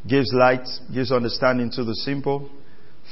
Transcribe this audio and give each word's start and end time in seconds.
Gives 0.05 0.33
light, 0.33 0.67
gives 0.93 1.13
understanding 1.13 1.71
to 1.75 1.85
the 1.85 1.95
simple. 1.95 2.49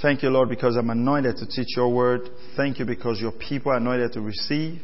Thank 0.02 0.24
you, 0.24 0.30
Lord, 0.30 0.48
because 0.48 0.78
I'm 0.78 0.90
anointed 0.90 1.36
to 1.38 1.46
teach 1.46 1.76
your 1.76 1.94
word. 1.94 2.30
Thank 2.56 2.80
you 2.80 2.86
because 2.86 3.20
your 3.20 3.34
people 3.34 3.74
are 3.74 3.78
anointed 3.78 4.14
to 4.14 4.22
receive. 4.22 4.82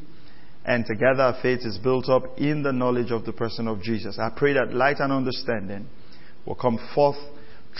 And 0.65 0.85
together 0.85 1.21
our 1.21 1.37
faith 1.41 1.59
is 1.63 1.77
built 1.77 2.09
up 2.09 2.37
in 2.37 2.63
the 2.63 2.73
knowledge 2.73 3.11
of 3.11 3.23
the 3.23 3.31
person 3.31 3.69
of 3.69 3.81
Jesus. 3.81 4.19
I 4.19 4.29
pray 4.35 4.53
that 4.53 4.73
light 4.73 4.97
and 4.99 5.13
understanding 5.13 5.87
will 6.45 6.55
come 6.55 6.77
forth 6.93 7.15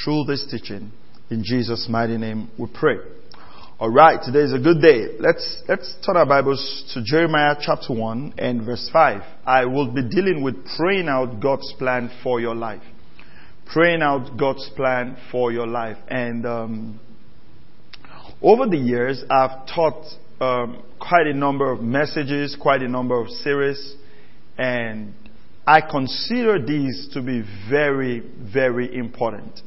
through 0.02 0.24
this 0.28 0.48
teaching. 0.50 0.94
In 1.30 1.44
Jesus' 1.44 1.88
mighty 1.90 2.18
name 2.18 2.50
we 2.58 2.68
pray. 2.74 2.98
Alright, 3.82 4.24
today 4.24 4.40
is 4.40 4.54
a 4.54 4.60
good 4.60 4.82
day. 4.82 5.18
Let's, 5.20 5.64
let's 5.68 5.94
turn 6.06 6.16
our 6.16 6.26
Bibles 6.26 6.90
to 6.94 7.04
Jeremiah 7.04 7.56
chapter 7.60 7.94
1 7.94 8.36
and 8.38 8.66
verse 8.66 8.90
5. 8.94 9.22
I 9.46 9.66
will 9.66 9.92
be 9.92 10.08
dealing 10.08 10.42
with 10.42 10.56
praying 10.78 11.10
out 11.10 11.42
God's 11.42 11.74
plan 11.78 12.10
for 12.24 12.40
your 12.40 12.56
life. 12.56 12.84
Praying 13.66 14.02
out 14.02 14.38
God's 14.38 14.70
plan 14.78 15.18
for 15.32 15.52
your 15.52 15.68
life. 15.68 15.98
And, 16.08 16.46
um, 16.46 17.00
over 18.46 18.68
the 18.68 18.78
years, 18.78 19.24
I've 19.28 19.66
taught 19.66 20.06
um, 20.40 20.84
quite 21.00 21.26
a 21.26 21.34
number 21.34 21.72
of 21.72 21.82
messages, 21.82 22.56
quite 22.56 22.84
a 22.84 22.88
number 22.88 23.20
of 23.20 23.28
series, 23.28 23.96
and 24.56 25.16
I 25.66 25.82
consider 25.82 26.64
these 26.64 27.10
to 27.14 27.24
be 27.24 27.44
very, 27.68 28.20
very 28.20 28.96
important. 28.96 29.62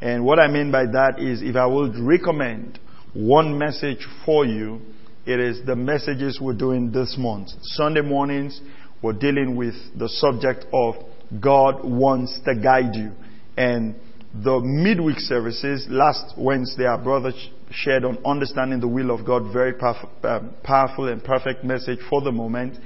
And 0.00 0.24
what 0.24 0.38
I 0.38 0.46
mean 0.46 0.70
by 0.70 0.86
that 0.86 1.18
is 1.18 1.42
if 1.42 1.56
I 1.56 1.66
would 1.66 1.98
recommend 1.98 2.78
one 3.14 3.58
message 3.58 4.06
for 4.24 4.46
you, 4.46 4.80
it 5.26 5.40
is 5.40 5.66
the 5.66 5.74
messages 5.74 6.38
we're 6.40 6.54
doing 6.54 6.92
this 6.92 7.16
month. 7.18 7.48
Sunday 7.62 8.00
mornings, 8.00 8.60
we're 9.02 9.12
dealing 9.12 9.56
with 9.56 9.74
the 9.98 10.08
subject 10.08 10.66
of 10.72 10.94
God 11.40 11.84
wants 11.84 12.38
to 12.44 12.54
guide 12.54 12.94
you. 12.94 13.10
And 13.56 13.96
the 14.32 14.60
midweek 14.60 15.18
services, 15.18 15.88
last 15.90 16.34
Wednesday, 16.38 16.84
our 16.84 17.02
brother 17.02 17.32
shared 17.70 18.04
on 18.04 18.18
understanding 18.24 18.80
the 18.80 18.88
will 18.88 19.10
of 19.10 19.26
God, 19.26 19.52
very 19.52 19.72
powerful, 19.72 20.10
um, 20.24 20.54
powerful 20.62 21.08
and 21.08 21.22
perfect 21.22 21.64
message 21.64 21.98
for 22.08 22.20
the 22.20 22.32
moment. 22.32 22.76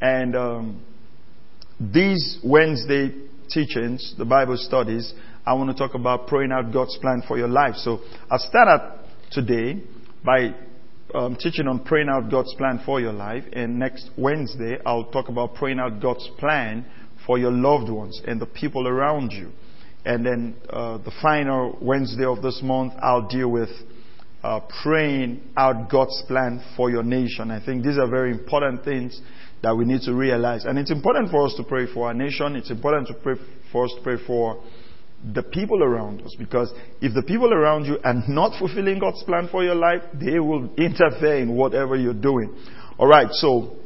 And 0.00 0.36
um, 0.36 0.84
these 1.80 2.38
Wednesday 2.44 3.12
teachings, 3.48 4.14
the 4.18 4.24
Bible 4.24 4.56
studies, 4.56 5.12
I 5.46 5.54
want 5.54 5.70
to 5.70 5.76
talk 5.76 5.94
about 5.94 6.26
praying 6.26 6.52
out 6.52 6.72
God's 6.72 6.96
plan 6.98 7.22
for 7.26 7.38
your 7.38 7.48
life. 7.48 7.74
So 7.76 8.00
I'll 8.30 8.38
start 8.38 8.68
out 8.68 8.98
today 9.30 9.82
by 10.24 10.54
um, 11.14 11.36
teaching 11.36 11.68
on 11.68 11.84
praying 11.84 12.08
out 12.08 12.30
God's 12.30 12.54
plan 12.54 12.80
for 12.84 13.00
your 13.00 13.12
life. 13.12 13.44
And 13.52 13.78
next 13.78 14.10
Wednesday, 14.16 14.78
I'll 14.84 15.10
talk 15.10 15.28
about 15.28 15.54
praying 15.54 15.78
out 15.78 16.00
God's 16.00 16.28
plan 16.38 16.86
for 17.26 17.38
your 17.38 17.52
loved 17.52 17.90
ones 17.90 18.20
and 18.26 18.40
the 18.40 18.46
people 18.46 18.88
around 18.88 19.32
you. 19.32 19.52
And 20.04 20.24
then 20.24 20.56
uh, 20.68 20.98
the 20.98 21.12
final 21.22 21.78
Wednesday 21.80 22.24
of 22.24 22.42
this 22.42 22.60
month, 22.62 22.92
I'll 23.00 23.26
deal 23.28 23.50
with 23.50 23.70
uh, 24.44 24.60
praying 24.82 25.40
out 25.56 25.90
God's 25.90 26.22
plan 26.28 26.62
for 26.76 26.90
your 26.90 27.02
nation. 27.02 27.50
I 27.50 27.64
think 27.64 27.82
these 27.82 27.96
are 27.96 28.06
very 28.06 28.30
important 28.30 28.84
things 28.84 29.18
that 29.62 29.74
we 29.74 29.86
need 29.86 30.02
to 30.02 30.12
realize. 30.12 30.66
And 30.66 30.78
it's 30.78 30.90
important 30.90 31.30
for 31.30 31.46
us 31.46 31.54
to 31.56 31.64
pray 31.64 31.86
for 31.92 32.08
our 32.08 32.14
nation. 32.14 32.54
It's 32.54 32.70
important 32.70 33.08
to 33.08 33.14
pray 33.14 33.36
for 33.72 33.86
us 33.86 33.94
to 33.96 34.02
pray 34.02 34.16
for 34.26 34.62
the 35.32 35.42
people 35.42 35.82
around 35.82 36.20
us. 36.20 36.36
Because 36.38 36.70
if 37.00 37.14
the 37.14 37.22
people 37.22 37.54
around 37.54 37.86
you 37.86 37.96
are 38.04 38.22
not 38.28 38.58
fulfilling 38.58 38.98
God's 38.98 39.22
plan 39.22 39.48
for 39.50 39.64
your 39.64 39.76
life, 39.76 40.02
they 40.12 40.38
will 40.38 40.74
interfere 40.74 41.36
in 41.36 41.56
whatever 41.56 41.96
you're 41.96 42.12
doing. 42.12 42.54
Alright, 43.00 43.32
so 43.32 43.76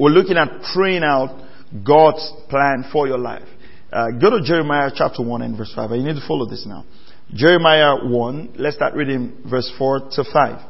we're 0.00 0.08
looking 0.08 0.38
at 0.38 0.48
praying 0.72 1.02
out 1.02 1.38
God's 1.86 2.32
plan 2.48 2.86
for 2.90 3.06
your 3.06 3.18
life. 3.18 3.46
Uh, 3.92 4.06
go 4.18 4.30
to 4.30 4.42
Jeremiah 4.42 4.90
chapter 4.94 5.22
1 5.22 5.42
and 5.42 5.58
verse 5.58 5.72
5. 5.76 5.90
You 5.90 6.02
need 6.02 6.14
to 6.14 6.26
follow 6.26 6.48
this 6.48 6.64
now. 6.66 6.86
Jeremiah 7.34 8.04
1, 8.04 8.54
let's 8.56 8.76
start 8.76 8.94
reading 8.94 9.38
verse 9.50 9.70
4 9.78 10.10
to 10.12 10.24
5. 10.32 10.64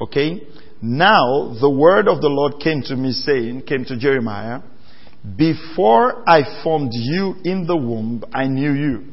Okay? 0.00 0.42
Now 0.82 1.54
the 1.60 1.70
word 1.70 2.08
of 2.08 2.20
the 2.20 2.28
Lord 2.28 2.60
came 2.60 2.82
to 2.82 2.96
me 2.96 3.12
saying, 3.12 3.62
came 3.62 3.84
to 3.84 3.96
Jeremiah, 3.96 4.60
before 5.36 6.28
I 6.28 6.62
formed 6.64 6.92
you 6.94 7.36
in 7.44 7.66
the 7.66 7.76
womb, 7.76 8.24
I 8.32 8.46
knew 8.46 8.72
you. 8.72 9.04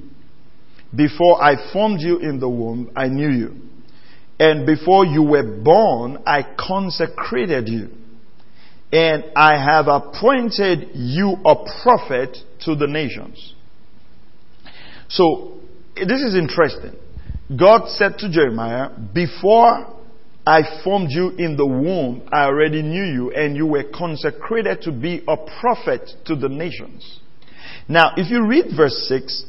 Before 0.95 1.41
I 1.41 1.71
formed 1.73 1.99
you 1.99 2.19
in 2.19 2.39
the 2.39 2.49
womb, 2.49 2.91
I 2.95 3.09
knew 3.09 3.29
you. 3.29 3.61
And 4.39 4.65
before 4.65 5.05
you 5.05 5.21
were 5.21 5.43
born, 5.61 6.19
I 6.25 6.43
consecrated 6.57 7.67
you. 7.67 7.89
And 8.91 9.25
I 9.35 9.57
have 9.61 9.87
appointed 9.87 10.91
you 10.93 11.35
a 11.45 11.55
prophet 11.83 12.37
to 12.61 12.75
the 12.75 12.87
nations. 12.87 13.53
So, 15.09 15.56
this 16.05 16.21
is 16.21 16.35
interesting. 16.35 16.93
God 17.55 17.87
said 17.89 18.17
to 18.19 18.29
Jeremiah, 18.29 18.89
before 19.13 19.95
I 20.45 20.81
formed 20.83 21.09
you 21.11 21.29
in 21.29 21.55
the 21.57 21.65
womb, 21.65 22.27
I 22.31 22.45
already 22.45 22.81
knew 22.81 23.03
you 23.03 23.31
and 23.31 23.55
you 23.55 23.65
were 23.65 23.83
consecrated 23.83 24.81
to 24.83 24.91
be 24.91 25.23
a 25.27 25.37
prophet 25.61 26.09
to 26.25 26.35
the 26.35 26.49
nations. 26.49 27.19
Now, 27.87 28.13
if 28.17 28.29
you 28.29 28.45
read 28.45 28.65
verse 28.75 29.07
6, 29.07 29.45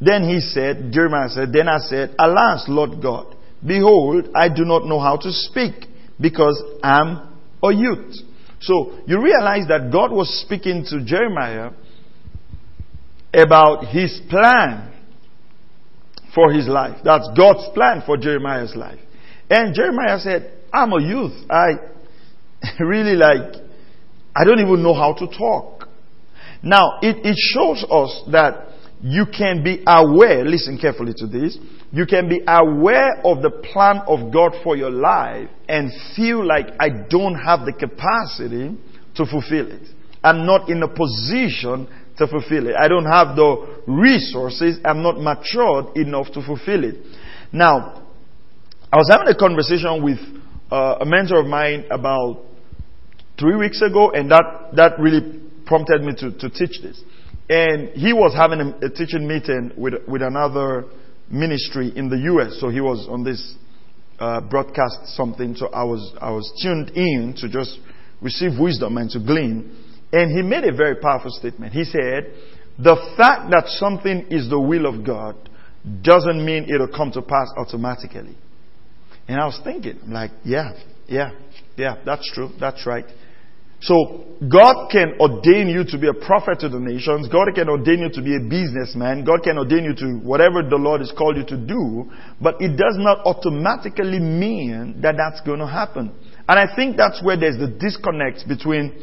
then 0.00 0.28
he 0.28 0.40
said, 0.40 0.90
Jeremiah 0.92 1.28
said, 1.28 1.52
then 1.52 1.68
I 1.68 1.78
said, 1.78 2.14
alas, 2.18 2.64
Lord 2.68 3.02
God, 3.02 3.36
behold, 3.66 4.28
I 4.34 4.48
do 4.48 4.64
not 4.64 4.86
know 4.86 5.00
how 5.00 5.16
to 5.18 5.32
speak 5.32 5.74
because 6.20 6.62
I'm 6.82 7.38
a 7.62 7.72
youth. 7.72 8.14
So 8.60 8.98
you 9.06 9.22
realize 9.22 9.66
that 9.68 9.90
God 9.92 10.12
was 10.12 10.42
speaking 10.42 10.84
to 10.90 11.04
Jeremiah 11.04 11.70
about 13.34 13.86
his 13.86 14.20
plan 14.30 14.93
for 16.34 16.52
his 16.52 16.66
life. 16.68 16.98
That's 17.04 17.28
God's 17.36 17.68
plan 17.74 18.02
for 18.04 18.16
Jeremiah's 18.16 18.74
life. 18.74 18.98
And 19.48 19.74
Jeremiah 19.74 20.18
said, 20.18 20.52
I'm 20.72 20.92
a 20.92 21.00
youth. 21.00 21.48
I 21.50 21.72
really 22.80 23.14
like, 23.14 23.54
I 24.34 24.44
don't 24.44 24.60
even 24.60 24.82
know 24.82 24.94
how 24.94 25.14
to 25.14 25.26
talk. 25.26 25.88
Now, 26.62 26.98
it, 27.02 27.24
it 27.24 27.36
shows 27.36 27.84
us 27.90 28.22
that 28.32 28.68
you 29.02 29.26
can 29.26 29.62
be 29.62 29.82
aware, 29.86 30.44
listen 30.44 30.78
carefully 30.78 31.12
to 31.18 31.26
this, 31.26 31.58
you 31.92 32.06
can 32.06 32.28
be 32.28 32.40
aware 32.48 33.20
of 33.24 33.42
the 33.42 33.50
plan 33.50 34.00
of 34.08 34.32
God 34.32 34.52
for 34.64 34.76
your 34.76 34.90
life 34.90 35.48
and 35.68 35.92
feel 36.16 36.44
like 36.44 36.66
I 36.80 36.88
don't 36.88 37.34
have 37.34 37.66
the 37.66 37.72
capacity 37.72 38.76
to 39.16 39.26
fulfill 39.26 39.70
it. 39.70 39.88
I'm 40.24 40.46
not 40.46 40.70
in 40.70 40.82
a 40.82 40.88
position 40.88 41.86
to 42.18 42.26
fulfill 42.26 42.68
it. 42.68 42.74
I 42.78 42.88
don't 42.88 43.06
have 43.06 43.36
the 43.36 43.82
resources. 43.86 44.78
I'm 44.84 45.02
not 45.02 45.18
matured 45.18 45.96
enough 45.96 46.32
to 46.34 46.42
fulfill 46.42 46.84
it. 46.84 46.96
Now, 47.52 48.02
I 48.92 48.96
was 48.96 49.08
having 49.10 49.28
a 49.28 49.34
conversation 49.34 50.02
with 50.02 50.18
uh, 50.70 50.98
a 51.00 51.04
mentor 51.04 51.40
of 51.40 51.46
mine 51.46 51.86
about 51.90 52.42
three 53.38 53.56
weeks 53.56 53.82
ago, 53.82 54.10
and 54.10 54.30
that, 54.30 54.70
that 54.76 54.98
really 55.00 55.40
prompted 55.66 56.02
me 56.02 56.14
to, 56.18 56.30
to 56.38 56.50
teach 56.50 56.80
this. 56.82 57.02
And 57.48 57.90
he 57.90 58.12
was 58.12 58.34
having 58.34 58.60
a, 58.60 58.86
a 58.86 58.90
teaching 58.90 59.26
meeting 59.26 59.72
with, 59.76 59.94
with 60.06 60.22
another 60.22 60.84
ministry 61.30 61.92
in 61.96 62.08
the 62.08 62.18
U.S., 62.18 62.58
so 62.60 62.68
he 62.68 62.80
was 62.80 63.06
on 63.10 63.24
this 63.24 63.54
uh, 64.18 64.40
broadcast 64.40 64.98
something, 65.16 65.56
so 65.56 65.66
I 65.68 65.84
was, 65.84 66.14
I 66.20 66.30
was 66.30 66.50
tuned 66.62 66.90
in 66.90 67.34
to 67.38 67.48
just 67.48 67.78
receive 68.22 68.58
wisdom 68.58 68.96
and 68.96 69.10
to 69.10 69.18
glean. 69.18 69.83
And 70.14 70.30
he 70.30 70.42
made 70.42 70.62
a 70.62 70.72
very 70.72 70.94
powerful 70.94 71.32
statement. 71.32 71.72
He 71.72 71.82
said, 71.82 72.32
the 72.78 72.94
fact 73.16 73.50
that 73.50 73.64
something 73.66 74.28
is 74.30 74.48
the 74.48 74.60
will 74.60 74.86
of 74.86 75.04
God 75.04 75.34
doesn't 76.02 76.44
mean 76.44 76.72
it'll 76.72 76.86
come 76.86 77.10
to 77.12 77.20
pass 77.20 77.50
automatically. 77.56 78.38
And 79.26 79.40
I 79.40 79.46
was 79.46 79.60
thinking, 79.64 79.98
like, 80.06 80.30
yeah, 80.44 80.78
yeah, 81.08 81.32
yeah, 81.76 81.96
that's 82.06 82.30
true, 82.32 82.50
that's 82.60 82.86
right. 82.86 83.06
So 83.80 84.38
God 84.48 84.88
can 84.92 85.18
ordain 85.18 85.68
you 85.68 85.82
to 85.82 85.98
be 85.98 86.06
a 86.06 86.14
prophet 86.14 86.60
to 86.60 86.68
the 86.68 86.78
nations. 86.78 87.26
God 87.26 87.48
can 87.52 87.68
ordain 87.68 87.98
you 87.98 88.10
to 88.10 88.22
be 88.22 88.36
a 88.36 88.40
businessman. 88.40 89.24
God 89.24 89.42
can 89.42 89.58
ordain 89.58 89.82
you 89.82 89.94
to 89.96 90.24
whatever 90.24 90.62
the 90.62 90.76
Lord 90.76 91.00
has 91.00 91.10
called 91.10 91.36
you 91.36 91.44
to 91.46 91.56
do. 91.56 92.10
But 92.40 92.62
it 92.62 92.78
does 92.78 92.96
not 92.98 93.26
automatically 93.26 94.20
mean 94.20 95.00
that 95.02 95.16
that's 95.18 95.40
going 95.44 95.58
to 95.58 95.66
happen. 95.66 96.14
And 96.48 96.58
I 96.58 96.72
think 96.76 96.96
that's 96.96 97.20
where 97.22 97.36
there's 97.36 97.58
the 97.58 97.66
disconnect 97.66 98.46
between 98.46 98.94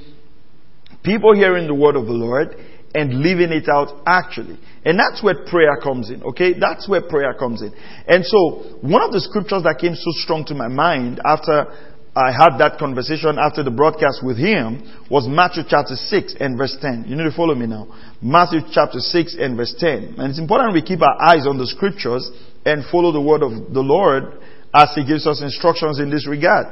people 1.04 1.34
hearing 1.36 1.68
the 1.68 1.76
word 1.76 1.96
of 1.96 2.06
the 2.06 2.14
Lord 2.14 2.56
and 2.94 3.22
living 3.22 3.52
it 3.52 3.70
out 3.70 4.02
actually. 4.06 4.60
And 4.84 5.00
that's 5.00 5.24
where 5.24 5.46
prayer 5.46 5.78
comes 5.82 6.10
in, 6.10 6.24
okay? 6.24 6.54
That's 6.60 6.90
where 6.90 7.02
prayer 7.02 7.34
comes 7.34 7.62
in. 7.62 7.72
And 8.08 8.26
so, 8.26 8.80
one 8.82 9.02
of 9.02 9.12
the 9.12 9.22
scriptures 9.22 9.64
that 9.64 9.78
came 9.80 9.96
so 9.96 10.12
strong 10.12 10.44
to 10.46 10.56
my 10.56 10.68
mind 10.68 11.22
after 11.24 11.68
I 12.14 12.32
had 12.36 12.58
that 12.60 12.78
conversation 12.78 13.40
after 13.40 13.64
the 13.64 13.72
broadcast 13.72 14.20
with 14.22 14.38
him 14.38 14.84
was 15.10 15.30
Matthew 15.30 15.64
chapter 15.64 15.96
6 15.96 16.36
and 16.42 16.58
verse 16.58 16.76
10. 16.82 17.06
You 17.08 17.16
need 17.16 17.24
to 17.24 17.32
follow 17.32 17.56
me 17.56 17.68
now. 17.68 17.88
Matthew 18.22 18.60
chapter 18.74 19.00
6 19.00 19.38
and 19.40 19.56
verse 19.56 19.74
10. 19.80 20.20
And 20.20 20.30
it's 20.30 20.40
important 20.40 20.74
we 20.74 20.82
keep 20.82 21.02
our 21.02 21.16
eyes 21.24 21.48
on 21.48 21.58
the 21.58 21.68
scriptures 21.68 22.30
and 22.66 22.84
follow 22.92 23.14
the 23.14 23.22
word 23.22 23.44
of 23.44 23.74
the 23.74 23.80
Lord 23.80 24.44
as 24.76 24.92
he 24.94 25.06
gives 25.06 25.26
us 25.26 25.42
instructions 25.42 26.00
in 26.00 26.10
this 26.10 26.28
regard. 26.28 26.68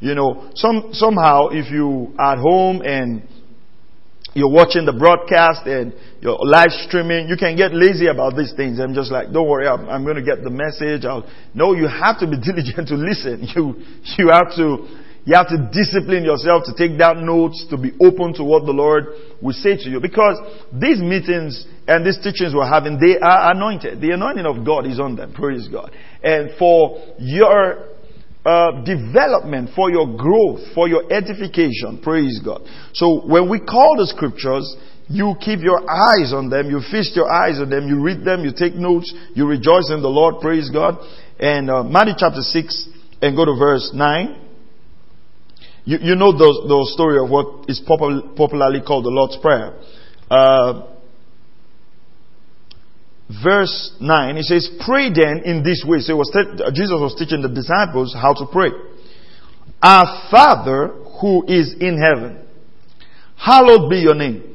You 0.00 0.16
know, 0.16 0.50
some, 0.56 0.90
somehow 0.92 1.48
if 1.52 1.70
you 1.70 2.12
are 2.18 2.32
at 2.32 2.38
home 2.38 2.82
and 2.82 3.22
you're 4.34 4.50
watching 4.50 4.86
the 4.86 4.92
broadcast 4.92 5.66
and 5.66 5.92
you're 6.20 6.38
live 6.38 6.70
streaming, 6.86 7.28
you 7.28 7.36
can 7.36 7.56
get 7.56 7.74
lazy 7.74 8.06
about 8.06 8.36
these 8.36 8.52
things. 8.54 8.78
I'm 8.78 8.94
just 8.94 9.10
like, 9.10 9.32
don't 9.32 9.48
worry, 9.48 9.66
I'm, 9.66 9.88
I'm 9.88 10.04
going 10.04 10.16
to 10.16 10.22
get 10.22 10.44
the 10.44 10.50
message. 10.50 11.04
I'll, 11.04 11.26
no, 11.54 11.74
you 11.74 11.88
have 11.88 12.18
to 12.20 12.26
be 12.26 12.38
diligent 12.42 12.88
to 12.88 12.94
listen. 12.94 13.48
You, 13.50 13.74
you 14.18 14.30
have 14.30 14.54
to, 14.54 14.86
you 15.24 15.34
have 15.34 15.48
to 15.48 15.70
discipline 15.74 16.24
yourself 16.24 16.62
to 16.66 16.72
take 16.78 16.98
down 16.98 17.26
notes, 17.26 17.66
to 17.70 17.76
be 17.76 17.92
open 18.00 18.32
to 18.34 18.44
what 18.44 18.64
the 18.64 18.72
Lord 18.72 19.06
will 19.42 19.54
say 19.54 19.76
to 19.76 19.88
you. 19.90 20.00
Because 20.00 20.38
these 20.72 20.98
meetings 20.98 21.66
and 21.88 22.06
these 22.06 22.18
teachings 22.22 22.54
we're 22.54 22.70
having, 22.70 22.98
they 23.00 23.18
are 23.18 23.50
anointed. 23.50 24.00
The 24.00 24.12
anointing 24.12 24.46
of 24.46 24.64
God 24.64 24.86
is 24.86 25.00
on 25.00 25.16
them. 25.16 25.34
Praise 25.34 25.66
God. 25.66 25.90
And 26.22 26.50
for 26.58 27.02
your 27.18 27.90
uh, 28.44 28.82
development, 28.84 29.70
for 29.76 29.90
your 29.90 30.16
growth, 30.16 30.60
for 30.74 30.88
your 30.88 31.12
edification. 31.12 32.00
Praise 32.02 32.40
God. 32.44 32.62
So 32.94 33.26
when 33.26 33.50
we 33.50 33.60
call 33.60 33.96
the 33.98 34.06
scriptures, 34.06 34.76
you 35.08 35.34
keep 35.40 35.60
your 35.60 35.82
eyes 35.90 36.32
on 36.32 36.48
them, 36.48 36.70
you 36.70 36.80
feast 36.90 37.16
your 37.16 37.30
eyes 37.30 37.58
on 37.60 37.68
them, 37.68 37.88
you 37.88 38.00
read 38.00 38.24
them, 38.24 38.44
you 38.44 38.52
take 38.56 38.74
notes, 38.74 39.12
you 39.34 39.46
rejoice 39.46 39.90
in 39.90 40.02
the 40.02 40.08
Lord. 40.08 40.36
Praise 40.40 40.70
God. 40.70 40.98
And 41.38 41.68
uh, 41.68 41.82
Matthew 41.82 42.14
chapter 42.16 42.40
6 42.40 42.88
and 43.20 43.36
go 43.36 43.44
to 43.44 43.56
verse 43.58 43.90
9. 43.92 44.46
You, 45.84 45.98
you 46.00 46.14
know 46.14 46.32
the, 46.32 46.64
the 46.68 46.90
story 46.94 47.18
of 47.18 47.28
what 47.28 47.68
is 47.68 47.80
popularly 47.80 48.80
called 48.86 49.04
the 49.04 49.10
Lord's 49.10 49.36
Prayer. 49.38 49.74
Uh, 50.30 50.89
verse 53.42 53.92
9, 54.00 54.36
he 54.36 54.42
says, 54.42 54.68
Pray 54.84 55.10
then 55.12 55.42
in 55.44 55.62
this 55.62 55.84
way. 55.86 56.00
So 56.00 56.16
was 56.16 56.30
te- 56.32 56.70
Jesus 56.72 56.98
was 56.98 57.14
teaching 57.18 57.42
the 57.42 57.48
disciples 57.48 58.14
how 58.14 58.34
to 58.34 58.46
pray. 58.50 58.70
Our 59.82 60.28
Father 60.30 60.88
who 61.20 61.44
is 61.46 61.74
in 61.80 61.98
heaven, 61.98 62.44
hallowed 63.36 63.90
be 63.90 63.98
your 63.98 64.14
name. 64.14 64.50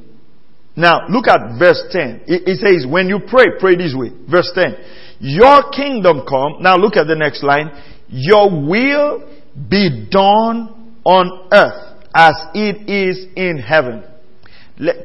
Now, 0.75 1.07
look 1.07 1.27
at 1.27 1.57
verse 1.57 1.81
10. 1.91 2.23
It, 2.27 2.43
it 2.47 2.57
says, 2.57 2.85
when 2.89 3.07
you 3.07 3.19
pray, 3.25 3.45
pray 3.59 3.75
this 3.75 3.95
way. 3.95 4.11
Verse 4.29 4.51
10. 4.53 4.75
Your 5.19 5.71
kingdom 5.71 6.25
come. 6.27 6.57
Now 6.59 6.75
look 6.75 6.97
at 6.97 7.07
the 7.07 7.15
next 7.15 7.43
line. 7.43 7.71
Your 8.09 8.49
will 8.49 9.29
be 9.69 10.07
done 10.11 10.99
on 11.05 11.47
earth 11.51 12.03
as 12.13 12.35
it 12.53 12.89
is 12.89 13.25
in 13.35 13.57
heaven. 13.57 14.03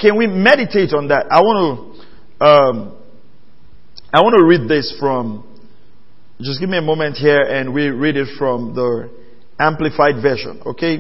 Can 0.00 0.16
we 0.16 0.26
meditate 0.26 0.92
on 0.92 1.08
that? 1.08 1.26
I 1.30 1.40
want 1.40 1.96
to 2.40 2.44
um, 2.44 2.99
I 4.12 4.22
want 4.22 4.34
to 4.34 4.44
read 4.44 4.68
this 4.68 4.92
from, 4.98 5.46
just 6.40 6.58
give 6.58 6.68
me 6.68 6.78
a 6.78 6.82
moment 6.82 7.16
here 7.16 7.42
and 7.42 7.72
we 7.72 7.90
read 7.90 8.16
it 8.16 8.26
from 8.36 8.74
the 8.74 9.08
Amplified 9.60 10.20
Version, 10.20 10.60
okay? 10.66 10.96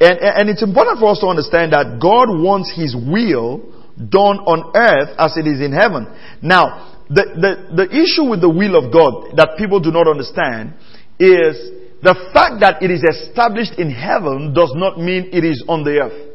And, 0.00 0.18
and 0.18 0.50
it's 0.50 0.62
important 0.62 0.98
for 0.98 1.12
us 1.12 1.20
to 1.20 1.28
understand 1.28 1.72
that 1.72 2.02
God 2.02 2.34
wants 2.34 2.72
His 2.74 2.96
will 2.98 3.62
done 3.94 4.42
on 4.42 4.74
earth 4.74 5.14
as 5.18 5.36
it 5.36 5.46
is 5.46 5.60
in 5.60 5.70
heaven. 5.70 6.10
Now, 6.42 6.98
the, 7.08 7.30
the, 7.30 7.86
the 7.86 7.88
issue 7.94 8.26
with 8.26 8.40
the 8.40 8.50
will 8.50 8.74
of 8.74 8.90
God 8.90 9.36
that 9.38 9.54
people 9.56 9.78
do 9.78 9.92
not 9.92 10.08
understand 10.08 10.74
is 11.22 11.54
the 12.02 12.18
fact 12.34 12.58
that 12.58 12.82
it 12.82 12.90
is 12.90 13.06
established 13.06 13.78
in 13.78 13.92
heaven 13.92 14.50
does 14.52 14.72
not 14.74 14.98
mean 14.98 15.30
it 15.30 15.44
is 15.44 15.62
on 15.68 15.84
the 15.84 16.02
earth. 16.02 16.32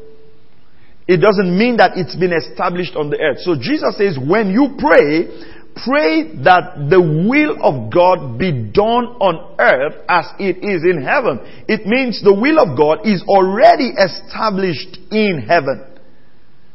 It 1.08 1.20
doesn't 1.20 1.52
mean 1.52 1.76
that 1.78 1.96
it's 1.96 2.16
been 2.16 2.32
established 2.32 2.96
on 2.96 3.08
the 3.08 3.20
earth. 3.20 3.40
So 3.40 3.56
Jesus 3.56 3.96
says, 3.96 4.16
when 4.16 4.52
you 4.52 4.76
pray, 4.76 5.57
pray 5.84 6.42
that 6.44 6.88
the 6.90 7.00
will 7.00 7.58
of 7.62 7.92
God 7.92 8.38
be 8.38 8.52
done 8.52 9.18
on 9.18 9.56
earth 9.58 10.04
as 10.08 10.26
it 10.38 10.62
is 10.62 10.84
in 10.84 11.02
heaven. 11.02 11.40
It 11.66 11.86
means 11.86 12.22
the 12.22 12.34
will 12.34 12.58
of 12.62 12.76
God 12.78 13.06
is 13.06 13.22
already 13.26 13.90
established 13.96 14.98
in 15.10 15.42
heaven. 15.46 15.84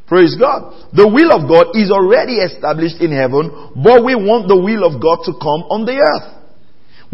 Praise 0.07 0.35
God. 0.35 0.91
The 0.93 1.07
will 1.07 1.31
of 1.31 1.47
God 1.47 1.73
is 1.79 1.89
already 1.89 2.43
established 2.43 2.99
in 2.99 3.11
heaven, 3.15 3.49
but 3.79 4.03
we 4.03 4.13
want 4.13 4.51
the 4.51 4.59
will 4.59 4.83
of 4.83 4.99
God 5.01 5.23
to 5.25 5.33
come 5.39 5.63
on 5.71 5.85
the 5.87 5.95
earth. 5.95 6.42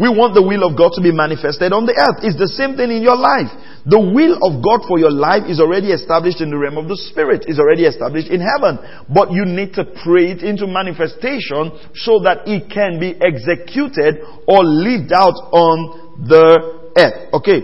We 0.00 0.08
want 0.08 0.32
the 0.32 0.40
will 0.40 0.64
of 0.64 0.80
God 0.80 0.96
to 0.96 1.04
be 1.04 1.12
manifested 1.12 1.76
on 1.76 1.84
the 1.84 1.92
earth. 1.92 2.24
It's 2.24 2.40
the 2.40 2.48
same 2.48 2.72
thing 2.72 2.88
in 2.88 3.04
your 3.04 3.20
life. 3.20 3.52
The 3.84 4.00
will 4.00 4.40
of 4.40 4.64
God 4.64 4.88
for 4.88 4.96
your 4.96 5.12
life 5.12 5.44
is 5.44 5.60
already 5.60 5.92
established 5.92 6.40
in 6.40 6.48
the 6.48 6.56
realm 6.56 6.80
of 6.80 6.88
the 6.88 6.96
Spirit, 6.96 7.44
is 7.44 7.60
already 7.60 7.84
established 7.84 8.32
in 8.32 8.40
heaven. 8.40 8.80
But 9.12 9.28
you 9.36 9.44
need 9.44 9.76
to 9.76 9.84
pray 10.00 10.32
it 10.32 10.40
into 10.40 10.64
manifestation 10.64 11.76
so 11.92 12.24
that 12.24 12.48
it 12.48 12.72
can 12.72 12.96
be 12.96 13.12
executed 13.20 14.24
or 14.48 14.64
lived 14.64 15.12
out 15.12 15.36
on 15.52 16.24
the 16.24 16.48
earth. 16.96 17.36
Okay. 17.36 17.60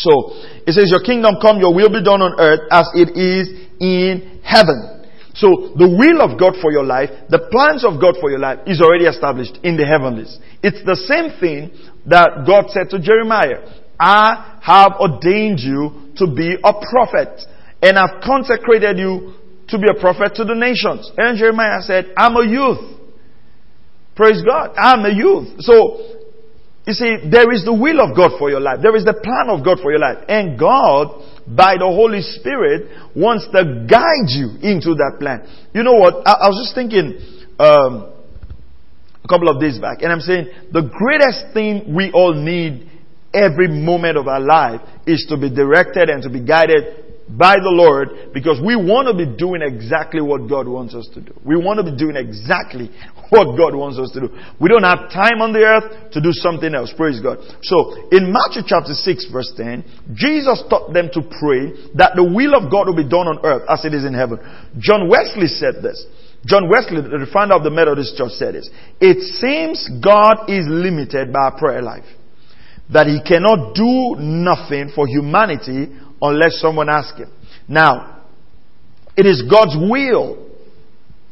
So, 0.00 0.40
it 0.64 0.72
says, 0.72 0.88
Your 0.88 1.04
kingdom 1.04 1.36
come, 1.36 1.60
your 1.60 1.76
will 1.76 1.92
be 1.92 2.00
done 2.00 2.24
on 2.24 2.40
earth 2.40 2.64
as 2.72 2.88
it 2.96 3.12
is 3.12 3.52
in 3.76 4.40
heaven. 4.40 4.99
So 5.40 5.72
the 5.72 5.88
will 5.88 6.20
of 6.20 6.38
God 6.38 6.60
for 6.60 6.70
your 6.70 6.84
life, 6.84 7.08
the 7.32 7.48
plans 7.48 7.80
of 7.80 7.96
God 7.96 8.20
for 8.20 8.28
your 8.28 8.38
life 8.38 8.60
is 8.66 8.82
already 8.84 9.08
established 9.08 9.56
in 9.64 9.80
the 9.80 9.88
heavenlies. 9.88 10.36
It's 10.62 10.84
the 10.84 11.00
same 11.08 11.32
thing 11.40 11.72
that 12.04 12.44
God 12.44 12.68
said 12.68 12.92
to 12.92 13.00
Jeremiah. 13.00 13.64
I 13.98 14.60
have 14.60 15.00
ordained 15.00 15.60
you 15.60 16.12
to 16.20 16.28
be 16.28 16.60
a 16.60 16.72
prophet 16.76 17.40
and 17.80 17.96
I've 17.96 18.20
consecrated 18.20 18.98
you 18.98 19.32
to 19.68 19.78
be 19.80 19.88
a 19.88 19.98
prophet 19.98 20.36
to 20.36 20.44
the 20.44 20.54
nations. 20.54 21.08
And 21.16 21.38
Jeremiah 21.38 21.80
said, 21.80 22.12
I'm 22.18 22.36
a 22.36 22.44
youth. 22.44 23.00
Praise 24.16 24.42
God. 24.44 24.76
I'm 24.76 25.08
a 25.08 25.14
youth. 25.14 25.64
So 25.64 26.20
you 26.84 26.92
see, 26.92 27.16
there 27.32 27.48
is 27.48 27.64
the 27.64 27.72
will 27.72 28.04
of 28.04 28.12
God 28.14 28.36
for 28.38 28.50
your 28.50 28.60
life. 28.60 28.80
There 28.82 28.96
is 28.96 29.04
the 29.04 29.16
plan 29.16 29.48
of 29.48 29.64
God 29.64 29.80
for 29.80 29.90
your 29.90 30.00
life. 30.00 30.20
And 30.28 30.58
God, 30.58 31.16
by 31.56 31.76
the 31.78 31.86
Holy 31.86 32.22
Spirit, 32.22 33.14
wants 33.16 33.46
to 33.52 33.86
guide 33.88 34.28
you 34.28 34.56
into 34.62 34.94
that 34.94 35.16
plan. 35.18 35.46
You 35.74 35.82
know 35.82 35.94
what? 35.94 36.26
I, 36.26 36.32
I 36.32 36.48
was 36.48 36.62
just 36.64 36.74
thinking 36.74 37.18
um, 37.58 38.12
a 39.22 39.28
couple 39.28 39.48
of 39.48 39.60
days 39.60 39.78
back, 39.78 40.02
and 40.02 40.12
I'm 40.12 40.20
saying 40.20 40.48
the 40.72 40.82
greatest 40.82 41.52
thing 41.52 41.94
we 41.94 42.10
all 42.12 42.34
need 42.34 42.88
every 43.32 43.68
moment 43.68 44.16
of 44.16 44.26
our 44.26 44.40
life 44.40 44.80
is 45.06 45.26
to 45.28 45.36
be 45.36 45.50
directed 45.50 46.08
and 46.08 46.22
to 46.22 46.30
be 46.30 46.40
guided 46.40 47.09
by 47.36 47.56
the 47.62 47.70
Lord 47.70 48.32
because 48.34 48.58
we 48.58 48.74
want 48.74 49.06
to 49.06 49.14
be 49.14 49.26
doing 49.26 49.62
exactly 49.62 50.20
what 50.20 50.48
God 50.48 50.66
wants 50.66 50.94
us 50.94 51.08
to 51.14 51.20
do. 51.20 51.32
We 51.44 51.56
want 51.56 51.78
to 51.78 51.86
be 51.86 51.96
doing 51.96 52.16
exactly 52.16 52.90
what 53.30 53.56
God 53.56 53.74
wants 53.74 53.98
us 53.98 54.10
to 54.12 54.26
do. 54.26 54.28
We 54.58 54.68
don't 54.68 54.86
have 54.86 55.10
time 55.14 55.38
on 55.38 55.52
the 55.52 55.62
earth 55.62 56.12
to 56.12 56.20
do 56.20 56.32
something 56.32 56.74
else. 56.74 56.92
Praise 56.96 57.20
God. 57.20 57.38
So, 57.62 58.10
in 58.10 58.34
Matthew 58.34 58.66
chapter 58.66 58.94
6 58.94 59.30
verse 59.30 59.52
10, 59.56 60.14
Jesus 60.14 60.62
taught 60.68 60.92
them 60.92 61.10
to 61.14 61.22
pray 61.22 61.94
that 61.94 62.18
the 62.18 62.26
will 62.26 62.58
of 62.58 62.70
God 62.70 62.90
will 62.90 62.98
be 62.98 63.06
done 63.06 63.30
on 63.30 63.38
earth 63.46 63.62
as 63.70 63.84
it 63.84 63.94
is 63.94 64.04
in 64.04 64.14
heaven. 64.14 64.42
John 64.78 65.08
Wesley 65.08 65.46
said 65.46 65.82
this. 65.82 66.02
John 66.46 66.70
Wesley, 66.70 67.04
the 67.04 67.28
founder 67.30 67.54
of 67.54 67.62
the 67.62 67.70
Methodist 67.70 68.16
Church 68.16 68.32
said 68.32 68.54
this. 68.54 68.70
It 68.98 69.20
seems 69.36 69.86
God 70.02 70.48
is 70.48 70.64
limited 70.66 71.32
by 71.32 71.52
our 71.52 71.58
prayer 71.58 71.82
life. 71.82 72.08
That 72.90 73.06
he 73.06 73.20
cannot 73.22 73.76
do 73.76 74.16
nothing 74.18 74.90
for 74.96 75.06
humanity 75.06 75.94
unless 76.20 76.60
someone 76.60 76.88
asks 76.88 77.18
him. 77.18 77.30
Now, 77.68 78.24
it 79.16 79.26
is 79.26 79.42
God's 79.42 79.76
will 79.76 80.50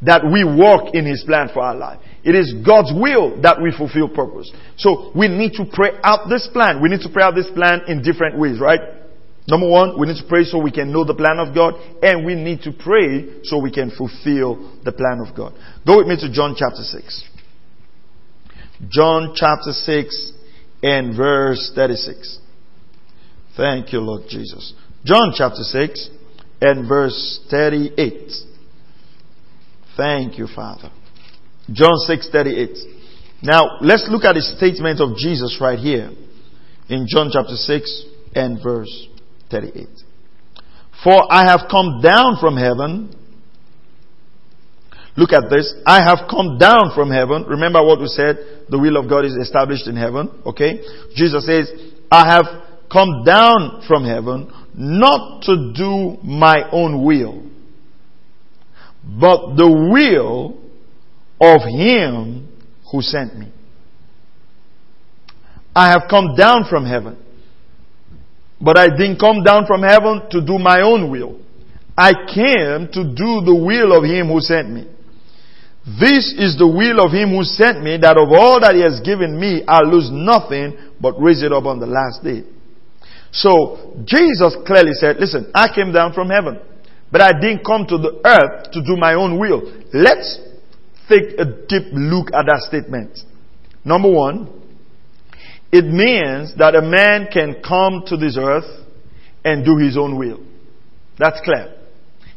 that 0.02 0.22
we 0.24 0.44
walk 0.44 0.94
in 0.94 1.06
His 1.06 1.24
plan 1.26 1.48
for 1.52 1.60
our 1.62 1.74
life. 1.74 2.00
It 2.22 2.34
is 2.34 2.54
God's 2.64 2.92
will 2.94 3.40
that 3.42 3.60
we 3.60 3.72
fulfill 3.76 4.08
purpose. 4.08 4.50
So 4.76 5.12
we 5.16 5.28
need 5.28 5.54
to 5.54 5.64
pray 5.72 5.90
out 6.02 6.28
this 6.28 6.48
plan. 6.52 6.82
We 6.82 6.88
need 6.88 7.00
to 7.00 7.08
pray 7.08 7.24
out 7.24 7.34
this 7.34 7.50
plan 7.54 7.82
in 7.88 8.02
different 8.02 8.38
ways, 8.38 8.60
right? 8.60 8.80
Number 9.48 9.68
one, 9.68 9.98
we 9.98 10.06
need 10.06 10.20
to 10.20 10.28
pray 10.28 10.44
so 10.44 10.58
we 10.58 10.70
can 10.70 10.92
know 10.92 11.04
the 11.04 11.14
plan 11.14 11.38
of 11.38 11.54
God, 11.54 11.74
and 12.02 12.26
we 12.26 12.34
need 12.34 12.60
to 12.62 12.72
pray 12.72 13.42
so 13.44 13.58
we 13.58 13.72
can 13.72 13.90
fulfill 13.90 14.78
the 14.84 14.92
plan 14.92 15.24
of 15.26 15.34
God. 15.34 15.54
Go 15.86 15.98
with 15.98 16.06
me 16.06 16.16
to 16.16 16.30
John 16.30 16.54
chapter 16.56 16.82
6. 16.82 17.24
John 18.88 19.32
chapter 19.34 19.72
6 19.72 20.32
and 20.82 21.16
verse 21.16 21.72
36. 21.74 22.38
Thank 23.58 23.92
you, 23.92 23.98
Lord 23.98 24.22
Jesus. 24.28 24.72
John 25.04 25.32
chapter 25.36 25.64
6 25.64 26.10
and 26.60 26.88
verse 26.88 27.40
38. 27.50 28.30
Thank 29.96 30.38
you, 30.38 30.46
Father. 30.54 30.92
John 31.72 31.96
6 32.06 32.28
38. 32.30 32.70
Now, 33.42 33.78
let's 33.80 34.06
look 34.08 34.22
at 34.22 34.34
the 34.34 34.42
statement 34.42 35.00
of 35.00 35.16
Jesus 35.16 35.58
right 35.60 35.78
here 35.78 36.08
in 36.88 37.06
John 37.08 37.30
chapter 37.32 37.56
6 37.56 38.04
and 38.36 38.62
verse 38.62 39.08
38. 39.50 39.88
For 41.02 41.26
I 41.28 41.50
have 41.50 41.68
come 41.68 42.00
down 42.00 42.36
from 42.40 42.56
heaven. 42.56 43.12
Look 45.16 45.32
at 45.32 45.50
this. 45.50 45.74
I 45.84 45.98
have 46.06 46.30
come 46.30 46.58
down 46.58 46.92
from 46.94 47.10
heaven. 47.10 47.42
Remember 47.42 47.84
what 47.84 47.98
we 47.98 48.06
said? 48.06 48.36
The 48.68 48.78
will 48.78 48.96
of 48.96 49.10
God 49.10 49.24
is 49.24 49.34
established 49.34 49.88
in 49.88 49.96
heaven. 49.96 50.30
Okay? 50.46 50.78
Jesus 51.16 51.44
says, 51.44 51.72
I 52.08 52.32
have 52.32 52.67
come 52.90 53.24
down 53.24 53.82
from 53.86 54.04
heaven 54.04 54.52
not 54.74 55.42
to 55.42 55.72
do 55.74 56.18
my 56.22 56.68
own 56.70 57.04
will, 57.04 57.42
but 59.02 59.56
the 59.56 59.68
will 59.92 60.58
of 61.40 61.62
him 61.62 62.48
who 62.90 63.02
sent 63.02 63.36
me. 63.36 63.52
I 65.74 65.90
have 65.90 66.02
come 66.10 66.34
down 66.36 66.64
from 66.68 66.84
heaven. 66.84 67.16
But 68.60 68.76
I 68.76 68.88
didn't 68.88 69.20
come 69.20 69.44
down 69.44 69.66
from 69.66 69.82
heaven 69.82 70.22
to 70.30 70.44
do 70.44 70.58
my 70.58 70.80
own 70.80 71.10
will. 71.10 71.40
I 71.96 72.12
came 72.12 72.88
to 72.92 73.04
do 73.14 73.42
the 73.46 73.54
will 73.54 73.96
of 73.96 74.04
him 74.04 74.28
who 74.28 74.40
sent 74.40 74.70
me. 74.70 74.86
This 76.00 76.34
is 76.36 76.58
the 76.58 76.66
will 76.66 77.00
of 77.04 77.12
him 77.12 77.30
who 77.30 77.44
sent 77.44 77.82
me 77.82 77.96
that 77.98 78.18
of 78.18 78.30
all 78.32 78.60
that 78.60 78.74
he 78.74 78.82
has 78.82 79.00
given 79.00 79.38
me, 79.38 79.62
I 79.66 79.82
lose 79.82 80.10
nothing 80.10 80.76
but 81.00 81.14
raise 81.20 81.42
it 81.42 81.52
up 81.52 81.64
on 81.64 81.78
the 81.78 81.86
last 81.86 82.22
day. 82.22 82.44
So 83.38 84.02
Jesus 84.04 84.56
clearly 84.66 84.94
said, 84.94 85.18
listen, 85.18 85.50
I 85.54 85.72
came 85.72 85.92
down 85.92 86.12
from 86.12 86.28
heaven, 86.28 86.58
but 87.12 87.20
I 87.20 87.32
didn't 87.38 87.64
come 87.64 87.86
to 87.86 87.96
the 87.96 88.20
earth 88.24 88.72
to 88.72 88.82
do 88.82 88.96
my 88.96 89.14
own 89.14 89.38
will. 89.38 89.62
Let's 89.94 90.40
take 91.08 91.38
a 91.38 91.44
deep 91.44 91.86
look 91.92 92.28
at 92.34 92.46
that 92.46 92.64
statement. 92.68 93.18
Number 93.84 94.10
one, 94.10 94.50
it 95.70 95.84
means 95.84 96.56
that 96.56 96.74
a 96.74 96.82
man 96.82 97.28
can 97.32 97.62
come 97.62 98.02
to 98.06 98.16
this 98.16 98.36
earth 98.38 98.66
and 99.44 99.64
do 99.64 99.76
his 99.76 99.96
own 99.96 100.18
will. 100.18 100.40
That's 101.18 101.40
clear. 101.44 101.74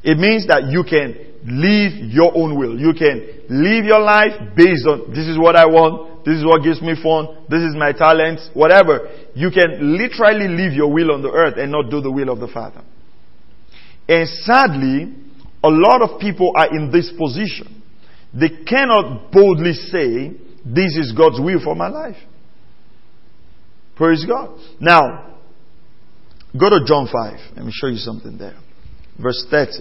It 0.03 0.17
means 0.17 0.48
that 0.48 0.70
you 0.70 0.84
can 0.84 1.17
live 1.43 2.12
your 2.13 2.31
own 2.38 2.58
will. 2.60 2.79
You 2.79 2.93
can 2.93 3.46
live 3.50 3.86
your 3.86 4.01
life 4.01 4.34
based 4.55 4.86
on 4.86 5.10
this 5.10 5.27
is 5.27 5.38
what 5.39 5.55
I 5.55 5.65
want, 5.65 6.11
this 6.25 6.38
is 6.38 6.46
what 6.46 6.63
gives 6.63 6.82
me 6.82 6.96
fun, 7.01 7.46
this 7.50 7.62
is 7.62 7.75
my 7.75 7.92
talent, 7.92 8.40
whatever. 8.54 9.10
You 9.34 9.50
can 9.51 9.98
literally 9.98 10.48
live 10.48 10.74
your 10.74 10.92
will 10.92 11.12
on 11.12 11.22
the 11.22 11.32
earth 11.32 11.56
and 11.58 11.72
not 11.72 11.90
do 11.90 12.01
the 12.01 12.12
will 12.12 12.30
of 12.30 12.40
the 12.40 12.48
Father. 12.48 12.82
And 14.08 14.28
sadly, 14.28 15.13
a 15.63 15.70
lot 15.70 16.01
of 16.01 16.20
people 16.20 16.54
are 16.56 16.68
in 16.75 16.92
this 16.92 17.12
position. 17.18 17.84
They 18.34 18.63
cannot 18.66 19.32
boldly 19.32 19.74
say, 19.74 20.32
this 20.66 20.96
is 20.96 21.13
God's 21.18 21.40
will 21.40 21.60
for 21.63 21.75
my 21.75 21.88
life. 21.88 22.18
Praise 23.96 24.25
God. 24.25 24.58
Now, 24.80 25.38
go 26.60 26.70
to 26.70 26.86
John 26.86 27.08
5. 27.12 27.56
Let 27.56 27.66
me 27.66 27.72
show 27.74 27.88
you 27.88 27.98
something 27.98 28.38
there. 28.38 28.56
Verse 29.22 29.46
30. 29.50 29.72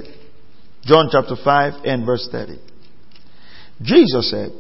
John 0.85 1.09
chapter 1.11 1.37
5 1.43 1.85
and 1.85 2.05
verse 2.05 2.29
30. 2.31 2.59
Jesus 3.83 4.31
said, 4.31 4.51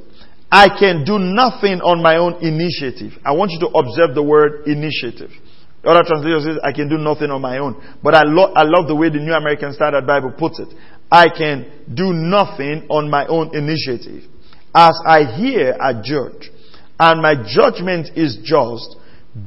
I 0.51 0.69
can 0.69 1.05
do 1.05 1.19
nothing 1.19 1.81
on 1.81 2.03
my 2.03 2.17
own 2.17 2.43
initiative. 2.43 3.13
I 3.25 3.33
want 3.33 3.53
you 3.53 3.61
to 3.61 3.69
observe 3.69 4.15
the 4.15 4.23
word 4.23 4.67
initiative. 4.67 5.31
The 5.83 5.89
other 5.89 6.03
translation 6.05 6.43
says, 6.43 6.59
I 6.63 6.73
can 6.73 6.89
do 6.89 6.99
nothing 6.99 7.31
on 7.31 7.41
my 7.41 7.59
own. 7.59 7.81
But 8.03 8.15
I, 8.15 8.23
lo- 8.25 8.53
I 8.55 8.65
love 8.65 8.89
the 8.89 8.97
way 8.97 9.09
the 9.09 9.23
New 9.23 9.33
American 9.33 9.73
Standard 9.73 10.07
Bible 10.07 10.33
puts 10.37 10.59
it. 10.59 10.69
I 11.11 11.29
can 11.29 11.87
do 11.95 12.13
nothing 12.13 12.87
on 12.91 13.09
my 13.09 13.27
own 13.27 13.57
initiative. 13.57 14.25
As 14.75 14.99
I 15.07 15.25
hear, 15.39 15.77
I 15.81 15.95
judge. 15.95 16.51
And 16.99 17.23
my 17.23 17.35
judgment 17.35 18.11
is 18.17 18.39
just 18.43 18.97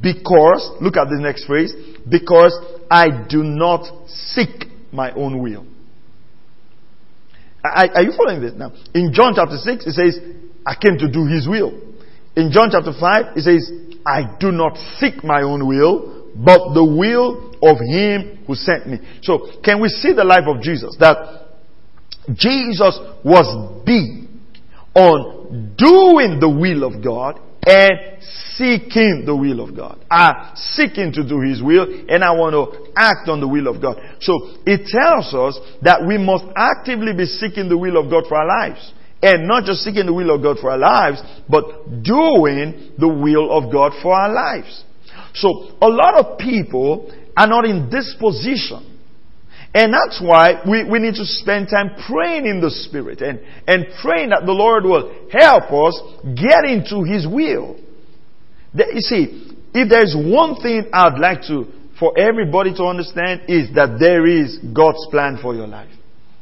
because, 0.01 0.71
look 0.81 0.97
at 0.97 1.07
the 1.09 1.19
next 1.19 1.45
phrase, 1.45 1.73
because 2.09 2.57
I 2.89 3.27
do 3.29 3.43
not 3.43 4.07
seek 4.07 4.65
my 4.91 5.11
own 5.13 5.41
will. 5.41 5.65
Are, 7.63 7.87
are 7.93 8.01
you 8.01 8.13
following 8.17 8.41
this 8.41 8.53
now? 8.55 8.73
In 8.93 9.13
John 9.13 9.33
chapter 9.35 9.57
6, 9.57 9.85
it 9.85 9.91
says, 9.91 10.19
I 10.65 10.75
came 10.75 10.97
to 10.99 11.11
do 11.11 11.25
his 11.25 11.47
will. 11.47 11.79
In 12.35 12.51
John 12.51 12.69
chapter 12.71 12.93
5, 12.97 13.37
it 13.37 13.41
says, 13.41 13.71
I 14.05 14.37
do 14.39 14.51
not 14.51 14.77
seek 14.97 15.23
my 15.23 15.41
own 15.43 15.67
will, 15.67 16.31
but 16.35 16.73
the 16.73 16.83
will 16.83 17.53
of 17.61 17.77
him 17.79 18.43
who 18.47 18.55
sent 18.55 18.87
me. 18.87 18.97
So, 19.21 19.61
can 19.63 19.81
we 19.81 19.89
see 19.89 20.13
the 20.13 20.23
life 20.23 20.47
of 20.47 20.61
Jesus? 20.61 20.95
That 20.99 21.43
Jesus 22.33 22.99
was 23.23 23.83
big 23.85 24.29
on 24.95 25.75
doing 25.77 26.39
the 26.39 26.49
will 26.49 26.83
of 26.83 27.03
God 27.03 27.39
and 27.65 28.21
seeking 28.55 29.23
the 29.25 29.35
will 29.35 29.59
of 29.61 29.75
God. 29.75 30.03
I 30.09 30.51
seeking 30.55 31.11
to 31.13 31.27
do 31.27 31.39
His 31.41 31.61
will 31.61 31.87
and 32.09 32.23
I 32.23 32.31
want 32.31 32.53
to 32.53 32.91
act 32.95 33.29
on 33.29 33.39
the 33.39 33.47
will 33.47 33.67
of 33.67 33.81
God. 33.81 33.97
So 34.19 34.57
it 34.65 34.87
tells 34.87 35.33
us 35.33 35.59
that 35.81 36.05
we 36.05 36.17
must 36.17 36.45
actively 36.55 37.13
be 37.13 37.25
seeking 37.25 37.69
the 37.69 37.77
will 37.77 37.97
of 37.97 38.09
God 38.09 38.25
for 38.27 38.37
our 38.37 38.47
lives. 38.47 38.93
And 39.23 39.47
not 39.47 39.63
just 39.63 39.81
seeking 39.81 40.05
the 40.05 40.13
will 40.13 40.35
of 40.35 40.43
God 40.43 40.57
for 40.59 40.69
our 40.69 40.77
lives, 40.77 41.21
but 41.49 42.03
doing 42.03 42.91
the 42.99 43.07
will 43.07 43.49
of 43.57 43.71
God 43.71 43.93
for 44.01 44.13
our 44.13 44.31
lives. 44.31 44.83
So 45.33 45.71
a 45.81 45.87
lot 45.87 46.15
of 46.15 46.37
people 46.37 47.11
are 47.35 47.47
not 47.47 47.65
in 47.65 47.89
this 47.89 48.15
position. 48.19 48.93
And 49.73 49.91
that's 49.91 50.21
why 50.21 50.61
we, 50.69 50.83
we 50.83 50.99
need 50.99 51.15
to 51.15 51.25
spend 51.25 51.69
time 51.69 51.95
praying 52.07 52.45
in 52.45 52.61
the 52.61 52.69
Spirit 52.69 53.21
and, 53.21 53.39
and 53.65 53.87
praying 54.03 54.29
that 54.29 54.45
the 54.45 54.51
Lord 54.51 54.83
will 54.83 55.27
help 55.31 55.71
us 55.71 55.99
get 56.35 56.63
into 56.65 57.03
His 57.03 57.25
will. 57.25 57.79
You 58.75 59.01
see, 59.01 59.55
if 59.73 59.89
there's 59.89 60.15
one 60.15 60.61
thing 60.61 60.89
I'd 60.93 61.17
like 61.17 61.41
to, 61.47 61.65
for 61.99 62.17
everybody 62.17 62.73
to 62.75 62.83
understand 62.83 63.41
is 63.47 63.73
that 63.73 63.97
there 63.99 64.27
is 64.27 64.59
God's 64.73 65.07
plan 65.09 65.39
for 65.41 65.55
your 65.55 65.67
life. 65.67 65.89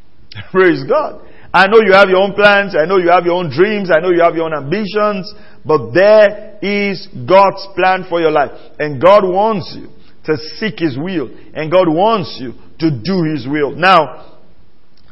Praise 0.52 0.84
God. 0.84 1.26
I 1.54 1.68
know 1.68 1.82
you 1.82 1.94
have 1.94 2.10
your 2.10 2.20
own 2.20 2.34
plans. 2.34 2.76
I 2.76 2.86
know 2.86 2.98
you 2.98 3.10
have 3.10 3.26
your 3.26 3.36
own 3.36 3.50
dreams. 3.50 3.92
I 3.92 4.00
know 4.00 4.12
you 4.12 4.22
have 4.22 4.36
your 4.36 4.46
own 4.46 4.54
ambitions. 4.54 5.34
But 5.66 5.92
there 5.94 6.58
is 6.62 7.08
God's 7.28 7.68
plan 7.76 8.06
for 8.08 8.22
your 8.22 8.32
life. 8.32 8.52
And 8.80 9.02
God 9.02 9.24
wants 9.24 9.76
you 9.76 9.90
to 10.26 10.38
seek 10.58 10.80
His 10.80 10.98
will. 10.98 11.30
And 11.54 11.72
God 11.72 11.88
wants 11.90 12.38
you 12.40 12.54
to 12.80 12.90
do 12.90 13.24
His 13.24 13.48
will. 13.48 13.76
Now, 13.76 14.40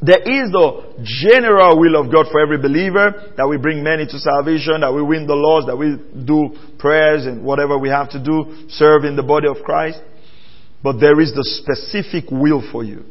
there 0.02 0.22
is 0.22 0.50
the 0.52 1.04
general 1.04 1.78
will 1.78 2.00
of 2.00 2.10
God 2.12 2.28
for 2.32 2.40
every 2.40 2.58
believer 2.58 3.34
that 3.36 3.48
we 3.48 3.58
bring 3.58 3.84
many 3.84 4.06
to 4.06 4.18
salvation, 4.18 4.80
that 4.80 4.94
we 4.94 5.04
win 5.04 5.28
the 5.28 5.36
laws, 5.36 5.66
that 5.68 5.76
we 5.76 6.00
do 6.24 6.56
prayers 6.80 7.26
and 7.26 7.44
whatever 7.44 7.78
we 7.78 7.90
have 7.90 8.10
to 8.12 8.24
do, 8.24 8.66
serve 8.70 9.04
in 9.04 9.18
the 9.18 9.24
body 9.24 9.50
of 9.50 9.58
Christ. 9.66 10.00
But 10.82 11.02
there 11.02 11.20
is 11.20 11.34
the 11.34 11.44
specific 11.44 12.32
will 12.32 12.64
for 12.72 12.86
you. 12.86 13.04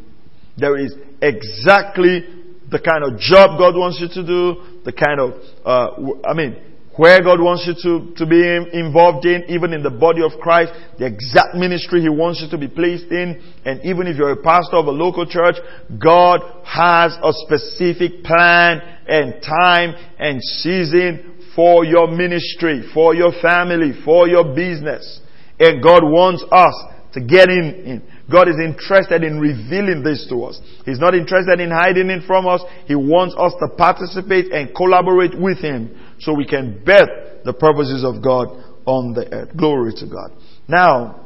There 0.57 0.79
is 0.79 0.95
exactly 1.21 2.38
the 2.71 2.79
kind 2.79 3.05
of 3.05 3.19
job 3.19 3.59
God 3.59 3.77
wants 3.77 3.99
you 4.01 4.09
to 4.09 4.27
do, 4.27 4.83
the 4.85 4.93
kind 4.93 5.21
of, 5.21 5.41
uh, 5.65 6.29
I 6.29 6.35
mean, 6.35 6.57
where 6.97 7.23
God 7.23 7.41
wants 7.41 7.63
you 7.65 7.75
to, 7.79 8.13
to 8.17 8.27
be 8.27 8.43
involved 8.77 9.25
in, 9.25 9.45
even 9.49 9.73
in 9.73 9.85
the 9.85 9.91
body 9.91 10.21
of 10.21 10.33
Christ, 10.41 10.73
the 10.99 11.07
exact 11.07 11.55
ministry 11.55 12.03
He 12.03 12.09
wants 12.09 12.43
you 12.43 12.51
to 12.51 12.59
be 12.59 12.67
placed 12.67 13.07
in, 13.13 13.41
and 13.65 13.81
even 13.85 14.09
if 14.09 14.17
you're 14.17 14.33
a 14.33 14.43
pastor 14.43 14.77
of 14.77 14.87
a 14.87 14.91
local 14.91 15.25
church, 15.25 15.55
God 15.97 16.41
has 16.65 17.15
a 17.23 17.33
specific 17.47 18.25
plan 18.25 18.83
and 19.07 19.41
time 19.41 19.95
and 20.19 20.43
season 20.43 21.39
for 21.55 21.85
your 21.85 22.11
ministry, 22.11 22.83
for 22.93 23.15
your 23.15 23.33
family, 23.41 23.93
for 24.05 24.27
your 24.27 24.55
business. 24.55 25.21
And 25.61 25.83
God 25.83 26.03
wants 26.03 26.45
us 26.51 26.75
to 27.15 27.21
get 27.21 27.49
in, 27.49 27.83
in. 27.87 28.03
God 28.31 28.49
is 28.49 28.57
interested 28.63 29.25
in 29.25 29.41
revealing 29.41 30.03
this 30.03 30.27
to 30.29 30.45
us. 30.45 30.61
He's 30.85 30.99
not 30.99 31.15
interested 31.15 31.61
in 31.61 31.71
hiding 31.71 32.11
it 32.11 32.27
from 32.27 32.47
us. 32.47 32.63
He 32.87 32.95
wants 32.95 33.35
us 33.39 33.55
to 33.61 33.75
participate 33.75 34.53
and 34.53 34.75
collaborate 34.75 35.39
with 35.39 35.59
Him 35.59 35.99
so 36.21 36.35
we 36.35 36.47
can 36.47 36.85
bet 36.85 37.45
the 37.45 37.55
purposes 37.55 38.05
of 38.05 38.23
God 38.23 38.49
on 38.85 39.15
the 39.15 39.33
earth. 39.33 39.57
Glory 39.57 39.93
to 39.97 40.07
God. 40.07 40.33
Now, 40.69 41.25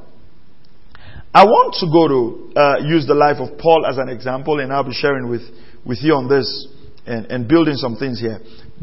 I 1.34 1.44
want 1.44 1.74
to 1.80 1.86
go 1.90 2.06
to 2.06 2.60
uh, 2.60 2.76
use 2.86 3.06
the 3.06 3.14
life 3.14 3.38
of 3.38 3.58
Paul 3.58 3.86
as 3.86 3.98
an 3.98 4.08
example, 4.08 4.60
and 4.60 4.72
I'll 4.72 4.84
be 4.84 4.92
sharing 4.92 5.28
with, 5.28 5.42
with 5.84 5.98
you 6.02 6.14
on 6.14 6.28
this 6.28 6.68
and, 7.06 7.26
and 7.26 7.48
building 7.48 7.74
some 7.74 7.96
things 7.96 8.20
here. 8.20 8.38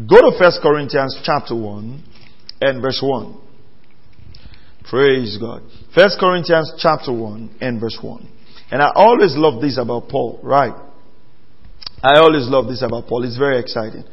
Go 0.09 0.19
to 0.21 0.38
1 0.38 0.51
Corinthians 0.61 1.17
chapter 1.23 1.55
1 1.55 2.03
and 2.61 2.81
verse 2.81 2.99
1. 3.01 3.39
Praise 4.89 5.38
God. 5.38 5.61
1 5.96 6.10
Corinthians 6.19 6.74
chapter 6.77 7.12
1 7.12 7.58
and 7.62 7.79
verse 7.79 7.98
1. 8.01 8.27
And 8.72 8.81
I 8.81 8.91
always 8.93 9.36
love 9.36 9.62
this 9.62 9.77
about 9.77 10.08
Paul, 10.10 10.39
right? 10.43 10.74
I 12.03 12.19
always 12.19 12.48
love 12.48 12.67
this 12.67 12.84
about 12.84 13.08
Paul. 13.08 13.24
It's 13.24 13.38
very 13.38 13.60
exciting. 13.60 14.03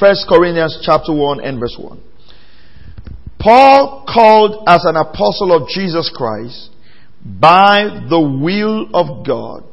First 0.00 0.26
Corinthians 0.28 0.78
chapter 0.82 1.12
1 1.12 1.44
and 1.44 1.60
verse 1.60 1.76
1. 1.78 2.02
Paul 3.38 4.04
called 4.12 4.64
as 4.66 4.84
an 4.84 4.96
apostle 4.96 5.52
of 5.54 5.68
Jesus 5.68 6.10
Christ 6.14 6.70
by 7.24 8.06
the 8.08 8.20
will 8.20 8.88
of 8.94 9.26
God 9.26 9.64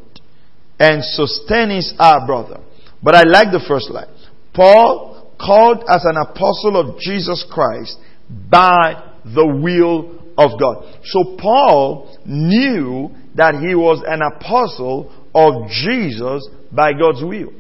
and 0.79 1.03
Sosthenes 1.03 1.94
our 1.98 2.25
brother. 2.25 2.60
But 3.01 3.15
I 3.15 3.24
like 3.24 3.51
the 3.51 3.63
first 3.65 3.89
line. 3.89 4.08
Paul 4.53 5.34
called 5.39 5.84
as 5.88 6.03
an 6.03 6.18
apostle 6.18 6.75
of 6.75 7.00
Jesus 7.00 7.46
Christ 7.50 7.98
by 8.29 9.13
the 9.24 9.46
will 9.46 10.19
of 10.39 10.60
God. 10.60 10.86
So 11.03 11.36
Paul 11.38 12.17
knew 12.25 13.12
that 13.36 13.55
he 13.55 13.75
was 13.75 14.01
an 14.08 14.22
apostle 14.22 15.12
of 15.36 15.69
Jesus 15.69 16.48
by 16.72 16.93
God's 16.93 17.22
will. 17.24 17.53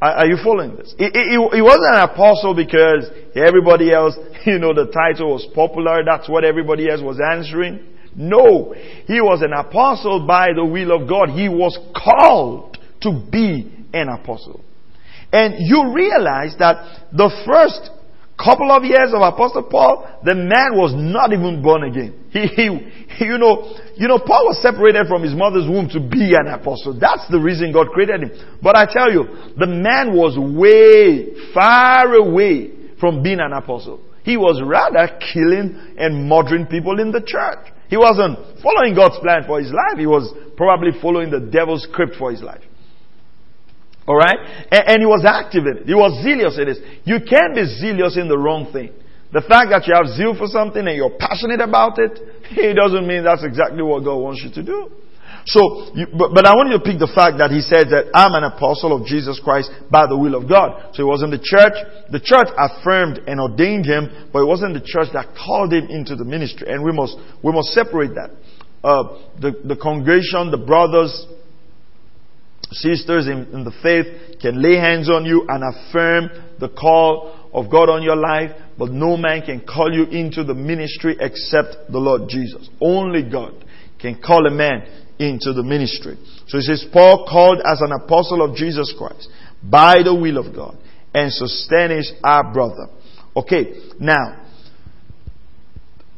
Are, 0.00 0.26
you 0.26 0.36
following 0.42 0.74
this? 0.74 0.92
He, 0.98 1.38
wasn't 1.38 1.94
an 1.94 2.10
apostle 2.10 2.56
because 2.56 3.08
everybody 3.36 3.92
else, 3.92 4.16
you 4.46 4.58
know, 4.58 4.74
the 4.74 4.90
title 4.90 5.32
was 5.32 5.46
popular. 5.54 6.02
That's 6.04 6.28
what 6.28 6.44
everybody 6.44 6.90
else 6.90 7.00
was 7.00 7.20
answering. 7.20 7.78
No. 8.16 8.74
He 9.06 9.20
was 9.20 9.42
an 9.42 9.52
apostle 9.52 10.26
by 10.26 10.48
the 10.56 10.64
will 10.64 10.90
of 10.90 11.08
God. 11.08 11.30
He 11.30 11.48
was 11.48 11.78
called 11.94 12.78
to 13.02 13.24
be 13.30 13.86
an 13.94 14.08
apostle. 14.08 14.64
And 15.32 15.54
you 15.60 15.94
realize 15.94 16.56
that 16.58 17.06
the 17.12 17.30
first 17.46 17.90
couple 18.38 18.70
of 18.72 18.84
years 18.84 19.12
of 19.14 19.22
Apostle 19.22 19.64
Paul, 19.64 20.20
the 20.24 20.34
man 20.34 20.74
was 20.74 20.92
not 20.96 21.32
even 21.32 21.62
born 21.62 21.84
again. 21.84 22.26
He, 22.30 22.46
he, 22.48 23.24
you 23.24 23.38
know, 23.38 23.76
you 23.96 24.08
know, 24.08 24.18
Paul 24.18 24.48
was 24.48 24.60
separated 24.62 25.06
from 25.06 25.22
his 25.22 25.34
mother's 25.34 25.68
womb 25.68 25.88
to 25.90 26.00
be 26.00 26.32
an 26.34 26.48
apostle. 26.48 26.98
That's 26.98 27.28
the 27.28 27.38
reason 27.38 27.72
God 27.72 27.88
created 27.88 28.22
him. 28.22 28.58
But 28.62 28.74
I 28.74 28.86
tell 28.86 29.12
you, 29.12 29.52
the 29.56 29.66
man 29.66 30.16
was 30.16 30.34
way, 30.40 31.52
far 31.52 32.14
away 32.14 32.96
from 32.98 33.22
being 33.22 33.38
an 33.38 33.52
apostle. 33.52 34.00
He 34.24 34.36
was 34.36 34.62
rather 34.64 35.18
killing 35.32 35.96
and 35.98 36.28
murdering 36.28 36.66
people 36.66 37.00
in 37.00 37.12
the 37.12 37.20
church. 37.20 37.72
He 37.88 37.96
wasn't 37.96 38.38
following 38.62 38.94
God's 38.94 39.18
plan 39.18 39.44
for 39.46 39.60
his 39.60 39.70
life. 39.70 39.98
He 39.98 40.06
was 40.06 40.32
probably 40.56 40.92
following 41.02 41.30
the 41.30 41.40
devil's 41.40 41.82
script 41.82 42.16
for 42.16 42.30
his 42.30 42.40
life. 42.40 42.62
Alright? 44.06 44.38
And, 44.70 44.82
and, 44.88 44.98
he 45.00 45.06
was 45.06 45.22
active 45.24 45.62
in 45.66 45.78
it. 45.78 45.86
He 45.86 45.94
was 45.94 46.10
zealous 46.26 46.58
in 46.58 46.66
this. 46.66 46.78
You 47.04 47.22
can't 47.22 47.54
be 47.54 47.62
zealous 47.62 48.18
in 48.18 48.26
the 48.26 48.38
wrong 48.38 48.72
thing. 48.72 48.90
The 49.32 49.46
fact 49.46 49.70
that 49.70 49.86
you 49.86 49.94
have 49.94 50.10
zeal 50.12 50.34
for 50.34 50.50
something 50.50 50.82
and 50.82 50.96
you're 50.96 51.16
passionate 51.16 51.62
about 51.62 51.96
it, 52.02 52.18
it 52.50 52.74
doesn't 52.74 53.06
mean 53.06 53.24
that's 53.24 53.44
exactly 53.44 53.82
what 53.82 54.02
God 54.02 54.18
wants 54.18 54.42
you 54.42 54.50
to 54.58 54.62
do. 54.62 54.90
So, 55.46 55.90
you, 55.94 56.06
but, 56.14 56.30
but 56.34 56.46
I 56.46 56.54
want 56.54 56.70
you 56.70 56.78
to 56.78 56.84
pick 56.84 57.02
the 57.02 57.10
fact 57.10 57.42
that 57.42 57.50
he 57.50 57.62
said 57.66 57.90
that 57.90 58.14
I'm 58.14 58.30
an 58.38 58.46
apostle 58.46 58.94
of 58.94 59.06
Jesus 59.06 59.42
Christ 59.42 59.74
by 59.90 60.06
the 60.06 60.14
will 60.14 60.38
of 60.38 60.46
God. 60.46 60.94
So 60.94 61.02
it 61.02 61.08
wasn't 61.10 61.34
the 61.34 61.42
church. 61.42 61.74
The 62.14 62.22
church 62.22 62.46
affirmed 62.54 63.26
and 63.26 63.42
ordained 63.42 63.86
him, 63.86 64.30
but 64.30 64.46
it 64.46 64.50
wasn't 64.50 64.78
the 64.78 64.86
church 64.86 65.10
that 65.14 65.34
called 65.34 65.74
him 65.74 65.90
into 65.90 66.14
the 66.14 66.22
ministry. 66.22 66.70
And 66.70 66.84
we 66.84 66.92
must, 66.92 67.18
we 67.42 67.50
must 67.50 67.74
separate 67.74 68.14
that. 68.14 68.30
Uh, 68.82 69.18
the, 69.38 69.50
the 69.66 69.78
congregation, 69.78 70.50
the 70.50 70.62
brothers, 70.62 71.10
sisters 72.72 73.26
in, 73.26 73.52
in 73.52 73.64
the 73.64 73.72
faith 73.82 74.40
can 74.40 74.60
lay 74.62 74.76
hands 74.76 75.10
on 75.10 75.24
you 75.24 75.46
and 75.48 75.62
affirm 75.62 76.30
the 76.58 76.68
call 76.68 77.50
of 77.52 77.70
God 77.70 77.88
on 77.88 78.02
your 78.02 78.16
life, 78.16 78.50
but 78.78 78.90
no 78.90 79.16
man 79.16 79.42
can 79.42 79.60
call 79.60 79.92
you 79.92 80.04
into 80.04 80.44
the 80.44 80.54
ministry 80.54 81.16
except 81.20 81.90
the 81.90 81.98
Lord 81.98 82.28
Jesus. 82.28 82.68
Only 82.80 83.28
God 83.28 83.52
can 84.00 84.20
call 84.20 84.46
a 84.46 84.50
man 84.50 84.82
into 85.18 85.52
the 85.52 85.62
ministry. 85.62 86.16
So 86.48 86.58
he 86.58 86.62
says, 86.62 86.86
Paul 86.92 87.26
called 87.30 87.60
as 87.64 87.80
an 87.80 87.92
apostle 87.92 88.42
of 88.42 88.56
Jesus 88.56 88.92
Christ 88.96 89.28
by 89.62 90.02
the 90.02 90.14
will 90.14 90.38
of 90.38 90.54
God 90.54 90.76
and 91.14 91.32
Sosthenes 91.32 92.12
our 92.24 92.52
brother. 92.52 92.88
Okay, 93.36 93.74
now, 93.98 94.41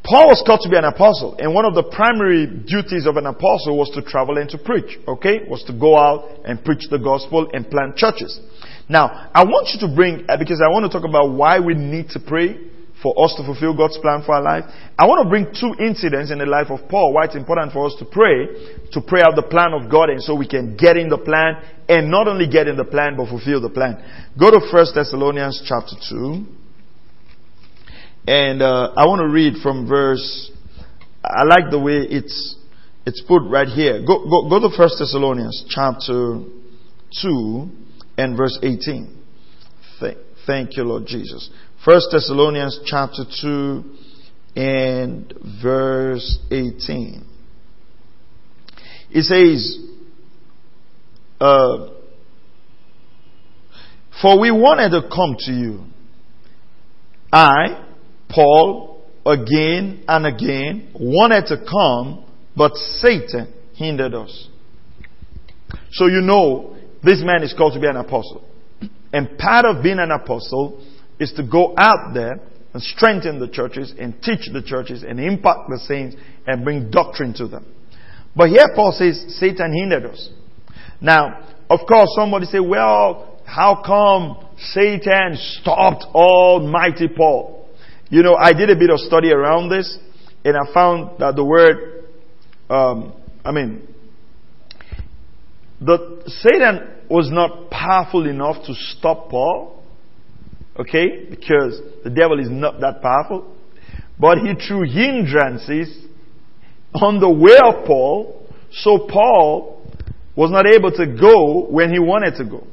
Paul 0.05 0.29
was 0.29 0.43
called 0.45 0.61
to 0.61 0.69
be 0.69 0.77
an 0.77 0.85
apostle, 0.85 1.33
and 1.39 1.49
one 1.49 1.65
of 1.65 1.73
the 1.73 1.81
primary 1.81 2.45
duties 2.45 3.09
of 3.09 3.17
an 3.17 3.25
apostle 3.25 3.73
was 3.73 3.89
to 3.97 4.05
travel 4.05 4.37
and 4.37 4.47
to 4.53 4.57
preach, 4.61 5.01
okay? 5.07 5.49
Was 5.49 5.63
to 5.65 5.73
go 5.73 5.97
out 5.97 6.45
and 6.45 6.63
preach 6.63 6.85
the 6.93 7.01
gospel 7.01 7.49
and 7.51 7.65
plant 7.65 7.97
churches. 7.97 8.39
Now, 8.87 9.31
I 9.33 9.43
want 9.43 9.73
you 9.73 9.81
to 9.81 9.89
bring, 9.89 10.29
uh, 10.29 10.37
because 10.37 10.61
I 10.61 10.69
want 10.69 10.85
to 10.85 10.93
talk 10.93 11.09
about 11.09 11.33
why 11.33 11.57
we 11.59 11.73
need 11.73 12.13
to 12.13 12.19
pray 12.21 12.53
for 13.01 13.17
us 13.17 13.33
to 13.37 13.43
fulfill 13.43 13.75
God's 13.75 13.97
plan 13.97 14.21
for 14.21 14.37
our 14.37 14.45
life. 14.45 14.69
I 14.93 15.09
want 15.09 15.25
to 15.25 15.29
bring 15.29 15.49
two 15.49 15.73
incidents 15.81 16.29
in 16.29 16.37
the 16.37 16.45
life 16.45 16.69
of 16.69 16.87
Paul, 16.87 17.11
why 17.13 17.25
it's 17.25 17.35
important 17.35 17.73
for 17.73 17.89
us 17.89 17.97
to 17.97 18.05
pray, 18.05 18.45
to 18.93 19.01
pray 19.01 19.25
out 19.25 19.33
the 19.33 19.49
plan 19.49 19.73
of 19.73 19.89
God, 19.89 20.13
and 20.13 20.21
so 20.21 20.37
we 20.37 20.47
can 20.47 20.77
get 20.77 20.97
in 20.97 21.09
the 21.09 21.17
plan, 21.17 21.57
and 21.89 22.13
not 22.13 22.27
only 22.27 22.45
get 22.45 22.67
in 22.67 22.77
the 22.77 22.85
plan, 22.85 23.17
but 23.17 23.25
fulfill 23.25 23.57
the 23.57 23.73
plan. 23.73 23.97
Go 24.37 24.53
to 24.53 24.61
1 24.61 24.85
Thessalonians 24.93 25.65
chapter 25.65 25.97
2. 26.13 26.64
And 28.27 28.61
uh, 28.61 28.91
I 28.97 29.05
want 29.05 29.21
to 29.21 29.27
read 29.27 29.61
from 29.61 29.87
verse. 29.87 30.51
I 31.23 31.43
like 31.43 31.69
the 31.69 31.79
way 31.79 32.07
it's 32.09 32.55
it's 33.05 33.21
put 33.27 33.43
right 33.43 33.67
here. 33.67 34.03
Go 34.05 34.23
go 34.27 34.49
go 34.49 34.59
to 34.67 34.75
First 34.75 34.95
Thessalonians 34.97 35.65
chapter 35.69 36.41
two 37.21 37.69
and 38.17 38.35
verse 38.35 38.57
eighteen. 38.63 39.21
Th- 39.99 40.17
thank 40.47 40.75
you, 40.75 40.83
Lord 40.83 41.05
Jesus. 41.05 41.49
First 41.83 42.07
Thessalonians 42.11 42.79
chapter 42.85 43.25
two 43.41 43.83
and 44.55 45.31
verse 45.61 46.39
eighteen. 46.49 47.25
It 49.11 49.23
says, 49.23 49.77
uh, 51.39 51.89
"For 54.19 54.39
we 54.39 54.49
wanted 54.49 54.89
to 54.99 55.07
come 55.07 55.35
to 55.41 55.51
you." 55.51 55.83
I, 57.31 57.83
Paul, 58.29 59.03
again 59.25 60.03
and 60.07 60.25
again, 60.25 60.91
wanted 60.99 61.47
to 61.47 61.65
come, 61.69 62.25
but 62.55 62.75
Satan 62.75 63.53
hindered 63.75 64.13
us. 64.13 64.49
So 65.91 66.07
you 66.07 66.21
know, 66.21 66.77
this 67.03 67.21
man 67.23 67.43
is 67.43 67.53
called 67.53 67.73
to 67.73 67.79
be 67.79 67.87
an 67.87 67.97
apostle. 67.97 68.43
And 69.13 69.37
part 69.37 69.65
of 69.65 69.83
being 69.83 69.99
an 69.99 70.11
apostle 70.11 70.85
is 71.19 71.31
to 71.33 71.43
go 71.47 71.73
out 71.77 72.13
there 72.13 72.39
and 72.73 72.83
strengthen 72.83 73.39
the 73.39 73.47
churches 73.47 73.93
and 73.97 74.21
teach 74.21 74.49
the 74.51 74.61
churches 74.61 75.03
and 75.03 75.19
impact 75.19 75.69
the 75.69 75.79
saints 75.79 76.15
and 76.45 76.63
bring 76.63 76.91
doctrine 76.91 77.33
to 77.35 77.47
them. 77.47 77.65
But 78.35 78.49
here 78.49 78.65
Paul 78.75 78.91
says 78.91 79.37
Satan 79.39 79.71
hindered 79.73 80.05
us. 80.05 80.29
Now, 80.99 81.47
of 81.69 81.79
course, 81.87 82.09
somebody 82.15 82.45
say, 82.47 82.59
well, 82.59 83.39
how 83.45 83.81
come 83.85 84.45
Satan 84.57 85.37
stopped 85.37 86.03
Almighty 86.13 87.07
Paul? 87.07 87.64
You 88.09 88.21
know, 88.21 88.35
I 88.35 88.53
did 88.53 88.69
a 88.69 88.75
bit 88.75 88.89
of 88.89 88.99
study 88.99 89.31
around 89.31 89.69
this, 89.69 89.97
and 90.43 90.55
I 90.55 90.71
found 90.73 91.19
that 91.19 91.35
the 91.35 91.43
word, 91.43 92.05
um, 92.69 93.13
I 93.43 93.51
mean, 93.51 93.87
the 95.81 96.23
Satan 96.27 96.87
was 97.09 97.29
not 97.31 97.69
powerful 97.69 98.27
enough 98.27 98.65
to 98.65 98.73
stop 98.73 99.29
Paul. 99.29 99.83
Okay, 100.77 101.25
because 101.29 101.81
the 102.03 102.09
devil 102.09 102.39
is 102.39 102.49
not 102.49 102.81
that 102.81 103.01
powerful, 103.01 103.55
but 104.19 104.39
he 104.39 104.53
threw 104.55 104.83
hindrances 104.83 106.05
on 106.93 107.19
the 107.19 107.29
way 107.29 107.57
of 107.63 107.85
Paul, 107.85 108.45
so 108.71 109.07
Paul 109.09 109.81
was 110.35 110.51
not 110.51 110.65
able 110.67 110.91
to 110.91 111.05
go 111.19 111.65
when 111.67 111.91
he 111.91 111.99
wanted 111.99 112.35
to 112.37 112.45
go. 112.45 112.67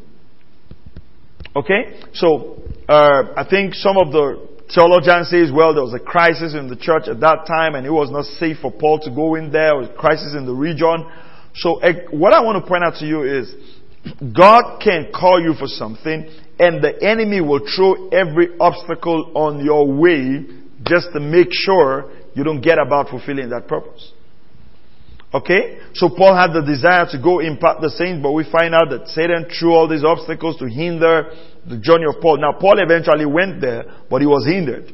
Okay, 1.54 2.00
so 2.12 2.56
uh, 2.88 3.34
I 3.36 3.46
think 3.48 3.74
some 3.74 3.96
of 3.96 4.10
the 4.10 4.48
Theologian 4.74 5.24
says, 5.24 5.50
well, 5.52 5.74
there 5.74 5.82
was 5.82 5.94
a 5.94 6.00
crisis 6.00 6.54
in 6.54 6.68
the 6.68 6.76
church 6.76 7.04
at 7.06 7.20
that 7.20 7.44
time 7.46 7.74
and 7.74 7.86
it 7.86 7.90
was 7.90 8.10
not 8.10 8.24
safe 8.24 8.58
for 8.62 8.72
Paul 8.72 9.00
to 9.00 9.10
go 9.10 9.34
in 9.34 9.52
there. 9.52 9.72
There 9.72 9.76
was 9.76 9.88
a 9.90 9.94
crisis 9.94 10.34
in 10.36 10.46
the 10.46 10.54
region. 10.54 11.04
So 11.54 11.78
eh, 11.80 12.08
what 12.10 12.32
I 12.32 12.40
want 12.40 12.62
to 12.62 12.68
point 12.68 12.82
out 12.82 12.94
to 13.00 13.06
you 13.06 13.22
is 13.22 13.52
God 14.32 14.80
can 14.80 15.12
call 15.14 15.42
you 15.42 15.52
for 15.54 15.66
something 15.66 16.24
and 16.58 16.82
the 16.82 16.96
enemy 17.02 17.40
will 17.40 17.60
throw 17.76 18.08
every 18.08 18.56
obstacle 18.58 19.32
on 19.34 19.64
your 19.64 19.92
way 19.92 20.46
just 20.84 21.08
to 21.12 21.20
make 21.20 21.48
sure 21.50 22.10
you 22.34 22.42
don't 22.42 22.62
get 22.62 22.78
about 22.78 23.10
fulfilling 23.10 23.50
that 23.50 23.68
purpose. 23.68 24.12
Okay? 25.34 25.80
So 25.94 26.08
Paul 26.08 26.36
had 26.36 26.52
the 26.52 26.62
desire 26.62 27.06
to 27.10 27.18
go 27.20 27.40
impart 27.40 27.80
the 27.80 27.90
saints, 27.90 28.22
but 28.22 28.32
we 28.32 28.44
find 28.50 28.74
out 28.74 28.90
that 28.90 29.08
Satan 29.08 29.46
threw 29.48 29.72
all 29.72 29.88
these 29.88 30.04
obstacles 30.04 30.56
to 30.58 30.66
hinder 30.66 31.32
the 31.68 31.78
journey 31.78 32.06
of 32.08 32.20
Paul. 32.20 32.38
Now, 32.38 32.52
Paul 32.58 32.78
eventually 32.78 33.26
went 33.26 33.60
there, 33.60 33.84
but 34.10 34.20
he 34.20 34.26
was 34.26 34.46
hindered. 34.46 34.92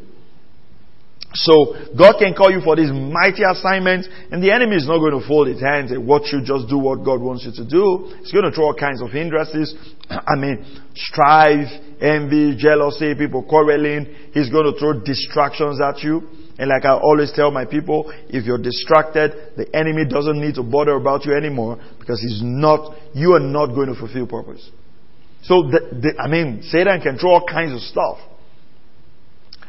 So, 1.35 1.77
God 1.97 2.17
can 2.19 2.33
call 2.33 2.51
you 2.51 2.61
for 2.65 2.75
these 2.75 2.91
mighty 2.91 3.45
assignments, 3.45 4.09
and 4.33 4.43
the 4.43 4.51
enemy 4.51 4.77
is 4.77 4.89
not 4.89 4.99
going 4.99 5.13
to 5.13 5.27
fold 5.29 5.49
his 5.49 5.61
hands 5.61 5.93
and 5.93 6.07
watch 6.07 6.33
you 6.33 6.41
just 6.41 6.69
do 6.69 6.79
what 6.79 7.05
God 7.05 7.21
wants 7.21 7.45
you 7.45 7.53
to 7.53 7.69
do. 7.69 8.17
He's 8.21 8.33
going 8.33 8.49
to 8.49 8.51
throw 8.51 8.73
all 8.73 8.75
kinds 8.75 9.03
of 9.03 9.11
hindrances. 9.11 9.77
I 10.11 10.37
mean, 10.37 10.65
strife, 10.95 11.69
envy, 12.01 12.57
jealousy, 12.57 13.15
people 13.15 13.45
quarreling. 13.45 14.33
He's 14.33 14.49
going 14.49 14.73
to 14.73 14.79
throw 14.81 15.05
distractions 15.05 15.81
at 15.85 16.01
you. 16.03 16.25
And 16.59 16.71
like 16.71 16.85
I 16.85 16.97
always 16.97 17.31
tell 17.37 17.51
my 17.51 17.67
people, 17.67 18.11
if 18.29 18.45
you're 18.45 18.59
distracted, 18.59 19.53
the 19.57 19.69
enemy 19.77 20.07
doesn't 20.09 20.41
need 20.41 20.57
to 20.57 20.63
bother 20.63 20.97
about 20.97 21.25
you 21.25 21.37
anymore 21.37 21.79
because 22.01 22.21
he's 22.21 22.41
not, 22.43 22.97
you 23.15 23.35
are 23.35 23.41
not 23.41 23.75
going 23.77 23.93
to 23.93 23.95
fulfill 23.95 24.27
purpose. 24.27 24.71
So, 25.43 25.63
the, 25.63 25.81
the, 25.93 26.23
I 26.23 26.29
mean, 26.29 26.63
Satan 26.63 27.01
can 27.01 27.19
throw 27.19 27.31
all 27.31 27.47
kinds 27.47 27.73
of 27.73 27.81
stuff. 27.81 28.19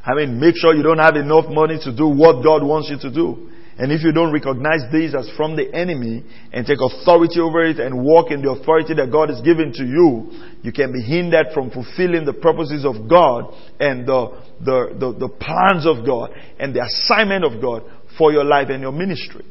I 0.04 0.16
mean, 0.16 0.40
make 0.40 0.56
sure 0.58 0.74
you 0.74 0.84
don't 0.84 1.00
have 1.00 1.16
enough 1.16 1.46
money 1.50 1.78
to 1.84 1.96
do 1.96 2.08
what 2.08 2.44
God 2.44 2.64
wants 2.64 2.90
you 2.90 2.98
to 3.10 3.14
do. 3.14 3.50
And 3.80 3.94
if 3.94 4.04
you 4.04 4.12
don't 4.12 4.34
recognize 4.34 4.82
these 4.92 5.16
as 5.16 5.32
from 5.38 5.56
the 5.56 5.74
enemy 5.74 6.26
and 6.52 6.68
take 6.68 6.80
authority 6.82 7.40
over 7.40 7.64
it 7.64 7.80
and 7.80 8.04
walk 8.04 8.30
in 8.30 8.42
the 8.42 8.52
authority 8.52 8.94
that 8.96 9.10
God 9.10 9.30
has 9.30 9.40
given 9.40 9.72
to 9.72 9.84
you, 9.86 10.36
you 10.62 10.74
can 10.74 10.92
be 10.92 11.02
hindered 11.02 11.48
from 11.54 11.72
fulfilling 11.72 12.26
the 12.26 12.34
purposes 12.34 12.84
of 12.84 13.08
God 13.10 13.56
and 13.80 14.06
the, 14.06 14.36
the, 14.60 14.96
the, 15.00 15.28
the 15.28 15.30
plans 15.30 15.88
of 15.88 16.06
God 16.06 16.32
and 16.60 16.76
the 16.76 16.84
assignment 16.84 17.46
of 17.46 17.62
God 17.62 17.84
for 18.18 18.34
your 18.34 18.44
life 18.44 18.68
and 18.70 18.82
your 18.82 18.92
ministry 18.92 19.46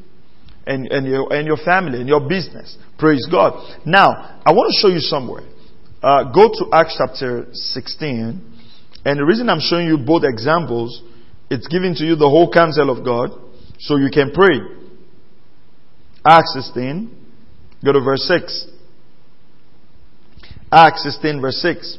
and, 0.67 0.85
and, 0.91 1.07
your, 1.07 1.33
and 1.33 1.47
your 1.47 1.57
family 1.57 1.99
and 1.99 2.07
your 2.07 2.21
business. 2.21 2.77
Praise 2.99 3.25
God. 3.31 3.81
Now, 3.83 4.41
I 4.45 4.51
want 4.51 4.69
to 4.69 4.77
show 4.79 4.93
you 4.93 4.99
somewhere 4.99 5.41
uh, 6.01 6.31
go 6.31 6.49
to 6.49 6.69
Acts 6.73 6.95
chapter 6.97 7.47
16. 7.51 8.55
And 9.05 9.19
the 9.19 9.25
reason 9.25 9.49
I'm 9.49 9.59
showing 9.59 9.87
you 9.87 9.97
both 9.97 10.23
examples, 10.23 11.01
it's 11.49 11.67
giving 11.67 11.95
to 11.95 12.03
you 12.03 12.15
the 12.15 12.29
whole 12.29 12.51
counsel 12.51 12.89
of 12.89 13.03
God 13.03 13.31
so 13.79 13.97
you 13.97 14.09
can 14.11 14.31
pray. 14.31 14.59
Acts 16.25 16.53
16, 16.53 17.15
go 17.83 17.93
to 17.93 18.01
verse 18.01 18.23
6. 18.27 18.67
Acts 20.71 21.03
16 21.03 21.41
verse 21.41 21.61
6. 21.61 21.97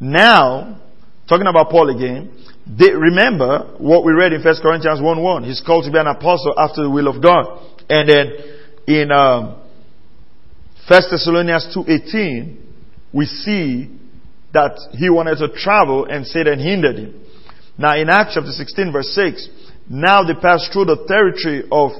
Now, 0.00 0.80
talking 1.28 1.46
about 1.46 1.70
Paul 1.70 1.94
again, 1.94 2.32
they, 2.66 2.90
remember 2.92 3.74
what 3.78 4.04
we 4.04 4.12
read 4.12 4.32
in 4.32 4.42
1 4.42 4.54
Corinthians 4.62 5.00
1 5.00 5.22
1. 5.22 5.44
He's 5.44 5.60
called 5.60 5.84
to 5.84 5.90
be 5.90 5.98
an 5.98 6.06
apostle 6.06 6.54
after 6.56 6.82
the 6.82 6.90
will 6.90 7.08
of 7.08 7.22
God. 7.22 7.60
And 7.88 8.08
then 8.08 8.32
in 8.86 9.10
um, 9.12 9.60
1 10.88 11.02
Thessalonians 11.10 11.74
2.18, 11.76 12.69
we 13.12 13.26
see 13.26 13.90
that 14.52 14.78
he 14.92 15.10
wanted 15.10 15.36
to 15.38 15.48
travel 15.48 16.06
and 16.06 16.26
Satan 16.26 16.58
hindered 16.58 16.96
him. 16.96 17.24
Now 17.78 17.96
in 17.96 18.08
Acts 18.08 18.34
chapter 18.34 18.50
16 18.50 18.92
verse 18.92 19.08
6, 19.14 19.48
now 19.88 20.22
they 20.22 20.34
passed 20.34 20.72
through 20.72 20.86
the 20.86 21.04
territory 21.08 21.64
of 21.70 21.90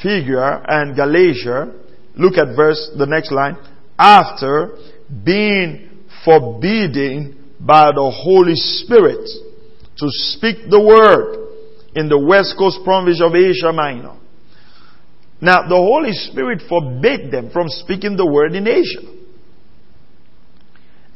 Phrygia 0.00 0.62
and 0.66 0.96
Galatia. 0.96 1.72
Look 2.16 2.38
at 2.38 2.56
verse, 2.56 2.90
the 2.96 3.06
next 3.06 3.32
line. 3.32 3.56
After 3.98 4.76
being 5.24 6.04
forbidden 6.24 7.52
by 7.60 7.92
the 7.92 8.10
Holy 8.10 8.54
Spirit 8.54 9.28
to 9.96 10.06
speak 10.08 10.68
the 10.70 10.80
word 10.80 11.44
in 11.94 12.08
the 12.08 12.18
west 12.18 12.56
coast 12.58 12.78
province 12.84 13.20
of 13.22 13.34
Asia 13.34 13.72
Minor. 13.72 14.16
Now, 15.40 15.68
the 15.68 15.76
Holy 15.76 16.12
Spirit 16.12 16.62
forbade 16.68 17.30
them 17.30 17.50
from 17.50 17.68
speaking 17.68 18.16
the 18.16 18.26
word 18.26 18.54
in 18.54 18.66
Asia. 18.66 19.02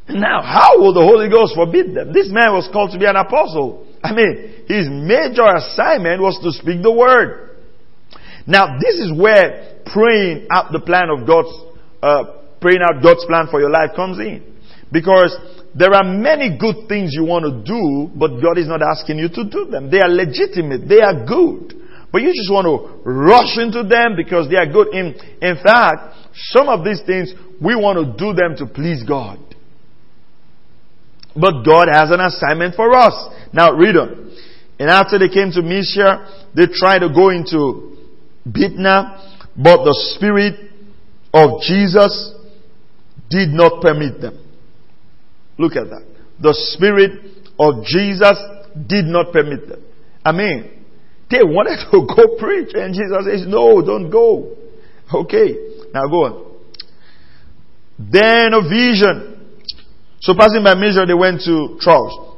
Now, 0.08 0.40
how 0.40 0.80
will 0.80 0.94
the 0.94 1.04
Holy 1.04 1.28
Ghost 1.28 1.54
forbid 1.54 1.94
them? 1.94 2.12
This 2.12 2.28
man 2.32 2.52
was 2.52 2.68
called 2.72 2.92
to 2.92 2.98
be 2.98 3.04
an 3.04 3.16
apostle. 3.16 3.86
I 4.02 4.12
mean, 4.14 4.64
his 4.66 4.88
major 4.88 5.44
assignment 5.44 6.22
was 6.22 6.40
to 6.42 6.52
speak 6.52 6.82
the 6.82 6.92
word. 6.92 7.56
Now, 8.46 8.78
this 8.80 8.96
is 8.96 9.12
where 9.12 9.80
praying 9.84 10.48
out 10.50 10.72
the 10.72 10.80
plan 10.80 11.12
of 11.12 11.26
God's, 11.28 11.52
uh, 12.02 12.24
praying 12.60 12.80
out 12.80 13.02
God's 13.02 13.24
plan 13.26 13.48
for 13.50 13.60
your 13.60 13.70
life 13.70 13.90
comes 13.94 14.18
in. 14.18 14.56
Because 14.90 15.36
there 15.74 15.92
are 15.92 16.04
many 16.04 16.56
good 16.56 16.88
things 16.88 17.12
you 17.12 17.24
want 17.24 17.44
to 17.44 17.60
do, 17.60 18.08
but 18.16 18.40
God 18.40 18.56
is 18.56 18.66
not 18.66 18.80
asking 18.80 19.18
you 19.18 19.28
to 19.28 19.44
do 19.44 19.66
them. 19.66 19.90
They 19.90 20.00
are 20.00 20.08
legitimate. 20.08 20.88
They 20.88 21.04
are 21.04 21.26
good. 21.28 21.76
But 22.10 22.22
you 22.22 22.32
just 22.32 22.48
want 22.48 22.64
to 22.64 23.04
rush 23.04 23.60
into 23.60 23.84
them 23.84 24.16
because 24.16 24.48
they 24.48 24.56
are 24.56 24.64
good. 24.64 24.88
In, 24.96 25.12
in 25.44 25.56
fact, 25.60 26.16
some 26.56 26.70
of 26.70 26.84
these 26.84 27.02
things, 27.04 27.34
we 27.60 27.76
want 27.76 28.00
to 28.00 28.16
do 28.16 28.32
them 28.32 28.56
to 28.56 28.66
please 28.72 29.04
God. 29.04 29.38
But 31.34 31.62
God 31.62 31.88
has 31.90 32.10
an 32.10 32.20
assignment 32.20 32.74
for 32.74 32.94
us. 32.94 33.14
Now 33.52 33.72
read 33.72 33.96
on. 33.96 34.36
And 34.78 34.90
after 34.90 35.18
they 35.18 35.28
came 35.28 35.50
to 35.52 35.62
Mysia, 35.62 36.48
they 36.54 36.66
tried 36.72 37.00
to 37.00 37.08
go 37.08 37.30
into 37.30 37.96
Bithynia, 38.44 39.36
but 39.56 39.84
the 39.84 39.94
Spirit 40.14 40.54
of 41.34 41.60
Jesus 41.62 42.34
did 43.28 43.50
not 43.50 43.82
permit 43.82 44.20
them. 44.20 44.38
Look 45.58 45.76
at 45.76 45.90
that. 45.90 46.06
The 46.40 46.54
Spirit 46.54 47.20
of 47.58 47.84
Jesus 47.84 48.38
did 48.86 49.06
not 49.06 49.32
permit 49.32 49.68
them. 49.68 49.84
I 50.24 50.32
mean, 50.32 50.84
they 51.30 51.42
wanted 51.42 51.78
to 51.90 52.06
go 52.06 52.36
preach, 52.38 52.70
and 52.74 52.94
Jesus 52.94 53.24
says, 53.24 53.46
No, 53.46 53.82
don't 53.82 54.10
go. 54.10 54.56
Okay, 55.12 55.54
now 55.92 56.06
go 56.06 56.24
on. 56.24 56.48
Then 57.98 58.54
a 58.54 58.62
vision. 58.62 59.37
So 60.20 60.34
passing 60.34 60.64
by 60.64 60.74
Mysia, 60.74 61.06
they 61.06 61.14
went 61.14 61.42
to 61.42 61.78
Troas. 61.80 62.28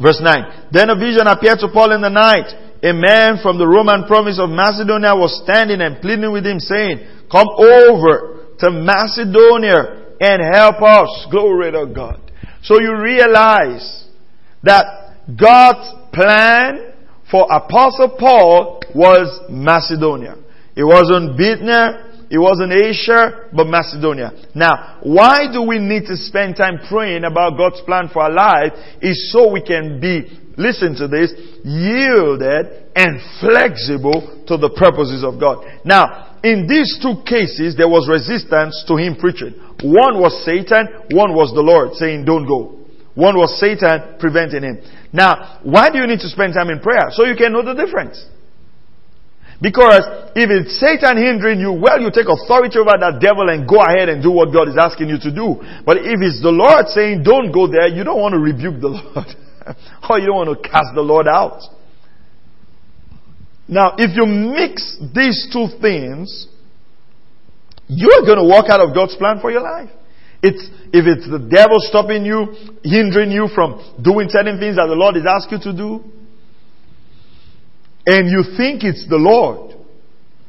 Verse 0.00 0.20
9. 0.20 0.70
Then 0.72 0.90
a 0.90 0.96
vision 0.96 1.26
appeared 1.26 1.58
to 1.60 1.68
Paul 1.68 1.92
in 1.92 2.00
the 2.00 2.08
night. 2.08 2.48
A 2.82 2.92
man 2.92 3.36
from 3.42 3.58
the 3.58 3.68
Roman 3.68 4.04
province 4.04 4.40
of 4.40 4.48
Macedonia 4.48 5.14
was 5.14 5.42
standing 5.44 5.80
and 5.80 6.00
pleading 6.00 6.32
with 6.32 6.46
him, 6.46 6.58
saying, 6.58 7.04
Come 7.30 7.48
over 7.48 8.56
to 8.58 8.70
Macedonia 8.70 10.16
and 10.20 10.40
help 10.54 10.80
us. 10.80 11.26
Glory 11.30 11.72
to 11.72 11.86
God. 11.94 12.20
So 12.62 12.80
you 12.80 12.96
realize 12.96 14.08
that 14.62 14.84
God's 15.38 15.92
plan 16.12 16.92
for 17.30 17.46
Apostle 17.50 18.16
Paul 18.18 18.80
was 18.94 19.28
Macedonia. 19.48 20.36
It 20.74 20.84
wasn't 20.84 21.36
Bithynia, 21.36 22.09
it 22.30 22.38
wasn't 22.38 22.72
Asia, 22.72 23.50
but 23.52 23.66
Macedonia. 23.66 24.30
Now, 24.54 25.00
why 25.02 25.50
do 25.52 25.62
we 25.66 25.78
need 25.78 26.06
to 26.06 26.16
spend 26.16 26.54
time 26.54 26.78
praying 26.88 27.24
about 27.24 27.58
God's 27.58 27.80
plan 27.82 28.08
for 28.12 28.22
our 28.22 28.30
life? 28.30 28.72
Is 29.02 29.32
so 29.32 29.50
we 29.50 29.60
can 29.60 30.00
be, 30.00 30.30
listen 30.56 30.94
to 31.02 31.08
this, 31.08 31.34
yielded 31.64 32.94
and 32.94 33.18
flexible 33.42 34.46
to 34.46 34.56
the 34.56 34.70
purposes 34.70 35.24
of 35.26 35.40
God. 35.40 35.66
Now, 35.84 36.38
in 36.44 36.70
these 36.70 37.02
two 37.02 37.18
cases, 37.26 37.74
there 37.76 37.90
was 37.90 38.06
resistance 38.06 38.84
to 38.86 38.94
him 38.94 39.16
preaching. 39.18 39.58
One 39.82 40.22
was 40.22 40.30
Satan, 40.46 40.86
one 41.10 41.34
was 41.34 41.50
the 41.52 41.66
Lord 41.66 41.94
saying, 41.94 42.24
don't 42.24 42.46
go. 42.46 42.78
One 43.14 43.36
was 43.36 43.58
Satan 43.58 44.16
preventing 44.20 44.62
him. 44.62 44.78
Now, 45.12 45.58
why 45.64 45.90
do 45.90 45.98
you 45.98 46.06
need 46.06 46.20
to 46.20 46.28
spend 46.28 46.54
time 46.54 46.70
in 46.70 46.78
prayer? 46.78 47.10
So 47.10 47.24
you 47.24 47.34
can 47.34 47.52
know 47.52 47.66
the 47.66 47.74
difference. 47.74 48.24
Because 49.60 50.08
if 50.34 50.48
it's 50.48 50.80
Satan 50.80 51.20
hindering 51.20 51.60
you, 51.60 51.72
well, 51.76 52.00
you 52.00 52.08
take 52.08 52.32
authority 52.32 52.80
over 52.80 52.96
that 52.96 53.20
devil 53.20 53.44
and 53.52 53.68
go 53.68 53.76
ahead 53.76 54.08
and 54.08 54.24
do 54.24 54.32
what 54.32 54.52
God 54.56 54.72
is 54.72 54.76
asking 54.80 55.12
you 55.12 55.20
to 55.20 55.30
do. 55.30 55.60
But 55.84 56.00
if 56.00 56.16
it's 56.24 56.40
the 56.40 56.48
Lord 56.48 56.88
saying, 56.88 57.22
don't 57.22 57.52
go 57.52 57.68
there, 57.68 57.86
you 57.86 58.02
don't 58.02 58.20
want 58.20 58.32
to 58.32 58.40
rebuke 58.40 58.80
the 58.80 58.88
Lord. 58.96 59.28
or 60.08 60.18
you 60.18 60.32
don't 60.32 60.48
want 60.48 60.56
to 60.56 60.64
cast 60.64 60.96
the 60.96 61.04
Lord 61.04 61.28
out. 61.28 61.60
Now, 63.68 63.94
if 63.98 64.16
you 64.16 64.24
mix 64.24 64.96
these 65.14 65.46
two 65.52 65.68
things, 65.80 66.48
you're 67.86 68.24
going 68.24 68.40
to 68.40 68.48
walk 68.48 68.66
out 68.70 68.80
of 68.80 68.94
God's 68.94 69.14
plan 69.16 69.40
for 69.40 69.50
your 69.50 69.62
life. 69.62 69.90
It's, 70.42 70.64
if 70.90 71.04
it's 71.04 71.28
the 71.28 71.38
devil 71.38 71.76
stopping 71.80 72.24
you, 72.24 72.56
hindering 72.82 73.30
you 73.30 73.46
from 73.54 73.76
doing 74.00 74.28
certain 74.30 74.58
things 74.58 74.76
that 74.76 74.88
the 74.88 74.96
Lord 74.96 75.16
is 75.16 75.28
asking 75.28 75.60
you 75.60 75.64
to 75.70 75.76
do, 75.76 76.19
and 78.06 78.28
you 78.28 78.44
think 78.56 78.84
it's 78.84 79.06
the 79.08 79.18
Lord, 79.18 79.76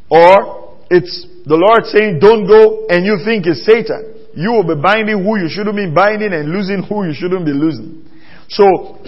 or 0.10 0.78
it's 0.90 1.28
the 1.46 1.56
Lord 1.56 1.86
saying 1.88 2.20
don't 2.20 2.48
go 2.48 2.88
and 2.88 3.06
you 3.06 3.20
think 3.24 3.48
it's 3.48 3.66
Satan, 3.66 4.30
you 4.36 4.52
will 4.52 4.68
be 4.68 4.80
binding 4.80 5.24
who 5.24 5.40
you 5.40 5.50
shouldn't 5.50 5.76
be 5.76 5.92
binding 5.92 6.32
and 6.32 6.52
losing 6.52 6.84
who 6.84 7.06
you 7.06 7.14
shouldn't 7.14 7.46
be 7.46 7.52
losing. 7.52 8.08
So, 8.48 9.00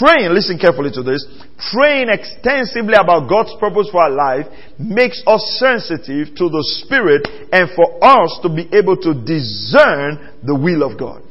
praying, 0.00 0.32
listen 0.32 0.58
carefully 0.58 0.90
to 0.92 1.02
this, 1.02 1.24
praying 1.72 2.08
extensively 2.08 2.96
about 2.96 3.28
God's 3.28 3.52
purpose 3.60 3.88
for 3.92 4.02
our 4.02 4.10
life 4.10 4.46
makes 4.78 5.22
us 5.26 5.44
sensitive 5.60 6.34
to 6.36 6.48
the 6.48 6.64
Spirit 6.84 7.28
and 7.52 7.68
for 7.76 8.00
us 8.04 8.40
to 8.42 8.48
be 8.48 8.68
able 8.72 8.96
to 8.96 9.12
discern 9.12 10.40
the 10.44 10.56
will 10.56 10.82
of 10.82 10.98
God. 10.98 11.25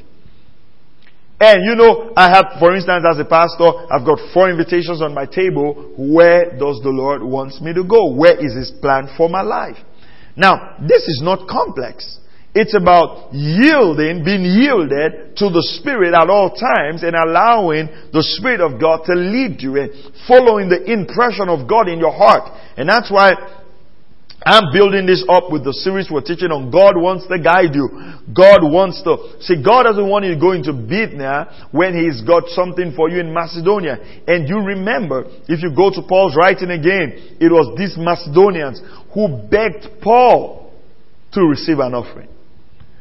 And 1.40 1.66
you 1.66 1.76
know, 1.76 2.14
I 2.16 2.30
have, 2.30 2.60
for 2.60 2.74
instance, 2.74 3.04
as 3.10 3.20
a 3.20 3.26
pastor, 3.26 3.70
I've 3.92 4.06
got 4.06 4.20
four 4.34 4.50
invitations 4.50 5.02
on 5.02 5.14
my 5.14 5.26
table. 5.26 5.94
Where 5.98 6.52
does 6.52 6.80
the 6.82 6.92
Lord 6.96 7.24
wants 7.24 7.60
me 7.60 7.74
to 7.74 7.84
go? 7.84 8.14
Where 8.14 8.40
is 8.40 8.56
His 8.56 8.72
plan 8.80 9.10
for 9.18 9.28
my 9.28 9.42
life? 9.42 9.78
Now, 10.38 10.78
this 10.80 11.04
is 11.04 11.22
not 11.24 11.48
complex. 11.48 12.20
It's 12.56 12.74
about 12.74 13.34
yielding, 13.34 14.24
being 14.24 14.46
yielded 14.46 15.36
to 15.36 15.50
the 15.52 15.60
Spirit 15.76 16.14
at 16.14 16.30
all 16.30 16.56
times 16.56 17.04
and 17.04 17.14
allowing 17.14 17.90
the 18.14 18.24
Spirit 18.24 18.62
of 18.62 18.80
God 18.80 19.04
to 19.08 19.14
lead 19.14 19.60
you 19.60 19.76
and 19.76 19.92
following 20.26 20.70
the 20.70 20.80
impression 20.88 21.50
of 21.50 21.68
God 21.68 21.90
in 21.90 22.00
your 22.00 22.16
heart. 22.16 22.48
And 22.78 22.88
that's 22.88 23.12
why 23.12 23.36
I'm 24.46 24.72
building 24.72 25.08
this 25.08 25.26
up 25.28 25.50
with 25.50 25.66
the 25.66 25.74
series 25.74 26.06
we're 26.06 26.22
teaching 26.22 26.54
on 26.54 26.70
God 26.70 26.94
wants 27.02 27.26
to 27.26 27.42
guide 27.42 27.74
you. 27.74 27.90
God 28.30 28.62
wants 28.62 29.02
to, 29.02 29.42
see, 29.42 29.58
God 29.58 29.90
doesn't 29.90 30.06
want 30.06 30.24
you 30.24 30.38
to 30.38 30.40
go 30.40 30.54
into 30.54 30.70
when 31.74 31.98
He's 31.98 32.22
got 32.22 32.46
something 32.54 32.94
for 32.94 33.10
you 33.10 33.26
in 33.26 33.34
Macedonia. 33.34 33.98
And 34.30 34.48
you 34.48 34.62
remember, 34.62 35.26
if 35.50 35.66
you 35.66 35.74
go 35.74 35.90
to 35.90 36.06
Paul's 36.06 36.38
writing 36.38 36.70
again, 36.70 37.42
it 37.42 37.50
was 37.50 37.74
these 37.74 37.98
Macedonians 37.98 38.86
who 39.18 39.50
begged 39.50 40.00
Paul 40.06 40.72
to 41.34 41.42
receive 41.42 41.80
an 41.80 41.96
offering. 41.96 42.30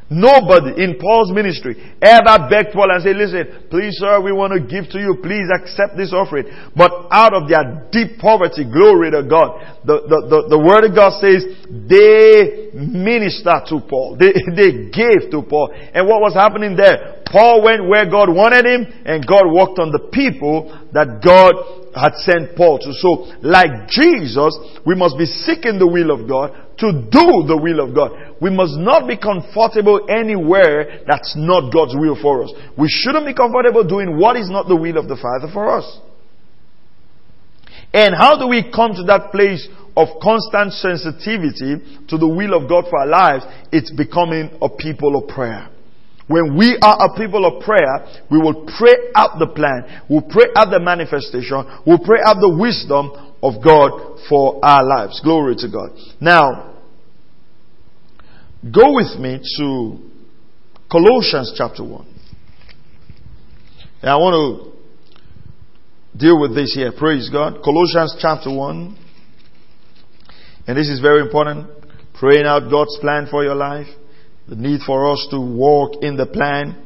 Nobody 0.09 0.83
in 0.83 0.99
Paul's 1.01 1.33
ministry 1.33 1.73
ever 1.97 2.45
begged 2.45 2.77
Paul 2.77 2.93
and 2.93 3.01
said, 3.01 3.17
listen, 3.17 3.65
please 3.73 3.97
sir, 3.97 4.21
we 4.21 4.29
want 4.31 4.53
to 4.53 4.61
give 4.61 4.85
to 4.93 4.99
you. 5.01 5.17
Please 5.17 5.49
accept 5.49 5.97
this 5.97 6.13
offering. 6.13 6.45
But 6.77 7.09
out 7.09 7.33
of 7.33 7.49
their 7.49 7.89
deep 7.89 8.21
poverty, 8.21 8.69
glory 8.69 9.09
to 9.17 9.25
God. 9.25 9.81
The, 9.81 10.05
the, 10.05 10.19
the, 10.29 10.39
the 10.53 10.61
word 10.61 10.85
of 10.85 10.93
God 10.93 11.17
says 11.17 11.41
they 11.65 12.69
ministered 12.77 13.65
to 13.73 13.81
Paul. 13.89 14.13
They, 14.21 14.29
they 14.53 14.93
gave 14.93 15.33
to 15.33 15.41
Paul. 15.41 15.73
And 15.73 16.05
what 16.05 16.21
was 16.21 16.37
happening 16.37 16.77
there? 16.77 17.25
Paul 17.25 17.65
went 17.65 17.89
where 17.89 18.05
God 18.05 18.29
wanted 18.29 18.69
him 18.69 18.85
and 19.09 19.25
God 19.25 19.49
worked 19.49 19.81
on 19.81 19.89
the 19.89 20.13
people 20.13 20.69
that 20.93 21.25
God 21.25 21.57
had 21.97 22.13
sent 22.21 22.55
Paul 22.55 22.77
to. 22.79 22.93
So, 22.93 23.33
like 23.41 23.89
Jesus, 23.89 24.53
we 24.85 24.93
must 24.93 25.17
be 25.17 25.25
seeking 25.25 25.79
the 25.79 25.89
will 25.89 26.11
of 26.13 26.29
God 26.29 26.64
to 26.77 26.91
do 26.91 27.47
the 27.47 27.59
will 27.61 27.79
of 27.79 27.95
God. 27.95 28.11
We 28.41 28.49
must 28.49 28.75
not 28.77 29.07
be 29.07 29.17
comfortable 29.17 30.07
anywhere 30.09 31.03
that's 31.07 31.35
not 31.37 31.71
God's 31.71 31.95
will 31.95 32.19
for 32.21 32.43
us. 32.43 32.51
We 32.77 32.87
shouldn't 32.89 33.25
be 33.25 33.33
comfortable 33.33 33.87
doing 33.87 34.17
what 34.17 34.35
is 34.35 34.49
not 34.49 34.67
the 34.67 34.75
will 34.75 34.97
of 34.97 35.07
the 35.07 35.15
Father 35.15 35.51
for 35.53 35.71
us. 35.71 35.99
And 37.93 38.13
how 38.13 38.37
do 38.37 38.47
we 38.47 38.69
come 38.75 38.93
to 38.95 39.03
that 39.03 39.31
place 39.31 39.67
of 39.95 40.19
constant 40.21 40.73
sensitivity 40.73 42.03
to 42.09 42.17
the 42.17 42.27
will 42.27 42.53
of 42.53 42.67
God 42.67 42.85
for 42.89 42.99
our 42.99 43.07
lives? 43.07 43.45
It's 43.71 43.91
becoming 43.91 44.51
a 44.61 44.67
people 44.67 45.15
of 45.15 45.29
prayer. 45.29 45.69
When 46.27 46.57
we 46.57 46.77
are 46.81 47.05
a 47.05 47.17
people 47.17 47.45
of 47.45 47.63
prayer, 47.63 48.23
we 48.31 48.39
will 48.39 48.65
pray 48.77 48.95
out 49.15 49.37
the 49.37 49.47
plan. 49.47 50.01
We'll 50.09 50.23
pray 50.23 50.45
out 50.55 50.71
the 50.71 50.79
manifestation. 50.79 51.63
We'll 51.85 51.99
pray 51.99 52.19
out 52.25 52.37
the 52.41 52.57
wisdom 52.59 53.11
of 53.43 53.63
God 53.63 54.19
for 54.27 54.59
our 54.65 54.83
lives. 54.83 55.21
Glory 55.23 55.55
to 55.57 55.69
God. 55.69 55.91
Now, 56.19 56.73
go 58.63 58.95
with 58.95 59.19
me 59.19 59.39
to 59.57 59.99
Colossians 60.91 61.53
chapter 61.55 61.83
1. 61.83 62.07
And 64.01 64.09
I 64.09 64.15
want 64.15 64.73
to 66.13 66.17
deal 66.17 66.41
with 66.41 66.55
this 66.55 66.73
here. 66.73 66.91
Praise 66.97 67.29
God. 67.29 67.61
Colossians 67.63 68.15
chapter 68.19 68.51
1. 68.51 68.97
And 70.67 70.77
this 70.77 70.89
is 70.89 71.01
very 71.01 71.21
important. 71.21 71.67
Praying 72.15 72.45
out 72.45 72.71
God's 72.71 72.97
plan 72.99 73.27
for 73.29 73.43
your 73.43 73.55
life 73.55 73.87
the 74.47 74.55
need 74.55 74.81
for 74.85 75.11
us 75.11 75.27
to 75.31 75.39
walk 75.39 76.03
in 76.03 76.17
the 76.17 76.25
plan 76.25 76.81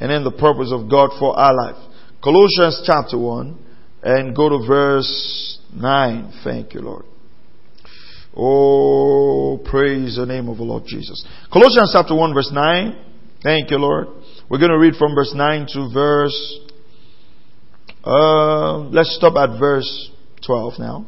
and 0.00 0.12
in 0.12 0.24
the 0.24 0.30
purpose 0.30 0.70
of 0.72 0.90
God 0.90 1.10
for 1.18 1.38
our 1.38 1.54
life. 1.54 1.76
Colossians 2.22 2.82
chapter 2.86 3.18
1 3.18 3.58
and 4.02 4.34
go 4.36 4.48
to 4.48 4.66
verse 4.66 5.58
9. 5.74 6.32
Thank 6.44 6.74
you, 6.74 6.80
Lord. 6.80 7.04
Oh, 8.36 9.60
praise 9.64 10.16
the 10.16 10.26
name 10.26 10.48
of 10.48 10.56
the 10.56 10.62
Lord 10.62 10.84
Jesus. 10.86 11.24
Colossians 11.52 11.90
chapter 11.92 12.14
1 12.14 12.34
verse 12.34 12.50
9. 12.52 13.04
Thank 13.42 13.70
you, 13.70 13.78
Lord. 13.78 14.06
We're 14.48 14.58
going 14.58 14.70
to 14.70 14.78
read 14.78 14.94
from 14.94 15.14
verse 15.14 15.32
9 15.34 15.66
to 15.72 15.90
verse, 15.92 16.58
uh, 18.04 18.78
let's 18.90 19.16
stop 19.16 19.34
at 19.36 19.58
verse 19.58 20.10
12 20.46 20.74
now. 20.78 21.06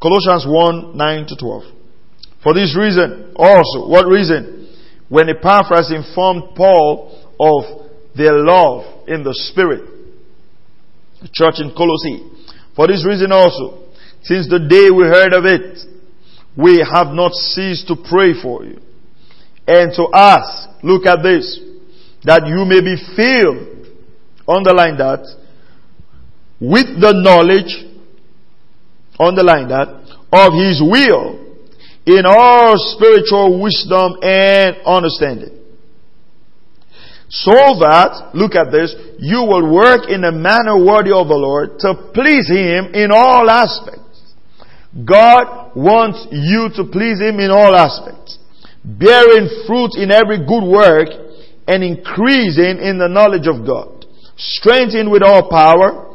Colossians 0.00 0.46
1, 0.48 0.96
9 0.96 1.26
to 1.26 1.36
12. 1.36 1.62
For 2.42 2.54
this 2.54 2.76
reason, 2.78 3.32
also, 3.36 3.88
what 3.88 4.06
reason? 4.06 4.59
When 5.10 5.28
Epaphras 5.28 5.92
informed 5.92 6.54
Paul 6.54 7.10
of 7.38 7.90
their 8.16 8.32
love 8.32 9.08
in 9.08 9.24
the 9.24 9.34
Spirit. 9.34 9.82
The 11.20 11.28
church 11.32 11.56
in 11.58 11.74
Colossae. 11.76 12.24
For 12.76 12.86
this 12.86 13.04
reason 13.04 13.32
also, 13.32 13.90
since 14.22 14.48
the 14.48 14.60
day 14.60 14.88
we 14.88 15.04
heard 15.04 15.34
of 15.34 15.44
it, 15.44 15.78
we 16.56 16.78
have 16.78 17.08
not 17.08 17.32
ceased 17.32 17.88
to 17.88 17.96
pray 18.08 18.40
for 18.40 18.64
you 18.64 18.80
and 19.66 19.92
to 19.96 20.08
ask, 20.14 20.70
look 20.82 21.04
at 21.06 21.22
this, 21.22 21.58
that 22.24 22.46
you 22.46 22.64
may 22.64 22.80
be 22.80 22.94
filled, 23.16 23.90
underline 24.46 24.96
that, 24.96 25.26
with 26.60 26.86
the 27.00 27.12
knowledge, 27.12 27.84
underline 29.18 29.68
that, 29.68 29.88
of 30.32 30.52
His 30.54 30.80
will 30.80 31.49
in 32.06 32.24
all 32.26 32.74
spiritual 32.76 33.60
wisdom 33.60 34.16
and 34.22 34.76
understanding. 34.86 35.60
So 37.30 37.54
that, 37.78 38.34
look 38.34 38.56
at 38.58 38.72
this, 38.72 38.94
you 39.20 39.46
will 39.46 39.70
work 39.72 40.10
in 40.10 40.24
a 40.24 40.32
manner 40.32 40.74
worthy 40.74 41.14
of 41.14 41.28
the 41.28 41.38
Lord 41.38 41.78
to 41.78 42.10
please 42.10 42.50
Him 42.50 42.90
in 42.90 43.12
all 43.14 43.48
aspects. 43.48 44.34
God 44.90 45.70
wants 45.76 46.26
you 46.32 46.74
to 46.74 46.90
please 46.90 47.22
Him 47.22 47.38
in 47.38 47.54
all 47.54 47.70
aspects. 47.76 48.38
Bearing 48.82 49.46
fruit 49.66 49.94
in 49.94 50.10
every 50.10 50.42
good 50.42 50.66
work 50.66 51.08
and 51.68 51.84
increasing 51.84 52.82
in 52.82 52.98
the 52.98 53.06
knowledge 53.06 53.46
of 53.46 53.62
God. 53.62 54.06
Strengthened 54.34 55.12
with 55.12 55.22
all 55.22 55.48
power 55.48 56.10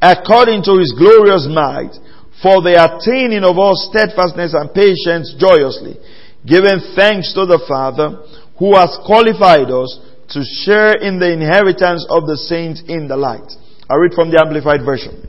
according 0.00 0.62
to 0.64 0.80
His 0.80 0.96
glorious 0.96 1.44
might 1.52 1.92
for 2.42 2.60
the 2.60 2.76
attaining 2.76 3.44
of 3.44 3.56
all 3.56 3.74
steadfastness 3.74 4.52
and 4.52 4.72
patience 4.72 5.34
joyously, 5.38 5.96
giving 6.44 6.80
thanks 6.94 7.32
to 7.32 7.46
the 7.46 7.60
Father 7.64 8.20
who 8.58 8.76
has 8.76 8.92
qualified 9.04 9.72
us 9.72 10.00
to 10.30 10.44
share 10.64 11.00
in 11.00 11.18
the 11.18 11.32
inheritance 11.32 12.04
of 12.10 12.26
the 12.26 12.36
saints 12.36 12.82
in 12.88 13.08
the 13.08 13.16
light. 13.16 13.46
I 13.88 13.96
read 13.96 14.12
from 14.12 14.30
the 14.30 14.42
Amplified 14.42 14.84
Version. 14.84 15.28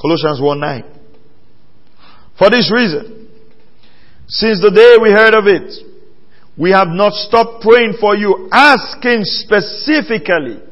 Colossians 0.00 0.40
1 0.40 0.60
9. 0.60 0.84
For 2.38 2.50
this 2.50 2.70
reason, 2.70 3.28
since 4.28 4.60
the 4.60 4.70
day 4.70 4.96
we 5.00 5.10
heard 5.10 5.34
of 5.34 5.46
it, 5.46 5.72
we 6.56 6.70
have 6.70 6.88
not 6.88 7.14
stopped 7.14 7.62
praying 7.62 7.94
for 7.98 8.14
you, 8.16 8.48
asking 8.52 9.22
specifically 9.24 10.62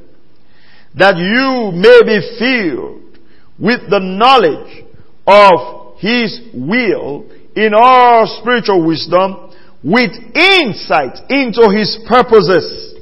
that 0.94 1.16
you 1.16 1.72
may 1.74 2.00
be 2.06 2.18
filled 2.38 3.18
with 3.58 3.90
the 3.90 3.98
knowledge 3.98 4.85
of 5.26 5.98
His 5.98 6.40
will 6.54 7.28
in 7.54 7.72
all 7.74 8.26
spiritual 8.40 8.86
wisdom 8.86 9.50
with 9.82 10.12
insight 10.34 11.18
into 11.30 11.70
His 11.70 11.98
purposes. 12.08 12.94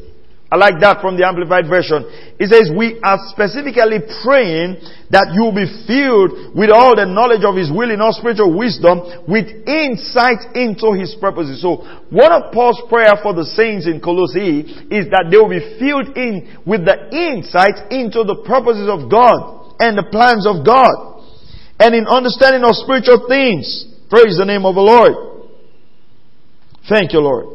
I 0.55 0.57
like 0.57 0.79
that 0.87 1.03
from 1.03 1.19
the 1.19 1.27
Amplified 1.27 1.67
Version. 1.67 2.07
It 2.39 2.47
says, 2.47 2.71
we 2.71 3.03
are 3.03 3.19
specifically 3.35 3.99
praying 4.23 4.79
that 5.11 5.35
you 5.35 5.51
will 5.51 5.59
be 5.59 5.67
filled 5.83 6.55
with 6.55 6.71
all 6.71 6.95
the 6.95 7.11
knowledge 7.11 7.43
of 7.43 7.59
His 7.59 7.75
will 7.75 7.91
in 7.91 7.99
all 7.99 8.15
spiritual 8.15 8.55
wisdom 8.55 9.03
with 9.27 9.51
insight 9.67 10.55
into 10.55 10.95
His 10.95 11.19
purposes. 11.19 11.59
So, 11.59 11.83
one 12.07 12.31
of 12.31 12.55
Paul's 12.55 12.79
prayer 12.87 13.19
for 13.19 13.35
the 13.35 13.43
saints 13.43 13.91
in 13.91 13.99
Colossae 13.99 14.95
is 14.95 15.11
that 15.11 15.27
they 15.27 15.43
will 15.43 15.51
be 15.51 15.75
filled 15.83 16.15
in 16.15 16.47
with 16.63 16.87
the 16.87 17.11
insight 17.11 17.91
into 17.91 18.23
the 18.23 18.47
purposes 18.47 18.87
of 18.87 19.11
God 19.11 19.75
and 19.83 19.99
the 19.99 20.07
plans 20.07 20.47
of 20.47 20.63
God 20.63 21.13
and 21.79 21.95
in 21.95 22.07
understanding 22.07 22.63
of 22.65 22.75
spiritual 22.77 23.27
things. 23.29 23.87
Praise 24.11 24.37
the 24.39 24.45
name 24.45 24.65
of 24.65 24.75
the 24.75 24.81
Lord. 24.81 25.15
Thank 26.89 27.13
you, 27.13 27.21
Lord. 27.21 27.47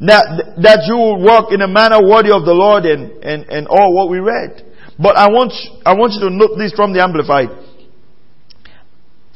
That, 0.00 0.56
that 0.62 0.84
you 0.86 0.96
will 0.96 1.20
walk 1.20 1.52
in 1.52 1.60
a 1.60 1.68
manner 1.68 2.00
worthy 2.00 2.32
of 2.32 2.44
the 2.44 2.54
Lord 2.54 2.84
and, 2.84 3.22
and, 3.24 3.44
and 3.48 3.68
all 3.68 3.94
what 3.94 4.08
we 4.08 4.18
read. 4.18 4.64
But 4.98 5.16
I 5.16 5.28
want, 5.28 5.52
I 5.84 5.94
want 5.94 6.12
you 6.14 6.20
to 6.28 6.30
note 6.30 6.56
this 6.56 6.72
from 6.72 6.92
the 6.92 7.02
Amplified. 7.02 7.48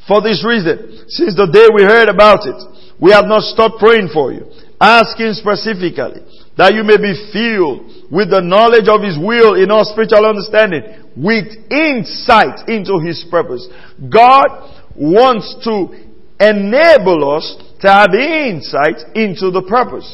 For 0.06 0.20
this 0.20 0.44
reason, 0.44 1.08
since 1.08 1.32
the 1.36 1.48
day 1.48 1.72
we 1.72 1.82
heard 1.82 2.08
about 2.08 2.44
it, 2.44 2.56
we 3.00 3.12
have 3.12 3.24
not 3.24 3.42
stopped 3.42 3.80
praying 3.80 4.12
for 4.12 4.32
you, 4.32 4.44
asking 4.80 5.32
specifically 5.40 6.20
that 6.56 6.76
you 6.76 6.84
may 6.84 7.00
be 7.00 7.16
filled 7.32 7.88
with 8.14 8.30
the 8.30 8.40
knowledge 8.40 8.86
of 8.86 9.02
His 9.02 9.18
will 9.18 9.58
in 9.58 9.74
all 9.74 9.82
spiritual 9.82 10.22
understanding, 10.22 11.10
with 11.18 11.50
insight 11.66 12.62
into 12.70 13.02
His 13.02 13.26
purpose. 13.28 13.66
God 13.98 14.46
wants 14.94 15.58
to 15.66 15.90
enable 16.38 17.34
us 17.34 17.58
to 17.82 17.90
have 17.90 18.14
insight 18.14 19.02
into 19.18 19.50
the 19.50 19.66
purpose. 19.66 20.06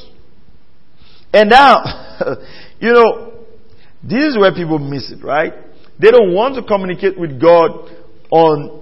And 1.35 1.51
now, 1.51 1.85
you 2.81 2.93
know, 2.93 3.45
this 4.03 4.33
is 4.33 4.39
where 4.39 4.55
people 4.55 4.79
miss 4.79 5.13
it, 5.13 5.23
right? 5.23 5.53
They 6.01 6.11
don't 6.11 6.33
want 6.33 6.57
to 6.57 6.63
communicate 6.63 7.21
with 7.21 7.39
God 7.39 7.85
on 8.31 8.81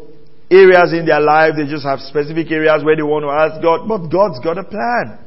areas 0.49 0.95
in 0.95 1.07
their 1.07 1.21
life. 1.21 1.59
They 1.59 1.67
just 1.67 1.85
have 1.85 1.99
specific 2.01 2.51
areas 2.53 2.85
where 2.85 2.95
they 2.95 3.03
want 3.03 3.27
to 3.27 3.35
ask 3.35 3.61
God, 3.61 3.89
but 3.91 4.07
God's 4.07 4.39
got 4.39 4.59
a 4.59 4.65
plan. 4.65 5.19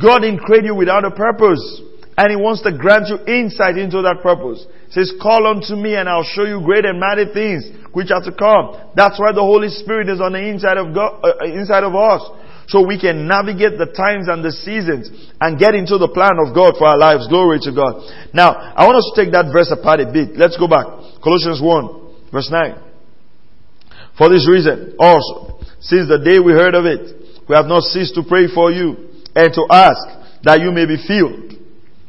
God 0.00 0.20
didn't 0.20 0.46
create 0.46 0.64
you 0.64 0.74
without 0.74 1.04
a 1.04 1.10
purpose. 1.10 1.82
And 2.16 2.30
He 2.30 2.38
wants 2.38 2.62
to 2.62 2.70
grant 2.70 3.10
you 3.10 3.18
insight 3.26 3.76
into 3.76 4.02
that 4.02 4.22
purpose. 4.22 4.62
He 4.88 5.02
says, 5.02 5.12
call 5.20 5.46
unto 5.50 5.74
me 5.74 5.96
and 5.98 6.08
I'll 6.08 6.26
show 6.26 6.46
you 6.46 6.62
great 6.62 6.84
and 6.84 7.00
mighty 7.00 7.26
things 7.34 7.66
which 7.90 8.10
are 8.10 8.22
to 8.22 8.30
come. 8.30 8.94
That's 8.94 9.18
why 9.18 9.34
the 9.34 9.42
Holy 9.42 9.70
Spirit 9.70 10.08
is 10.10 10.20
on 10.20 10.34
the 10.34 10.42
inside 10.42 10.78
of 10.78 10.94
God, 10.94 11.22
uh, 11.22 11.42
uh, 11.42 11.50
inside 11.50 11.82
of 11.82 11.94
us. 11.94 12.22
So 12.66 12.86
we 12.86 12.98
can 12.98 13.28
navigate 13.28 13.76
the 13.76 13.90
times 13.92 14.26
and 14.30 14.42
the 14.42 14.50
seasons 14.50 15.10
and 15.40 15.58
get 15.58 15.74
into 15.74 15.98
the 15.98 16.08
plan 16.08 16.38
of 16.42 16.54
God 16.54 16.74
for 16.78 16.86
our 16.88 16.96
lives. 16.96 17.28
Glory 17.28 17.58
to 17.66 17.72
God. 17.74 18.02
Now, 18.32 18.54
I 18.54 18.86
want 18.86 18.98
us 18.98 19.10
to 19.12 19.14
take 19.18 19.32
that 19.34 19.52
verse 19.52 19.70
apart 19.70 20.00
a 20.00 20.08
bit. 20.08 20.38
Let's 20.38 20.56
go 20.56 20.66
back. 20.66 20.86
Colossians 21.20 21.60
1, 21.60 22.32
verse 22.32 22.48
9. 22.50 24.16
For 24.16 24.30
this 24.30 24.48
reason, 24.48 24.96
also, 24.98 25.60
since 25.82 26.08
the 26.08 26.22
day 26.22 26.38
we 26.40 26.52
heard 26.52 26.74
of 26.74 26.86
it, 26.86 27.44
we 27.48 27.54
have 27.54 27.66
not 27.66 27.82
ceased 27.84 28.14
to 28.14 28.22
pray 28.24 28.48
for 28.48 28.70
you 28.70 29.12
and 29.34 29.52
to 29.52 29.62
ask 29.68 30.02
that 30.42 30.62
you 30.62 30.72
may 30.72 30.86
be 30.86 30.96
filled 30.96 31.53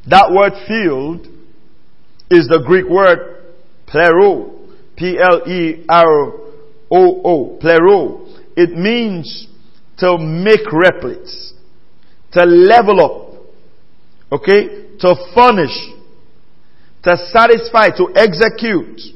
that 0.10 0.32
word 0.32 0.54
field 0.68 1.28
is 2.30 2.48
the 2.48 2.64
Greek 2.66 2.88
word 2.88 3.54
plero. 3.88 4.52
P-L-E-R-O-O. 4.98 5.90
Plero. 7.62 8.26
It 8.56 8.72
means 8.72 9.48
to 9.98 10.18
make 10.18 10.72
replies. 10.72 11.54
To 12.34 12.44
level 12.44 13.00
up. 13.04 13.34
Okay? 14.32 14.98
To 15.00 15.16
furnish. 15.34 15.78
To 17.04 17.18
satisfy. 17.32 17.90
To 17.98 18.14
execute. 18.16 19.16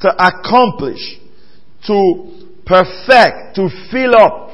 to 0.00 0.08
accomplish, 0.08 1.18
to 1.86 2.46
perfect, 2.64 3.56
to 3.56 3.68
fill 3.90 4.16
up. 4.16 4.50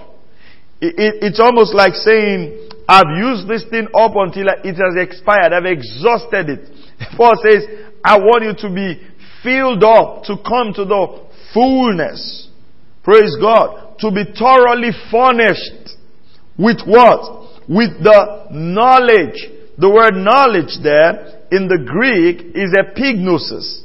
It, 0.80 0.94
it, 0.98 1.14
it's 1.22 1.40
almost 1.40 1.74
like 1.74 1.94
saying, 1.94 2.65
I've 2.88 3.16
used 3.16 3.48
this 3.48 3.64
thing 3.68 3.88
up 3.94 4.12
until 4.14 4.46
it 4.48 4.74
has 4.74 4.94
expired. 4.96 5.52
I've 5.52 5.66
exhausted 5.66 6.50
it. 6.50 6.70
Paul 7.16 7.34
says, 7.42 7.64
I 8.04 8.18
want 8.18 8.44
you 8.44 8.68
to 8.68 8.74
be 8.74 9.02
filled 9.42 9.82
up, 9.82 10.24
to 10.24 10.36
come 10.46 10.72
to 10.74 10.84
the 10.84 11.26
fullness. 11.52 12.48
Praise 13.02 13.36
God. 13.40 13.98
To 14.00 14.10
be 14.10 14.24
thoroughly 14.38 14.90
furnished 15.10 15.96
with 16.58 16.82
what? 16.86 17.66
With 17.68 18.02
the 18.02 18.46
knowledge. 18.50 19.50
The 19.78 19.90
word 19.90 20.14
knowledge 20.14 20.78
there 20.82 21.42
in 21.50 21.68
the 21.68 21.78
Greek 21.84 22.56
is 22.56 22.72
epignosis, 22.72 23.82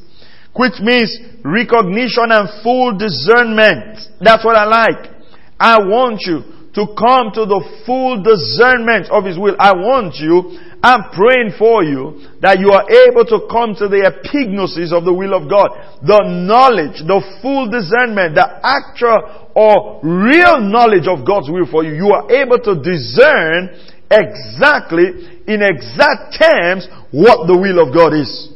which 0.56 0.80
means 0.80 1.12
recognition 1.44 2.32
and 2.32 2.48
full 2.64 2.98
discernment. 2.98 4.00
That's 4.22 4.46
what 4.46 4.56
I 4.56 4.66
like. 4.66 5.12
I 5.60 5.80
want 5.80 6.22
you 6.22 6.61
to 6.74 6.88
come 6.96 7.36
to 7.36 7.44
the 7.44 7.60
full 7.86 8.24
discernment 8.24 9.12
of 9.12 9.26
His 9.26 9.38
will. 9.38 9.56
I 9.60 9.76
want 9.76 10.16
you, 10.24 10.56
I'm 10.80 11.12
praying 11.12 11.60
for 11.60 11.84
you 11.84 12.24
that 12.40 12.64
you 12.64 12.72
are 12.72 12.88
able 12.88 13.28
to 13.28 13.46
come 13.52 13.76
to 13.76 13.92
the 13.92 14.08
epignosis 14.08 14.96
of 14.96 15.04
the 15.04 15.14
will 15.14 15.36
of 15.36 15.52
God. 15.52 15.76
The 16.02 16.24
knowledge, 16.26 17.04
the 17.04 17.20
full 17.44 17.68
discernment, 17.68 18.40
the 18.40 18.48
actual 18.64 19.52
or 19.54 20.00
real 20.02 20.64
knowledge 20.64 21.12
of 21.12 21.28
God's 21.28 21.52
will 21.52 21.68
for 21.68 21.84
you. 21.84 21.92
You 21.92 22.16
are 22.16 22.32
able 22.32 22.58
to 22.64 22.80
discern 22.80 23.76
exactly, 24.08 25.44
in 25.48 25.60
exact 25.62 26.40
terms, 26.40 26.88
what 27.12 27.48
the 27.48 27.58
will 27.60 27.84
of 27.84 27.94
God 27.94 28.16
is. 28.16 28.50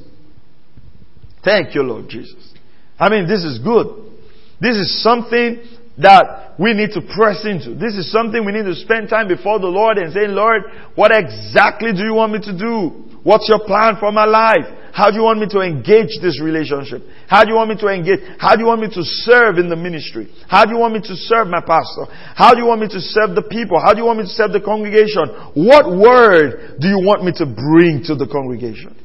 Thank 1.43 1.75
you, 1.75 1.83
Lord 1.83 2.07
Jesus. 2.09 2.53
I 2.97 3.09
mean, 3.09 3.27
this 3.27 3.43
is 3.43 3.59
good. 3.59 3.87
This 4.59 4.77
is 4.77 5.03
something 5.03 5.61
that 5.97 6.59
we 6.59 6.73
need 6.73 6.91
to 6.91 7.01
press 7.01 7.45
into. 7.45 7.75
This 7.75 7.95
is 7.95 8.11
something 8.11 8.43
we 8.43 8.51
need 8.51 8.67
to 8.67 8.75
spend 8.75 9.09
time 9.09 9.27
before 9.27 9.59
the 9.59 9.71
Lord 9.71 9.97
and 9.97 10.11
say, 10.11 10.27
Lord, 10.27 10.63
what 10.95 11.11
exactly 11.11 11.93
do 11.93 12.03
you 12.03 12.13
want 12.13 12.33
me 12.33 12.39
to 12.43 12.53
do? 12.57 13.05
What's 13.23 13.49
your 13.49 13.63
plan 13.65 13.97
for 13.99 14.11
my 14.11 14.25
life? 14.25 14.67
How 14.93 15.09
do 15.09 15.17
you 15.17 15.23
want 15.23 15.39
me 15.39 15.47
to 15.51 15.59
engage 15.59 16.21
this 16.21 16.39
relationship? 16.39 17.03
How 17.27 17.43
do 17.43 17.49
you 17.51 17.57
want 17.57 17.73
me 17.73 17.75
to 17.81 17.87
engage? 17.87 18.19
How 18.39 18.55
do 18.55 18.61
you 18.61 18.67
want 18.67 18.79
me 18.79 18.87
to 18.87 19.03
serve 19.03 19.57
in 19.57 19.67
the 19.67 19.75
ministry? 19.75 20.31
How 20.47 20.63
do 20.63 20.71
you 20.71 20.79
want 20.79 20.93
me 20.93 21.01
to 21.01 21.15
serve 21.27 21.47
my 21.47 21.59
pastor? 21.59 22.07
How 22.37 22.53
do 22.53 22.61
you 22.61 22.67
want 22.67 22.79
me 22.79 22.87
to 22.87 23.01
serve 23.01 23.35
the 23.35 23.43
people? 23.43 23.81
How 23.81 23.91
do 23.91 23.99
you 23.99 24.05
want 24.05 24.19
me 24.19 24.25
to 24.25 24.35
serve 24.35 24.53
the 24.53 24.61
congregation? 24.61 25.25
What 25.57 25.89
word 25.89 26.79
do 26.79 26.87
you 26.87 27.01
want 27.01 27.25
me 27.25 27.33
to 27.41 27.45
bring 27.49 28.07
to 28.07 28.15
the 28.15 28.27
congregation? 28.29 28.95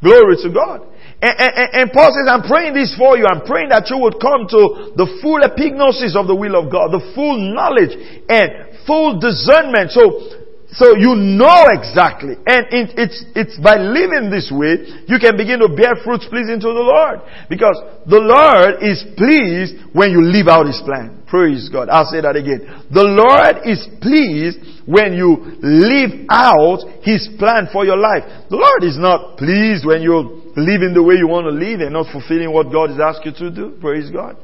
Glory 0.00 0.36
to 0.40 0.48
God. 0.48 0.86
And, 1.26 1.34
and, 1.42 1.68
and, 1.74 1.86
Paul 1.90 2.14
says, 2.14 2.30
I'm 2.30 2.46
praying 2.46 2.78
this 2.78 2.94
for 2.94 3.18
you. 3.18 3.26
I'm 3.26 3.42
praying 3.42 3.74
that 3.74 3.90
you 3.90 3.98
would 3.98 4.22
come 4.22 4.46
to 4.46 4.94
the 4.94 5.10
full 5.18 5.42
epignosis 5.42 6.14
of 6.14 6.30
the 6.30 6.38
will 6.38 6.54
of 6.54 6.70
God, 6.70 6.94
the 6.94 7.02
full 7.18 7.34
knowledge 7.50 7.98
and 8.30 8.78
full 8.86 9.18
discernment. 9.18 9.90
So, 9.90 10.22
so 10.70 10.94
you 10.94 11.18
know 11.18 11.66
exactly. 11.74 12.38
And 12.46 12.70
it, 12.70 12.94
it's, 12.94 13.26
it's 13.34 13.58
by 13.58 13.74
living 13.74 14.30
this 14.30 14.54
way, 14.54 14.86
you 15.10 15.18
can 15.18 15.34
begin 15.34 15.58
to 15.66 15.74
bear 15.74 15.98
fruits 16.06 16.30
pleasing 16.30 16.62
to 16.62 16.70
the 16.70 16.86
Lord. 16.86 17.26
Because 17.50 17.74
the 18.06 18.22
Lord 18.22 18.86
is 18.86 19.02
pleased 19.18 19.82
when 19.90 20.14
you 20.14 20.22
live 20.22 20.46
out 20.46 20.70
His 20.70 20.78
plan. 20.86 21.26
Praise 21.26 21.66
God. 21.66 21.90
I'll 21.90 22.06
say 22.06 22.22
that 22.22 22.38
again. 22.38 22.86
The 22.94 23.02
Lord 23.02 23.66
is 23.66 23.82
pleased 23.98 24.62
when 24.86 25.18
you 25.18 25.58
live 25.58 26.30
out 26.30 26.86
His 27.02 27.26
plan 27.34 27.66
for 27.74 27.82
your 27.82 27.98
life. 27.98 28.46
The 28.46 28.62
Lord 28.62 28.86
is 28.86 28.94
not 28.94 29.42
pleased 29.42 29.82
when 29.82 30.06
you 30.06 30.45
living 30.56 30.94
the 30.94 31.02
way 31.02 31.14
you 31.14 31.28
want 31.28 31.44
to 31.44 31.52
live 31.52 31.80
and 31.80 31.92
not 31.92 32.10
fulfilling 32.10 32.52
what 32.52 32.72
God 32.72 32.90
has 32.90 32.98
asked 32.98 33.24
you 33.24 33.32
to 33.32 33.50
do. 33.54 33.76
Praise 33.80 34.10
God. 34.10 34.36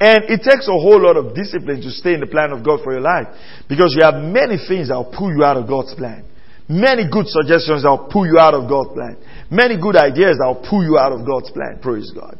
And 0.00 0.24
it 0.28 0.44
takes 0.44 0.68
a 0.68 0.76
whole 0.76 1.00
lot 1.00 1.16
of 1.16 1.34
discipline 1.34 1.80
to 1.80 1.90
stay 1.90 2.12
in 2.14 2.20
the 2.20 2.26
plan 2.26 2.52
of 2.52 2.64
God 2.64 2.80
for 2.84 2.92
your 2.92 3.00
life. 3.00 3.28
Because 3.68 3.94
you 3.96 4.04
have 4.04 4.20
many 4.20 4.56
things 4.56 4.88
that 4.88 4.96
will 4.96 5.12
pull 5.12 5.32
you 5.32 5.44
out 5.44 5.56
of 5.56 5.68
God's 5.68 5.94
plan. 5.94 6.24
Many 6.68 7.08
good 7.08 7.28
suggestions 7.28 7.84
that 7.84 7.90
will 7.90 8.08
pull 8.10 8.26
you 8.26 8.38
out 8.38 8.52
of 8.52 8.68
God's 8.68 8.92
plan. 8.92 9.16
Many 9.50 9.80
good 9.80 9.96
ideas 9.96 10.36
that 10.36 10.46
will 10.46 10.66
pull 10.68 10.84
you 10.84 10.98
out 10.98 11.12
of 11.12 11.24
God's 11.24 11.50
plan. 11.52 11.78
Praise 11.80 12.10
God. 12.12 12.38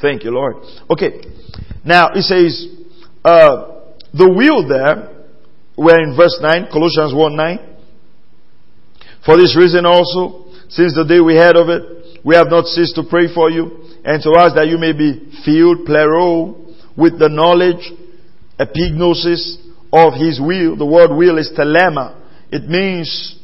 Thank 0.00 0.24
you, 0.24 0.32
Lord. 0.32 0.56
Okay. 0.90 1.20
Now, 1.84 2.10
it 2.12 2.22
says, 2.22 2.66
uh, 3.24 3.80
the 4.12 4.28
will 4.28 4.68
there, 4.68 5.24
we're 5.76 6.02
in 6.02 6.16
verse 6.16 6.36
9, 6.40 6.68
Colossians 6.72 7.14
1 7.14 7.36
9. 7.36 7.58
For 9.24 9.36
this 9.36 9.56
reason 9.56 9.86
also, 9.86 10.49
since 10.70 10.94
the 10.94 11.04
day 11.04 11.20
we 11.20 11.34
heard 11.34 11.56
of 11.56 11.68
it, 11.68 12.22
we 12.24 12.36
have 12.36 12.48
not 12.48 12.66
ceased 12.66 12.94
to 12.94 13.02
pray 13.08 13.26
for 13.32 13.50
you 13.50 13.90
and 14.04 14.22
to 14.22 14.30
ask 14.38 14.54
that 14.54 14.68
you 14.68 14.78
may 14.78 14.92
be 14.92 15.30
filled, 15.44 15.86
plero, 15.86 16.54
with 16.96 17.18
the 17.18 17.28
knowledge, 17.28 17.90
epignosis 18.58 19.58
of 19.92 20.14
His 20.14 20.40
will. 20.40 20.76
The 20.76 20.86
word 20.86 21.10
will 21.10 21.38
is 21.38 21.50
thelema. 21.58 22.22
It 22.52 22.68
means 22.68 23.36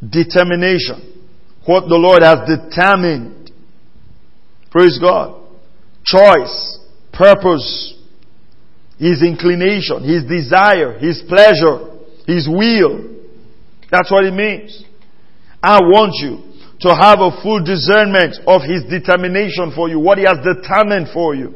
determination. 0.00 1.24
What 1.64 1.88
the 1.88 1.96
Lord 1.96 2.22
has 2.22 2.40
determined. 2.48 3.50
Praise 4.70 4.98
God. 5.00 5.40
Choice, 6.04 6.78
purpose, 7.12 7.94
His 8.98 9.22
inclination, 9.22 10.04
His 10.04 10.24
desire, 10.24 10.98
His 10.98 11.22
pleasure, 11.26 11.96
His 12.26 12.48
will. 12.48 13.08
That's 13.90 14.10
what 14.10 14.24
it 14.24 14.34
means. 14.34 14.84
I 15.62 15.80
want 15.80 16.16
you 16.20 16.50
to 16.80 16.96
have 16.96 17.20
a 17.20 17.30
full 17.42 17.60
discernment 17.60 18.40
of 18.48 18.64
His 18.64 18.84
determination 18.88 19.72
for 19.76 19.88
you, 19.88 20.00
what 20.00 20.16
He 20.16 20.24
has 20.24 20.40
determined 20.40 21.08
for 21.12 21.34
you. 21.34 21.54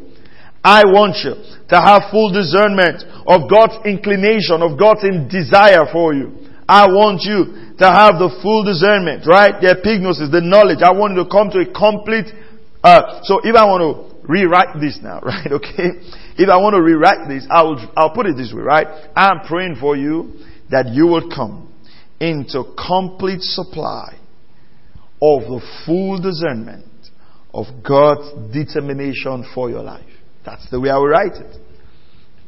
I 0.64 0.84
want 0.84 1.20
you 1.20 1.36
to 1.36 1.76
have 1.76 2.08
full 2.08 2.32
discernment 2.32 3.04
of 3.28 3.48
God's 3.52 3.84
inclination, 3.84 4.64
of 4.64 4.80
God's 4.80 5.04
desire 5.28 5.84
for 5.92 6.12
you. 6.14 6.44
I 6.68 6.88
want 6.88 7.20
you 7.24 7.76
to 7.76 7.84
have 7.84 8.16
the 8.16 8.32
full 8.40 8.64
discernment, 8.64 9.28
right? 9.28 9.52
The 9.60 9.76
epignosis, 9.76 10.32
the 10.32 10.40
knowledge. 10.40 10.80
I 10.80 10.92
want 10.92 11.16
you 11.16 11.24
to 11.24 11.28
come 11.28 11.52
to 11.52 11.60
a 11.60 11.68
complete, 11.68 12.32
uh, 12.80 13.20
so 13.24 13.44
if 13.44 13.52
I 13.52 13.64
want 13.68 13.84
to 13.84 14.16
rewrite 14.24 14.80
this 14.80 15.00
now, 15.02 15.20
right? 15.24 15.52
Okay? 15.52 16.00
If 16.40 16.48
I 16.48 16.56
want 16.56 16.72
to 16.76 16.82
rewrite 16.82 17.28
this, 17.28 17.44
I'll, 17.50 17.76
I'll 17.96 18.16
put 18.16 18.24
it 18.24 18.36
this 18.36 18.52
way, 18.52 18.62
right? 18.64 18.88
I'm 19.16 19.44
praying 19.44 19.76
for 19.80 19.96
you 19.96 20.40
that 20.70 20.88
you 20.88 21.06
will 21.06 21.28
come 21.28 21.73
into 22.20 22.64
complete 22.76 23.42
supply 23.42 24.18
of 25.20 25.42
the 25.42 25.60
full 25.86 26.20
discernment 26.20 26.86
of 27.52 27.66
God's 27.86 28.52
determination 28.52 29.48
for 29.54 29.70
your 29.70 29.82
life. 29.82 30.04
That's 30.44 30.68
the 30.70 30.80
way 30.80 30.90
I 30.90 30.96
will 30.96 31.08
write 31.08 31.34
it. 31.34 31.56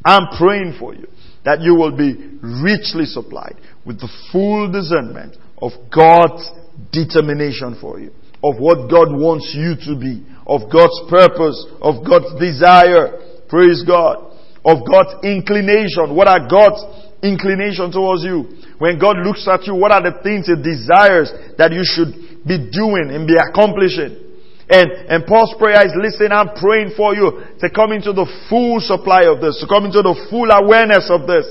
I'm 0.04 0.36
praying 0.36 0.76
for 0.78 0.94
you 0.94 1.08
that 1.44 1.60
you 1.60 1.74
will 1.74 1.96
be 1.96 2.14
richly 2.42 3.06
supplied 3.06 3.56
with 3.84 4.00
the 4.00 4.10
full 4.32 4.70
discernment 4.70 5.36
of 5.58 5.72
God's 5.94 6.50
determination 6.92 7.78
for 7.80 7.98
you, 8.00 8.10
of 8.42 8.58
what 8.58 8.90
God 8.90 9.14
wants 9.14 9.54
you 9.54 9.74
to 9.86 9.98
be, 9.98 10.26
of 10.46 10.70
God's 10.70 11.00
purpose, 11.08 11.56
of 11.80 12.04
God's 12.04 12.34
desire. 12.38 13.18
Praise 13.48 13.82
God. 13.86 14.34
Of 14.64 14.82
God's 14.86 15.24
inclination. 15.24 16.14
What 16.14 16.26
are 16.26 16.46
God's 16.50 16.82
inclination 17.26 17.90
towards 17.90 18.22
you? 18.22 18.46
When 18.78 18.98
God 18.98 19.18
looks 19.18 19.46
at 19.50 19.66
you, 19.66 19.74
what 19.74 19.90
are 19.90 20.02
the 20.02 20.22
things 20.22 20.46
He 20.46 20.54
desires 20.54 21.34
that 21.58 21.74
you 21.74 21.82
should 21.82 22.46
be 22.46 22.70
doing 22.70 23.10
and 23.10 23.26
be 23.26 23.34
accomplishing? 23.34 24.26
And, 24.68 24.90
and 25.10 25.26
Paul's 25.26 25.54
prayer 25.58 25.82
is, 25.86 25.94
listen, 25.94 26.30
I'm 26.30 26.54
praying 26.58 26.94
for 26.96 27.14
you 27.14 27.42
to 27.60 27.70
come 27.70 27.92
into 27.92 28.12
the 28.12 28.26
full 28.50 28.78
supply 28.80 29.26
of 29.30 29.40
this, 29.40 29.58
to 29.62 29.66
come 29.66 29.86
into 29.86 30.02
the 30.02 30.14
full 30.30 30.50
awareness 30.50 31.06
of 31.10 31.26
this. 31.26 31.46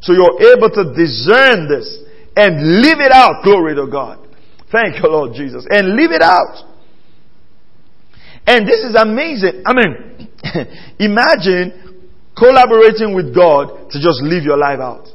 So 0.00 0.12
you're 0.12 0.40
able 0.52 0.68
to 0.68 0.92
discern 0.96 1.68
this 1.68 1.88
and 2.36 2.80
live 2.80 3.00
it 3.00 3.12
out. 3.12 3.44
Glory 3.44 3.74
to 3.76 3.86
God. 3.86 4.20
Thank 4.72 4.96
you, 4.96 5.08
Lord 5.08 5.32
Jesus. 5.34 5.66
And 5.68 5.96
live 5.96 6.10
it 6.10 6.22
out. 6.22 6.64
And 8.46 8.68
this 8.68 8.80
is 8.80 8.94
amazing. 8.96 9.62
I 9.64 9.72
mean, 9.72 10.28
imagine 10.98 11.84
collaborating 12.36 13.14
with 13.14 13.34
God 13.34 13.90
to 13.90 14.00
just 14.00 14.20
live 14.22 14.42
your 14.42 14.58
life 14.58 14.80
out. 14.80 15.08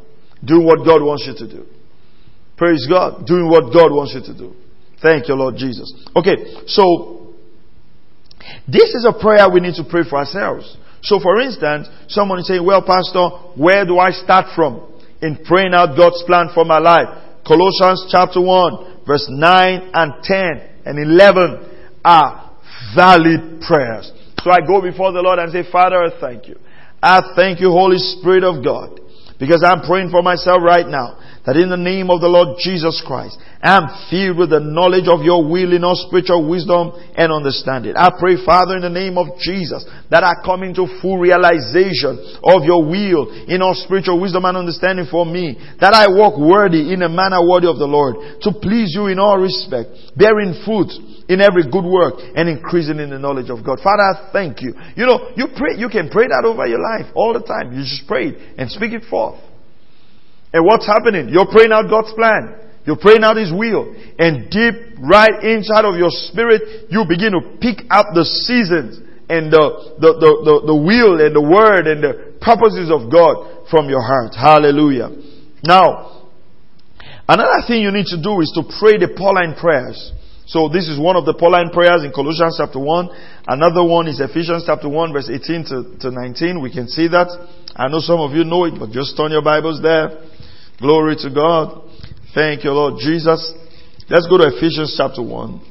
Doing 0.43 0.65
what 0.65 0.85
God 0.85 1.03
wants 1.03 1.27
you 1.27 1.35
to 1.45 1.51
do. 1.51 1.65
Praise 2.55 2.87
God. 2.89 3.25
Doing 3.25 3.49
what 3.49 3.73
God 3.73 3.91
wants 3.91 4.13
you 4.13 4.21
to 4.21 4.37
do. 4.37 4.55
Thank 5.01 5.27
you, 5.27 5.35
Lord 5.35 5.55
Jesus. 5.55 5.91
Okay, 6.15 6.35
so 6.67 7.35
this 8.67 8.95
is 8.95 9.07
a 9.07 9.13
prayer 9.13 9.49
we 9.49 9.59
need 9.59 9.75
to 9.75 9.83
pray 9.89 10.03
for 10.07 10.17
ourselves. 10.19 10.77
So, 11.01 11.19
for 11.19 11.39
instance, 11.39 11.87
someone 12.07 12.39
is 12.39 12.47
saying, 12.47 12.65
Well, 12.65 12.83
Pastor, 12.83 13.29
where 13.55 13.85
do 13.85 13.97
I 13.99 14.11
start 14.11 14.47
from 14.55 14.91
in 15.21 15.39
praying 15.45 15.73
out 15.73 15.95
God's 15.95 16.21
plan 16.27 16.49
for 16.53 16.65
my 16.65 16.79
life? 16.79 17.07
Colossians 17.47 18.07
chapter 18.11 18.41
1, 18.41 19.05
verse 19.07 19.25
9 19.29 19.91
and 19.93 20.13
10 20.23 20.69
and 20.85 20.99
11 20.99 22.01
are 22.03 22.51
valid 22.95 23.61
prayers. 23.61 24.11
So 24.43 24.51
I 24.51 24.59
go 24.65 24.81
before 24.81 25.11
the 25.11 25.21
Lord 25.21 25.39
and 25.39 25.51
say, 25.51 25.63
Father, 25.71 26.03
I 26.03 26.19
thank 26.19 26.47
you. 26.47 26.59
I 27.01 27.21
thank 27.35 27.61
you, 27.61 27.71
Holy 27.71 27.97
Spirit 27.97 28.43
of 28.43 28.63
God 28.63 28.99
because 29.39 29.63
I'm 29.63 29.81
praying 29.81 30.11
for 30.11 30.21
myself 30.21 30.59
right 30.61 30.87
now 30.87 31.17
that 31.49 31.57
in 31.57 31.73
the 31.73 31.81
name 31.81 32.13
of 32.13 32.21
the 32.21 32.29
Lord 32.29 32.61
Jesus 32.61 33.01
Christ, 33.01 33.33
I 33.57 33.81
am 33.81 33.89
filled 34.13 34.37
with 34.37 34.53
the 34.53 34.61
knowledge 34.61 35.09
of 35.09 35.25
your 35.25 35.41
will 35.41 35.73
in 35.73 35.81
all 35.81 35.97
spiritual 35.97 36.45
wisdom 36.45 36.93
and 37.17 37.33
understanding. 37.33 37.97
I 37.97 38.13
pray, 38.13 38.37
Father, 38.45 38.77
in 38.77 38.85
the 38.85 38.93
name 38.93 39.17
of 39.17 39.33
Jesus, 39.41 39.81
that 40.13 40.21
I 40.21 40.45
come 40.45 40.61
into 40.61 40.85
full 41.01 41.17
realization 41.17 42.21
of 42.45 42.69
your 42.69 42.85
will 42.85 43.49
in 43.49 43.65
all 43.65 43.73
spiritual 43.73 44.21
wisdom 44.21 44.45
and 44.45 44.61
understanding 44.61 45.09
for 45.09 45.25
me, 45.25 45.57
that 45.81 45.97
I 45.97 46.05
walk 46.13 46.37
worthy 46.37 46.93
in 46.93 47.01
a 47.01 47.09
manner 47.09 47.41
worthy 47.41 47.65
of 47.65 47.81
the 47.81 47.89
Lord, 47.89 48.45
to 48.45 48.53
please 48.61 48.93
you 48.93 49.09
in 49.09 49.17
all 49.17 49.41
respect, 49.41 49.89
bearing 50.13 50.53
fruit 50.61 50.93
in 51.33 51.41
every 51.41 51.65
good 51.65 51.89
work 51.89 52.21
and 52.37 52.45
increasing 52.45 53.01
in 53.01 53.09
the 53.09 53.17
knowledge 53.17 53.49
of 53.49 53.65
God. 53.65 53.81
Father, 53.81 54.05
I 54.05 54.29
thank 54.29 54.61
you. 54.61 54.77
You 54.93 55.09
know, 55.09 55.33
you 55.33 55.49
pray, 55.57 55.81
you 55.81 55.89
can 55.89 56.13
pray 56.13 56.29
that 56.29 56.45
over 56.45 56.69
your 56.69 56.77
life 56.77 57.09
all 57.17 57.33
the 57.33 57.41
time. 57.41 57.73
You 57.73 57.81
just 57.81 58.05
pray 58.05 58.37
it 58.37 58.37
and 58.61 58.69
speak 58.69 58.93
it 58.93 59.09
forth. 59.09 59.48
And 60.53 60.65
what's 60.65 60.85
happening? 60.85 61.29
You're 61.29 61.49
praying 61.49 61.71
out 61.71 61.89
God's 61.89 62.13
plan. 62.13 62.57
You're 62.85 62.97
praying 62.97 63.23
out 63.23 63.37
His 63.37 63.53
will. 63.53 63.93
And 64.17 64.49
deep 64.49 64.97
right 64.97 65.43
inside 65.43 65.85
of 65.85 65.95
your 65.95 66.09
spirit, 66.09 66.89
you 66.89 67.05
begin 67.07 67.33
to 67.33 67.57
pick 67.61 67.85
up 67.89 68.07
the 68.13 68.25
seasons 68.25 68.97
and 69.29 69.53
the, 69.53 69.65
the, 70.01 70.11
the, 70.17 70.31
the, 70.41 70.55
the 70.73 70.77
will 70.77 71.21
and 71.21 71.35
the 71.37 71.45
word 71.45 71.85
and 71.85 72.01
the 72.01 72.33
purposes 72.41 72.89
of 72.89 73.13
God 73.13 73.69
from 73.69 73.89
your 73.89 74.01
heart. 74.01 74.33
Hallelujah. 74.33 75.13
Now, 75.61 76.25
another 77.29 77.61
thing 77.69 77.85
you 77.85 77.93
need 77.93 78.09
to 78.09 78.17
do 78.17 78.41
is 78.41 78.49
to 78.57 78.65
pray 78.81 78.97
the 78.97 79.13
Pauline 79.13 79.53
prayers. 79.53 80.17
So 80.49 80.65
this 80.65 80.89
is 80.89 80.97
one 80.97 81.13
of 81.13 81.29
the 81.29 81.37
Pauline 81.37 81.69
prayers 81.69 82.01
in 82.01 82.09
Colossians 82.09 82.57
chapter 82.57 82.81
1. 82.81 83.45
Another 83.45 83.85
one 83.85 84.09
is 84.09 84.17
Ephesians 84.17 84.65
chapter 84.65 84.89
1 84.89 85.13
verse 85.13 85.29
18 85.29 85.61
to, 85.69 85.77
to 86.01 86.07
19. 86.09 86.57
We 86.57 86.73
can 86.73 86.89
see 86.89 87.05
that. 87.13 87.29
I 87.77 87.85
know 87.85 88.01
some 88.01 88.17
of 88.17 88.33
you 88.33 88.41
know 88.41 88.65
it, 88.65 88.73
but 88.81 88.89
just 88.89 89.13
turn 89.13 89.29
your 89.29 89.45
Bibles 89.45 89.77
there. 89.85 90.25
Glory 90.79 91.15
to 91.17 91.29
God. 91.33 91.83
Thank 92.33 92.63
you, 92.63 92.71
Lord 92.71 92.99
Jesus. 92.99 93.53
Let's 94.09 94.27
go 94.27 94.37
to 94.37 94.47
Ephesians 94.55 94.95
chapter 94.97 95.21
1. 95.21 95.61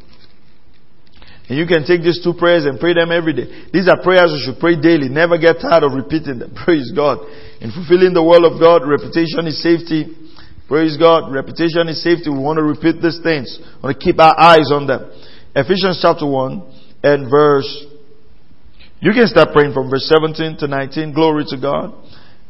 And 1.48 1.56
you 1.56 1.66
can 1.66 1.86
take 1.86 2.02
these 2.02 2.20
two 2.22 2.34
prayers 2.36 2.66
and 2.66 2.78
pray 2.78 2.92
them 2.92 3.11
every 3.11 3.32
day. 3.32 3.48
These 3.72 3.88
are 3.88 4.02
prayers 4.02 4.36
you 4.36 4.42
should 4.44 4.61
pray 4.61 4.76
daily. 4.76 5.09
Never 5.09 5.38
get 5.38 5.64
tired 5.64 5.82
of 5.82 5.96
repeating 5.96 6.38
them. 6.38 6.52
Praise 6.64 6.92
God. 6.94 7.24
In 7.61 7.72
fulfilling 7.72 8.12
the 8.12 8.22
will 8.22 8.44
of 8.44 8.61
God, 8.61 8.84
reputation 8.84 9.48
is 9.48 9.56
safety. 9.62 10.12
Praise 10.68 10.98
God. 11.00 11.32
Reputation 11.32 11.88
is 11.88 12.04
safety. 12.04 12.28
We 12.28 12.38
want 12.38 12.61
to 12.61 12.68
repeat 12.68 13.00
these 13.00 13.18
things. 13.24 13.48
We 13.80 13.88
want 13.88 13.98
to 13.98 14.04
keep 14.04 14.20
our 14.20 14.36
eyes 14.38 14.68
on 14.68 14.86
them. 14.86 15.09
Ephesians 15.56 15.98
chapter 16.04 16.28
1 16.28 17.00
and 17.02 17.30
verse, 17.30 17.66
you 19.00 19.12
can 19.16 19.26
start 19.26 19.48
praying 19.56 19.72
from 19.72 19.88
verse 19.88 20.04
17 20.04 20.59
to 20.59 20.68
19. 20.68 21.14
Glory 21.14 21.44
to 21.48 21.56
God. 21.56 21.96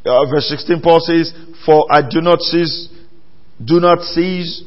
Uh, 0.04 0.24
verse 0.30 0.48
16, 0.48 0.80
Paul 0.80 1.00
says, 1.00 1.32
For 1.66 1.86
I 1.90 2.02
do 2.02 2.20
not 2.20 2.40
cease, 2.40 2.88
do 3.62 3.80
not 3.80 4.00
cease 4.02 4.62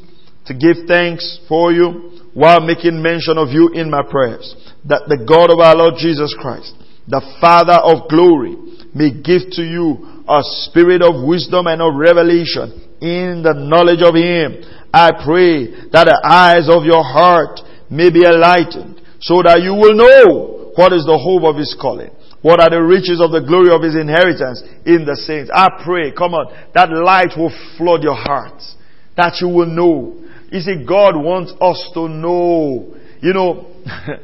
to 0.45 0.53
give 0.53 0.87
thanks 0.87 1.39
for 1.47 1.71
you 1.71 2.19
while 2.33 2.61
making 2.61 3.01
mention 3.01 3.37
of 3.37 3.49
you 3.49 3.69
in 3.73 3.89
my 3.89 4.01
prayers, 4.09 4.55
that 4.85 5.07
the 5.07 5.23
God 5.27 5.51
of 5.51 5.59
our 5.59 5.75
Lord 5.75 5.95
Jesus 5.97 6.35
Christ, 6.39 6.73
the 7.07 7.21
Father 7.39 7.79
of 7.79 8.09
glory, 8.09 8.55
may 8.93 9.11
give 9.11 9.49
to 9.51 9.63
you 9.63 10.23
a 10.27 10.41
spirit 10.67 11.01
of 11.01 11.25
wisdom 11.25 11.67
and 11.67 11.81
of 11.81 11.95
revelation 11.95 12.97
in 13.01 13.41
the 13.43 13.55
knowledge 13.55 14.03
of 14.03 14.15
Him. 14.15 14.63
I 14.93 15.11
pray 15.23 15.89
that 15.91 16.05
the 16.07 16.19
eyes 16.23 16.67
of 16.67 16.83
your 16.83 17.03
heart 17.03 17.59
may 17.89 18.11
be 18.11 18.23
enlightened 18.23 19.01
so 19.19 19.41
that 19.43 19.61
you 19.63 19.73
will 19.73 19.95
know 19.95 20.71
what 20.75 20.93
is 20.93 21.05
the 21.05 21.17
hope 21.17 21.43
of 21.43 21.55
His 21.55 21.75
calling 21.79 22.11
what 22.41 22.59
are 22.59 22.69
the 22.69 22.81
riches 22.81 23.21
of 23.21 23.31
the 23.31 23.41
glory 23.45 23.69
of 23.69 23.85
his 23.85 23.93
inheritance 23.93 24.65
in 24.85 25.05
the 25.05 25.15
saints? 25.15 25.51
I 25.53 25.69
pray, 25.83 26.11
come 26.11 26.33
on, 26.33 26.49
that 26.73 26.89
light 26.89 27.37
will 27.37 27.53
flood 27.77 28.01
your 28.01 28.17
hearts. 28.17 28.75
That 29.15 29.37
you 29.41 29.47
will 29.49 29.69
know. 29.69 30.17
You 30.49 30.59
see, 30.59 30.81
God 30.81 31.13
wants 31.15 31.53
us 31.61 31.77
to 31.93 32.09
know. 32.09 32.97
You 33.21 33.33
know, 33.33 33.69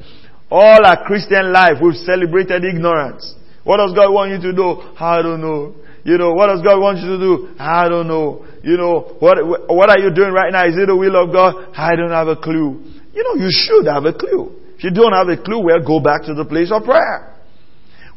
all 0.51 0.81
our 0.85 1.05
Christian 1.05 1.53
life 1.53 1.77
we've 1.81 1.93
celebrated 1.93 2.65
ignorance. 2.65 3.35
What 3.63 3.77
does 3.77 3.93
God 3.93 4.09
want 4.09 4.31
you 4.31 4.41
to 4.49 4.53
do? 4.55 4.81
I 4.97 5.21
don't 5.21 5.41
know. 5.41 5.75
You 6.03 6.17
know, 6.17 6.33
what 6.33 6.47
does 6.47 6.61
God 6.63 6.79
want 6.79 6.97
you 7.03 7.13
to 7.13 7.19
do? 7.19 7.33
I 7.59 7.89
don't 7.89 8.07
know. 8.07 8.47
You 8.63 8.77
know, 8.77 9.15
what, 9.19 9.37
what 9.69 9.89
are 9.89 9.99
you 9.99 10.09
doing 10.09 10.31
right 10.31 10.51
now? 10.51 10.65
Is 10.65 10.73
it 10.73 10.87
the 10.87 10.95
will 10.95 11.21
of 11.21 11.31
God? 11.31 11.75
I 11.75 11.95
don't 11.95 12.15
have 12.15 12.29
a 12.29 12.35
clue. 12.35 12.81
You 13.13 13.21
know, 13.21 13.35
you 13.37 13.51
should 13.51 13.85
have 13.85 14.05
a 14.05 14.13
clue. 14.13 14.55
If 14.77 14.85
you 14.85 14.91
don't 14.91 15.13
have 15.13 15.27
a 15.27 15.35
clue, 15.35 15.61
well, 15.61 15.83
go 15.85 15.99
back 15.99 16.23
to 16.25 16.33
the 16.33 16.45
place 16.45 16.71
of 16.71 16.83
prayer. 16.83 17.36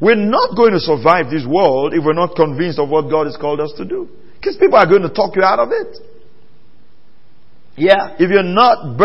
We're 0.00 0.16
not 0.16 0.56
going 0.56 0.72
to 0.72 0.80
survive 0.80 1.30
this 1.30 1.44
world 1.46 1.92
if 1.92 2.04
we're 2.04 2.16
not 2.16 2.34
convinced 2.34 2.78
of 2.78 2.88
what 2.88 3.10
God 3.10 3.26
has 3.26 3.36
called 3.36 3.60
us 3.60 3.72
to 3.76 3.84
do. 3.84 4.08
Because 4.40 4.56
people 4.56 4.76
are 4.76 4.86
going 4.86 5.02
to 5.02 5.12
talk 5.12 5.36
you 5.36 5.42
out 5.42 5.58
of 5.58 5.68
it. 5.72 5.96
Yeah, 7.76 8.16
if 8.18 8.30
you're 8.30 8.42
not, 8.42 8.96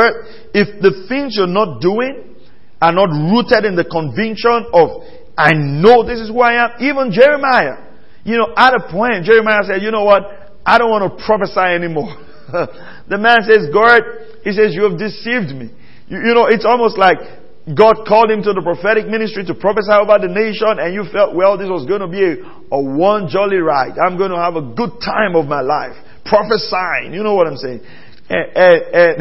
if 0.56 0.82
the 0.82 1.06
things 1.08 1.36
you're 1.38 1.48
not 1.48 1.82
doing 1.82 2.36
are 2.82 2.92
not 2.92 3.12
rooted 3.12 3.66
in 3.66 3.76
the 3.76 3.84
conviction 3.84 4.68
of, 4.72 5.04
I 5.38 5.52
know 5.54 6.08
this 6.08 6.20
is 6.20 6.30
who 6.30 6.40
I 6.40 6.64
am, 6.64 6.70
even 6.80 7.12
Jeremiah, 7.12 7.86
you 8.24 8.38
know, 8.38 8.54
at 8.56 8.74
a 8.74 8.92
point, 8.92 9.24
Jeremiah 9.24 9.64
said, 9.64 9.82
you 9.82 9.92
know 9.92 10.04
what, 10.04 10.24
I 10.66 10.78
don't 10.78 10.90
want 10.90 11.08
to 11.08 11.26
prophesy 11.26 11.60
anymore. 11.60 12.10
the 13.08 13.20
man 13.20 13.44
says, 13.44 13.70
God, 13.72 14.02
he 14.44 14.52
says, 14.52 14.74
you 14.74 14.90
have 14.90 14.98
deceived 14.98 15.54
me. 15.54 15.70
You, 16.08 16.18
you 16.20 16.34
know, 16.34 16.48
it's 16.48 16.66
almost 16.66 16.98
like 16.98 17.20
God 17.66 18.06
called 18.06 18.30
him 18.30 18.46
to 18.46 18.54
the 18.54 18.62
prophetic 18.62 19.10
ministry 19.10 19.42
to 19.50 19.58
prophesy 19.58 19.90
about 19.90 20.22
the 20.22 20.30
nation 20.30 20.78
and 20.78 20.94
you 20.94 21.02
felt, 21.10 21.34
well, 21.34 21.58
this 21.58 21.66
was 21.66 21.90
going 21.90 22.06
to 22.06 22.12
be 22.12 22.22
a, 22.22 22.38
a 22.70 22.78
one 22.78 23.26
jolly 23.26 23.58
ride. 23.58 23.98
I'm 23.98 24.22
going 24.22 24.30
to 24.30 24.38
have 24.38 24.54
a 24.54 24.62
good 24.62 25.02
time 25.02 25.34
of 25.34 25.50
my 25.50 25.66
life. 25.66 25.98
Prophesying. 26.30 27.10
You 27.10 27.26
know 27.26 27.34
what 27.34 27.50
I'm 27.50 27.58
saying? 27.58 27.82
And, 28.30 28.46
and, 28.54 29.14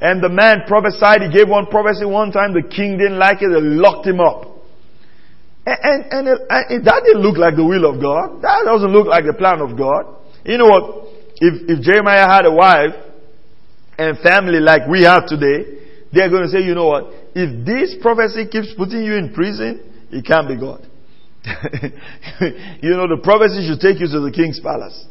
and, 0.10 0.16
the 0.22 0.28
man 0.28 0.66
prophesied. 0.66 1.22
He 1.22 1.30
gave 1.30 1.46
one 1.46 1.70
prophecy 1.70 2.02
one 2.02 2.34
time. 2.34 2.50
The 2.50 2.66
king 2.66 2.98
didn't 2.98 3.18
like 3.18 3.38
it. 3.42 3.50
They 3.50 3.62
locked 3.62 4.06
him 4.06 4.18
up. 4.18 4.58
And, 5.62 6.02
and, 6.10 6.26
and 6.26 6.82
that 6.82 7.02
didn't 7.06 7.22
look 7.22 7.38
like 7.38 7.54
the 7.54 7.64
will 7.64 7.86
of 7.86 8.02
God. 8.02 8.42
That 8.42 8.66
doesn't 8.66 8.90
look 8.90 9.06
like 9.06 9.22
the 9.22 9.38
plan 9.38 9.62
of 9.62 9.78
God. 9.78 10.18
You 10.42 10.58
know 10.58 10.66
what? 10.66 11.14
If, 11.38 11.78
if 11.78 11.82
Jeremiah 11.86 12.26
had 12.26 12.46
a 12.46 12.50
wife 12.50 12.94
and 13.98 14.18
family 14.18 14.58
like 14.58 14.88
we 14.90 15.04
have 15.04 15.26
today, 15.26 15.78
they're 16.10 16.30
going 16.30 16.42
to 16.42 16.48
say, 16.48 16.64
you 16.64 16.74
know 16.74 16.86
what? 16.86 17.12
If 17.38 17.64
this 17.64 17.94
prophecy 18.02 18.50
keeps 18.50 18.74
putting 18.74 19.04
you 19.06 19.14
in 19.14 19.32
prison, 19.32 19.78
it 20.10 20.26
can't 20.26 20.48
be 20.48 20.58
God. 20.58 20.82
you 22.82 22.98
know, 22.98 23.06
the 23.06 23.20
prophecy 23.22 23.62
should 23.62 23.78
take 23.78 24.02
you 24.02 24.10
to 24.10 24.18
the 24.26 24.34
king's 24.34 24.58
palace. 24.58 25.06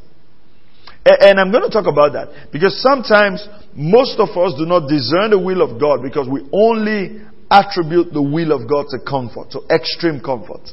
And 1.08 1.40
I'm 1.40 1.56
going 1.56 1.64
to 1.64 1.72
talk 1.72 1.88
about 1.88 2.12
that 2.20 2.52
because 2.52 2.76
sometimes 2.84 3.48
most 3.72 4.20
of 4.20 4.36
us 4.36 4.60
do 4.60 4.68
not 4.68 4.92
discern 4.92 5.32
the 5.32 5.40
will 5.40 5.64
of 5.64 5.80
God 5.80 6.04
because 6.04 6.28
we 6.28 6.44
only 6.52 7.24
attribute 7.48 8.12
the 8.12 8.22
will 8.22 8.52
of 8.52 8.68
God 8.68 8.92
to 8.92 9.00
comfort, 9.00 9.56
to 9.56 9.64
extreme 9.72 10.20
comfort. 10.20 10.68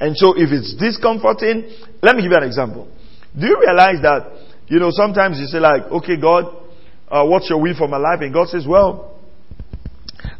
And 0.00 0.16
so 0.16 0.32
if 0.32 0.48
it's 0.48 0.72
discomforting, 0.80 1.68
let 2.00 2.16
me 2.16 2.24
give 2.24 2.32
you 2.32 2.40
an 2.40 2.48
example. 2.48 2.88
Do 3.36 3.44
you 3.44 3.60
realize 3.60 4.00
that, 4.00 4.32
you 4.72 4.80
know, 4.80 4.88
sometimes 4.96 5.36
you 5.36 5.44
say 5.44 5.60
like, 5.60 5.92
okay, 6.00 6.16
God, 6.16 6.48
uh, 7.12 7.28
what's 7.28 7.52
your 7.52 7.60
will 7.60 7.76
for 7.76 7.86
my 7.86 8.00
life? 8.00 8.24
And 8.24 8.32
God 8.32 8.48
says, 8.48 8.64
well, 8.64 9.15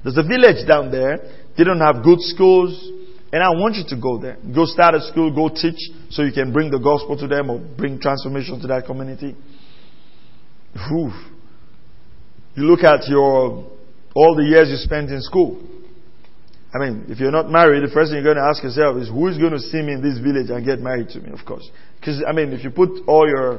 there's 0.07 0.19
a 0.19 0.23
village 0.23 0.63
down 0.69 0.93
there. 0.93 1.19
They 1.59 1.65
don't 1.65 1.81
have 1.81 2.05
good 2.05 2.21
schools. 2.21 2.79
And 3.33 3.43
I 3.43 3.51
want 3.51 3.75
you 3.75 3.83
to 3.89 4.01
go 4.01 4.23
there. 4.23 4.39
Go 4.55 4.65
start 4.65 4.95
a 4.95 5.01
school, 5.01 5.35
go 5.35 5.49
teach 5.49 5.91
so 6.11 6.23
you 6.23 6.31
can 6.31 6.53
bring 6.53 6.71
the 6.71 6.79
gospel 6.79 7.19
to 7.19 7.27
them 7.27 7.51
or 7.51 7.59
bring 7.59 7.99
transformation 7.99 8.61
to 8.61 8.69
that 8.69 8.87
community. 8.87 9.35
Whew. 10.75 11.11
You 12.55 12.63
look 12.71 12.85
at 12.85 13.09
your, 13.09 13.67
all 14.15 14.37
the 14.37 14.45
years 14.45 14.71
you 14.71 14.77
spent 14.77 15.11
in 15.11 15.21
school. 15.23 15.61
I 16.73 16.79
mean, 16.79 17.07
if 17.09 17.19
you're 17.19 17.33
not 17.33 17.51
married, 17.51 17.83
the 17.83 17.93
first 17.93 18.13
thing 18.13 18.23
you're 18.23 18.33
going 18.33 18.39
to 18.39 18.49
ask 18.49 18.63
yourself 18.63 19.03
is, 19.03 19.09
who 19.09 19.27
is 19.27 19.39
going 19.39 19.59
to 19.59 19.59
see 19.59 19.83
me 19.83 19.95
in 19.95 20.03
this 20.03 20.23
village 20.23 20.51
and 20.51 20.65
get 20.65 20.79
married 20.79 21.09
to 21.11 21.21
me, 21.21 21.33
of 21.33 21.45
course. 21.45 21.69
Because, 21.99 22.23
I 22.23 22.31
mean, 22.31 22.53
if 22.53 22.63
you 22.63 22.71
put 22.71 23.03
all 23.09 23.27
your, 23.27 23.59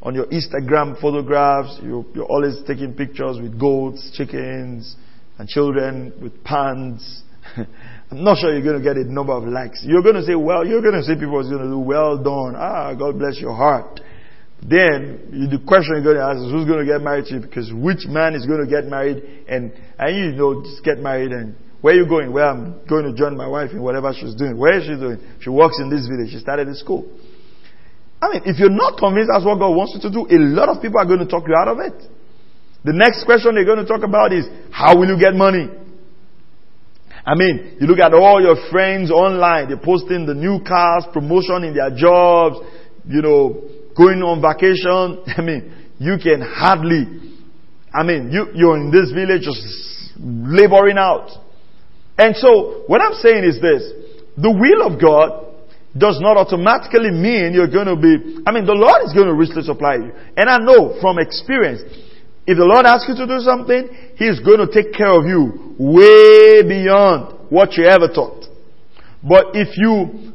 on 0.00 0.14
your 0.14 0.24
Instagram 0.32 0.98
photographs, 0.98 1.76
you're, 1.82 2.06
you're 2.14 2.32
always 2.32 2.64
taking 2.66 2.94
pictures 2.94 3.36
with 3.36 3.60
goats, 3.60 4.10
chickens, 4.16 4.96
and 5.38 5.48
children 5.48 6.12
with 6.20 6.42
pants. 6.44 7.22
I'm 7.56 8.24
not 8.24 8.38
sure 8.38 8.52
you're 8.52 8.62
going 8.62 8.82
to 8.82 8.84
get 8.84 8.96
a 8.96 9.10
number 9.10 9.32
of 9.32 9.44
likes. 9.44 9.82
You're 9.84 10.02
going 10.02 10.16
to 10.16 10.22
say, 10.22 10.34
well, 10.34 10.66
you're 10.66 10.82
going 10.82 10.94
to 10.94 11.02
say 11.02 11.14
people 11.14 11.38
are 11.38 11.42
going 11.42 11.64
to 11.64 11.70
do, 11.72 11.78
well 11.78 12.16
done. 12.22 12.54
Ah, 12.56 12.94
God 12.94 13.18
bless 13.18 13.40
your 13.40 13.54
heart. 13.54 14.00
Then 14.62 15.48
the 15.50 15.58
question 15.66 15.98
you're 15.98 16.14
going 16.14 16.22
to 16.22 16.22
ask 16.22 16.38
is 16.38 16.52
who's 16.52 16.68
going 16.68 16.86
to 16.86 16.90
get 16.90 17.02
married 17.02 17.26
to 17.26 17.34
you? 17.34 17.40
Because 17.40 17.72
which 17.72 18.06
man 18.06 18.34
is 18.34 18.46
going 18.46 18.62
to 18.62 18.70
get 18.70 18.86
married 18.86 19.48
and, 19.48 19.72
and 19.98 20.10
you 20.14 20.38
know, 20.38 20.62
just 20.62 20.84
get 20.84 20.98
married 20.98 21.32
and 21.32 21.56
where 21.82 21.94
are 21.94 21.98
you 21.98 22.06
going? 22.06 22.32
Well, 22.32 22.48
I'm 22.48 22.86
going 22.86 23.10
to 23.10 23.12
join 23.12 23.36
my 23.36 23.48
wife 23.48 23.72
in 23.72 23.82
whatever 23.82 24.14
she's 24.14 24.36
doing. 24.36 24.56
Where 24.56 24.78
is 24.78 24.86
she 24.86 24.94
doing? 24.94 25.18
She 25.40 25.50
works 25.50 25.80
in 25.80 25.90
this 25.90 26.06
village. 26.06 26.30
She 26.30 26.38
started 26.38 26.68
in 26.68 26.76
school. 26.76 27.10
I 28.22 28.30
mean, 28.30 28.42
if 28.46 28.60
you're 28.60 28.70
not 28.70 28.98
convinced 28.98 29.30
that's 29.34 29.44
what 29.44 29.58
God 29.58 29.74
wants 29.74 29.98
you 29.98 30.00
to 30.06 30.10
do, 30.14 30.30
a 30.30 30.38
lot 30.38 30.68
of 30.68 30.80
people 30.80 31.00
are 31.00 31.06
going 31.06 31.18
to 31.18 31.26
talk 31.26 31.42
you 31.48 31.58
out 31.58 31.66
of 31.66 31.82
it. 31.82 31.98
The 32.84 32.92
next 32.92 33.24
question 33.24 33.54
they're 33.54 33.64
going 33.64 33.84
to 33.84 33.86
talk 33.86 34.02
about 34.02 34.32
is, 34.32 34.46
how 34.70 34.98
will 34.98 35.06
you 35.06 35.18
get 35.18 35.34
money? 35.34 35.70
I 37.24 37.34
mean, 37.36 37.78
you 37.80 37.86
look 37.86 38.00
at 38.00 38.12
all 38.12 38.42
your 38.42 38.56
friends 38.70 39.10
online, 39.10 39.68
they're 39.68 39.78
posting 39.78 40.26
the 40.26 40.34
new 40.34 40.58
cars, 40.66 41.04
promotion 41.12 41.62
in 41.62 41.74
their 41.74 41.94
jobs, 41.94 42.58
you 43.06 43.22
know, 43.22 43.62
going 43.96 44.18
on 44.22 44.42
vacation. 44.42 45.22
I 45.38 45.40
mean, 45.40 45.94
you 45.98 46.18
can 46.18 46.42
hardly, 46.42 47.06
I 47.94 48.02
mean, 48.02 48.32
you, 48.32 48.50
you're 48.54 48.76
in 48.76 48.90
this 48.90 49.12
village 49.12 49.42
just 49.42 49.62
laboring 50.18 50.98
out. 50.98 51.30
And 52.18 52.34
so, 52.34 52.82
what 52.88 53.00
I'm 53.00 53.14
saying 53.14 53.44
is 53.44 53.60
this. 53.62 53.82
The 54.36 54.50
will 54.50 54.82
of 54.90 55.00
God 55.00 55.54
does 55.96 56.18
not 56.20 56.36
automatically 56.36 57.12
mean 57.12 57.52
you're 57.52 57.70
going 57.70 57.86
to 57.86 57.96
be, 57.96 58.42
I 58.46 58.50
mean, 58.50 58.64
the 58.64 58.74
Lord 58.74 59.04
is 59.04 59.12
going 59.12 59.28
to 59.28 59.34
richly 59.34 59.62
supply 59.62 59.96
you. 59.96 60.10
And 60.36 60.48
I 60.48 60.58
know 60.58 60.98
from 61.00 61.18
experience, 61.18 61.84
if 62.46 62.58
the 62.58 62.64
Lord 62.64 62.86
asks 62.86 63.08
you 63.08 63.14
to 63.16 63.26
do 63.26 63.38
something, 63.40 63.88
He's 64.16 64.40
going 64.40 64.58
to 64.58 64.70
take 64.70 64.92
care 64.92 65.10
of 65.10 65.26
you 65.26 65.74
way 65.78 66.62
beyond 66.62 67.50
what 67.50 67.76
you 67.76 67.84
ever 67.84 68.08
thought. 68.08 68.46
But 69.22 69.54
if 69.54 69.76
you 69.76 70.32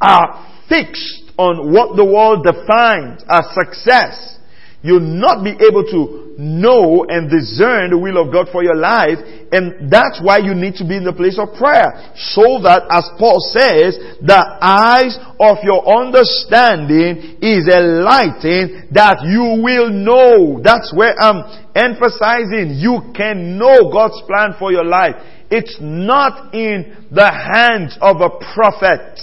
are 0.00 0.46
fixed 0.68 1.32
on 1.36 1.72
what 1.72 1.96
the 1.96 2.04
world 2.04 2.44
defines 2.44 3.22
as 3.28 3.44
success, 3.52 4.38
you'll 4.82 5.00
not 5.00 5.44
be 5.44 5.50
able 5.50 5.84
to 5.84 6.30
know 6.40 7.04
and 7.04 7.28
discern 7.28 7.92
the 7.92 8.00
will 8.00 8.16
of 8.16 8.32
God 8.32 8.48
for 8.50 8.64
your 8.64 8.76
life. 8.76 9.20
And 9.52 9.92
that's 9.92 10.24
why 10.24 10.40
you 10.40 10.56
need 10.56 10.80
to 10.80 10.88
be 10.88 10.96
in 10.96 11.04
the 11.04 11.12
place 11.12 11.36
of 11.36 11.52
prayer. 11.60 11.92
So 12.32 12.64
that, 12.64 12.88
as 12.88 13.04
Paul 13.20 13.44
says, 13.52 14.00
the 14.24 14.40
eyes 14.64 15.20
of 15.36 15.60
your 15.60 15.84
understanding 15.84 17.44
is 17.44 17.68
enlightened 17.68 18.96
that 18.96 19.20
you 19.28 19.60
will 19.60 19.92
know. 19.92 20.64
That's 20.64 20.88
where 20.96 21.12
I'm 21.12 21.44
emphasizing. 21.76 22.80
You 22.80 23.12
can 23.12 23.60
know 23.60 23.92
God's 23.92 24.24
plan 24.24 24.56
for 24.56 24.72
your 24.72 24.88
life. 24.88 25.20
It's 25.52 25.76
not 25.80 26.54
in 26.54 27.04
the 27.10 27.28
hands 27.28 27.98
of 28.00 28.24
a 28.24 28.32
prophet. 28.54 29.20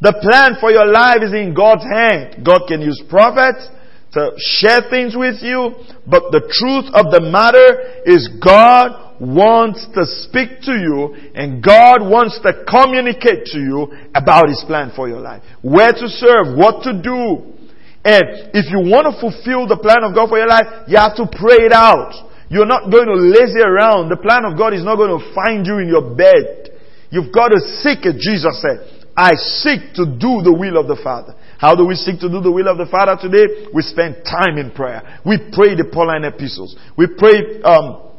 The 0.00 0.18
plan 0.18 0.58
for 0.58 0.72
your 0.72 0.90
life 0.90 1.22
is 1.22 1.30
in 1.30 1.54
God's 1.54 1.86
hand. 1.86 2.42
God 2.42 2.66
can 2.66 2.80
use 2.80 2.98
prophets 3.08 3.70
to 4.12 4.32
share 4.36 4.82
things 4.90 5.16
with 5.16 5.40
you, 5.40 5.72
but 6.06 6.32
the 6.32 6.44
truth 6.52 6.92
of 6.92 7.08
the 7.08 7.20
matter 7.24 8.04
is 8.04 8.28
God 8.44 9.16
wants 9.22 9.86
to 9.94 10.04
speak 10.04 10.60
to 10.66 10.74
you 10.74 11.14
and 11.34 11.62
God 11.62 12.02
wants 12.02 12.36
to 12.42 12.52
communicate 12.68 13.46
to 13.54 13.58
you 13.58 13.88
about 14.14 14.48
His 14.48 14.62
plan 14.66 14.92
for 14.94 15.08
your 15.08 15.20
life. 15.20 15.42
Where 15.62 15.92
to 15.92 16.08
serve, 16.08 16.58
what 16.58 16.82
to 16.84 16.92
do. 16.92 17.56
And 18.04 18.52
if 18.52 18.68
you 18.68 18.84
want 18.84 19.08
to 19.08 19.14
fulfill 19.16 19.64
the 19.70 19.78
plan 19.80 20.04
of 20.04 20.12
God 20.12 20.28
for 20.28 20.36
your 20.36 20.50
life, 20.50 20.90
you 20.90 20.98
have 20.98 21.16
to 21.16 21.24
pray 21.24 21.64
it 21.64 21.72
out. 21.72 22.12
You're 22.50 22.68
not 22.68 22.90
going 22.90 23.06
to 23.06 23.16
lazy 23.16 23.64
around. 23.64 24.10
The 24.10 24.20
plan 24.20 24.44
of 24.44 24.58
God 24.58 24.74
is 24.74 24.84
not 24.84 24.96
going 25.00 25.16
to 25.16 25.24
find 25.32 25.64
you 25.64 25.78
in 25.78 25.88
your 25.88 26.12
bed. 26.12 26.68
You've 27.08 27.32
got 27.32 27.48
to 27.48 27.60
seek 27.80 28.04
it, 28.04 28.20
Jesus 28.20 28.60
said. 28.60 29.08
I 29.16 29.32
seek 29.36 29.96
to 29.96 30.04
do 30.04 30.44
the 30.44 30.52
will 30.52 30.76
of 30.76 30.88
the 30.88 31.00
Father. 31.00 31.32
How 31.62 31.76
do 31.76 31.86
we 31.86 31.94
seek 31.94 32.18
to 32.18 32.28
do 32.28 32.40
the 32.40 32.50
will 32.50 32.66
of 32.66 32.76
the 32.76 32.86
Father 32.86 33.16
today? 33.22 33.70
We 33.72 33.82
spend 33.82 34.26
time 34.26 34.58
in 34.58 34.72
prayer. 34.72 35.20
We 35.24 35.38
pray 35.52 35.76
the 35.76 35.84
Pauline 35.92 36.24
epistles. 36.24 36.74
We 36.98 37.06
pray, 37.06 37.62
um, 37.62 38.11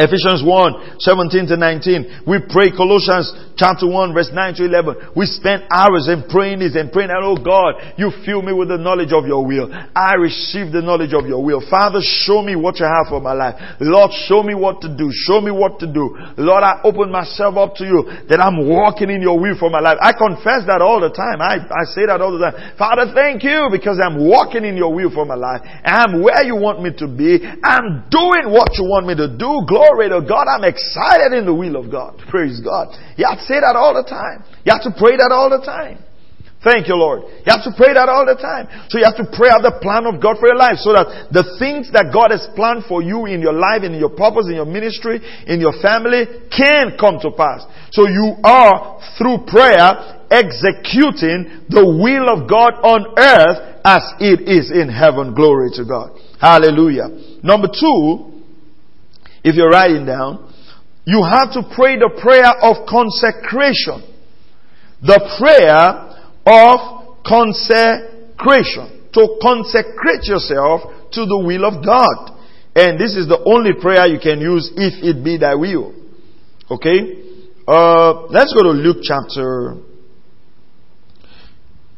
Ephesians 0.00 0.40
1, 0.40 0.96
17 0.96 1.52
to 1.52 1.56
19. 1.60 2.24
We 2.24 2.40
pray 2.48 2.72
Colossians 2.72 3.28
chapter 3.60 3.84
1 3.84 4.16
verse 4.16 4.32
9 4.32 4.56
to 4.56 4.64
11. 4.64 5.12
We 5.12 5.28
spend 5.28 5.68
hours 5.68 6.08
in 6.08 6.24
praying 6.24 6.64
this 6.64 6.72
and 6.72 6.88
praying 6.88 7.12
that, 7.12 7.20
oh 7.20 7.36
God, 7.36 8.00
you 8.00 8.08
fill 8.24 8.40
me 8.40 8.56
with 8.56 8.72
the 8.72 8.80
knowledge 8.80 9.12
of 9.12 9.28
your 9.28 9.44
will. 9.44 9.68
I 9.92 10.16
receive 10.16 10.72
the 10.72 10.80
knowledge 10.80 11.12
of 11.12 11.28
your 11.28 11.44
will. 11.44 11.60
Father, 11.68 12.00
show 12.00 12.40
me 12.40 12.56
what 12.56 12.80
you 12.80 12.88
have 12.88 13.12
for 13.12 13.20
my 13.20 13.36
life. 13.36 13.60
Lord, 13.76 14.08
show 14.24 14.40
me 14.40 14.56
what 14.56 14.80
to 14.80 14.88
do. 14.88 15.12
Show 15.12 15.44
me 15.44 15.52
what 15.52 15.76
to 15.84 15.86
do. 15.86 16.16
Lord, 16.40 16.64
I 16.64 16.80
open 16.80 17.12
myself 17.12 17.60
up 17.60 17.76
to 17.76 17.84
you 17.84 18.08
that 18.32 18.40
I'm 18.40 18.64
walking 18.64 19.12
in 19.12 19.20
your 19.20 19.36
will 19.36 19.60
for 19.60 19.68
my 19.68 19.84
life. 19.84 20.00
I 20.00 20.16
confess 20.16 20.64
that 20.64 20.80
all 20.80 21.04
the 21.04 21.12
time. 21.12 21.44
I, 21.44 21.60
I 21.60 21.84
say 21.92 22.08
that 22.08 22.24
all 22.24 22.32
the 22.32 22.40
time. 22.40 22.56
Father, 22.80 23.12
thank 23.12 23.44
you 23.44 23.68
because 23.68 24.00
I'm 24.00 24.16
walking 24.16 24.64
in 24.64 24.80
your 24.80 24.96
will 24.96 25.12
for 25.12 25.28
my 25.28 25.36
life. 25.36 25.60
I'm 25.84 26.24
where 26.24 26.40
you 26.40 26.56
want 26.56 26.80
me 26.80 26.96
to 26.96 27.06
be. 27.06 27.44
I'm 27.44 28.08
doing 28.08 28.48
what 28.48 28.80
you 28.80 28.88
want 28.88 29.04
me 29.04 29.12
to 29.20 29.28
do. 29.28 29.68
Glory 29.68 29.89
Glory 29.90 30.08
to 30.08 30.22
God. 30.22 30.46
I'm 30.46 30.64
excited 30.64 31.34
in 31.34 31.46
the 31.46 31.54
will 31.54 31.74
of 31.74 31.90
God. 31.90 32.14
Praise 32.30 32.60
God. 32.62 32.94
You 33.18 33.26
have 33.26 33.38
to 33.38 33.44
say 33.44 33.58
that 33.58 33.74
all 33.74 33.94
the 33.94 34.06
time. 34.06 34.46
You 34.62 34.70
have 34.70 34.86
to 34.86 34.94
pray 34.94 35.18
that 35.18 35.34
all 35.34 35.50
the 35.50 35.64
time. 35.66 35.98
Thank 36.62 36.86
you, 36.86 36.94
Lord. 36.94 37.24
You 37.26 37.50
have 37.50 37.64
to 37.64 37.72
pray 37.74 37.96
that 37.96 38.06
all 38.06 38.22
the 38.22 38.36
time. 38.36 38.68
So 38.92 39.00
you 39.00 39.04
have 39.08 39.16
to 39.16 39.26
pray 39.32 39.48
out 39.48 39.64
the 39.64 39.80
plan 39.82 40.06
of 40.06 40.22
God 40.22 40.36
for 40.38 40.46
your 40.46 40.60
life 40.60 40.78
so 40.78 40.92
that 40.92 41.32
the 41.32 41.56
things 41.58 41.90
that 41.90 42.12
God 42.12 42.30
has 42.30 42.46
planned 42.54 42.84
for 42.84 43.02
you 43.02 43.24
in 43.26 43.40
your 43.40 43.56
life, 43.56 43.82
in 43.82 43.96
your 43.96 44.12
purpose, 44.12 44.46
in 44.46 44.60
your 44.60 44.68
ministry, 44.68 45.18
in 45.48 45.58
your 45.58 45.74
family 45.80 46.28
can 46.52 47.00
come 47.00 47.18
to 47.24 47.32
pass. 47.32 47.64
So 47.90 48.06
you 48.06 48.36
are, 48.44 49.00
through 49.16 49.48
prayer, 49.48 50.20
executing 50.30 51.66
the 51.72 51.82
will 51.82 52.28
of 52.30 52.46
God 52.46 52.78
on 52.84 53.08
earth 53.18 53.80
as 53.82 54.04
it 54.20 54.44
is 54.46 54.70
in 54.70 54.86
heaven. 54.92 55.34
Glory 55.34 55.72
to 55.80 55.88
God. 55.88 56.14
Hallelujah. 56.38 57.40
Number 57.42 57.72
two, 57.72 58.39
if 59.42 59.56
you're 59.56 59.70
writing 59.70 60.06
down, 60.06 60.52
you 61.04 61.22
have 61.24 61.52
to 61.52 61.62
pray 61.74 61.96
the 61.96 62.10
prayer 62.20 62.52
of 62.62 62.86
consecration. 62.86 64.04
The 65.02 65.18
prayer 65.40 66.20
of 66.46 67.18
consecration. 67.24 69.10
To 69.12 69.38
consecrate 69.42 70.28
yourself 70.28 71.10
to 71.12 71.26
the 71.26 71.42
will 71.44 71.64
of 71.64 71.84
God. 71.84 72.38
And 72.76 73.00
this 73.00 73.16
is 73.16 73.26
the 73.26 73.42
only 73.44 73.72
prayer 73.80 74.06
you 74.06 74.20
can 74.20 74.40
use 74.40 74.70
if 74.76 75.02
it 75.02 75.24
be 75.24 75.38
thy 75.38 75.54
will. 75.56 75.94
Okay? 76.70 77.26
Uh, 77.66 78.26
let's 78.28 78.54
go 78.54 78.62
to 78.62 78.70
Luke 78.70 79.02
chapter. 79.02 79.74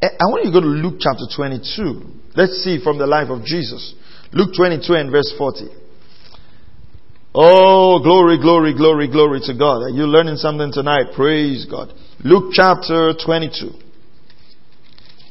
Eh, 0.00 0.08
I 0.08 0.24
want 0.32 0.44
you 0.46 0.50
to 0.50 0.56
go 0.56 0.60
to 0.60 0.72
Luke 0.72 0.96
chapter 0.98 1.26
22. 1.28 2.34
Let's 2.34 2.64
see 2.64 2.82
from 2.82 2.98
the 2.98 3.06
life 3.06 3.28
of 3.28 3.44
Jesus. 3.44 3.94
Luke 4.32 4.54
22 4.56 4.94
and 4.94 5.10
verse 5.12 5.34
40. 5.36 5.81
Oh, 7.34 7.98
glory, 8.02 8.38
glory, 8.38 8.74
glory, 8.74 9.08
glory 9.08 9.40
to 9.44 9.54
God. 9.54 9.82
Are 9.82 9.88
you 9.88 10.04
learning 10.04 10.36
something 10.36 10.70
tonight? 10.70 11.14
Praise 11.16 11.64
God. 11.64 11.92
Luke 12.22 12.52
chapter 12.52 13.14
22. 13.24 13.70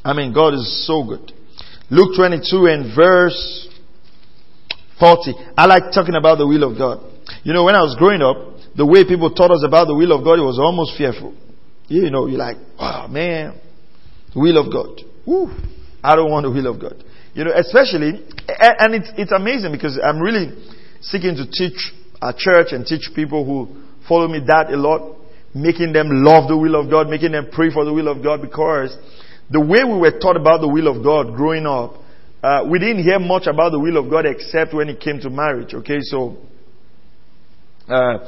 I 0.04 0.12
mean, 0.12 0.32
God 0.32 0.54
is 0.54 0.86
so 0.86 1.04
good. 1.04 1.32
Luke 1.90 2.16
22 2.16 2.66
and 2.66 2.96
verse 2.96 3.68
40. 4.98 5.34
I 5.56 5.66
like 5.66 5.92
talking 5.94 6.16
about 6.16 6.38
the 6.38 6.46
will 6.46 6.64
of 6.64 6.76
God. 6.76 7.08
You 7.44 7.52
know, 7.52 7.62
when 7.62 7.76
I 7.76 7.82
was 7.82 7.94
growing 7.96 8.20
up, 8.20 8.36
the 8.76 8.86
way 8.86 9.04
people 9.04 9.32
taught 9.32 9.52
us 9.52 9.62
about 9.64 9.86
the 9.86 9.94
will 9.94 10.10
of 10.10 10.24
God, 10.24 10.40
it 10.40 10.42
was 10.42 10.58
almost 10.58 10.96
fearful. 10.98 11.34
You 11.86 12.10
know, 12.10 12.26
you're 12.26 12.38
like, 12.38 12.56
oh 12.80 13.06
man, 13.06 13.60
the 14.34 14.40
will 14.40 14.58
of 14.58 14.72
God. 14.72 15.02
Woo, 15.24 15.54
I 16.02 16.16
don't 16.16 16.30
want 16.30 16.44
the 16.44 16.50
will 16.50 16.66
of 16.66 16.80
God. 16.80 17.04
You 17.34 17.44
know, 17.44 17.52
especially, 17.54 18.26
and 18.48 18.94
it's, 18.94 19.10
it's 19.16 19.32
amazing 19.32 19.70
because 19.70 20.00
I'm 20.02 20.18
really, 20.18 20.50
seeking 21.02 21.36
to 21.36 21.50
teach 21.50 21.92
our 22.20 22.32
church 22.36 22.68
and 22.70 22.86
teach 22.86 23.10
people 23.14 23.44
who 23.44 23.82
follow 24.08 24.28
me 24.28 24.40
that 24.46 24.72
a 24.72 24.76
lot, 24.76 25.18
making 25.54 25.92
them 25.92 26.08
love 26.24 26.48
the 26.48 26.56
will 26.56 26.80
of 26.80 26.90
God, 26.90 27.08
making 27.08 27.32
them 27.32 27.48
pray 27.52 27.70
for 27.70 27.84
the 27.84 27.92
will 27.92 28.08
of 28.08 28.22
God 28.22 28.40
because 28.40 28.96
the 29.50 29.60
way 29.60 29.84
we 29.84 29.98
were 29.98 30.18
taught 30.18 30.36
about 30.36 30.60
the 30.60 30.68
will 30.68 30.88
of 30.88 31.04
God 31.04 31.34
growing 31.34 31.66
up, 31.66 31.96
uh, 32.42 32.64
we 32.68 32.78
didn't 32.78 33.02
hear 33.02 33.18
much 33.18 33.46
about 33.46 33.70
the 33.70 33.78
will 33.78 33.96
of 33.98 34.10
God 34.10 34.24
except 34.26 34.74
when 34.74 34.88
it 34.88 34.98
came 35.00 35.20
to 35.20 35.30
marriage. 35.30 35.74
Okay, 35.74 35.98
so 36.00 36.38
uh, 37.88 38.18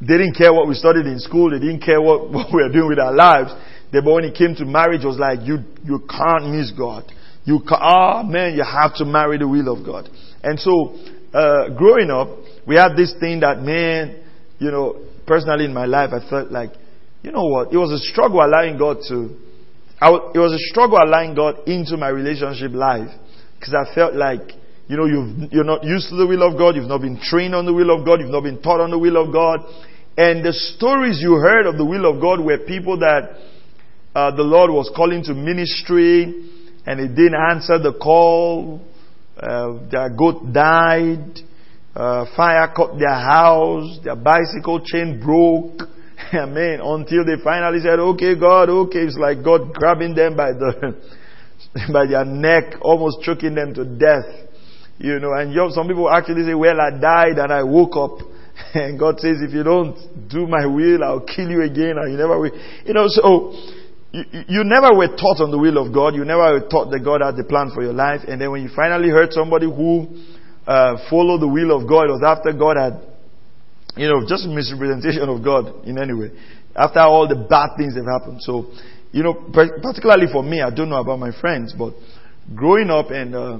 they 0.00 0.18
didn't 0.18 0.34
care 0.34 0.52
what 0.52 0.68
we 0.68 0.74
studied 0.74 1.06
in 1.06 1.18
school. 1.20 1.50
They 1.50 1.60
didn't 1.60 1.80
care 1.80 2.00
what, 2.00 2.30
what 2.32 2.48
we 2.52 2.62
were 2.62 2.72
doing 2.72 2.88
with 2.88 2.98
our 2.98 3.14
lives. 3.14 3.52
But 3.92 4.04
when 4.04 4.24
it 4.24 4.34
came 4.34 4.54
to 4.56 4.64
marriage, 4.64 5.04
it 5.04 5.06
was 5.06 5.18
like 5.18 5.40
you 5.46 5.58
you 5.84 6.06
can't 6.08 6.50
miss 6.50 6.70
God. 6.70 7.10
You 7.44 7.60
can, 7.60 7.78
ah 7.80 8.20
oh, 8.20 8.22
man, 8.22 8.54
you 8.54 8.62
have 8.64 8.94
to 8.96 9.04
marry 9.04 9.38
the 9.38 9.48
will 9.48 9.72
of 9.72 9.84
God. 9.84 10.08
And 10.42 10.58
so 10.58 10.96
uh, 11.32 11.68
growing 11.70 12.10
up, 12.10 12.28
we 12.66 12.76
had 12.76 12.96
this 12.96 13.14
thing 13.20 13.40
that, 13.40 13.60
man, 13.60 14.22
you 14.58 14.70
know, 14.70 15.04
personally 15.26 15.64
in 15.64 15.74
my 15.74 15.86
life, 15.86 16.10
I 16.12 16.28
felt 16.28 16.50
like, 16.50 16.70
you 17.22 17.32
know 17.32 17.44
what? 17.44 17.72
It 17.72 17.76
was 17.76 17.92
a 17.92 17.98
struggle 17.98 18.40
allowing 18.44 18.78
God 18.78 18.98
to, 19.08 19.36
it 20.02 20.38
was 20.38 20.52
a 20.52 20.64
struggle 20.70 20.98
allowing 20.98 21.34
God 21.34 21.68
into 21.68 21.96
my 21.96 22.08
relationship 22.08 22.72
life. 22.72 23.10
Because 23.58 23.74
I 23.74 23.94
felt 23.94 24.14
like, 24.14 24.52
you 24.88 24.96
know, 24.96 25.04
you've, 25.06 25.52
you're 25.52 25.64
not 25.64 25.84
used 25.84 26.08
to 26.08 26.16
the 26.16 26.26
will 26.26 26.42
of 26.42 26.58
God, 26.58 26.74
you've 26.74 26.88
not 26.88 27.02
been 27.02 27.20
trained 27.20 27.54
on 27.54 27.66
the 27.66 27.74
will 27.74 27.96
of 27.96 28.04
God, 28.04 28.20
you've 28.20 28.30
not 28.30 28.42
been 28.42 28.60
taught 28.60 28.80
on 28.80 28.90
the 28.90 28.98
will 28.98 29.22
of 29.22 29.32
God. 29.32 29.60
And 30.16 30.44
the 30.44 30.52
stories 30.52 31.20
you 31.20 31.34
heard 31.34 31.66
of 31.66 31.76
the 31.76 31.84
will 31.84 32.10
of 32.10 32.20
God 32.20 32.40
were 32.40 32.58
people 32.58 32.98
that 32.98 33.36
uh, 34.14 34.34
the 34.34 34.42
Lord 34.42 34.70
was 34.70 34.90
calling 34.96 35.22
to 35.24 35.34
ministry 35.34 36.24
and 36.86 36.98
he 36.98 37.06
didn't 37.06 37.38
answer 37.50 37.78
the 37.78 37.92
call 37.92 38.80
uh, 39.40 39.88
their 39.90 40.10
goat 40.10 40.52
died, 40.52 41.40
uh, 41.94 42.26
fire 42.36 42.72
caught 42.76 42.98
their 42.98 43.14
house, 43.14 43.98
their 44.04 44.16
bicycle 44.16 44.80
chain 44.84 45.20
broke. 45.20 45.88
Amen. 46.34 46.80
Until 46.82 47.24
they 47.24 47.42
finally 47.42 47.80
said, 47.80 47.98
okay, 47.98 48.38
God, 48.38 48.68
okay. 48.68 49.00
It's 49.00 49.16
like 49.16 49.42
God 49.42 49.72
grabbing 49.72 50.14
them 50.14 50.36
by 50.36 50.52
the, 50.52 50.94
by 51.92 52.06
their 52.06 52.24
neck, 52.24 52.74
almost 52.82 53.22
choking 53.22 53.54
them 53.54 53.74
to 53.74 53.84
death. 53.84 54.48
You 54.98 55.18
know, 55.18 55.32
and 55.32 55.54
know, 55.54 55.70
some 55.70 55.88
people 55.88 56.10
actually 56.10 56.44
say, 56.44 56.54
well, 56.54 56.78
I 56.78 56.90
died 56.90 57.38
and 57.38 57.52
I 57.52 57.62
woke 57.62 57.96
up. 57.96 58.26
And 58.74 58.98
God 58.98 59.18
says, 59.20 59.38
if 59.40 59.54
you 59.54 59.62
don't 59.62 60.28
do 60.28 60.46
my 60.46 60.66
will, 60.66 61.02
I'll 61.02 61.24
kill 61.24 61.48
you 61.48 61.62
again 61.62 61.96
and 61.96 62.12
you 62.12 62.18
never 62.18 62.38
will. 62.38 62.52
You 62.84 62.92
know, 62.92 63.06
so 63.08 63.56
you, 64.12 64.24
you 64.48 64.64
never 64.64 64.94
were 64.94 65.08
taught 65.14 65.40
on 65.40 65.50
the 65.50 65.58
will 65.58 65.78
of 65.78 65.94
God. 65.94 66.14
You 66.14 66.24
never 66.24 66.58
were 66.58 66.68
taught 66.68 66.90
that 66.90 67.00
God 67.00 67.20
had 67.22 67.36
the 67.36 67.44
plan 67.44 67.70
for 67.74 67.82
your 67.82 67.92
life. 67.92 68.20
And 68.26 68.40
then 68.40 68.50
when 68.50 68.62
you 68.62 68.70
finally 68.74 69.08
heard 69.08 69.32
somebody 69.32 69.66
who 69.66 70.06
uh, 70.66 70.98
followed 71.08 71.40
the 71.40 71.48
will 71.48 71.70
of 71.70 71.88
God, 71.88 72.10
was 72.10 72.22
after 72.26 72.52
God 72.52 72.76
had, 72.76 72.94
you 73.96 74.08
know, 74.08 74.26
just 74.26 74.46
misrepresentation 74.46 75.28
of 75.28 75.42
God 75.44 75.86
in 75.86 75.98
any 75.98 76.14
way. 76.14 76.30
After 76.74 77.00
all 77.00 77.28
the 77.28 77.38
bad 77.38 77.76
things 77.76 77.94
have 77.94 78.06
happened. 78.06 78.42
So, 78.42 78.70
you 79.12 79.22
know, 79.22 79.34
particularly 79.34 80.26
for 80.30 80.42
me, 80.42 80.60
I 80.60 80.70
don't 80.70 80.88
know 80.88 81.00
about 81.00 81.18
my 81.18 81.30
friends, 81.40 81.74
but 81.76 81.94
growing 82.54 82.90
up 82.90 83.10
and 83.10 83.34
uh, 83.34 83.58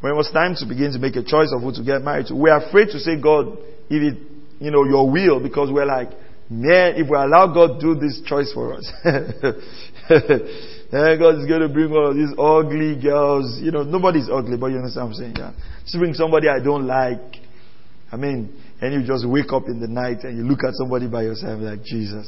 when 0.00 0.12
it 0.12 0.16
was 0.16 0.30
time 0.30 0.54
to 0.58 0.66
begin 0.66 0.92
to 0.92 0.98
make 0.98 1.16
a 1.16 1.22
choice 1.22 1.50
of 1.54 1.62
who 1.62 1.72
to 1.74 1.82
get 1.82 2.02
married 2.02 2.26
to, 2.26 2.34
we're 2.34 2.56
afraid 2.56 2.86
to 2.94 2.98
say, 2.98 3.20
God, 3.20 3.58
if 3.90 4.02
it, 4.02 4.18
you 4.60 4.70
know, 4.70 4.84
your 4.84 5.10
will, 5.10 5.40
because 5.40 5.70
we're 5.72 5.86
like, 5.86 6.10
man, 6.50 6.94
if 6.96 7.08
we 7.08 7.16
allow 7.16 7.52
God 7.52 7.80
to 7.80 7.94
do 7.94 8.00
this 8.00 8.20
choice 8.24 8.52
for 8.52 8.74
us, 8.74 8.90
Eh, 10.90 11.04
then 11.04 11.18
God 11.18 11.38
is 11.38 11.44
going 11.44 11.60
to 11.60 11.68
bring 11.68 11.92
all 11.92 12.14
these 12.14 12.32
ugly 12.38 12.96
girls. 12.98 13.60
You 13.60 13.70
know, 13.70 13.82
nobody's 13.82 14.30
ugly, 14.32 14.56
but 14.56 14.68
you 14.68 14.78
understand 14.78 15.08
what 15.10 15.16
I'm 15.16 15.20
saying? 15.20 15.34
Yeah. 15.36 15.52
Just 15.84 15.98
bring 15.98 16.14
somebody 16.14 16.48
I 16.48 16.64
don't 16.64 16.86
like. 16.86 17.36
I 18.10 18.16
mean, 18.16 18.58
and 18.80 18.94
you 18.94 19.06
just 19.06 19.28
wake 19.28 19.52
up 19.52 19.64
in 19.66 19.80
the 19.80 19.86
night 19.86 20.24
and 20.24 20.38
you 20.38 20.44
look 20.44 20.64
at 20.64 20.72
somebody 20.74 21.06
by 21.06 21.24
yourself 21.24 21.60
like, 21.60 21.82
Jesus, 21.84 22.26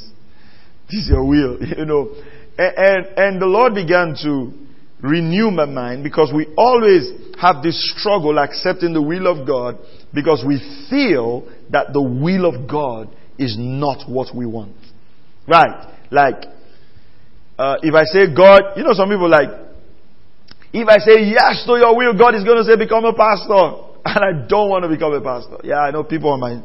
this 0.91 1.01
is 1.01 1.09
your 1.09 1.25
will, 1.25 1.57
you 1.79 1.87
know. 1.87 2.13
And, 2.59 2.75
and, 2.77 3.07
and 3.17 3.41
the 3.41 3.47
Lord 3.47 3.75
began 3.75 4.15
to 4.25 4.53
renew 5.01 5.51
my 5.51 5.65
mind 5.65 6.05
because 6.05 6.31
we 6.35 6.47
always 6.59 7.11
have 7.41 7.63
this 7.63 7.95
struggle 7.97 8.39
accepting 8.39 8.93
the 8.93 9.01
will 9.01 9.27
of 9.27 9.47
God 9.47 9.79
because 10.13 10.45
we 10.47 10.59
feel 10.91 11.49
that 11.71 11.95
the 11.95 12.03
will 12.03 12.45
of 12.45 12.69
God 12.69 13.09
is 13.39 13.57
not 13.59 14.07
what 14.07 14.37
we 14.37 14.45
want. 14.45 14.77
Right? 15.49 15.87
Like, 16.11 16.45
uh, 17.61 17.77
if 17.83 17.93
I 17.93 18.05
say 18.09 18.33
God, 18.33 18.73
you 18.81 18.85
know, 18.85 18.97
some 18.97 19.11
people 19.11 19.29
like, 19.29 19.53
if 20.73 20.89
I 20.89 20.97
say 20.97 21.29
yes 21.29 21.61
to 21.69 21.77
your 21.77 21.93
will, 21.93 22.17
God 22.17 22.35
is 22.35 22.41
going 22.43 22.57
to 22.57 22.65
say 22.65 22.81
become 22.81 23.05
a 23.05 23.13
pastor. 23.13 23.93
And 24.03 24.25
I 24.25 24.49
don't 24.49 24.71
want 24.71 24.83
to 24.85 24.89
become 24.89 25.13
a 25.13 25.21
pastor. 25.21 25.61
Yeah, 25.63 25.85
I 25.85 25.91
know 25.91 26.03
people 26.03 26.33
on 26.33 26.41
my 26.41 26.65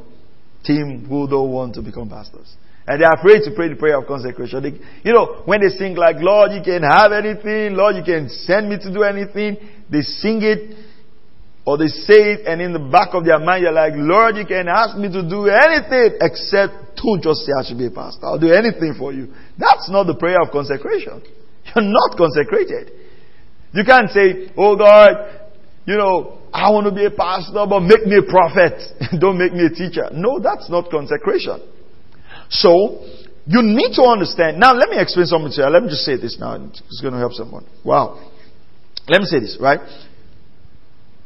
team 0.63 1.03
who 1.03 1.27
don't 1.27 1.51
want 1.51 1.75
to 1.75 1.81
become 1.81 2.07
pastors. 2.07 2.55
And 2.87 3.01
they're 3.01 3.11
afraid 3.11 3.43
to 3.43 3.51
pray 3.51 3.67
the 3.67 3.75
prayer 3.75 3.99
of 3.99 4.07
consecration. 4.07 4.63
They, 4.63 4.79
you 5.03 5.11
know, 5.11 5.43
when 5.43 5.59
they 5.59 5.67
sing 5.67 5.95
like, 5.95 6.15
Lord, 6.19 6.53
you 6.53 6.63
can 6.63 6.81
have 6.87 7.11
anything, 7.11 7.75
Lord, 7.75 7.97
you 7.97 8.03
can 8.07 8.29
send 8.29 8.69
me 8.69 8.77
to 8.79 8.87
do 8.87 9.03
anything, 9.03 9.57
they 9.91 9.99
sing 9.99 10.39
it, 10.47 10.79
or 11.65 11.77
they 11.77 11.91
say 11.91 12.39
it, 12.39 12.47
and 12.47 12.61
in 12.61 12.71
the 12.71 12.79
back 12.79 13.11
of 13.11 13.25
their 13.25 13.39
mind, 13.39 13.63
you're 13.63 13.75
like, 13.75 13.93
Lord, 13.97 14.37
you 14.37 14.45
can 14.45 14.69
ask 14.69 14.95
me 14.95 15.11
to 15.11 15.27
do 15.27 15.51
anything 15.51 16.23
except 16.23 16.95
don't 16.95 17.21
just 17.21 17.45
say 17.45 17.51
I 17.51 17.67
should 17.67 17.77
be 17.77 17.87
a 17.87 17.91
pastor. 17.91 18.25
I'll 18.25 18.39
do 18.39 18.53
anything 18.53 18.95
for 18.97 19.11
you. 19.11 19.33
That's 19.57 19.89
not 19.89 20.07
the 20.07 20.15
prayer 20.15 20.41
of 20.41 20.51
consecration. 20.51 21.21
You're 21.75 21.85
not 21.85 22.17
consecrated. 22.17 22.91
You 23.73 23.83
can't 23.83 24.09
say, 24.09 24.51
Oh 24.57 24.75
God, 24.75 25.49
you 25.85 25.97
know, 25.97 26.39
I 26.53 26.71
want 26.71 26.87
to 26.87 26.95
be 26.95 27.05
a 27.05 27.11
pastor, 27.11 27.65
but 27.67 27.81
make 27.81 28.05
me 28.05 28.17
a 28.17 28.25
prophet. 28.25 28.79
Don't 29.19 29.37
make 29.37 29.53
me 29.53 29.65
a 29.65 29.69
teacher. 29.69 30.09
No, 30.13 30.39
that's 30.39 30.69
not 30.69 30.89
consecration. 30.89 31.61
So, 32.49 33.03
you 33.45 33.61
need 33.61 33.93
to 33.95 34.03
understand. 34.03 34.59
Now, 34.59 34.73
let 34.73 34.89
me 34.89 34.97
explain 34.97 35.27
something 35.27 35.51
to 35.51 35.61
you. 35.61 35.69
Let 35.69 35.83
me 35.83 35.89
just 35.89 36.05
say 36.05 36.17
this 36.17 36.37
now. 36.39 36.55
It's 36.55 37.01
going 37.01 37.13
to 37.13 37.19
help 37.19 37.33
someone. 37.33 37.67
Wow. 37.83 38.31
Let 39.07 39.21
me 39.21 39.27
say 39.27 39.39
this, 39.39 39.57
right? 39.59 39.79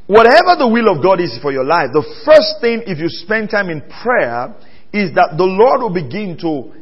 Whatever 0.07 0.57
the 0.57 0.67
will 0.67 0.89
of 0.89 1.03
God 1.03 1.21
is 1.21 1.37
for 1.41 1.51
your 1.53 1.63
life, 1.63 1.93
the 1.93 2.03
first 2.25 2.59
thing 2.59 2.83
if 2.87 2.97
you 2.97 3.07
spend 3.07 3.51
time 3.51 3.69
in 3.69 3.81
prayer 3.81 4.55
is 4.91 5.13
that 5.13 5.37
the 5.37 5.45
Lord 5.45 5.81
will 5.81 5.93
begin 5.93 6.35
to 6.41 6.73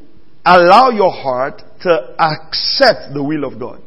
allow 0.47 0.89
your 0.89 1.11
heart 1.11 1.61
to 1.81 1.91
accept 2.17 3.13
the 3.13 3.23
will 3.23 3.43
of 3.43 3.59
God. 3.59 3.83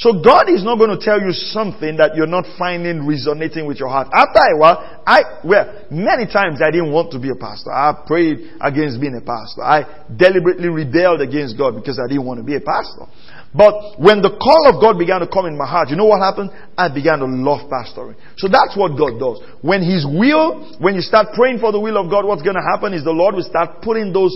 So 0.00 0.16
God 0.24 0.48
is 0.48 0.64
not 0.64 0.80
going 0.80 0.96
to 0.96 0.96
tell 0.96 1.20
you 1.20 1.28
something 1.52 2.00
that 2.00 2.16
you're 2.16 2.24
not 2.26 2.48
finding 2.56 3.04
resonating 3.04 3.68
with 3.68 3.76
your 3.76 3.92
heart. 3.92 4.08
After 4.16 4.40
a 4.40 4.56
while, 4.56 4.80
I, 5.04 5.44
well, 5.44 5.84
many 5.92 6.24
times 6.24 6.64
I 6.64 6.72
didn't 6.72 6.88
want 6.88 7.12
to 7.12 7.20
be 7.20 7.28
a 7.28 7.36
pastor. 7.36 7.68
I 7.68 7.92
prayed 8.08 8.56
against 8.64 8.96
being 8.96 9.12
a 9.12 9.20
pastor. 9.20 9.60
I 9.60 10.08
deliberately 10.08 10.72
rebelled 10.72 11.20
against 11.20 11.60
God 11.60 11.76
because 11.76 12.00
I 12.00 12.08
didn't 12.08 12.24
want 12.24 12.40
to 12.40 12.46
be 12.48 12.56
a 12.56 12.64
pastor. 12.64 13.12
But 13.52 14.00
when 14.00 14.24
the 14.24 14.32
call 14.40 14.72
of 14.72 14.80
God 14.80 14.96
began 14.96 15.20
to 15.20 15.28
come 15.28 15.44
in 15.44 15.58
my 15.58 15.68
heart, 15.68 15.92
you 15.92 16.00
know 16.00 16.08
what 16.08 16.24
happened? 16.24 16.48
I 16.80 16.88
began 16.88 17.20
to 17.20 17.28
love 17.28 17.68
pastoring. 17.68 18.16
So 18.40 18.48
that's 18.48 18.72
what 18.80 18.96
God 18.96 19.20
does. 19.20 19.44
When 19.60 19.84
His 19.84 20.08
will, 20.08 20.80
when 20.80 20.96
you 20.96 21.04
start 21.04 21.36
praying 21.36 21.60
for 21.60 21.76
the 21.76 21.80
will 21.80 22.00
of 22.00 22.08
God, 22.08 22.24
what's 22.24 22.40
going 22.40 22.56
to 22.56 22.64
happen 22.64 22.96
is 22.96 23.04
the 23.04 23.12
Lord 23.12 23.36
will 23.36 23.44
start 23.44 23.84
putting 23.84 24.16
those 24.16 24.32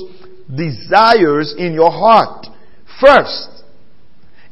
desires 0.49 1.55
in 1.57 1.75
your 1.75 1.91
heart 1.91 2.47
first. 3.01 3.55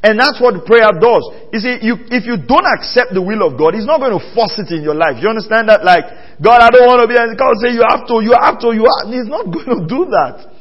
And 0.03 0.19
that's 0.19 0.35
what 0.43 0.67
prayer 0.67 0.91
does. 0.99 1.23
You 1.55 1.59
see, 1.63 1.79
you, 1.79 1.95
if 2.11 2.27
you 2.27 2.35
don't 2.35 2.67
accept 2.67 3.15
the 3.15 3.23
will 3.23 3.39
of 3.47 3.55
God, 3.55 3.71
He's 3.71 3.87
not 3.87 4.03
going 4.03 4.11
to 4.11 4.23
force 4.35 4.59
it 4.59 4.67
in 4.75 4.83
your 4.83 4.99
life. 4.99 5.15
You 5.23 5.31
understand 5.31 5.71
that? 5.71 5.87
Like, 5.87 6.03
God, 6.43 6.59
I 6.59 6.67
don't 6.75 6.83
want 6.83 6.99
to 6.99 7.07
be, 7.07 7.15
and 7.15 7.39
God 7.39 7.55
say, 7.63 7.71
you 7.71 7.87
have 7.87 8.03
to, 8.11 8.19
you 8.19 8.35
have 8.35 8.59
to, 8.67 8.75
you 8.75 8.83
have, 8.83 9.07
He's 9.07 9.31
not 9.31 9.47
going 9.55 9.71
to 9.71 9.81
do 9.87 10.03
that. 10.11 10.52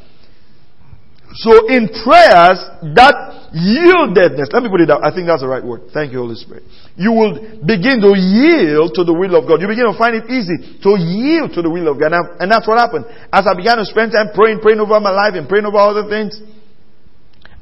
So 1.34 1.66
in 1.68 1.88
prayers, 1.88 2.60
that 2.92 3.48
yieldedness, 3.56 4.52
let 4.52 4.62
me 4.62 4.68
put 4.68 4.84
it 4.84 4.92
down. 4.92 5.00
I 5.00 5.08
think 5.14 5.26
that's 5.28 5.40
the 5.40 5.48
right 5.48 5.64
word. 5.64 5.88
Thank 5.92 6.12
you, 6.12 6.18
Holy 6.18 6.36
Spirit. 6.36 6.64
You 6.96 7.12
will 7.12 7.64
begin 7.64 8.04
to 8.04 8.12
yield 8.12 8.92
to 9.00 9.04
the 9.04 9.16
will 9.16 9.32
of 9.40 9.48
God. 9.48 9.60
You 9.60 9.68
begin 9.68 9.88
to 9.88 9.96
find 9.96 10.12
it 10.12 10.28
easy 10.28 10.80
to 10.84 10.90
yield 11.00 11.56
to 11.56 11.62
the 11.64 11.72
will 11.72 11.88
of 11.88 11.96
God. 11.96 12.12
And 12.12 12.52
that's 12.52 12.68
what 12.68 12.76
happened. 12.76 13.08
As 13.32 13.48
I 13.48 13.56
began 13.56 13.80
to 13.80 13.86
spend 13.88 14.12
time 14.12 14.36
praying, 14.36 14.60
praying 14.60 14.80
over 14.80 15.00
my 15.00 15.12
life 15.12 15.32
and 15.32 15.48
praying 15.48 15.64
over 15.64 15.80
other 15.80 16.04
things, 16.04 16.36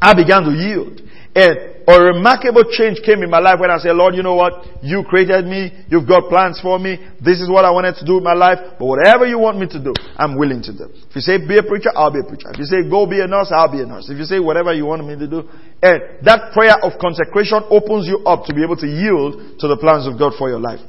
I 0.03 0.15
began 0.19 0.43
to 0.43 0.53
yield. 0.55 0.99
And 1.35 1.87
a 1.87 2.01
remarkable 2.03 2.65
change 2.71 2.99
came 3.07 3.23
in 3.23 3.31
my 3.31 3.39
life 3.39 3.61
when 3.61 3.71
I 3.71 3.79
said, 3.79 3.95
Lord, 3.95 4.15
you 4.15 4.23
know 4.23 4.35
what? 4.35 4.67
You 4.83 5.05
created 5.07 5.47
me. 5.47 5.71
You've 5.89 6.07
got 6.07 6.29
plans 6.29 6.59
for 6.61 6.79
me. 6.79 6.99
This 7.23 7.41
is 7.41 7.49
what 7.49 7.65
I 7.65 7.71
wanted 7.71 7.95
to 8.03 8.05
do 8.05 8.15
with 8.17 8.25
my 8.25 8.35
life. 8.35 8.59
But 8.79 8.87
whatever 8.87 9.27
you 9.27 9.39
want 9.39 9.59
me 9.59 9.67
to 9.69 9.79
do, 9.79 9.95
I'm 10.19 10.37
willing 10.37 10.63
to 10.63 10.73
do. 10.73 10.91
If 10.91 11.15
you 11.15 11.21
say 11.21 11.39
be 11.39 11.59
a 11.59 11.63
preacher, 11.63 11.91
I'll 11.95 12.11
be 12.11 12.19
a 12.19 12.27
preacher. 12.27 12.51
If 12.51 12.59
you 12.59 12.65
say 12.67 12.83
go 12.83 13.07
be 13.07 13.21
a 13.21 13.29
nurse, 13.29 13.51
I'll 13.55 13.71
be 13.71 13.81
a 13.81 13.87
nurse. 13.87 14.11
If 14.11 14.19
you 14.19 14.25
say 14.25 14.41
whatever 14.41 14.75
you 14.75 14.87
want 14.87 15.07
me 15.07 15.15
to 15.19 15.27
do, 15.27 15.49
and 15.83 16.03
that 16.27 16.51
prayer 16.53 16.75
of 16.83 16.99
consecration 16.99 17.63
opens 17.71 18.07
you 18.11 18.27
up 18.27 18.45
to 18.47 18.55
be 18.55 18.63
able 18.63 18.77
to 18.77 18.87
yield 18.87 19.59
to 19.61 19.69
the 19.69 19.77
plans 19.79 20.07
of 20.07 20.19
God 20.19 20.35
for 20.37 20.49
your 20.51 20.61
life. 20.61 20.81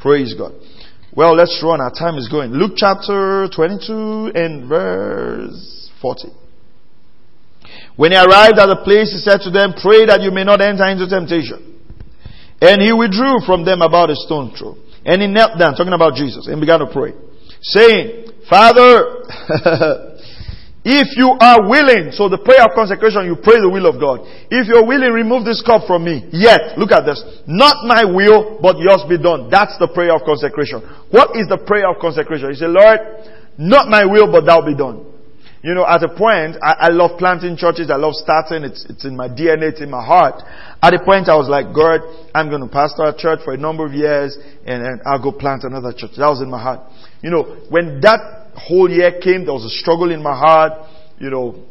Praise 0.00 0.32
God. 0.32 0.52
Well, 1.12 1.36
let's 1.36 1.60
run. 1.62 1.80
Our 1.80 1.92
time 1.92 2.16
is 2.16 2.28
going. 2.28 2.52
Luke 2.52 2.72
chapter 2.76 3.48
22 3.54 4.32
and 4.34 4.68
verse 4.68 5.90
40. 6.00 6.43
When 7.96 8.10
he 8.10 8.18
arrived 8.18 8.58
at 8.58 8.66
the 8.66 8.82
place, 8.82 9.14
he 9.14 9.18
said 9.22 9.38
to 9.46 9.50
them, 9.54 9.74
Pray 9.78 10.06
that 10.06 10.18
you 10.20 10.34
may 10.34 10.42
not 10.42 10.60
enter 10.60 10.84
into 10.90 11.06
temptation. 11.06 11.78
And 12.60 12.82
he 12.82 12.90
withdrew 12.90 13.46
from 13.46 13.62
them 13.64 13.82
about 13.82 14.10
a 14.10 14.16
stone 14.16 14.50
throw. 14.58 14.74
And 15.04 15.22
he 15.22 15.28
knelt 15.28 15.58
down, 15.58 15.76
talking 15.76 15.92
about 15.92 16.14
Jesus, 16.14 16.48
and 16.48 16.58
began 16.58 16.80
to 16.80 16.88
pray, 16.90 17.12
saying, 17.60 18.32
Father, 18.48 19.22
if 20.82 21.12
you 21.14 21.28
are 21.38 21.68
willing, 21.68 22.10
so 22.16 22.32
the 22.32 22.40
prayer 22.40 22.64
of 22.64 22.72
consecration, 22.74 23.28
you 23.28 23.36
pray 23.36 23.60
the 23.60 23.68
will 23.68 23.86
of 23.86 24.00
God. 24.00 24.24
If 24.48 24.66
you're 24.66 24.82
willing, 24.82 25.12
remove 25.12 25.44
this 25.44 25.60
cup 25.60 25.86
from 25.86 26.08
me. 26.08 26.24
Yet, 26.32 26.80
look 26.80 26.90
at 26.90 27.04
this. 27.04 27.20
Not 27.46 27.84
my 27.84 28.02
will, 28.08 28.58
but 28.58 28.80
yours 28.80 29.04
be 29.06 29.20
done. 29.20 29.52
That's 29.52 29.76
the 29.78 29.92
prayer 29.92 30.16
of 30.16 30.24
consecration. 30.24 30.82
What 31.12 31.36
is 31.36 31.46
the 31.46 31.60
prayer 31.62 31.86
of 31.86 32.00
consecration? 32.00 32.48
You 32.48 32.58
say, 32.58 32.72
Lord, 32.72 32.98
not 33.60 33.86
my 33.86 34.08
will, 34.08 34.32
but 34.32 34.48
thou 34.48 34.64
be 34.64 34.74
done. 34.74 35.13
You 35.64 35.72
know, 35.72 35.86
at 35.88 36.02
a 36.02 36.10
point, 36.10 36.58
I, 36.62 36.72
I 36.72 36.88
love 36.88 37.18
planting 37.18 37.56
churches. 37.56 37.90
I 37.90 37.96
love 37.96 38.12
starting. 38.16 38.64
It's, 38.64 38.84
it's 38.84 39.06
in 39.06 39.16
my 39.16 39.28
DNA. 39.28 39.72
It's 39.72 39.80
in 39.80 39.90
my 39.90 40.04
heart. 40.04 40.42
At 40.82 40.92
a 40.92 41.02
point, 41.02 41.30
I 41.30 41.36
was 41.36 41.48
like, 41.48 41.74
God, 41.74 42.02
I'm 42.34 42.50
going 42.50 42.60
to 42.60 42.68
pastor 42.68 43.04
a 43.04 43.16
church 43.16 43.40
for 43.42 43.54
a 43.54 43.56
number 43.56 43.86
of 43.86 43.94
years 43.94 44.36
and 44.66 44.84
then 44.84 45.00
I'll 45.06 45.22
go 45.22 45.32
plant 45.32 45.64
another 45.64 45.94
church. 45.96 46.10
That 46.18 46.28
was 46.28 46.42
in 46.42 46.50
my 46.50 46.60
heart. 46.60 46.80
You 47.22 47.30
know, 47.30 47.44
when 47.70 48.02
that 48.02 48.52
whole 48.54 48.90
year 48.90 49.18
came, 49.22 49.46
there 49.46 49.54
was 49.54 49.64
a 49.64 49.72
struggle 49.72 50.12
in 50.12 50.22
my 50.22 50.36
heart. 50.36 50.72
You 51.18 51.30
know, 51.30 51.64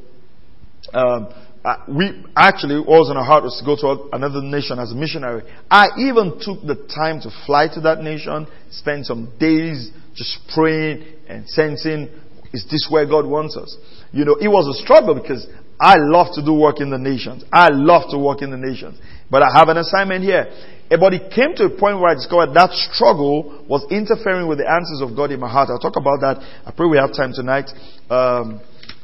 um, 0.91 1.29
I, 1.63 1.85
we 1.87 2.25
actually 2.35 2.79
was 2.79 3.11
in 3.11 3.17
our 3.17 3.23
heart 3.23 3.43
was 3.43 3.61
to 3.61 3.63
go 3.63 3.77
to 3.77 4.09
another 4.11 4.41
nation 4.41 4.79
as 4.79 4.91
a 4.91 4.95
missionary. 4.95 5.43
I 5.69 5.89
even 5.99 6.41
took 6.41 6.65
the 6.65 6.81
time 6.89 7.21
to 7.21 7.29
fly 7.45 7.67
to 7.75 7.81
that 7.81 8.01
nation, 8.01 8.47
spend 8.71 9.05
some 9.05 9.37
days 9.39 9.91
just 10.15 10.39
praying 10.49 11.05
and 11.27 11.47
sensing 11.47 12.09
is 12.53 12.65
this 12.69 12.87
where 12.89 13.05
God 13.05 13.25
wants 13.25 13.57
us? 13.57 13.75
You 14.11 14.25
know, 14.25 14.37
it 14.39 14.47
was 14.47 14.69
a 14.69 14.77
struggle 14.83 15.15
because 15.15 15.47
I 15.79 15.95
love 15.97 16.27
to 16.35 16.45
do 16.45 16.53
work 16.53 16.79
in 16.79 16.91
the 16.91 17.01
nations. 17.01 17.43
I 17.51 17.69
love 17.69 18.11
to 18.11 18.17
work 18.17 18.41
in 18.41 18.51
the 18.51 18.61
nations. 18.61 19.01
But 19.29 19.41
I 19.41 19.49
have 19.57 19.69
an 19.69 19.77
assignment 19.77 20.23
here. 20.23 20.45
Eh, 20.91 20.97
but 20.99 21.13
it 21.13 21.33
came 21.33 21.55
to 21.57 21.65
a 21.65 21.73
point 21.73 21.97
where 21.97 22.11
I 22.11 22.13
discovered 22.13 22.53
that 22.53 22.69
struggle 22.93 23.65
was 23.67 23.81
interfering 23.89 24.47
with 24.47 24.59
the 24.59 24.69
answers 24.69 25.01
of 25.01 25.17
God 25.17 25.31
in 25.31 25.39
my 25.39 25.49
heart. 25.49 25.69
I'll 25.73 25.81
talk 25.81 25.97
about 25.97 26.21
that. 26.21 26.37
I 26.65 26.71
pray 26.71 26.85
we 26.85 26.97
have 26.97 27.17
time 27.17 27.33
tonight 27.33 27.73
um, 28.13 28.61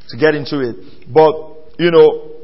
to 0.09 0.15
get 0.17 0.35
into 0.35 0.61
it. 0.61 1.09
But, 1.09 1.73
you 1.81 1.89
know, 1.89 2.37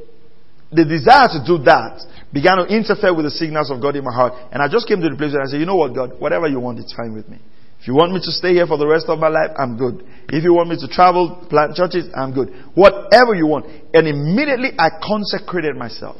the 0.74 0.84
desire 0.84 1.30
to 1.38 1.40
do 1.46 1.62
that 1.70 2.02
began 2.34 2.58
to 2.58 2.66
interfere 2.66 3.14
with 3.14 3.30
the 3.30 3.36
signals 3.38 3.70
of 3.70 3.80
God 3.80 3.96
in 3.96 4.04
my 4.04 4.12
heart. 4.12 4.34
And 4.52 4.58
I 4.58 4.68
just 4.68 4.88
came 4.90 5.00
to 5.06 5.10
the 5.10 5.16
place 5.16 5.32
where 5.38 5.44
I 5.44 5.46
said, 5.46 5.62
you 5.62 5.70
know 5.70 5.78
what, 5.78 5.94
God, 5.94 6.20
whatever 6.20 6.48
you 6.50 6.60
want, 6.60 6.80
it's 6.80 6.92
fine 6.92 7.14
with 7.14 7.30
me. 7.30 7.38
If 7.86 7.90
you 7.90 7.94
want 7.94 8.14
me 8.14 8.20
to 8.20 8.32
stay 8.32 8.54
here 8.54 8.66
for 8.66 8.80
the 8.80 8.88
rest 8.88 9.06
of 9.10 9.20
my 9.20 9.28
life, 9.28 9.52
I'm 9.62 9.78
good. 9.78 10.02
If 10.30 10.44
you 10.44 10.56
want 10.56 10.70
me 10.70 10.76
to 10.82 10.88
travel, 10.88 11.46
plant 11.52 11.76
churches, 11.76 12.10
I'm 12.18 12.34
good. 12.34 12.50
Whatever 12.74 13.36
you 13.38 13.46
want. 13.46 13.68
And 13.94 14.08
immediately 14.08 14.72
I 14.74 14.90
consecrated 15.06 15.76
myself. 15.78 16.18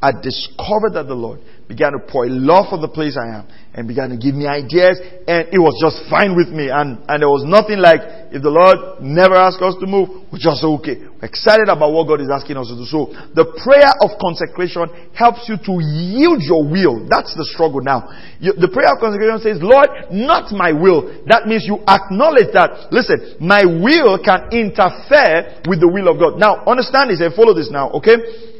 I 0.00 0.12
discovered 0.14 0.94
that 0.94 1.06
the 1.08 1.18
Lord 1.18 1.40
began 1.66 1.92
to 1.92 1.98
pour 1.98 2.24
a 2.24 2.30
love 2.30 2.70
for 2.70 2.78
the 2.78 2.88
place 2.88 3.18
I 3.18 3.42
am 3.42 3.44
and 3.74 3.86
began 3.86 4.08
to 4.08 4.16
give 4.16 4.32
me 4.32 4.46
ideas 4.46 4.96
and 5.26 5.50
it 5.50 5.58
was 5.58 5.74
just 5.82 6.06
fine 6.08 6.38
with 6.38 6.48
me 6.48 6.70
and, 6.70 7.02
and 7.10 7.18
there 7.18 7.28
was 7.28 7.42
nothing 7.44 7.82
like 7.82 8.30
if 8.30 8.40
the 8.40 8.52
Lord 8.52 9.02
never 9.02 9.34
asked 9.34 9.60
us 9.60 9.74
to 9.82 9.86
move, 9.90 10.30
we're 10.30 10.40
just 10.40 10.62
okay. 10.62 11.02
We're 11.02 11.28
excited 11.28 11.66
about 11.66 11.90
what 11.90 12.06
God 12.06 12.22
is 12.22 12.30
asking 12.30 12.56
us 12.56 12.70
to 12.70 12.76
do. 12.78 12.86
So 12.86 13.10
the 13.34 13.48
prayer 13.58 13.90
of 14.00 14.16
consecration 14.22 14.86
helps 15.18 15.50
you 15.50 15.58
to 15.60 15.74
yield 15.82 16.46
your 16.46 16.62
will. 16.62 17.04
That's 17.10 17.34
the 17.34 17.44
struggle 17.44 17.82
now. 17.82 18.06
You, 18.38 18.54
the 18.54 18.70
prayer 18.70 18.94
of 18.94 19.02
consecration 19.02 19.40
says, 19.42 19.58
Lord, 19.58 20.14
not 20.14 20.54
my 20.54 20.70
will. 20.70 21.10
That 21.26 21.50
means 21.50 21.66
you 21.66 21.82
acknowledge 21.84 22.54
that, 22.54 22.94
listen, 22.94 23.40
my 23.42 23.66
will 23.66 24.20
can 24.22 24.52
interfere 24.54 25.58
with 25.66 25.82
the 25.82 25.90
will 25.90 26.06
of 26.06 26.22
God. 26.22 26.38
Now 26.38 26.62
understand 26.64 27.10
this 27.10 27.18
and 27.18 27.34
follow 27.34 27.52
this 27.52 27.68
now, 27.72 27.90
okay? 27.98 28.57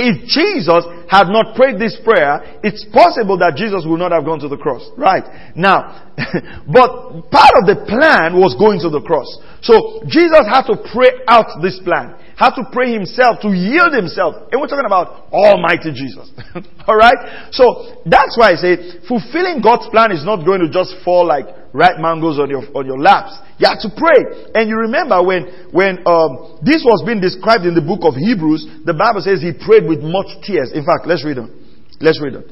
If 0.00 0.24
Jesus 0.24 0.80
had 1.12 1.28
not 1.28 1.52
prayed 1.52 1.76
this 1.76 2.00
prayer, 2.00 2.40
it's 2.64 2.88
possible 2.88 3.36
that 3.36 3.52
Jesus 3.60 3.84
would 3.84 4.00
not 4.00 4.16
have 4.16 4.24
gone 4.24 4.40
to 4.40 4.48
the 4.48 4.56
cross. 4.56 4.80
Right. 4.96 5.52
Now, 5.52 6.08
but 6.64 7.28
part 7.28 7.54
of 7.60 7.68
the 7.68 7.84
plan 7.84 8.40
was 8.40 8.56
going 8.56 8.80
to 8.80 8.88
the 8.88 9.04
cross. 9.04 9.28
So 9.60 10.00
Jesus 10.08 10.48
had 10.48 10.64
to 10.72 10.80
pray 10.88 11.20
out 11.28 11.60
this 11.60 11.76
plan. 11.84 12.16
Had 12.32 12.56
to 12.56 12.64
pray 12.72 12.96
himself 12.96 13.44
to 13.44 13.52
yield 13.52 13.92
himself. 13.92 14.48
And 14.48 14.56
we're 14.56 14.72
talking 14.72 14.88
about 14.88 15.28
Almighty 15.28 15.92
Jesus. 15.92 16.32
Alright? 16.88 17.52
So 17.52 18.00
that's 18.08 18.40
why 18.40 18.52
I 18.52 18.56
say 18.56 19.04
fulfilling 19.04 19.60
God's 19.60 19.92
plan 19.92 20.16
is 20.16 20.24
not 20.24 20.48
going 20.48 20.64
to 20.64 20.72
just 20.72 20.96
fall 21.04 21.28
like 21.28 21.44
ripe 21.72 21.98
mangoes 21.98 22.38
on 22.38 22.50
your, 22.50 22.64
on 22.74 22.86
your 22.86 22.98
laps. 22.98 23.36
You 23.58 23.68
have 23.68 23.80
to 23.82 23.90
pray. 23.94 24.50
And 24.54 24.68
you 24.68 24.76
remember 24.76 25.22
when, 25.22 25.70
when 25.70 26.02
um, 26.06 26.58
this 26.62 26.82
was 26.82 27.02
being 27.06 27.20
described 27.20 27.66
in 27.66 27.74
the 27.74 27.84
book 27.84 28.02
of 28.02 28.14
Hebrews, 28.14 28.84
the 28.86 28.94
Bible 28.94 29.22
says 29.22 29.42
he 29.42 29.52
prayed 29.54 29.86
with 29.86 30.02
much 30.02 30.30
tears. 30.42 30.72
In 30.72 30.82
fact, 30.82 31.06
let's 31.06 31.24
read 31.24 31.38
them. 31.38 31.52
Let's 32.00 32.18
read 32.18 32.34
them. 32.34 32.46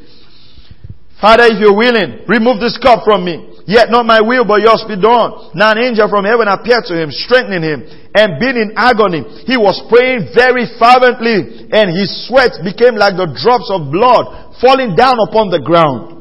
Father, 1.19 1.51
if 1.51 1.59
you're 1.59 1.75
willing, 1.75 2.23
remove 2.31 2.63
this 2.63 2.79
cup 2.79 3.03
from 3.03 3.27
me. 3.27 3.59
Yet 3.67 3.91
not 3.91 4.07
my 4.07 4.23
will, 4.23 4.47
but 4.49 4.65
yours 4.65 4.81
be 4.89 4.97
done. 4.97 5.53
Now 5.53 5.77
an 5.77 5.83
angel 5.83 6.09
from 6.09 6.25
heaven 6.25 6.49
appeared 6.49 6.89
to 6.89 6.97
him, 6.97 7.13
strengthening 7.13 7.61
him, 7.61 7.85
and 8.17 8.41
being 8.41 8.57
in 8.57 8.73
agony. 8.79 9.27
He 9.45 9.61
was 9.61 9.77
praying 9.93 10.33
very 10.33 10.65
fervently, 10.81 11.69
and 11.69 11.93
his 11.93 12.09
sweat 12.25 12.57
became 12.65 12.97
like 12.97 13.21
the 13.21 13.29
drops 13.29 13.69
of 13.69 13.93
blood 13.93 14.57
falling 14.63 14.97
down 14.97 15.21
upon 15.21 15.53
the 15.53 15.61
ground. 15.61 16.18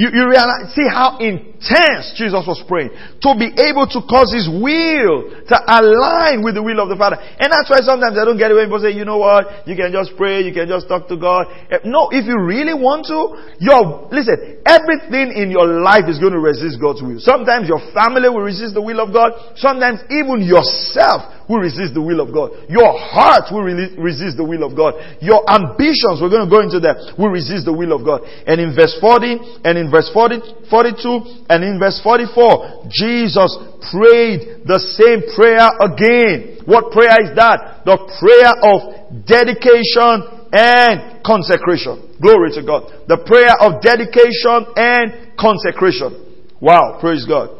You, 0.00 0.08
you 0.16 0.24
realize, 0.32 0.72
see 0.72 0.88
how 0.88 1.20
intense 1.20 2.16
Jesus 2.16 2.40
was 2.48 2.64
praying 2.64 2.88
to 3.20 3.36
be 3.36 3.52
able 3.52 3.84
to 3.84 4.00
cause 4.08 4.32
his 4.32 4.48
will 4.48 5.28
to 5.44 5.56
align 5.60 6.40
with 6.40 6.56
the 6.56 6.64
will 6.64 6.80
of 6.80 6.88
the 6.88 6.96
Father. 6.96 7.20
And 7.20 7.52
that's 7.52 7.68
why 7.68 7.84
sometimes 7.84 8.16
I 8.16 8.24
don't 8.24 8.40
get 8.40 8.48
away. 8.48 8.64
People 8.64 8.80
say, 8.80 8.96
you 8.96 9.04
know 9.04 9.20
what? 9.20 9.68
You 9.68 9.76
can 9.76 9.92
just 9.92 10.16
pray. 10.16 10.40
You 10.40 10.56
can 10.56 10.72
just 10.72 10.88
talk 10.88 11.04
to 11.12 11.20
God. 11.20 11.52
Eh, 11.68 11.84
no, 11.84 12.08
if 12.08 12.24
you 12.24 12.40
really 12.40 12.72
want 12.72 13.12
to, 13.12 13.36
your, 13.60 14.08
listen, 14.08 14.64
everything 14.64 15.36
in 15.36 15.52
your 15.52 15.68
life 15.68 16.08
is 16.08 16.16
going 16.16 16.32
to 16.32 16.40
resist 16.40 16.80
God's 16.80 17.04
will. 17.04 17.20
Sometimes 17.20 17.68
your 17.68 17.84
family 17.92 18.32
will 18.32 18.48
resist 18.48 18.72
the 18.72 18.80
will 18.80 19.04
of 19.04 19.12
God. 19.12 19.36
Sometimes 19.60 20.00
even 20.08 20.40
yourself 20.40 21.39
will 21.50 21.58
resist 21.58 21.98
the 21.98 22.00
will 22.00 22.22
of 22.22 22.30
God. 22.30 22.54
Your 22.70 22.94
heart 22.94 23.50
will 23.50 23.66
resist 23.98 24.38
the 24.38 24.46
will 24.46 24.62
of 24.62 24.78
God. 24.78 24.94
Your 25.18 25.42
ambitions, 25.50 26.22
we're 26.22 26.30
going 26.30 26.46
to 26.46 26.52
go 26.52 26.62
into 26.62 26.78
that, 26.86 27.18
will 27.18 27.34
resist 27.34 27.66
the 27.66 27.74
will 27.74 27.90
of 27.90 28.06
God. 28.06 28.22
And 28.46 28.62
in 28.62 28.70
verse 28.70 28.94
40 29.02 29.66
and 29.66 29.74
in 29.74 29.90
verse 29.90 30.06
40, 30.14 30.70
42 30.70 31.50
and 31.50 31.66
in 31.66 31.82
verse 31.82 31.98
44, 32.06 32.86
Jesus 32.86 33.50
prayed 33.90 34.62
the 34.62 34.78
same 34.94 35.26
prayer 35.34 35.66
again. 35.82 36.62
What 36.70 36.94
prayer 36.94 37.18
is 37.26 37.34
that? 37.34 37.82
The 37.82 37.98
prayer 37.98 38.54
of 38.62 39.26
dedication 39.26 40.46
and 40.54 41.18
consecration. 41.26 42.14
Glory 42.22 42.54
to 42.54 42.62
God. 42.62 43.10
The 43.10 43.18
prayer 43.26 43.58
of 43.58 43.82
dedication 43.82 44.70
and 44.78 45.34
consecration. 45.34 46.46
Wow, 46.62 46.98
praise 47.00 47.26
God. 47.26 47.59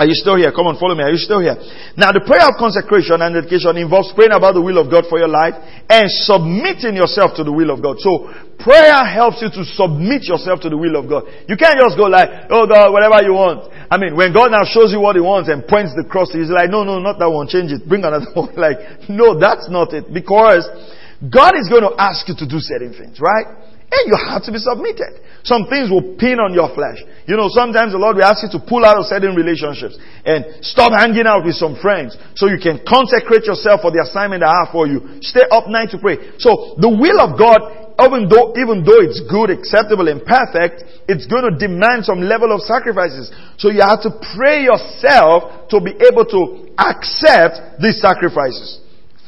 Are 0.00 0.08
you 0.08 0.16
still 0.16 0.40
here? 0.40 0.48
Come 0.48 0.64
on, 0.64 0.80
follow 0.80 0.96
me. 0.96 1.04
Are 1.04 1.12
you 1.12 1.20
still 1.20 1.44
here? 1.44 1.60
Now, 1.92 2.08
the 2.08 2.24
prayer 2.24 2.48
of 2.48 2.56
consecration 2.56 3.20
and 3.20 3.36
dedication 3.36 3.76
involves 3.76 4.08
praying 4.16 4.32
about 4.32 4.56
the 4.56 4.64
will 4.64 4.80
of 4.80 4.88
God 4.88 5.04
for 5.12 5.20
your 5.20 5.28
life 5.28 5.52
and 5.92 6.08
submitting 6.24 6.96
yourself 6.96 7.36
to 7.36 7.44
the 7.44 7.52
will 7.52 7.68
of 7.68 7.84
God. 7.84 8.00
So, 8.00 8.32
prayer 8.64 8.96
helps 9.04 9.44
you 9.44 9.52
to 9.52 9.62
submit 9.76 10.24
yourself 10.24 10.64
to 10.64 10.72
the 10.72 10.80
will 10.80 10.96
of 10.96 11.04
God. 11.04 11.28
You 11.44 11.52
can't 11.60 11.76
just 11.76 12.00
go 12.00 12.08
like, 12.08 12.48
oh 12.48 12.64
God, 12.64 12.96
whatever 12.96 13.20
you 13.20 13.36
want. 13.36 13.68
I 13.92 14.00
mean, 14.00 14.16
when 14.16 14.32
God 14.32 14.56
now 14.56 14.64
shows 14.64 14.88
you 14.88 15.04
what 15.04 15.20
He 15.20 15.22
wants 15.22 15.52
and 15.52 15.68
points 15.68 15.92
the 15.92 16.08
cross 16.08 16.32
He's 16.32 16.48
like, 16.48 16.72
no, 16.72 16.80
no, 16.80 16.96
not 16.96 17.20
that 17.20 17.28
one. 17.28 17.44
Change 17.44 17.68
it. 17.68 17.84
Bring 17.84 18.00
another 18.00 18.32
one. 18.32 18.56
Like, 18.56 19.04
no, 19.12 19.36
that's 19.36 19.68
not 19.68 19.92
it. 19.92 20.08
Because 20.08 20.64
God 21.20 21.60
is 21.60 21.68
going 21.68 21.84
to 21.84 21.92
ask 22.00 22.24
you 22.24 22.32
to 22.40 22.48
do 22.48 22.56
certain 22.56 22.96
things, 22.96 23.20
right? 23.20 23.52
And 23.92 24.02
you 24.08 24.16
have 24.16 24.48
to 24.48 24.52
be 24.56 24.64
submitted. 24.64 25.20
Some 25.42 25.66
things 25.66 25.88
will 25.88 26.16
pin 26.20 26.36
on 26.36 26.52
your 26.52 26.68
flesh. 26.74 27.00
You 27.24 27.36
know, 27.36 27.48
sometimes 27.48 27.92
the 27.92 28.02
Lord 28.02 28.16
will 28.16 28.28
ask 28.28 28.42
you 28.42 28.52
to 28.58 28.60
pull 28.60 28.84
out 28.84 28.98
of 28.98 29.06
certain 29.06 29.32
relationships 29.32 29.96
and 30.26 30.60
stop 30.60 30.92
hanging 30.92 31.24
out 31.24 31.46
with 31.46 31.54
some 31.56 31.78
friends 31.78 32.18
so 32.34 32.50
you 32.50 32.58
can 32.58 32.82
consecrate 32.82 33.46
yourself 33.46 33.80
for 33.80 33.94
the 33.94 34.02
assignment 34.02 34.42
I 34.42 34.64
have 34.64 34.74
for 34.74 34.90
you. 34.90 35.22
Stay 35.22 35.46
up 35.48 35.70
night 35.70 35.94
to 35.94 35.98
pray. 36.02 36.36
So 36.36 36.76
the 36.76 36.90
will 36.90 37.22
of 37.22 37.38
God, 37.38 37.60
even 38.02 38.26
though, 38.26 38.52
even 38.56 38.82
though 38.82 39.00
it's 39.00 39.22
good, 39.30 39.48
acceptable, 39.48 40.08
and 40.08 40.24
perfect, 40.24 40.84
it's 41.08 41.24
going 41.30 41.46
to 41.46 41.54
demand 41.54 42.04
some 42.04 42.20
level 42.20 42.52
of 42.52 42.60
sacrifices. 42.66 43.30
So 43.56 43.70
you 43.70 43.80
have 43.80 44.02
to 44.04 44.12
pray 44.36 44.64
yourself 44.66 45.70
to 45.70 45.80
be 45.80 45.94
able 46.02 46.26
to 46.34 46.72
accept 46.76 47.80
these 47.80 48.00
sacrifices. 48.00 48.79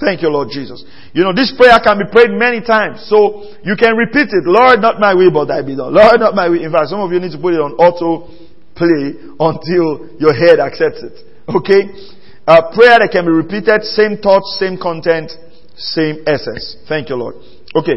Thank 0.02 0.20
you, 0.20 0.28
Lord 0.28 0.48
Jesus. 0.50 0.82
You 1.14 1.22
know, 1.22 1.32
this 1.32 1.54
prayer 1.56 1.78
can 1.78 1.98
be 1.98 2.10
prayed 2.10 2.34
many 2.34 2.60
times. 2.60 3.06
So 3.06 3.54
you 3.62 3.78
can 3.78 3.94
repeat 3.94 4.34
it. 4.34 4.42
Lord, 4.42 4.82
not 4.82 4.98
my 4.98 5.14
will, 5.14 5.30
but 5.30 5.46
thy 5.46 5.62
be 5.62 5.78
done. 5.78 5.94
Lord, 5.94 6.18
not 6.18 6.34
my 6.34 6.48
will. 6.48 6.58
In 6.58 6.72
fact, 6.72 6.90
some 6.90 6.98
of 6.98 7.12
you 7.12 7.20
need 7.20 7.30
to 7.30 7.38
put 7.38 7.54
it 7.54 7.62
on 7.62 7.78
auto 7.78 8.26
play 8.74 9.14
until 9.38 10.10
your 10.18 10.34
head 10.34 10.58
accepts 10.58 11.06
it. 11.06 11.14
Okay? 11.46 11.86
A 12.50 12.74
prayer 12.74 12.98
that 12.98 13.10
can 13.14 13.22
be 13.22 13.30
repeated, 13.30 13.86
same 13.86 14.18
thoughts, 14.18 14.58
same 14.58 14.74
content, 14.74 15.30
same 15.78 16.26
essence. 16.26 16.82
Thank 16.88 17.08
you, 17.08 17.14
Lord. 17.14 17.36
Okay. 17.70 17.94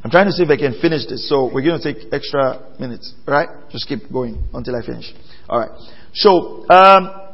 I'm 0.00 0.10
trying 0.10 0.26
to 0.26 0.32
see 0.32 0.44
if 0.44 0.48
I 0.48 0.56
can 0.56 0.80
finish 0.80 1.04
this. 1.04 1.28
So 1.28 1.52
we're 1.52 1.60
going 1.60 1.76
to 1.76 1.84
take 1.84 2.08
extra 2.16 2.64
minutes. 2.80 3.12
Alright? 3.28 3.68
Just 3.68 3.86
keep 3.88 4.10
going 4.10 4.40
until 4.54 4.72
I 4.76 4.80
finish. 4.80 5.12
Alright. 5.50 5.70
So, 6.14 6.64
um, 6.70 7.27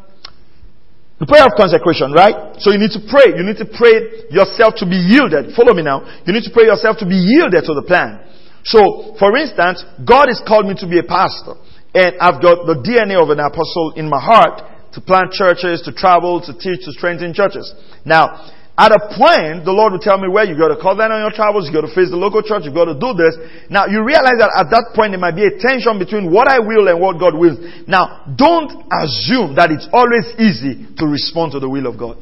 the 1.18 1.26
prayer 1.30 1.46
of 1.46 1.54
consecration, 1.54 2.10
right? 2.10 2.58
So 2.58 2.74
you 2.74 2.78
need 2.82 2.90
to 2.98 3.02
pray. 3.06 3.38
You 3.38 3.46
need 3.46 3.58
to 3.62 3.68
pray 3.70 4.26
yourself 4.34 4.74
to 4.82 4.86
be 4.86 4.98
yielded. 4.98 5.54
Follow 5.54 5.72
me 5.72 5.86
now. 5.86 6.02
You 6.26 6.34
need 6.34 6.42
to 6.42 6.50
pray 6.50 6.66
yourself 6.66 6.98
to 6.98 7.06
be 7.06 7.14
yielded 7.14 7.62
to 7.70 7.74
the 7.74 7.86
plan. 7.86 8.18
So, 8.66 9.14
for 9.18 9.36
instance, 9.36 9.84
God 10.02 10.26
has 10.26 10.42
called 10.42 10.66
me 10.66 10.74
to 10.82 10.88
be 10.88 10.98
a 10.98 11.06
pastor. 11.06 11.54
And 11.94 12.18
I've 12.18 12.42
got 12.42 12.66
the 12.66 12.82
DNA 12.82 13.14
of 13.14 13.30
an 13.30 13.38
apostle 13.38 13.94
in 13.94 14.10
my 14.10 14.18
heart 14.18 14.58
to 14.94 15.00
plant 15.00 15.30
churches, 15.30 15.82
to 15.86 15.92
travel, 15.94 16.42
to 16.42 16.52
teach, 16.52 16.82
to 16.86 16.92
strengthen 16.92 17.34
churches. 17.34 17.70
Now, 18.04 18.50
at 18.74 18.90
a 18.90 18.98
point, 19.14 19.62
the 19.62 19.70
Lord 19.70 19.94
will 19.94 20.02
tell 20.02 20.18
me 20.18 20.26
where 20.26 20.42
you 20.42 20.58
got 20.58 20.74
to 20.74 20.80
call 20.82 20.98
that 20.98 21.06
on 21.06 21.22
your 21.22 21.30
travels, 21.30 21.70
you 21.70 21.72
got 21.72 21.86
to 21.86 21.94
face 21.94 22.10
the 22.10 22.18
local 22.18 22.42
church, 22.42 22.66
you 22.66 22.74
got 22.74 22.90
to 22.90 22.98
do 22.98 23.14
this. 23.14 23.38
Now, 23.70 23.86
you 23.86 24.02
realize 24.02 24.34
that 24.42 24.50
at 24.50 24.66
that 24.74 24.90
point 24.98 25.14
there 25.14 25.22
might 25.22 25.38
be 25.38 25.46
a 25.46 25.54
tension 25.54 25.94
between 25.94 26.26
what 26.26 26.50
I 26.50 26.58
will 26.58 26.90
and 26.90 26.98
what 26.98 27.22
God 27.22 27.38
wills. 27.38 27.62
Now, 27.86 28.26
don't 28.34 28.90
assume 28.90 29.54
that 29.54 29.70
it's 29.70 29.86
always 29.94 30.26
easy 30.42 30.90
to 30.98 31.06
respond 31.06 31.54
to 31.54 31.62
the 31.62 31.70
will 31.70 31.86
of 31.86 31.94
God. 31.94 32.18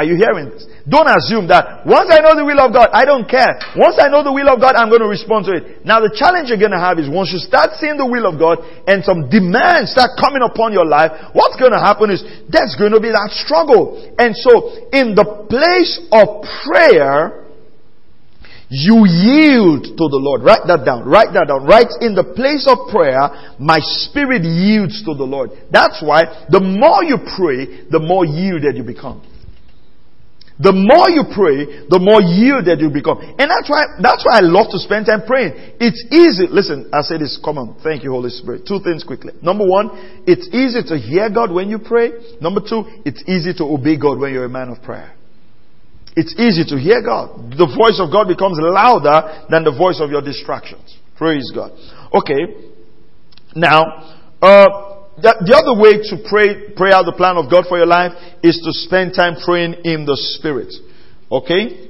Are 0.00 0.08
you 0.08 0.16
hearing 0.16 0.48
this? 0.48 0.64
Don't 0.88 1.12
assume 1.12 1.52
that 1.52 1.84
once 1.84 2.08
I 2.08 2.24
know 2.24 2.32
the 2.32 2.40
will 2.40 2.56
of 2.56 2.72
God, 2.72 2.88
I 2.96 3.04
don't 3.04 3.28
care. 3.28 3.52
Once 3.76 4.00
I 4.00 4.08
know 4.08 4.24
the 4.24 4.32
will 4.32 4.48
of 4.48 4.56
God, 4.56 4.72
I'm 4.72 4.88
going 4.88 5.04
to 5.04 5.12
respond 5.12 5.44
to 5.44 5.60
it. 5.60 5.84
Now 5.84 6.00
the 6.00 6.08
challenge 6.08 6.48
you're 6.48 6.56
going 6.56 6.72
to 6.72 6.80
have 6.80 6.96
is 6.96 7.04
once 7.04 7.28
you 7.28 7.36
start 7.36 7.76
seeing 7.76 8.00
the 8.00 8.08
will 8.08 8.24
of 8.24 8.40
God 8.40 8.64
and 8.88 9.04
some 9.04 9.28
demands 9.28 9.92
start 9.92 10.16
coming 10.16 10.40
upon 10.40 10.72
your 10.72 10.88
life, 10.88 11.12
what's 11.36 11.60
going 11.60 11.76
to 11.76 11.82
happen 11.84 12.08
is 12.08 12.24
there's 12.48 12.80
going 12.80 12.96
to 12.96 13.02
be 13.04 13.12
that 13.12 13.28
struggle. 13.44 14.00
And 14.16 14.32
so 14.32 14.88
in 14.88 15.12
the 15.12 15.44
place 15.52 16.00
of 16.08 16.48
prayer, 16.64 17.44
you 18.72 19.04
yield 19.04 19.84
to 19.84 20.04
the 20.08 20.16
Lord. 20.16 20.40
Write 20.40 20.64
that 20.64 20.88
down. 20.88 21.04
Write 21.04 21.36
that 21.36 21.52
down. 21.52 21.68
Right 21.68 21.92
in 22.00 22.16
the 22.16 22.24
place 22.24 22.64
of 22.64 22.88
prayer, 22.88 23.52
my 23.60 23.84
spirit 23.84 24.48
yields 24.48 25.04
to 25.04 25.12
the 25.12 25.28
Lord. 25.28 25.52
That's 25.68 26.00
why 26.00 26.48
the 26.48 26.64
more 26.64 27.04
you 27.04 27.20
pray, 27.36 27.84
the 27.92 28.00
more 28.00 28.24
yielded 28.24 28.80
you 28.80 28.86
become. 28.88 29.28
The 30.60 30.76
more 30.76 31.08
you 31.08 31.24
pray, 31.32 31.88
the 31.88 31.96
more 31.96 32.20
yielded 32.20 32.84
you 32.84 32.92
become. 32.92 33.16
And 33.16 33.48
that's 33.48 33.64
why, 33.64 33.96
that's 33.96 34.20
why 34.28 34.38
I 34.38 34.44
love 34.44 34.68
to 34.76 34.78
spend 34.78 35.08
time 35.08 35.24
praying. 35.24 35.80
It's 35.80 36.04
easy. 36.12 36.52
Listen, 36.52 36.92
I 36.92 37.00
say 37.00 37.16
this. 37.16 37.40
Come 37.40 37.56
on. 37.56 37.80
Thank 37.80 38.04
you, 38.04 38.12
Holy 38.12 38.28
Spirit. 38.28 38.68
Two 38.68 38.76
things 38.84 39.00
quickly. 39.00 39.32
Number 39.40 39.64
one, 39.64 39.88
it's 40.28 40.44
easy 40.52 40.84
to 40.84 41.00
hear 41.00 41.32
God 41.32 41.48
when 41.48 41.72
you 41.72 41.80
pray. 41.80 42.12
Number 42.44 42.60
two, 42.60 42.84
it's 43.08 43.24
easy 43.24 43.56
to 43.56 43.64
obey 43.64 43.96
God 43.96 44.20
when 44.20 44.36
you're 44.36 44.44
a 44.44 44.52
man 44.52 44.68
of 44.68 44.84
prayer. 44.84 45.16
It's 46.12 46.36
easy 46.36 46.68
to 46.68 46.76
hear 46.76 47.00
God. 47.00 47.56
The 47.56 47.64
voice 47.64 47.96
of 47.96 48.12
God 48.12 48.28
becomes 48.28 48.60
louder 48.60 49.48
than 49.48 49.64
the 49.64 49.72
voice 49.72 49.96
of 49.96 50.10
your 50.10 50.20
distractions. 50.20 50.92
Praise 51.16 51.48
God. 51.54 51.72
Okay. 52.12 52.68
Now, 53.56 53.80
uh, 54.42 54.99
the, 55.22 55.32
the 55.44 55.54
other 55.56 55.76
way 55.76 56.00
to 56.00 56.28
pray, 56.28 56.74
pray 56.76 56.92
out 56.92 57.04
the 57.04 57.16
plan 57.16 57.36
of 57.36 57.50
God 57.50 57.64
for 57.68 57.78
your 57.78 57.86
life 57.86 58.12
is 58.42 58.60
to 58.64 58.72
spend 58.72 59.14
time 59.14 59.36
praying 59.44 59.84
in 59.84 60.04
the 60.04 60.16
Spirit. 60.36 60.72
Okay? 61.30 61.88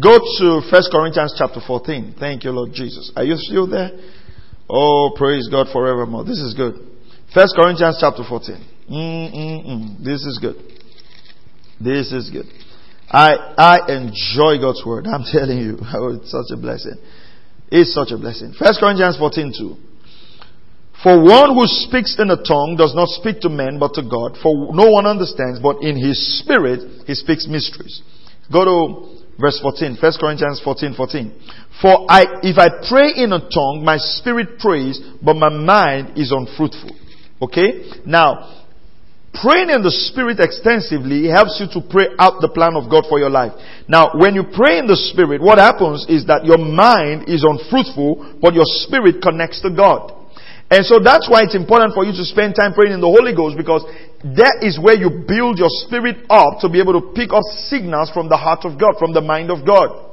Go 0.00 0.18
to 0.18 0.46
1 0.62 0.70
Corinthians 0.92 1.34
chapter 1.36 1.60
14. 1.64 2.16
Thank 2.18 2.44
you, 2.44 2.50
Lord 2.52 2.70
Jesus. 2.72 3.10
Are 3.16 3.24
you 3.24 3.34
still 3.36 3.66
there? 3.66 3.90
Oh, 4.68 5.14
praise 5.16 5.48
God 5.50 5.66
forevermore. 5.72 6.24
This 6.24 6.38
is 6.38 6.54
good. 6.54 6.74
1 7.34 7.46
Corinthians 7.56 7.98
chapter 8.00 8.22
14. 8.22 8.56
Mm-mm-mm. 8.90 10.04
This 10.04 10.24
is 10.24 10.38
good. 10.40 10.56
This 11.80 12.12
is 12.12 12.30
good. 12.30 12.46
I, 13.08 13.54
I 13.56 13.92
enjoy 13.96 14.60
God's 14.60 14.84
word. 14.84 15.06
I'm 15.06 15.24
telling 15.32 15.58
you. 15.58 15.78
Oh, 15.94 16.14
it's 16.20 16.30
such 16.30 16.52
a 16.52 16.56
blessing. 16.56 16.96
It's 17.70 17.94
such 17.94 18.12
a 18.12 18.18
blessing. 18.18 18.54
1 18.58 18.74
Corinthians 18.80 19.16
14 19.18 19.52
2. 19.58 19.76
For 21.02 21.22
one 21.22 21.54
who 21.54 21.62
speaks 21.66 22.16
in 22.18 22.30
a 22.30 22.42
tongue 22.42 22.74
does 22.76 22.94
not 22.94 23.08
speak 23.08 23.40
to 23.42 23.48
men 23.48 23.78
but 23.78 23.94
to 23.94 24.02
God, 24.02 24.36
for 24.42 24.74
no 24.74 24.90
one 24.90 25.06
understands, 25.06 25.60
but 25.60 25.82
in 25.82 25.96
his 25.96 26.18
spirit 26.40 27.06
he 27.06 27.14
speaks 27.14 27.46
mysteries. 27.46 28.02
Go 28.50 28.64
to 28.64 29.18
verse 29.38 29.60
14, 29.62 29.96
1 30.00 30.12
Corinthians 30.18 30.60
14, 30.64 30.94
14. 30.94 31.40
For 31.80 32.10
I, 32.10 32.42
if 32.42 32.58
I 32.58 32.82
pray 32.90 33.14
in 33.14 33.32
a 33.32 33.38
tongue, 33.38 33.82
my 33.84 33.96
spirit 33.98 34.58
prays, 34.58 35.00
but 35.22 35.34
my 35.34 35.50
mind 35.50 36.18
is 36.18 36.32
unfruitful. 36.32 36.90
Okay? 37.42 38.02
Now, 38.04 38.66
praying 39.40 39.70
in 39.70 39.86
the 39.86 39.94
spirit 40.10 40.40
extensively 40.40 41.28
helps 41.28 41.62
you 41.62 41.70
to 41.78 41.86
pray 41.86 42.08
out 42.18 42.40
the 42.40 42.50
plan 42.50 42.74
of 42.74 42.90
God 42.90 43.04
for 43.08 43.20
your 43.20 43.30
life. 43.30 43.52
Now, 43.86 44.18
when 44.18 44.34
you 44.34 44.42
pray 44.50 44.78
in 44.82 44.88
the 44.88 44.96
spirit, 44.96 45.40
what 45.40 45.58
happens 45.58 46.06
is 46.08 46.26
that 46.26 46.44
your 46.44 46.58
mind 46.58 47.28
is 47.28 47.46
unfruitful, 47.46 48.42
but 48.42 48.54
your 48.54 48.66
spirit 48.82 49.22
connects 49.22 49.62
to 49.62 49.70
God. 49.70 50.17
And 50.70 50.84
so 50.84 51.00
that's 51.00 51.28
why 51.28 51.44
it's 51.44 51.56
important 51.56 51.94
for 51.94 52.04
you 52.04 52.12
to 52.12 52.24
spend 52.24 52.54
time 52.54 52.74
praying 52.74 52.92
in 52.92 53.00
the 53.00 53.08
Holy 53.08 53.32
Ghost 53.34 53.56
because 53.56 53.84
that 54.36 54.60
is 54.60 54.76
where 54.76 54.96
you 54.96 55.24
build 55.24 55.58
your 55.58 55.72
spirit 55.84 56.28
up 56.28 56.60
to 56.60 56.68
be 56.68 56.80
able 56.80 57.00
to 57.00 57.12
pick 57.16 57.32
up 57.32 57.44
signals 57.68 58.10
from 58.12 58.28
the 58.28 58.36
heart 58.36 58.64
of 58.64 58.78
God, 58.78 58.96
from 58.98 59.14
the 59.14 59.24
mind 59.24 59.50
of 59.50 59.64
God. 59.64 60.07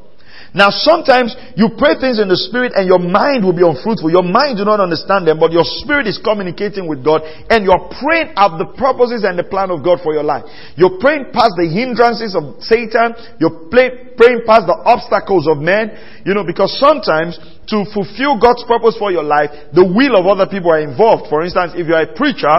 Now 0.55 0.71
sometimes 0.71 1.35
you 1.59 1.75
pray 1.75 1.99
things 1.99 2.15
in 2.15 2.31
the 2.31 2.39
spirit 2.39 2.71
and 2.71 2.87
your 2.87 3.03
mind 3.03 3.43
will 3.43 3.51
be 3.51 3.61
unfruitful. 3.61 4.07
Your 4.07 4.23
mind 4.23 4.55
do 4.55 4.63
not 4.63 4.79
understand 4.79 5.27
them, 5.27 5.35
but 5.35 5.51
your 5.51 5.67
spirit 5.83 6.07
is 6.07 6.15
communicating 6.15 6.87
with 6.87 7.03
God 7.03 7.27
and 7.51 7.67
you're 7.67 7.91
praying 7.91 8.31
out 8.39 8.55
the 8.55 8.71
purposes 8.79 9.27
and 9.27 9.35
the 9.35 9.43
plan 9.43 9.67
of 9.67 9.83
God 9.83 9.99
for 9.99 10.15
your 10.15 10.23
life. 10.23 10.47
You're 10.79 10.95
praying 10.95 11.35
past 11.35 11.59
the 11.59 11.67
hindrances 11.67 12.39
of 12.39 12.63
Satan. 12.63 13.19
You're 13.35 13.67
praying 13.67 14.47
past 14.47 14.63
the 14.71 14.79
obstacles 14.87 15.43
of 15.51 15.59
men. 15.59 16.23
You 16.23 16.31
know, 16.31 16.47
because 16.47 16.71
sometimes 16.79 17.35
to 17.69 17.83
fulfill 17.91 18.39
God's 18.39 18.63
purpose 18.63 18.95
for 18.95 19.11
your 19.11 19.27
life, 19.27 19.51
the 19.75 19.83
will 19.83 20.15
of 20.15 20.23
other 20.23 20.47
people 20.47 20.71
are 20.71 20.79
involved. 20.79 21.27
For 21.27 21.43
instance, 21.43 21.75
if 21.75 21.83
you're 21.83 21.99
a 21.99 22.15
preacher, 22.15 22.55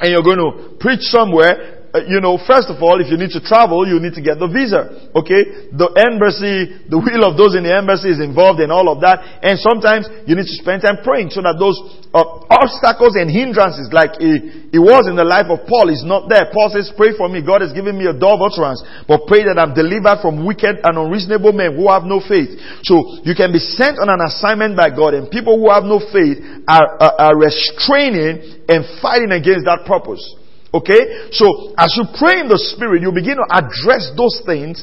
and 0.00 0.10
you're 0.10 0.26
going 0.26 0.42
to 0.42 0.76
preach 0.80 1.02
somewhere, 1.02 1.83
you 2.02 2.18
know, 2.18 2.34
first 2.42 2.66
of 2.74 2.82
all, 2.82 2.98
if 2.98 3.06
you 3.06 3.14
need 3.14 3.30
to 3.38 3.42
travel, 3.42 3.86
you 3.86 4.02
need 4.02 4.18
to 4.18 4.24
get 4.24 4.42
the 4.42 4.50
visa. 4.50 5.14
Okay? 5.14 5.70
The 5.70 5.94
embassy, 5.94 6.82
the 6.90 6.98
will 6.98 7.22
of 7.22 7.38
those 7.38 7.54
in 7.54 7.62
the 7.62 7.70
embassy 7.70 8.10
is 8.10 8.18
involved 8.18 8.58
in 8.58 8.74
all 8.74 8.90
of 8.90 8.98
that. 9.06 9.22
And 9.46 9.54
sometimes 9.62 10.10
you 10.26 10.34
need 10.34 10.50
to 10.50 10.58
spend 10.58 10.82
time 10.82 11.06
praying 11.06 11.30
so 11.30 11.38
that 11.46 11.54
those 11.54 11.78
uh, 12.10 12.50
obstacles 12.50 13.14
and 13.14 13.30
hindrances, 13.30 13.94
like 13.94 14.18
it, 14.18 14.74
it, 14.74 14.82
was 14.82 15.06
in 15.06 15.14
the 15.14 15.22
life 15.22 15.46
of 15.46 15.62
Paul, 15.70 15.86
is 15.86 16.02
not 16.02 16.26
there. 16.26 16.50
Paul 16.50 16.74
says, 16.74 16.90
pray 16.98 17.14
for 17.14 17.30
me. 17.30 17.46
God 17.46 17.62
has 17.62 17.70
given 17.70 17.94
me 17.94 18.10
a 18.10 18.16
door 18.16 18.42
of 18.42 18.42
utterance, 18.42 18.82
but 19.06 19.30
pray 19.30 19.46
that 19.46 19.54
I'm 19.54 19.70
delivered 19.70 20.18
from 20.18 20.42
wicked 20.42 20.82
and 20.82 20.98
unreasonable 20.98 21.54
men 21.54 21.78
who 21.78 21.86
have 21.86 22.02
no 22.02 22.18
faith. 22.18 22.58
So 22.82 23.22
you 23.22 23.38
can 23.38 23.54
be 23.54 23.62
sent 23.62 24.02
on 24.02 24.10
an 24.10 24.18
assignment 24.18 24.74
by 24.74 24.90
God 24.90 25.14
and 25.14 25.30
people 25.30 25.62
who 25.62 25.70
have 25.70 25.86
no 25.86 26.02
faith 26.02 26.42
are, 26.66 26.90
are, 26.98 27.14
are 27.30 27.34
restraining 27.38 28.66
and 28.66 28.82
fighting 28.98 29.30
against 29.30 29.70
that 29.70 29.86
purpose. 29.86 30.42
Okay? 30.74 31.30
So, 31.30 31.72
as 31.78 31.94
you 31.94 32.04
pray 32.18 32.42
in 32.42 32.50
the 32.50 32.58
Spirit, 32.58 33.00
you 33.00 33.14
begin 33.14 33.38
to 33.38 33.46
address 33.46 34.10
those 34.18 34.42
things 34.42 34.82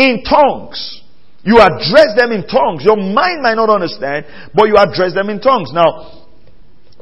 in 0.00 0.24
tongues. 0.24 0.80
You 1.44 1.60
address 1.60 2.16
them 2.16 2.32
in 2.32 2.48
tongues. 2.48 2.82
Your 2.82 2.96
mind 2.96 3.44
might 3.44 3.54
not 3.54 3.68
understand, 3.68 4.24
but 4.56 4.66
you 4.66 4.80
address 4.80 5.12
them 5.12 5.28
in 5.28 5.38
tongues. 5.40 5.70
Now, 5.76 6.24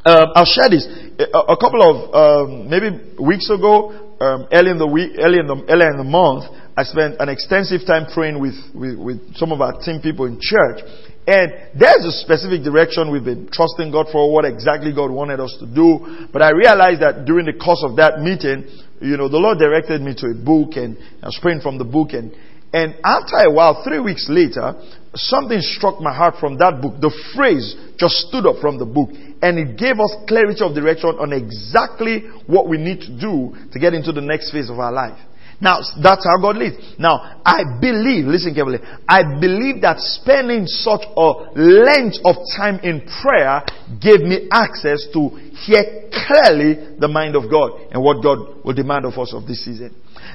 uh, 0.04 0.26
I'll 0.34 0.44
share 0.44 0.68
this. 0.68 0.84
A, 1.16 1.54
a 1.54 1.56
couple 1.56 1.80
of, 1.80 1.96
um, 2.12 2.68
maybe 2.68 2.90
weeks 3.22 3.48
ago, 3.48 4.18
um, 4.20 4.46
early 4.52 4.70
in 4.70 4.78
the 4.78 4.86
week, 4.86 5.12
early 5.18 5.38
in 5.38 5.46
the, 5.46 5.56
early 5.70 5.86
in 5.86 5.96
the 5.96 6.04
month, 6.04 6.44
I 6.76 6.82
spent 6.82 7.16
an 7.20 7.28
extensive 7.28 7.86
time 7.86 8.06
praying 8.12 8.40
with, 8.40 8.58
with, 8.74 8.98
with 8.98 9.36
some 9.36 9.52
of 9.52 9.60
our 9.60 9.78
team 9.80 10.02
people 10.02 10.26
in 10.26 10.38
church. 10.42 10.82
And 11.26 11.72
there's 11.72 12.04
a 12.04 12.12
specific 12.12 12.62
direction 12.62 13.10
we've 13.10 13.24
been 13.24 13.48
trusting 13.50 13.90
God 13.90 14.06
for 14.12 14.30
what 14.30 14.44
exactly 14.44 14.92
God 14.92 15.10
wanted 15.10 15.40
us 15.40 15.56
to 15.58 15.66
do. 15.66 16.28
But 16.32 16.42
I 16.42 16.50
realized 16.50 17.00
that 17.00 17.24
during 17.24 17.46
the 17.46 17.56
course 17.56 17.80
of 17.82 17.96
that 17.96 18.20
meeting, 18.20 18.68
you 19.00 19.16
know, 19.16 19.28
the 19.28 19.40
Lord 19.40 19.58
directed 19.58 20.02
me 20.02 20.14
to 20.20 20.26
a 20.28 20.34
book 20.34 20.76
and 20.76 20.98
I 21.22 21.26
was 21.26 21.38
praying 21.40 21.60
from 21.60 21.78
the 21.78 21.84
book 21.84 22.12
and, 22.12 22.32
and 22.74 22.96
after 23.04 23.36
a 23.40 23.50
while, 23.50 23.82
three 23.84 24.00
weeks 24.00 24.26
later, 24.28 24.74
something 25.14 25.60
struck 25.60 26.00
my 26.00 26.12
heart 26.12 26.34
from 26.40 26.58
that 26.58 26.82
book. 26.82 27.00
The 27.00 27.14
phrase 27.34 27.74
just 27.96 28.28
stood 28.28 28.44
up 28.44 28.60
from 28.60 28.78
the 28.78 28.84
book 28.84 29.08
and 29.40 29.56
it 29.58 29.78
gave 29.78 30.00
us 30.00 30.12
clarity 30.28 30.60
of 30.60 30.74
direction 30.74 31.16
on 31.16 31.32
exactly 31.32 32.28
what 32.46 32.68
we 32.68 32.76
need 32.76 33.00
to 33.00 33.12
do 33.16 33.56
to 33.72 33.78
get 33.78 33.94
into 33.94 34.12
the 34.12 34.20
next 34.20 34.52
phase 34.52 34.68
of 34.68 34.78
our 34.78 34.92
life. 34.92 35.18
Now, 35.60 35.80
that's 36.02 36.24
how 36.26 36.40
God 36.40 36.56
leads. 36.56 36.76
Now, 36.98 37.40
I 37.44 37.62
believe, 37.80 38.26
listen 38.26 38.54
carefully, 38.54 38.78
I 39.08 39.22
believe 39.40 39.82
that 39.82 40.00
spending 40.00 40.66
such 40.66 41.02
a 41.16 41.28
length 41.54 42.18
of 42.24 42.36
time 42.56 42.80
in 42.82 43.06
prayer 43.22 43.62
gave 44.00 44.20
me 44.20 44.48
access 44.52 45.06
to 45.12 45.28
hear 45.64 46.10
clearly 46.10 46.96
the 46.98 47.08
mind 47.08 47.36
of 47.36 47.50
God 47.50 47.92
and 47.92 48.02
what 48.02 48.22
God 48.22 48.64
will 48.64 48.74
demand 48.74 49.04
of 49.04 49.18
us 49.18 49.32
of 49.32 49.46
this 49.46 49.64
season. 49.64 49.94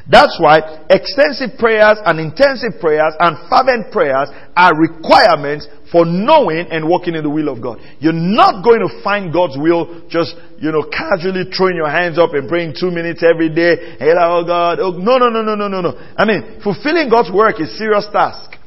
That's 0.10 0.38
why 0.40 0.86
extensive 0.90 1.58
prayers 1.58 1.98
and 2.06 2.20
intensive 2.20 2.80
prayers 2.80 3.14
and 3.20 3.38
fervent 3.50 3.92
prayers 3.92 4.30
are 4.56 4.72
requirements 4.76 5.68
for 5.92 6.06
knowing 6.06 6.68
and 6.70 6.88
walking 6.88 7.16
in 7.16 7.24
the 7.24 7.30
will 7.30 7.50
of 7.50 7.62
God. 7.62 7.80
You're 8.00 8.14
not 8.14 8.64
going 8.64 8.80
to 8.82 9.02
find 9.04 9.34
God's 9.34 9.58
will 9.58 10.06
just, 10.10 10.36
you 10.60 10.72
know, 10.72 10.86
casually 10.86 11.50
throwing 11.56 11.76
your 11.76 11.90
hands 11.90 12.20
up 12.20 12.34
and 12.34 12.48
praying 12.48 12.76
two 12.80 12.92
minutes 12.92 13.24
every 13.24 13.50
day. 13.50 13.98
Oh 14.02 14.44
God. 14.46 14.80
Oh, 14.80 14.92
no, 14.92 15.18
no, 15.18 15.30
no, 15.30 15.42
no, 15.42 15.56
no, 15.56 15.68
no, 15.68 15.82
no. 15.82 16.14
I 16.16 16.26
mean, 16.26 16.62
fulfilling 16.64 17.10
God's 17.10 17.32
work 17.32 17.60
is 17.60 17.78
serious 17.78 18.08
task. 18.12 18.60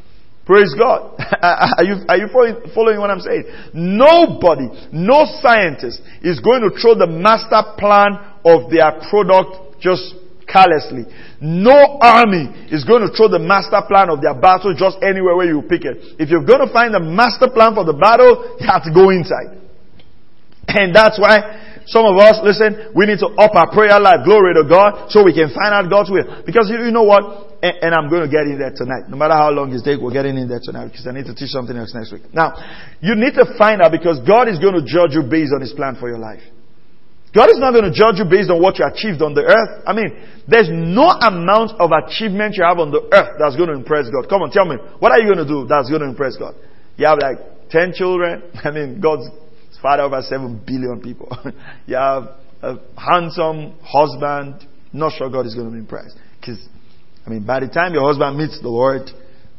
Praise 0.45 0.75
God. 0.77 1.15
are 1.43 1.85
you, 1.85 2.03
are 2.09 2.17
you 2.17 2.29
following 2.75 2.99
what 2.99 3.11
I'm 3.11 3.21
saying? 3.21 3.45
Nobody, 3.75 4.69
no 4.93 5.25
scientist 5.41 6.03
is 6.23 6.41
going 6.41 6.63
to 6.63 6.71
throw 6.81 6.99
the 6.99 7.07
master 7.07 7.63
plan 7.79 8.19
of 8.45 8.71
their 8.71 8.99
product 9.09 9.81
just 9.81 10.15
carelessly. 10.49 11.07
No 11.41 11.99
army 12.01 12.69
is 12.71 12.85
going 12.85 13.03
to 13.07 13.11
throw 13.15 13.29
the 13.29 13.39
master 13.39 13.81
plan 13.87 14.11
of 14.11 14.21
their 14.21 14.35
battle 14.35 14.75
just 14.75 14.99
anywhere 15.03 15.37
where 15.37 15.49
you 15.49 15.63
pick 15.63 15.85
it. 15.85 16.19
If 16.19 16.31
you're 16.31 16.45
going 16.45 16.67
to 16.67 16.73
find 16.73 16.95
the 16.95 17.01
master 17.01 17.49
plan 17.49 17.75
for 17.75 17.85
the 17.85 17.95
battle, 17.95 18.59
you 18.61 18.67
have 18.67 18.85
to 18.85 18.93
go 18.93 19.11
inside. 19.11 19.59
And 20.69 20.95
that's 20.95 21.19
why 21.19 21.63
some 21.87 22.07
of 22.07 22.17
us, 22.17 22.39
listen, 22.43 22.95
we 22.95 23.07
need 23.07 23.19
to 23.19 23.29
up 23.39 23.55
our 23.55 23.71
prayer 23.73 23.99
life, 23.99 24.23
glory 24.25 24.55
to 24.55 24.65
God, 24.69 25.11
so 25.11 25.25
we 25.25 25.35
can 25.35 25.51
find 25.51 25.75
out 25.75 25.91
God's 25.91 26.11
will. 26.11 26.43
Because 26.47 26.71
you, 26.71 26.79
know 26.91 27.03
what? 27.03 27.59
And, 27.63 27.75
and, 27.83 27.95
I'm 27.95 28.09
going 28.09 28.23
to 28.23 28.31
get 28.31 28.47
in 28.47 28.59
there 28.59 28.71
tonight. 28.75 29.11
No 29.11 29.17
matter 29.17 29.35
how 29.35 29.51
long 29.51 29.75
it 29.75 29.83
takes, 29.83 30.01
we're 30.01 30.15
getting 30.15 30.39
in 30.39 30.49
there 30.49 30.63
tonight 30.63 30.95
because 30.95 31.07
I 31.07 31.13
need 31.13 31.27
to 31.27 31.35
teach 31.35 31.51
something 31.51 31.77
else 31.77 31.95
next 31.95 32.13
week. 32.13 32.23
Now, 32.33 32.55
you 33.01 33.15
need 33.15 33.35
to 33.35 33.47
find 33.59 33.83
out 33.83 33.91
because 33.91 34.21
God 34.27 34.47
is 34.49 34.59
going 34.59 34.75
to 34.75 34.85
judge 34.87 35.15
you 35.15 35.23
based 35.27 35.51
on 35.55 35.61
His 35.61 35.73
plan 35.73 35.97
for 35.99 36.09
your 36.09 36.19
life. 36.19 36.43
God 37.35 37.49
is 37.49 37.59
not 37.59 37.73
going 37.73 37.89
to 37.89 37.95
judge 37.97 38.21
you 38.21 38.29
based 38.29 38.51
on 38.51 38.61
what 38.61 38.79
you 38.79 38.85
achieved 38.85 39.23
on 39.23 39.33
the 39.33 39.41
earth. 39.41 39.83
I 39.87 39.97
mean, 39.97 40.13
there's 40.47 40.69
no 40.69 41.09
amount 41.09 41.81
of 41.81 41.89
achievement 41.89 42.57
you 42.57 42.65
have 42.65 42.79
on 42.79 42.93
the 42.93 43.01
earth 43.09 43.41
that's 43.41 43.57
going 43.57 43.73
to 43.73 43.75
impress 43.75 44.13
God. 44.13 44.29
Come 44.29 44.43
on, 44.45 44.51
tell 44.53 44.69
me, 44.69 44.77
what 45.01 45.13
are 45.13 45.19
you 45.19 45.33
going 45.33 45.41
to 45.41 45.49
do 45.49 45.65
that's 45.65 45.89
going 45.89 46.05
to 46.05 46.09
impress 46.09 46.37
God? 46.37 46.55
You 47.01 47.07
have 47.09 47.19
like 47.19 47.71
10 47.71 47.95
children. 47.97 48.43
I 48.65 48.71
mean, 48.71 49.01
God's 49.01 49.33
father 49.81 50.05
over 50.05 50.21
7 50.21 50.61
billion 50.67 51.01
people. 51.01 51.33
you 51.87 51.97
have 51.97 52.37
a 52.61 52.77
handsome 53.01 53.81
husband. 53.81 54.69
Not 54.93 55.17
sure 55.17 55.31
God 55.31 55.47
is 55.47 55.55
going 55.55 55.69
to 55.69 55.73
be 55.73 55.81
impressed. 55.81 56.17
Because, 56.39 56.61
I 57.27 57.31
mean, 57.31 57.47
by 57.47 57.61
the 57.61 57.69
time 57.69 57.95
your 57.95 58.05
husband 58.05 58.37
meets 58.37 58.61
the 58.61 58.69
Lord, 58.69 59.09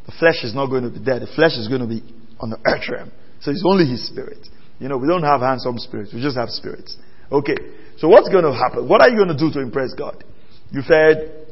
the 0.06 0.14
flesh 0.20 0.44
is 0.44 0.54
not 0.54 0.68
going 0.68 0.84
to 0.84 0.94
be 0.94 1.04
there. 1.04 1.20
The 1.20 1.32
flesh 1.34 1.58
is 1.58 1.68
going 1.68 1.82
to 1.82 1.90
be 1.90 2.06
on 2.40 2.52
the 2.52 2.60
earth 2.70 2.86
realm. 2.92 3.12
So 3.42 3.50
it's 3.50 3.64
only 3.66 3.90
his 3.90 4.06
spirit. 4.06 4.46
You 4.78 4.90
know, 4.90 4.98
we 4.98 5.08
don't 5.08 5.24
have 5.24 5.42
handsome 5.42 5.80
spirits. 5.80 6.14
We 6.14 6.22
just 6.22 6.38
have 6.38 6.50
spirits. 6.50 6.98
Okay. 7.34 7.56
So 7.98 8.08
what's 8.08 8.30
going 8.30 8.44
to 8.44 8.54
happen? 8.54 8.88
What 8.88 9.02
are 9.02 9.10
you 9.10 9.18
going 9.18 9.36
to 9.36 9.38
do 9.38 9.52
to 9.54 9.60
impress 9.60 9.94
God? 9.94 10.24
You 10.72 10.82
fed 10.82 11.44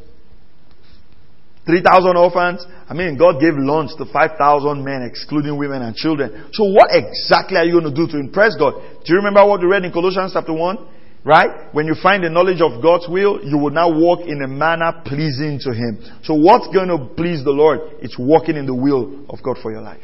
3,000 1.65 2.17
orphans. 2.17 2.65
I 2.89 2.93
mean, 2.93 3.17
God 3.17 3.39
gave 3.39 3.53
lunch 3.55 3.91
to 3.97 4.05
5,000 4.05 4.83
men, 4.83 5.03
excluding 5.03 5.57
women 5.57 5.81
and 5.81 5.95
children. 5.95 6.49
So 6.53 6.65
what 6.65 6.89
exactly 6.91 7.57
are 7.57 7.65
you 7.65 7.79
going 7.79 7.93
to 7.93 7.95
do 7.95 8.11
to 8.11 8.17
impress 8.17 8.55
God? 8.57 8.73
Do 9.05 9.13
you 9.13 9.17
remember 9.17 9.45
what 9.45 9.61
we 9.61 9.67
read 9.67 9.85
in 9.85 9.91
Colossians 9.91 10.31
chapter 10.33 10.53
1? 10.53 10.87
Right? 11.23 11.71
When 11.71 11.85
you 11.85 11.93
find 12.01 12.23
the 12.23 12.31
knowledge 12.31 12.61
of 12.61 12.81
God's 12.81 13.07
will, 13.07 13.45
you 13.45 13.57
will 13.59 13.69
now 13.69 13.93
walk 13.93 14.27
in 14.27 14.41
a 14.41 14.47
manner 14.47 15.03
pleasing 15.05 15.59
to 15.61 15.69
Him. 15.69 16.01
So 16.23 16.33
what's 16.33 16.67
going 16.73 16.89
to 16.89 17.13
please 17.15 17.43
the 17.43 17.51
Lord? 17.51 17.79
It's 18.01 18.17
walking 18.17 18.55
in 18.55 18.65
the 18.65 18.73
will 18.73 19.25
of 19.29 19.37
God 19.43 19.57
for 19.61 19.71
your 19.71 19.81
life. 19.81 20.01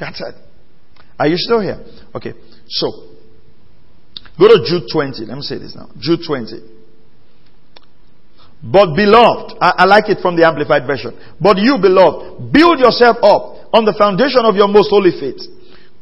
That's 0.00 0.20
it. 0.20 0.34
Are 1.20 1.28
you 1.28 1.36
still 1.36 1.60
here? 1.60 1.84
Okay. 2.16 2.32
So, 2.66 3.07
Go 4.38 4.46
to 4.46 4.62
Jude 4.64 4.86
20. 4.90 5.26
Let 5.26 5.36
me 5.36 5.42
say 5.42 5.58
this 5.58 5.74
now. 5.74 5.90
Jude 5.98 6.20
20. 6.26 6.78
But 8.62 8.94
beloved, 8.94 9.58
I, 9.62 9.82
I, 9.82 9.84
like 9.86 10.10
it 10.10 10.18
from 10.18 10.34
the 10.34 10.46
Amplified 10.46 10.86
Version. 10.86 11.14
But 11.38 11.58
you, 11.58 11.78
beloved, 11.78 12.50
build 12.50 12.82
yourself 12.82 13.18
up 13.22 13.70
on 13.70 13.86
the 13.86 13.94
foundation 13.94 14.42
of 14.42 14.58
your 14.58 14.66
most 14.66 14.90
holy 14.90 15.14
faith. 15.14 15.46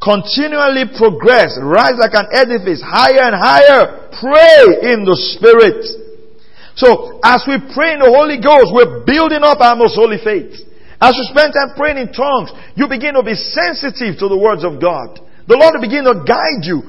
Continually 0.00 0.88
progress, 0.96 1.56
rise 1.60 1.96
like 2.00 2.16
an 2.16 2.28
edifice, 2.32 2.80
higher 2.84 3.28
and 3.28 3.36
higher. 3.36 4.08
Pray 4.20 4.92
in 4.92 5.04
the 5.04 5.16
Spirit. 5.36 5.84
So, 6.76 7.20
as 7.24 7.44
we 7.48 7.56
pray 7.72 7.96
in 7.96 8.04
the 8.04 8.12
Holy 8.12 8.36
Ghost, 8.36 8.72
we're 8.72 9.04
building 9.04 9.40
up 9.40 9.60
our 9.60 9.76
most 9.76 9.96
holy 9.96 10.20
faith. 10.20 10.60
As 11.00 11.16
you 11.16 11.24
spend 11.28 11.52
time 11.52 11.76
praying 11.76 12.00
in 12.00 12.12
tongues, 12.12 12.52
you 12.76 12.88
begin 12.88 13.16
to 13.16 13.24
be 13.24 13.36
sensitive 13.36 14.20
to 14.20 14.28
the 14.28 14.36
words 14.36 14.64
of 14.64 14.80
God. 14.80 15.20
The 15.48 15.56
Lord 15.56 15.76
will 15.76 15.84
begin 15.84 16.04
to 16.04 16.24
guide 16.24 16.64
you. 16.64 16.84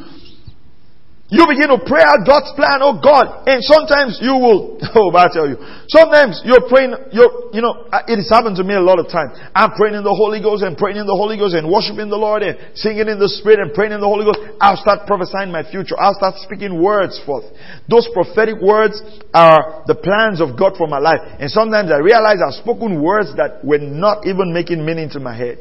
You 1.27 1.43
begin 1.43 1.67
to 1.75 1.79
pray 1.83 1.99
out 1.99 2.23
God's 2.23 2.55
plan, 2.55 2.79
oh 2.79 3.03
God. 3.03 3.43
And 3.51 3.59
sometimes 3.59 4.15
you 4.23 4.31
will, 4.39 4.79
oh, 4.95 5.11
I 5.11 5.27
tell 5.27 5.43
you, 5.43 5.59
sometimes 5.91 6.39
you're 6.47 6.63
praying, 6.71 6.95
you're, 7.11 7.51
you 7.51 7.59
know, 7.59 7.83
uh, 7.91 8.07
it 8.07 8.15
has 8.15 8.31
happened 8.31 8.55
to 8.55 8.63
me 8.63 8.79
a 8.79 8.79
lot 8.79 8.95
of 8.95 9.11
times. 9.11 9.35
I'm 9.51 9.75
praying 9.75 9.99
in 9.99 10.07
the 10.07 10.15
Holy 10.15 10.39
Ghost 10.39 10.63
and 10.63 10.79
praying 10.79 10.95
in 10.95 11.03
the 11.03 11.19
Holy 11.19 11.35
Ghost 11.35 11.51
and 11.51 11.67
worshiping 11.67 12.07
the 12.07 12.15
Lord 12.15 12.47
and 12.47 12.55
singing 12.79 13.11
in 13.11 13.19
the 13.19 13.27
Spirit 13.27 13.59
and 13.59 13.75
praying 13.75 13.91
in 13.91 13.99
the 13.99 14.07
Holy 14.07 14.23
Ghost. 14.23 14.39
I'll 14.63 14.79
start 14.79 15.03
prophesying 15.03 15.51
my 15.51 15.67
future. 15.67 15.99
I'll 15.99 16.15
start 16.15 16.39
speaking 16.39 16.79
words 16.79 17.19
forth. 17.27 17.43
Those 17.91 18.07
prophetic 18.15 18.63
words 18.63 19.03
are 19.35 19.83
the 19.83 19.99
plans 19.99 20.39
of 20.39 20.55
God 20.55 20.79
for 20.79 20.87
my 20.87 21.03
life. 21.03 21.19
And 21.43 21.51
sometimes 21.51 21.91
I 21.91 21.99
realize 21.99 22.39
I've 22.39 22.55
spoken 22.55 23.03
words 23.03 23.35
that 23.35 23.67
were 23.67 23.83
not 23.83 24.23
even 24.23 24.55
making 24.55 24.79
meaning 24.79 25.11
to 25.11 25.19
my 25.19 25.35
head. 25.35 25.59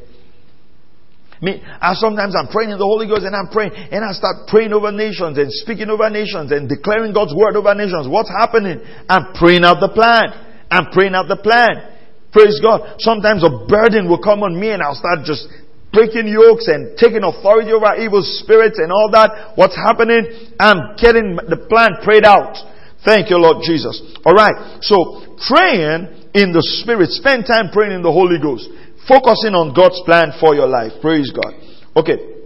Me, 1.42 1.60
I 1.60 1.92
sometimes 1.94 2.32
I'm 2.32 2.48
praying 2.48 2.72
in 2.72 2.78
the 2.78 2.88
Holy 2.88 3.04
Ghost 3.04 3.28
and 3.28 3.36
I'm 3.36 3.52
praying 3.52 3.76
and 3.76 4.00
I 4.00 4.12
start 4.16 4.48
praying 4.48 4.72
over 4.72 4.88
nations 4.88 5.36
and 5.36 5.52
speaking 5.52 5.90
over 5.92 6.08
nations 6.08 6.48
and 6.48 6.64
declaring 6.64 7.12
God's 7.12 7.36
word 7.36 7.56
over 7.56 7.74
nations. 7.76 8.08
What's 8.08 8.32
happening? 8.32 8.80
I'm 9.08 9.36
praying 9.36 9.64
out 9.64 9.84
the 9.84 9.92
plan. 9.92 10.32
I'm 10.72 10.88
praying 10.96 11.14
out 11.14 11.28
the 11.28 11.36
plan. 11.36 11.92
Praise 12.32 12.56
God. 12.60 13.00
Sometimes 13.04 13.44
a 13.44 13.52
burden 13.68 14.08
will 14.08 14.20
come 14.20 14.42
on 14.42 14.56
me 14.56 14.72
and 14.72 14.80
I'll 14.80 14.96
start 14.96 15.28
just 15.28 15.44
breaking 15.92 16.28
yokes 16.28 16.68
and 16.68 16.96
taking 16.96 17.24
authority 17.24 17.72
over 17.72 17.96
evil 17.96 18.24
spirits 18.24 18.80
and 18.80 18.92
all 18.92 19.08
that. 19.12 19.56
What's 19.56 19.76
happening? 19.76 20.52
I'm 20.60 20.96
getting 20.96 21.36
the 21.36 21.68
plan 21.68 22.00
prayed 22.04 22.24
out. 22.24 22.56
Thank 23.04 23.28
you, 23.28 23.36
Lord 23.36 23.60
Jesus. 23.64 24.00
Alright. 24.24 24.82
So 24.84 25.36
praying 25.48 26.32
in 26.36 26.52
the 26.52 26.60
Spirit. 26.84 27.08
Spend 27.16 27.48
time 27.48 27.72
praying 27.72 27.92
in 27.96 28.02
the 28.02 28.12
Holy 28.12 28.36
Ghost. 28.36 28.68
Focusing 29.08 29.54
on 29.54 29.74
God's 29.74 30.02
plan 30.04 30.34
for 30.38 30.54
your 30.54 30.66
life. 30.66 30.92
Praise 31.00 31.30
God. 31.30 31.54
Okay. 31.94 32.36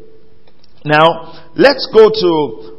Now, 0.85 1.53
let's 1.57 1.85
go 1.93 2.09
to 2.09 2.33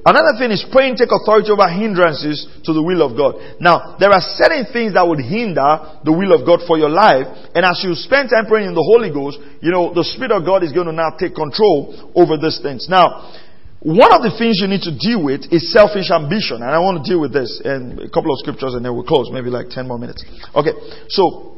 another 0.09 0.34
thing 0.41 0.49
is 0.49 0.65
praying 0.73 0.97
take 0.97 1.13
authority 1.13 1.53
over 1.53 1.69
hindrances 1.69 2.49
to 2.65 2.73
the 2.73 2.82
will 2.82 3.05
of 3.05 3.13
God. 3.13 3.38
Now, 3.61 3.97
there 4.01 4.09
are 4.09 4.21
certain 4.41 4.65
things 4.73 4.97
that 4.97 5.05
would 5.05 5.21
hinder 5.21 6.01
the 6.01 6.09
will 6.09 6.34
of 6.34 6.41
God 6.41 6.65
for 6.65 6.82
your 6.82 6.89
life, 6.89 7.29
and 7.53 7.61
as 7.61 7.77
you 7.86 7.93
spend 7.93 8.34
time 8.34 8.49
praying 8.49 8.73
in 8.73 8.73
the 8.73 8.82
Holy 8.82 9.13
Ghost, 9.13 9.38
you 9.61 9.69
know, 9.69 9.93
the 9.93 10.01
Spirit 10.01 10.34
of 10.34 10.41
God 10.41 10.65
is 10.65 10.73
going 10.73 10.89
to 10.89 10.97
now 10.97 11.13
take 11.13 11.38
control 11.38 11.93
over 12.17 12.41
these 12.41 12.57
things. 12.57 12.89
Now, 12.89 13.38
one 13.86 14.13
of 14.13 14.25
the 14.25 14.34
things 14.34 14.61
you 14.61 14.69
need 14.69 14.86
to 14.86 14.93
deal 14.93 15.21
with 15.21 15.49
is 15.53 15.73
selfish 15.73 16.09
ambition, 16.09 16.61
and 16.61 16.69
I 16.69 16.77
want 16.82 17.01
to 17.01 17.05
deal 17.05 17.21
with 17.21 17.34
this 17.34 17.61
in 17.65 17.97
a 18.01 18.09
couple 18.09 18.29
of 18.29 18.38
scriptures 18.41 18.77
and 18.77 18.86
then 18.86 18.93
we'll 18.93 19.05
close, 19.05 19.29
maybe 19.34 19.49
like 19.49 19.69
10 19.69 19.89
more 19.89 19.97
minutes. 19.97 20.21
Okay, 20.53 20.73
so 21.09 21.50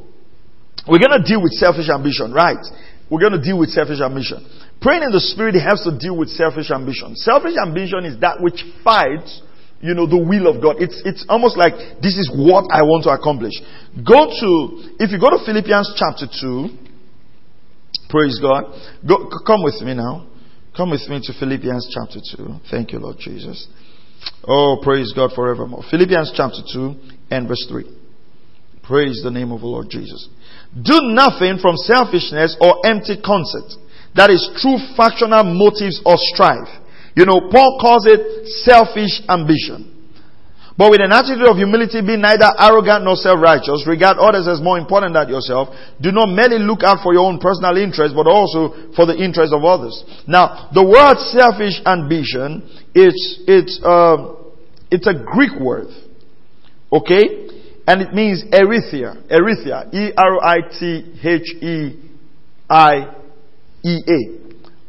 we're 0.88 0.99
going 0.99 1.15
to 1.15 1.23
deal 1.23 1.41
with 1.41 1.53
selfish 1.53 1.89
ambition, 1.89 2.34
right? 2.34 2.59
We're 3.09 3.21
going 3.21 3.38
to 3.38 3.41
deal 3.41 3.59
with 3.59 3.69
selfish 3.69 4.01
ambition. 4.01 4.43
Praying 4.81 5.03
in 5.03 5.11
the 5.11 5.23
Spirit 5.23 5.55
helps 5.55 5.88
to 5.88 5.95
deal 5.95 6.17
with 6.17 6.29
selfish 6.29 6.71
ambition. 6.71 7.15
Selfish 7.15 7.55
ambition 7.55 8.03
is 8.03 8.19
that 8.19 8.41
which 8.43 8.59
fights, 8.84 9.41
you 9.79 9.93
know, 9.93 10.07
the 10.07 10.19
will 10.19 10.51
of 10.51 10.61
God. 10.61 10.84
It's, 10.84 10.99
it's 11.05 11.23
almost 11.29 11.55
like 11.55 12.03
this 12.03 12.19
is 12.19 12.27
what 12.36 12.67
I 12.67 12.84
want 12.84 13.07
to 13.07 13.15
accomplish. 13.15 13.55
Go 13.95 14.27
to, 14.27 14.49
if 14.99 15.11
you 15.11 15.19
go 15.19 15.31
to 15.31 15.39
Philippians 15.45 15.95
chapter 15.95 16.27
2, 16.27 18.11
praise 18.11 18.39
God. 18.43 18.75
Go, 19.07 19.31
come 19.47 19.63
with 19.63 19.79
me 19.79 19.95
now. 19.95 20.27
Come 20.75 20.91
with 20.91 21.07
me 21.07 21.21
to 21.23 21.31
Philippians 21.38 21.95
chapter 21.95 22.19
2. 22.19 22.67
Thank 22.71 22.91
you, 22.91 22.99
Lord 22.99 23.17
Jesus. 23.19 23.67
Oh, 24.43 24.81
praise 24.84 25.13
God 25.15 25.31
forevermore. 25.36 25.84
Philippians 25.89 26.34
chapter 26.36 26.59
2 26.73 27.31
and 27.31 27.47
verse 27.47 27.65
3. 27.69 27.86
Praise 28.84 29.21
the 29.23 29.31
name 29.31 29.51
of 29.51 29.61
the 29.61 29.67
Lord 29.67 29.88
Jesus. 29.89 30.27
Do 30.74 31.13
nothing 31.13 31.59
from 31.61 31.78
selfishness 31.78 32.57
or 32.59 32.82
empty 32.86 33.21
conceit. 33.21 33.78
That 34.15 34.30
is 34.30 34.41
true 34.57 34.78
factional 34.97 35.43
motives 35.45 36.01
or 36.05 36.17
strife. 36.17 36.69
You 37.15 37.26
know, 37.26 37.49
Paul 37.49 37.78
calls 37.80 38.05
it 38.09 38.47
selfish 38.65 39.21
ambition. 39.30 39.93
But 40.76 40.89
with 40.89 41.01
an 41.05 41.13
attitude 41.13 41.45
of 41.45 41.57
humility, 41.57 42.01
be 42.01 42.17
neither 42.17 42.49
arrogant 42.57 43.05
nor 43.05 43.13
self-righteous. 43.15 43.86
Regard 43.86 44.17
others 44.17 44.47
as 44.49 44.57
more 44.57 44.80
important 44.82 45.13
than 45.13 45.30
yourself. 45.30 45.69
Do 46.01 46.11
not 46.11 46.34
merely 46.34 46.57
look 46.57 46.82
out 46.82 47.05
for 47.05 47.13
your 47.13 47.30
own 47.30 47.38
personal 47.38 47.78
interest, 47.78 48.17
but 48.17 48.26
also 48.26 48.74
for 48.97 49.05
the 49.05 49.13
interest 49.13 49.53
of 49.53 49.61
others. 49.63 49.93
Now, 50.26 50.74
the 50.74 50.82
word 50.82 51.21
selfish 51.30 51.78
ambition, 51.86 52.65
it's, 52.97 53.45
it's, 53.45 53.78
uh, 53.86 54.34
it's 54.89 55.05
a 55.05 55.13
Greek 55.13 55.53
word. 55.61 55.93
Okay? 56.91 57.42
And 57.86 58.01
it 58.01 58.13
means 58.13 58.43
eritheia. 58.45 59.27
Eritheia. 59.29 59.93
E-R-I-T-H-E-I-E-A. 59.93 60.93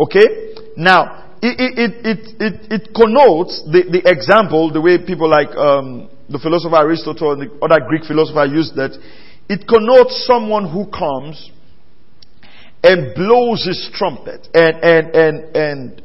Okay? 0.01 0.55
Now, 0.77 1.25
it, 1.43 1.57
it, 1.59 1.93
it, 2.07 2.19
it, 2.41 2.73
it 2.73 2.95
connotes 2.95 3.63
the, 3.67 3.85
the 3.91 4.03
example, 4.11 4.73
the 4.73 4.81
way 4.81 4.99
people 5.05 5.29
like 5.29 5.55
um, 5.57 6.09
the 6.29 6.39
philosopher 6.39 6.77
Aristotle 6.77 7.33
and 7.33 7.43
the 7.43 7.51
other 7.63 7.81
Greek 7.87 8.05
philosopher 8.05 8.47
used 8.47 8.77
that. 8.77 8.97
It 9.49 9.67
connotes 9.69 10.25
someone 10.27 10.71
who 10.71 10.87
comes 10.87 11.51
and 12.83 13.15
blows 13.15 13.65
his 13.67 13.91
trumpet 13.93 14.49
and, 14.55 14.77
and, 14.83 15.15
and, 15.15 15.57
and 15.57 16.03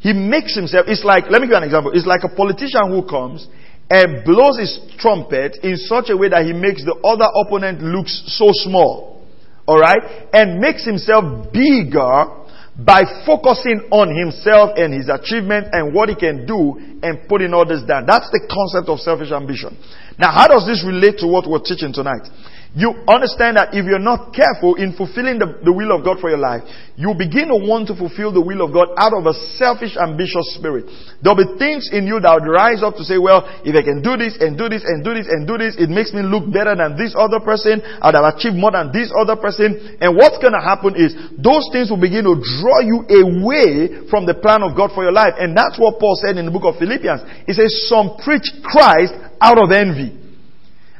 he 0.00 0.12
makes 0.12 0.54
himself, 0.54 0.86
it's 0.88 1.04
like, 1.04 1.24
let 1.30 1.40
me 1.40 1.46
give 1.46 1.52
you 1.52 1.56
an 1.56 1.64
example. 1.64 1.92
It's 1.94 2.06
like 2.06 2.24
a 2.24 2.34
politician 2.34 2.90
who 2.90 3.06
comes 3.06 3.46
and 3.90 4.24
blows 4.24 4.58
his 4.58 4.80
trumpet 4.98 5.58
in 5.62 5.76
such 5.76 6.08
a 6.08 6.16
way 6.16 6.28
that 6.28 6.44
he 6.44 6.52
makes 6.52 6.84
the 6.84 6.94
other 7.04 7.28
opponent 7.44 7.82
look 7.82 8.08
so 8.08 8.48
small. 8.52 9.22
Alright? 9.68 10.28
And 10.32 10.60
makes 10.60 10.84
himself 10.84 11.52
bigger 11.52 12.44
by 12.76 13.04
focusing 13.24 13.86
on 13.94 14.10
himself 14.10 14.74
and 14.76 14.92
his 14.92 15.08
achievement 15.08 15.68
and 15.72 15.94
what 15.94 16.08
he 16.08 16.16
can 16.16 16.44
do 16.44 16.74
and 17.02 17.28
putting 17.28 17.54
others 17.54 17.84
down. 17.86 18.04
That's 18.06 18.28
the 18.30 18.42
concept 18.50 18.90
of 18.90 18.98
selfish 18.98 19.30
ambition. 19.30 19.78
Now, 20.18 20.32
how 20.32 20.48
does 20.48 20.66
this 20.66 20.82
relate 20.84 21.18
to 21.18 21.26
what 21.26 21.48
we're 21.48 21.62
teaching 21.62 21.92
tonight? 21.92 22.26
You 22.74 22.90
understand 23.06 23.54
that 23.54 23.70
if 23.70 23.86
you're 23.86 24.02
not 24.02 24.34
careful 24.34 24.74
in 24.74 24.98
fulfilling 24.98 25.38
the, 25.38 25.62
the, 25.62 25.70
will 25.70 25.94
of 25.94 26.02
God 26.02 26.18
for 26.18 26.26
your 26.26 26.42
life, 26.42 26.66
you 26.98 27.14
begin 27.14 27.46
to 27.54 27.58
want 27.62 27.86
to 27.86 27.94
fulfill 27.94 28.34
the 28.34 28.42
will 28.42 28.66
of 28.66 28.74
God 28.74 28.90
out 28.98 29.14
of 29.14 29.30
a 29.30 29.34
selfish, 29.54 29.94
ambitious 29.94 30.58
spirit. 30.58 30.90
There'll 31.22 31.38
be 31.38 31.54
things 31.54 31.86
in 31.94 32.10
you 32.10 32.18
that 32.18 32.34
would 32.34 32.50
rise 32.50 32.82
up 32.82 32.98
to 32.98 33.06
say, 33.06 33.14
well, 33.14 33.46
if 33.62 33.78
I 33.78 33.82
can 33.86 34.02
do 34.02 34.18
this 34.18 34.34
and 34.42 34.58
do 34.58 34.66
this 34.66 34.82
and 34.82 35.06
do 35.06 35.14
this 35.14 35.30
and 35.30 35.46
do 35.46 35.54
this, 35.54 35.78
it 35.78 35.86
makes 35.86 36.10
me 36.10 36.26
look 36.26 36.50
better 36.50 36.74
than 36.74 36.98
this 36.98 37.14
other 37.14 37.38
person. 37.38 37.78
I'd 37.78 38.18
have 38.18 38.26
achieved 38.34 38.58
more 38.58 38.74
than 38.74 38.90
this 38.90 39.14
other 39.14 39.38
person. 39.38 39.94
And 40.02 40.18
what's 40.18 40.42
going 40.42 40.58
to 40.58 40.62
happen 40.62 40.98
is 40.98 41.14
those 41.38 41.70
things 41.70 41.94
will 41.94 42.02
begin 42.02 42.26
to 42.26 42.34
draw 42.42 42.82
you 42.82 43.06
away 43.06 44.10
from 44.10 44.26
the 44.26 44.34
plan 44.34 44.66
of 44.66 44.74
God 44.74 44.90
for 44.90 45.06
your 45.06 45.14
life. 45.14 45.38
And 45.38 45.54
that's 45.54 45.78
what 45.78 46.02
Paul 46.02 46.18
said 46.18 46.42
in 46.42 46.42
the 46.42 46.54
book 46.54 46.66
of 46.66 46.82
Philippians. 46.82 47.46
He 47.46 47.54
says, 47.54 47.70
some 47.86 48.18
preach 48.18 48.50
Christ 48.66 49.14
out 49.38 49.62
of 49.62 49.70
envy. 49.70 50.23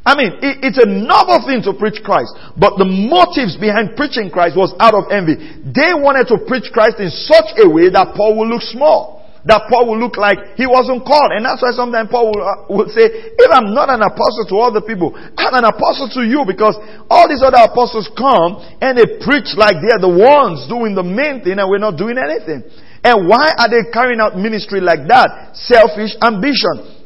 I 0.04 0.12
mean, 0.20 0.36
it, 0.44 0.60
it's 0.60 0.76
a 0.76 0.84
noble 0.84 1.40
thing 1.48 1.64
to 1.64 1.72
preach 1.72 2.04
Christ, 2.04 2.36
but 2.60 2.76
the 2.76 2.84
motives 2.84 3.56
behind 3.56 3.96
preaching 3.96 4.28
Christ 4.28 4.52
was 4.52 4.76
out 4.76 4.92
of 4.92 5.08
envy. 5.08 5.40
They 5.64 5.96
wanted 5.96 6.28
to 6.28 6.44
preach 6.44 6.68
Christ 6.68 7.00
in 7.00 7.08
such 7.08 7.56
a 7.56 7.64
way 7.64 7.88
that 7.88 8.12
Paul 8.12 8.36
would 8.36 8.52
look 8.52 8.60
small. 8.68 9.24
That 9.44 9.68
Paul 9.68 9.92
would 9.92 10.00
look 10.00 10.16
like 10.16 10.56
he 10.56 10.64
wasn't 10.64 11.04
called. 11.04 11.32
And 11.36 11.44
that's 11.44 11.60
why 11.60 11.72
sometimes 11.76 12.08
Paul 12.08 12.32
will, 12.32 12.88
uh, 12.88 12.88
say, 12.96 13.04
if 13.12 13.50
I'm 13.52 13.76
not 13.76 13.92
an 13.92 14.00
apostle 14.00 14.48
to 14.48 14.56
other 14.60 14.80
people, 14.80 15.12
I'm 15.12 15.52
an 15.52 15.68
apostle 15.68 16.08
to 16.16 16.24
you 16.24 16.48
because 16.48 16.76
all 17.12 17.28
these 17.28 17.44
other 17.44 17.60
apostles 17.60 18.08
come 18.16 18.56
and 18.80 18.96
they 18.96 19.20
preach 19.20 19.52
like 19.56 19.84
they're 19.84 20.00
the 20.00 20.08
ones 20.08 20.64
doing 20.64 20.96
the 20.96 21.04
main 21.04 21.44
thing 21.44 21.60
and 21.60 21.68
we're 21.68 21.80
not 21.80 22.00
doing 22.00 22.16
anything. 22.16 22.64
And 23.04 23.28
why 23.28 23.52
are 23.52 23.68
they 23.68 23.84
carrying 23.92 24.20
out 24.20 24.32
ministry 24.36 24.80
like 24.80 25.04
that? 25.12 25.52
Selfish 25.60 26.16
ambition. 26.24 27.04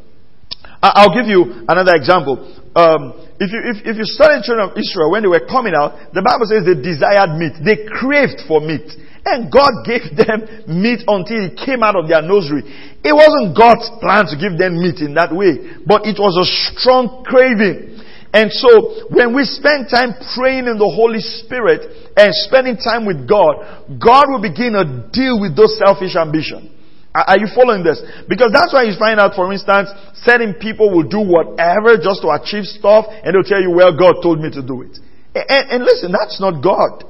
I'll 0.79 1.11
give 1.11 1.27
you 1.27 1.67
another 1.67 1.99
example 1.99 2.39
um, 2.77 3.17
if 3.41 3.49
you 3.55 3.61
if, 3.65 3.77
if 3.87 3.95
you 3.97 4.07
study 4.09 4.41
the 4.41 4.45
children 4.45 4.69
of 4.69 4.77
Israel 4.77 5.15
when 5.15 5.23
they 5.23 5.31
were 5.31 5.47
coming 5.47 5.73
out, 5.73 6.13
the 6.13 6.21
Bible 6.21 6.45
says 6.51 6.67
they 6.67 6.77
desired 6.77 7.39
meat. 7.39 7.57
They 7.63 7.89
craved 7.89 8.45
for 8.45 8.61
meat. 8.61 8.89
And 9.25 9.53
God 9.53 9.85
gave 9.89 10.13
them 10.17 10.69
meat 10.69 11.05
until 11.07 11.49
it 11.49 11.57
came 11.57 11.83
out 11.83 11.97
of 11.97 12.09
their 12.09 12.21
nursery. 12.21 12.65
It 13.05 13.15
wasn't 13.15 13.57
God's 13.57 13.89
plan 14.03 14.27
to 14.33 14.37
give 14.37 14.59
them 14.59 14.81
meat 14.81 15.01
in 15.01 15.15
that 15.15 15.33
way, 15.33 15.81
but 15.87 16.05
it 16.05 16.19
was 16.19 16.35
a 16.37 16.47
strong 16.75 17.25
craving. 17.25 17.99
And 18.29 18.53
so, 18.53 19.09
when 19.09 19.33
we 19.33 19.45
spend 19.49 19.89
time 19.89 20.13
praying 20.37 20.69
in 20.69 20.77
the 20.77 20.91
Holy 20.93 21.21
Spirit 21.21 22.13
and 22.13 22.29
spending 22.45 22.77
time 22.77 23.09
with 23.09 23.25
God, 23.25 23.89
God 23.97 24.29
will 24.29 24.45
begin 24.45 24.77
to 24.77 25.09
deal 25.09 25.41
with 25.41 25.57
those 25.57 25.79
selfish 25.81 26.13
ambitions. 26.13 26.78
Are 27.27 27.39
you 27.39 27.49
following 27.55 27.83
this? 27.83 27.99
Because 28.29 28.53
that's 28.53 28.73
why 28.73 28.85
you 28.85 28.95
find 28.99 29.19
out, 29.19 29.35
for 29.35 29.51
instance, 29.53 29.91
certain 30.23 30.55
people 30.55 30.93
will 30.93 31.09
do 31.09 31.25
whatever 31.25 31.97
just 31.97 32.23
to 32.23 32.31
achieve 32.31 32.69
stuff 32.69 33.07
and 33.09 33.35
they'll 33.35 33.47
tell 33.47 33.63
you, 33.63 33.73
well, 33.73 33.97
God 33.97 34.21
told 34.23 34.39
me 34.39 34.51
to 34.53 34.63
do 34.63 34.83
it. 34.83 34.99
And, 35.35 35.79
and 35.79 35.81
listen, 35.85 36.13
that's 36.13 36.41
not 36.41 36.63
God. 36.63 37.05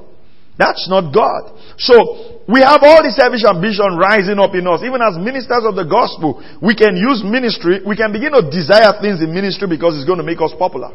That's 0.57 0.89
not 0.91 1.13
God. 1.15 1.55
So, 1.79 2.39
we 2.49 2.59
have 2.65 2.81
all 2.81 2.99
this 3.05 3.15
selfish 3.15 3.45
ambition 3.45 3.95
rising 3.95 4.41
up 4.41 4.57
in 4.57 4.65
us. 4.65 4.81
Even 4.83 4.99
as 4.99 5.15
ministers 5.15 5.63
of 5.63 5.77
the 5.77 5.85
gospel, 5.85 6.41
we 6.59 6.73
can 6.73 6.97
use 6.97 7.21
ministry, 7.23 7.79
we 7.85 7.95
can 7.95 8.11
begin 8.11 8.33
to 8.33 8.43
desire 8.43 8.97
things 8.99 9.21
in 9.21 9.31
ministry 9.31 9.69
because 9.69 9.95
it's 9.95 10.09
going 10.09 10.17
to 10.17 10.25
make 10.25 10.41
us 10.41 10.51
popular. 10.57 10.91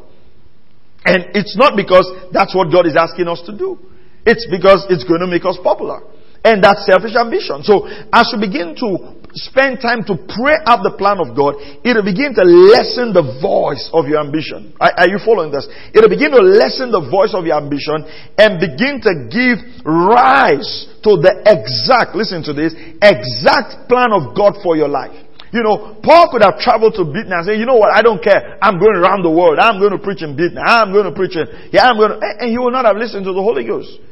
And 1.05 1.37
it's 1.37 1.57
not 1.57 1.77
because 1.77 2.05
that's 2.33 2.55
what 2.55 2.73
God 2.73 2.91
is 2.91 2.97
asking 2.97 3.29
us 3.29 3.41
to 3.47 3.57
do. 3.57 3.79
It's 4.27 4.49
because 4.51 4.85
it's 4.91 5.05
going 5.05 5.21
to 5.21 5.31
make 5.31 5.45
us 5.45 5.57
popular. 5.63 6.03
And 6.45 6.61
that 6.61 6.85
selfish 6.85 7.17
ambition. 7.17 7.65
So 7.65 7.89
as 7.89 8.29
you 8.29 8.39
begin 8.39 8.77
to 8.77 9.17
spend 9.35 9.83
time 9.83 10.07
to 10.07 10.15
pray 10.15 10.61
out 10.63 10.87
the 10.87 10.95
plan 10.95 11.19
of 11.19 11.35
God, 11.35 11.59
it'll 11.83 12.07
begin 12.07 12.37
to 12.39 12.45
lessen 12.47 13.11
the 13.11 13.25
voice 13.43 13.91
of 13.91 14.07
your 14.07 14.23
ambition. 14.23 14.77
Are, 14.79 14.93
are, 14.95 15.09
you 15.11 15.19
following 15.19 15.51
this? 15.51 15.67
It'll 15.91 16.13
begin 16.13 16.31
to 16.37 16.45
lessen 16.45 16.95
the 16.95 17.03
voice 17.03 17.35
of 17.35 17.49
your 17.49 17.59
ambition 17.59 18.07
and 18.39 18.63
begin 18.63 19.03
to 19.03 19.13
give 19.27 19.59
rise 19.83 20.87
to 21.03 21.19
the 21.19 21.43
exact, 21.49 22.15
listen 22.15 22.47
to 22.47 22.55
this, 22.55 22.77
exact 23.03 23.91
plan 23.91 24.15
of 24.15 24.37
God 24.39 24.61
for 24.63 24.79
your 24.79 24.89
life. 24.93 25.17
You 25.51 25.63
know, 25.63 25.99
Paul 26.03 26.31
could 26.35 26.43
have 26.43 26.59
traveled 26.59 26.99
to 26.99 27.07
Bithynia 27.07 27.41
and 27.43 27.47
say, 27.47 27.55
you 27.57 27.67
know 27.67 27.79
what, 27.79 27.95
I 27.95 28.03
don't 28.03 28.23
care. 28.23 28.59
I'm 28.59 28.79
going 28.79 28.99
around 28.99 29.23
the 29.23 29.31
world. 29.31 29.59
I'm 29.63 29.79
going 29.79 29.95
to 29.95 30.03
preach 30.03 30.23
in 30.23 30.35
Bithynia. 30.35 30.67
I'm 30.67 30.91
going 30.91 31.07
to 31.07 31.15
preach 31.15 31.39
in, 31.39 31.47
yeah, 31.71 31.87
I'm 31.87 31.97
going 31.97 32.11
to, 32.11 32.19
and 32.21 32.51
he 32.51 32.59
will 32.59 32.75
not 32.75 32.85
have 32.85 32.99
listened 32.99 33.25
to 33.27 33.33
the 33.33 33.43
Holy 33.43 33.63
Ghost. 33.63 34.03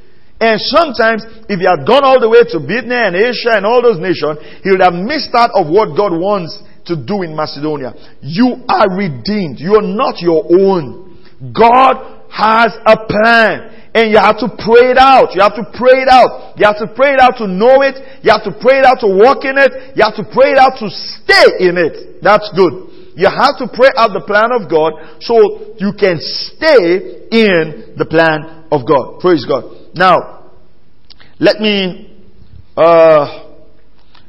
And 0.41 0.61
sometimes, 0.61 1.23
if 1.47 1.61
he 1.61 1.67
had 1.67 1.87
gone 1.87 2.03
all 2.03 2.19
the 2.19 2.29
way 2.29 2.43
to 2.51 2.59
Bithynia 2.59 3.11
and 3.11 3.17
Asia 3.17 3.55
and 3.55 3.67
all 3.67 3.83
those 3.83 4.03
nations, 4.03 4.43
he 4.63 4.71
would 4.71 4.83
have 4.83 4.95
missed 4.95 5.31
out 5.35 5.55
of 5.55 5.71
what 5.71 5.95
God 5.95 6.11
wants 6.11 6.59
to 6.87 6.99
do 6.99 7.23
in 7.23 7.35
Macedonia. 7.35 7.95
You 8.23 8.67
are 8.67 8.91
redeemed. 8.91 9.63
You 9.63 9.79
are 9.79 9.87
not 9.87 10.19
your 10.19 10.43
own. 10.51 11.15
God 11.55 12.27
has 12.27 12.75
a 12.83 12.97
plan. 13.07 13.71
And 13.95 14.11
you 14.11 14.19
have 14.19 14.41
to 14.41 14.49
pray 14.49 14.91
it 14.91 14.99
out. 14.99 15.37
You 15.37 15.45
have 15.45 15.55
to 15.55 15.69
pray 15.77 16.01
it 16.01 16.09
out. 16.09 16.57
You 16.57 16.65
have 16.65 16.81
to 16.81 16.89
pray 16.97 17.13
it 17.13 17.21
out 17.21 17.37
to 17.39 17.47
know 17.47 17.85
it. 17.85 18.01
You 18.25 18.33
have 18.33 18.43
to 18.49 18.55
pray 18.57 18.81
it 18.81 18.87
out 18.89 19.05
to 19.05 19.11
walk 19.13 19.45
in 19.45 19.61
it. 19.61 19.95
You 19.95 20.03
have 20.03 20.17
to 20.17 20.25
pray 20.25 20.57
it 20.57 20.59
out 20.59 20.81
to 20.81 20.89
stay 20.89 21.69
in 21.69 21.77
it. 21.77 22.23
That's 22.25 22.49
good. 22.57 22.89
You 23.15 23.29
have 23.29 23.61
to 23.61 23.69
pray 23.69 23.93
out 23.95 24.17
the 24.17 24.25
plan 24.25 24.49
of 24.57 24.73
God 24.73 25.21
so 25.21 25.77
you 25.77 25.93
can 25.93 26.17
stay 26.19 27.29
in 27.29 27.93
the 28.01 28.09
plan 28.09 28.65
of 28.73 28.89
God. 28.89 29.21
Praise 29.21 29.45
God. 29.45 29.82
Now, 29.95 30.51
let 31.39 31.61
me, 31.61 32.25
uh, 32.77 33.55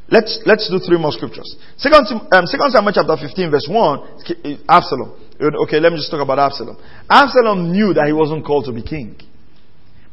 let's, 0.09 0.39
let's 0.45 0.69
do 0.69 0.79
three 0.79 0.97
more 0.97 1.11
scriptures. 1.11 1.55
Second, 1.77 2.07
um, 2.31 2.45
Second 2.45 2.71
Samuel 2.71 2.93
chapter 2.93 3.15
15 3.17 3.51
verse 3.51 3.67
1, 3.69 4.63
Absalom. 4.67 5.19
Okay, 5.39 5.79
let 5.79 5.91
me 5.91 5.97
just 5.97 6.11
talk 6.11 6.21
about 6.21 6.39
Absalom. 6.39 6.77
Absalom 7.09 7.71
knew 7.71 7.93
that 7.93 8.05
he 8.07 8.13
wasn't 8.13 8.45
called 8.45 8.65
to 8.65 8.73
be 8.73 8.83
king. 8.83 9.15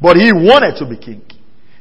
But 0.01 0.17
he 0.17 0.33
wanted 0.33 0.79
to 0.79 0.89
be 0.89 0.97
king. 0.97 1.23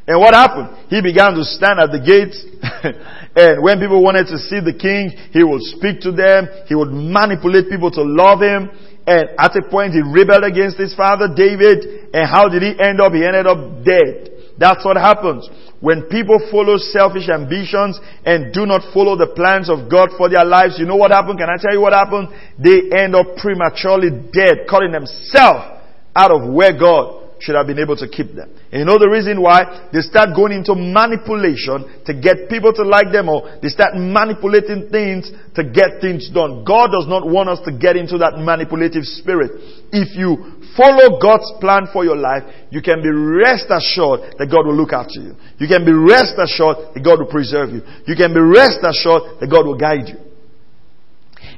And 0.09 0.19
what 0.19 0.33
happened? 0.33 0.89
He 0.89 1.01
began 1.01 1.35
to 1.35 1.43
stand 1.45 1.79
at 1.79 1.93
the 1.93 2.01
gate. 2.01 2.33
and 3.37 3.61
when 3.61 3.79
people 3.79 4.01
wanted 4.01 4.25
to 4.33 4.41
see 4.41 4.59
the 4.59 4.73
king, 4.73 5.13
he 5.31 5.43
would 5.43 5.61
speak 5.77 6.01
to 6.01 6.11
them. 6.11 6.49
He 6.65 6.73
would 6.73 6.89
manipulate 6.89 7.69
people 7.69 7.91
to 7.91 8.01
love 8.01 8.41
him. 8.41 8.73
And 9.09 9.33
at 9.41 9.57
a 9.57 9.65
point 9.65 9.97
he 9.97 10.05
rebelled 10.05 10.45
against 10.45 10.77
his 10.77 10.93
father 10.93 11.25
David. 11.33 12.13
And 12.13 12.29
how 12.29 12.47
did 12.47 12.61
he 12.61 12.77
end 12.77 13.01
up? 13.01 13.11
He 13.11 13.25
ended 13.25 13.47
up 13.49 13.81
dead. 13.81 14.53
That's 14.59 14.85
what 14.85 14.97
happens. 14.97 15.49
When 15.79 16.03
people 16.11 16.37
follow 16.51 16.77
selfish 16.77 17.27
ambitions 17.27 17.97
and 18.25 18.53
do 18.53 18.67
not 18.67 18.93
follow 18.93 19.15
the 19.17 19.33
plans 19.33 19.69
of 19.69 19.89
God 19.89 20.09
for 20.17 20.29
their 20.29 20.45
lives, 20.45 20.77
you 20.77 20.85
know 20.85 20.97
what 20.97 21.09
happened? 21.09 21.39
Can 21.39 21.49
I 21.49 21.57
tell 21.57 21.73
you 21.73 21.81
what 21.81 21.93
happened? 21.93 22.27
They 22.61 22.91
end 22.93 23.15
up 23.15 23.39
prematurely 23.41 24.11
dead, 24.29 24.69
cutting 24.69 24.91
themselves 24.91 25.81
out 26.13 26.29
of 26.29 26.51
where 26.51 26.77
God 26.77 27.18
should 27.39 27.55
have 27.55 27.67
been 27.67 27.79
able 27.79 27.95
to 27.97 28.07
keep 28.07 28.35
them. 28.35 28.51
And 28.71 28.79
you 28.79 28.85
know 28.85 28.99
the 28.99 29.09
reason 29.09 29.41
why? 29.41 29.89
They 29.91 30.01
start 30.01 30.35
going 30.35 30.51
into 30.51 30.75
manipulation 30.75 31.87
to 32.05 32.13
get 32.13 32.51
people 32.51 32.71
to 32.75 32.83
like 32.83 33.11
them 33.11 33.27
or 33.27 33.59
they 33.63 33.71
start 33.71 33.95
manipulating 33.95 34.91
things 34.91 35.31
to 35.55 35.63
get 35.63 36.03
things 36.03 36.29
done. 36.29 36.63
God 36.67 36.91
does 36.91 37.07
not 37.07 37.25
want 37.25 37.49
us 37.49 37.63
to 37.65 37.71
get 37.71 37.95
into 37.95 38.19
that 38.19 38.37
manipulative 38.37 39.03
spirit. 39.03 39.57
If 39.95 40.13
you 40.13 40.61
follow 40.75 41.17
God's 41.17 41.49
plan 41.63 41.89
for 41.91 42.05
your 42.05 42.19
life, 42.19 42.43
you 42.69 42.83
can 42.83 43.01
be 43.01 43.09
rest 43.09 43.71
assured 43.73 44.37
that 44.37 44.47
God 44.51 44.67
will 44.69 44.77
look 44.77 44.93
after 44.93 45.17
you. 45.17 45.33
You 45.57 45.67
can 45.67 45.83
be 45.87 45.95
rest 45.95 46.37
assured 46.37 46.93
that 46.93 47.01
God 47.01 47.23
will 47.23 47.31
preserve 47.31 47.73
you. 47.73 47.81
You 48.05 48.13
can 48.13 48.35
be 48.35 48.43
rest 48.43 48.85
assured 48.85 49.41
that 49.41 49.49
God 49.49 49.65
will 49.65 49.79
guide 49.79 50.07
you. 50.11 50.28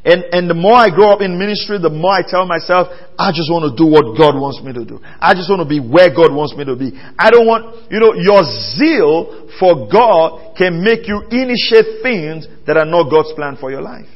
And, 0.03 0.25
and 0.33 0.49
the 0.49 0.57
more 0.57 0.73
I 0.73 0.89
grow 0.89 1.13
up 1.13 1.21
in 1.21 1.37
ministry, 1.37 1.77
the 1.77 1.93
more 1.93 2.13
I 2.13 2.21
tell 2.25 2.45
myself, 2.45 2.89
I 3.19 3.29
just 3.29 3.53
want 3.53 3.69
to 3.69 3.73
do 3.77 3.85
what 3.85 4.17
God 4.17 4.33
wants 4.33 4.57
me 4.65 4.73
to 4.73 4.83
do. 4.83 4.97
I 5.21 5.37
just 5.37 5.45
want 5.45 5.61
to 5.61 5.69
be 5.69 5.77
where 5.77 6.09
God 6.09 6.33
wants 6.33 6.57
me 6.57 6.65
to 6.65 6.75
be. 6.75 6.97
I 6.97 7.29
don't 7.29 7.45
want, 7.45 7.85
you 7.93 8.01
know, 8.01 8.17
your 8.17 8.41
zeal 8.73 9.49
for 9.61 9.85
God 9.85 10.57
can 10.57 10.81
make 10.81 11.05
you 11.05 11.21
initiate 11.29 12.01
things 12.01 12.49
that 12.65 12.77
are 12.77 12.85
not 12.85 13.13
God's 13.13 13.33
plan 13.33 13.57
for 13.61 13.69
your 13.69 13.81
life. 13.81 14.09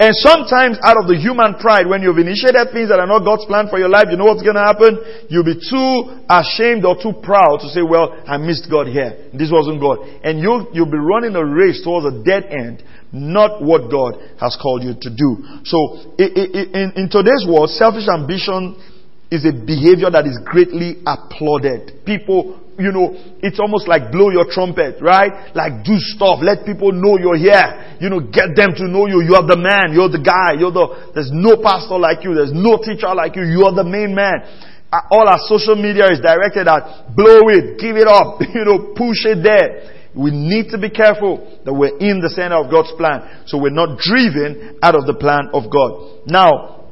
And 0.00 0.16
sometimes 0.16 0.80
out 0.80 0.96
of 0.96 1.12
the 1.12 1.20
human 1.20 1.60
pride, 1.60 1.84
when 1.84 2.00
you've 2.00 2.16
initiated 2.16 2.72
things 2.72 2.88
that 2.88 2.96
are 2.96 3.06
not 3.06 3.20
God's 3.20 3.44
plan 3.44 3.68
for 3.68 3.76
your 3.76 3.92
life, 3.92 4.08
you 4.08 4.16
know 4.16 4.32
what's 4.32 4.40
going 4.40 4.56
to 4.56 4.64
happen? 4.64 4.96
You'll 5.28 5.44
be 5.44 5.60
too 5.60 6.24
ashamed 6.24 6.88
or 6.88 6.96
too 6.96 7.20
proud 7.20 7.60
to 7.60 7.68
say, 7.68 7.84
well, 7.84 8.16
I 8.24 8.40
missed 8.40 8.72
God 8.72 8.88
here. 8.88 9.28
This 9.36 9.52
wasn't 9.52 9.76
God. 9.76 10.00
And 10.24 10.40
you'll, 10.40 10.72
you'll 10.72 10.88
be 10.88 10.96
running 10.96 11.36
a 11.36 11.44
race 11.44 11.84
towards 11.84 12.08
a 12.08 12.16
dead 12.24 12.48
end, 12.48 12.80
not 13.12 13.60
what 13.60 13.92
God 13.92 14.16
has 14.40 14.56
called 14.56 14.88
you 14.88 14.96
to 14.96 15.10
do. 15.12 15.30
So, 15.68 16.16
in, 16.16 16.96
in 16.96 17.06
today's 17.12 17.44
world, 17.44 17.68
selfish 17.68 18.08
ambition 18.08 18.80
is 19.28 19.44
a 19.44 19.52
behavior 19.52 20.08
that 20.08 20.24
is 20.24 20.40
greatly 20.48 21.04
applauded. 21.04 22.08
People 22.08 22.56
you 22.80 22.90
know, 22.90 23.12
it's 23.44 23.60
almost 23.60 23.86
like 23.86 24.10
blow 24.10 24.32
your 24.32 24.48
trumpet, 24.48 24.98
right? 25.00 25.52
Like 25.54 25.84
do 25.84 26.00
stuff. 26.00 26.40
Let 26.40 26.64
people 26.64 26.92
know 26.92 27.20
you're 27.20 27.36
here. 27.36 27.96
You 28.00 28.08
know, 28.08 28.20
get 28.20 28.56
them 28.56 28.72
to 28.80 28.88
know 28.88 29.06
you. 29.06 29.20
You're 29.20 29.44
the 29.44 29.60
man. 29.60 29.92
You're 29.92 30.08
the 30.08 30.24
guy. 30.24 30.56
You're 30.56 30.72
the, 30.72 31.12
there's 31.12 31.30
no 31.30 31.60
pastor 31.60 32.00
like 32.00 32.24
you. 32.24 32.32
There's 32.32 32.56
no 32.56 32.80
teacher 32.80 33.12
like 33.12 33.36
you. 33.36 33.44
You're 33.44 33.76
the 33.76 33.84
main 33.84 34.16
man. 34.16 34.42
Uh, 34.90 35.06
all 35.12 35.28
our 35.28 35.38
social 35.46 35.76
media 35.76 36.10
is 36.10 36.18
directed 36.18 36.66
at 36.66 37.14
blow 37.14 37.46
it, 37.46 37.78
give 37.78 37.94
it 37.94 38.08
up, 38.10 38.42
you 38.54 38.64
know, 38.66 38.90
push 38.96 39.22
it 39.22 39.38
there. 39.38 40.00
We 40.10 40.34
need 40.34 40.74
to 40.74 40.78
be 40.78 40.90
careful 40.90 41.38
that 41.62 41.70
we're 41.70 41.94
in 42.02 42.18
the 42.18 42.30
center 42.34 42.58
of 42.58 42.66
God's 42.66 42.90
plan. 42.98 43.46
So 43.46 43.62
we're 43.62 43.70
not 43.70 44.02
driven 44.02 44.80
out 44.82 44.98
of 44.98 45.06
the 45.06 45.14
plan 45.14 45.54
of 45.54 45.70
God. 45.70 46.26
Now, 46.26 46.90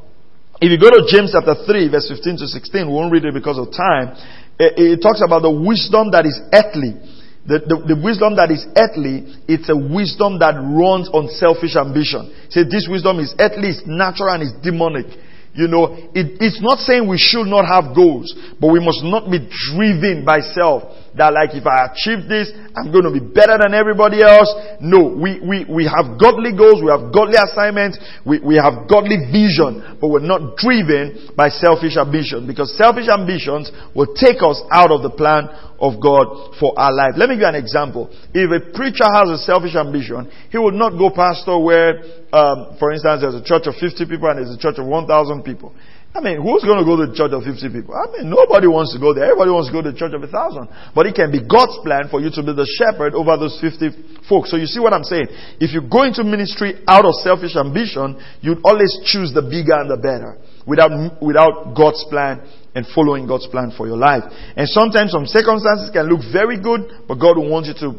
if 0.62 0.70
you 0.70 0.78
go 0.78 0.90
to 0.90 1.02
James 1.10 1.34
chapter 1.34 1.54
3 1.54 1.90
verse 1.90 2.06
15 2.06 2.38
to 2.42 2.46
16, 2.46 2.86
we 2.86 2.94
won't 2.94 3.10
read 3.10 3.26
it 3.26 3.34
because 3.34 3.58
of 3.58 3.74
time 3.74 4.14
it, 4.58 5.02
talks 5.02 5.22
about 5.24 5.42
the 5.42 5.50
wisdom 5.50 6.10
that 6.12 6.26
is 6.26 6.38
earthly. 6.52 6.98
The, 7.46 7.64
the, 7.64 7.94
the, 7.94 7.96
wisdom 7.96 8.36
that 8.36 8.52
is 8.52 8.66
earthly, 8.76 9.24
it's 9.48 9.72
a 9.72 9.76
wisdom 9.76 10.36
that 10.44 10.52
runs 10.60 11.08
on 11.08 11.32
selfish 11.32 11.80
ambition. 11.80 12.28
Say 12.52 12.68
this 12.68 12.84
wisdom 12.90 13.24
is 13.24 13.32
earthly, 13.40 13.72
it's 13.72 13.88
natural, 13.88 14.36
and 14.36 14.44
it's 14.44 14.52
demonic. 14.60 15.08
You 15.56 15.64
know, 15.64 16.12
it, 16.12 16.36
it's 16.44 16.60
not 16.60 16.78
saying 16.84 17.08
we 17.08 17.16
should 17.16 17.48
not 17.48 17.64
have 17.64 17.96
goals, 17.96 18.34
but 18.60 18.68
we 18.68 18.84
must 18.84 19.00
not 19.00 19.30
be 19.32 19.40
driven 19.48 20.28
by 20.28 20.44
self. 20.44 20.92
That 21.16 21.32
like 21.32 21.56
if 21.56 21.64
I 21.64 21.88
achieve 21.88 22.28
this, 22.28 22.52
I'm 22.76 22.92
going 22.92 23.08
to 23.08 23.14
be 23.14 23.24
better 23.24 23.56
than 23.56 23.72
everybody 23.72 24.22
else. 24.22 24.52
No, 24.80 25.14
we, 25.16 25.40
we, 25.40 25.64
we 25.64 25.84
have 25.88 26.20
godly 26.20 26.52
goals, 26.52 26.84
we 26.84 26.92
have 26.92 27.10
godly 27.10 27.40
assignments, 27.40 27.96
we, 28.26 28.38
we 28.44 28.54
have 28.60 28.86
godly 28.86 29.18
vision, 29.32 29.98
but 30.00 30.12
we're 30.12 30.24
not 30.24 30.60
driven 30.60 31.32
by 31.34 31.48
selfish 31.48 31.96
ambition 31.96 32.46
because 32.46 32.70
selfish 32.76 33.08
ambitions 33.08 33.72
will 33.96 34.12
take 34.14 34.44
us 34.44 34.60
out 34.70 34.92
of 34.92 35.02
the 35.02 35.10
plan 35.10 35.48
of 35.78 36.02
God 36.02 36.58
for 36.58 36.74
our 36.78 36.92
life. 36.92 37.14
Let 37.16 37.30
me 37.30 37.36
give 37.36 37.46
you 37.46 37.54
an 37.54 37.60
example. 37.60 38.10
If 38.34 38.50
a 38.50 38.60
preacher 38.74 39.06
has 39.06 39.30
a 39.30 39.38
selfish 39.38 39.74
ambition, 39.74 40.30
he 40.50 40.58
would 40.58 40.74
not 40.74 40.98
go 40.98 41.10
pastor 41.10 41.58
where, 41.58 42.02
um, 42.34 42.76
for 42.78 42.90
instance, 42.92 43.22
there's 43.22 43.38
a 43.38 43.44
church 43.44 43.66
of 43.66 43.74
50 43.78 44.06
people 44.06 44.26
and 44.28 44.38
there's 44.38 44.54
a 44.54 44.58
church 44.58 44.78
of 44.78 44.86
1,000 44.86 45.42
people. 45.42 45.74
I 46.14 46.20
mean, 46.20 46.40
who's 46.40 46.64
going 46.64 46.80
to 46.80 46.88
go 46.88 46.96
to 46.96 47.06
the 47.06 47.14
church 47.14 47.36
of 47.36 47.44
50 47.44 47.68
people? 47.68 47.92
I 47.92 48.08
mean, 48.10 48.32
nobody 48.32 48.66
wants 48.66 48.96
to 48.96 48.98
go 48.98 49.12
there. 49.12 49.28
Everybody 49.28 49.52
wants 49.52 49.68
to 49.68 49.74
go 49.76 49.84
to 49.84 49.92
the 49.92 49.98
church 49.98 50.16
of 50.16 50.24
a 50.24 50.26
thousand. 50.26 50.66
But 50.96 51.04
it 51.04 51.14
can 51.14 51.28
be 51.30 51.44
God's 51.44 51.76
plan 51.84 52.08
for 52.08 52.18
you 52.18 52.32
to 52.32 52.40
be 52.40 52.56
the 52.56 52.64
shepherd 52.64 53.12
over 53.12 53.36
those 53.36 53.60
50 53.60 54.24
folks. 54.24 54.50
So 54.50 54.56
you 54.56 54.64
see 54.64 54.80
what 54.80 54.96
I'm 54.96 55.04
saying? 55.04 55.28
If 55.60 55.76
you 55.76 55.84
go 55.84 56.08
into 56.08 56.24
ministry 56.24 56.80
out 56.88 57.04
of 57.04 57.12
selfish 57.20 57.54
ambition, 57.54 58.16
you'd 58.40 58.64
always 58.64 58.90
choose 59.04 59.36
the 59.36 59.44
bigger 59.44 59.76
and 59.76 59.92
the 59.92 60.00
better 60.00 60.40
without, 60.64 60.90
without 61.20 61.76
God's 61.76 62.02
plan 62.08 62.40
and 62.74 62.88
following 62.96 63.28
God's 63.28 63.46
plan 63.46 63.70
for 63.76 63.86
your 63.86 64.00
life. 64.00 64.24
And 64.56 64.64
sometimes 64.64 65.12
some 65.12 65.28
circumstances 65.28 65.92
can 65.92 66.08
look 66.08 66.24
very 66.32 66.56
good, 66.56 67.04
but 67.04 67.20
God 67.20 67.36
will 67.36 67.52
want 67.52 67.68
you 67.68 67.76
to 67.84 67.94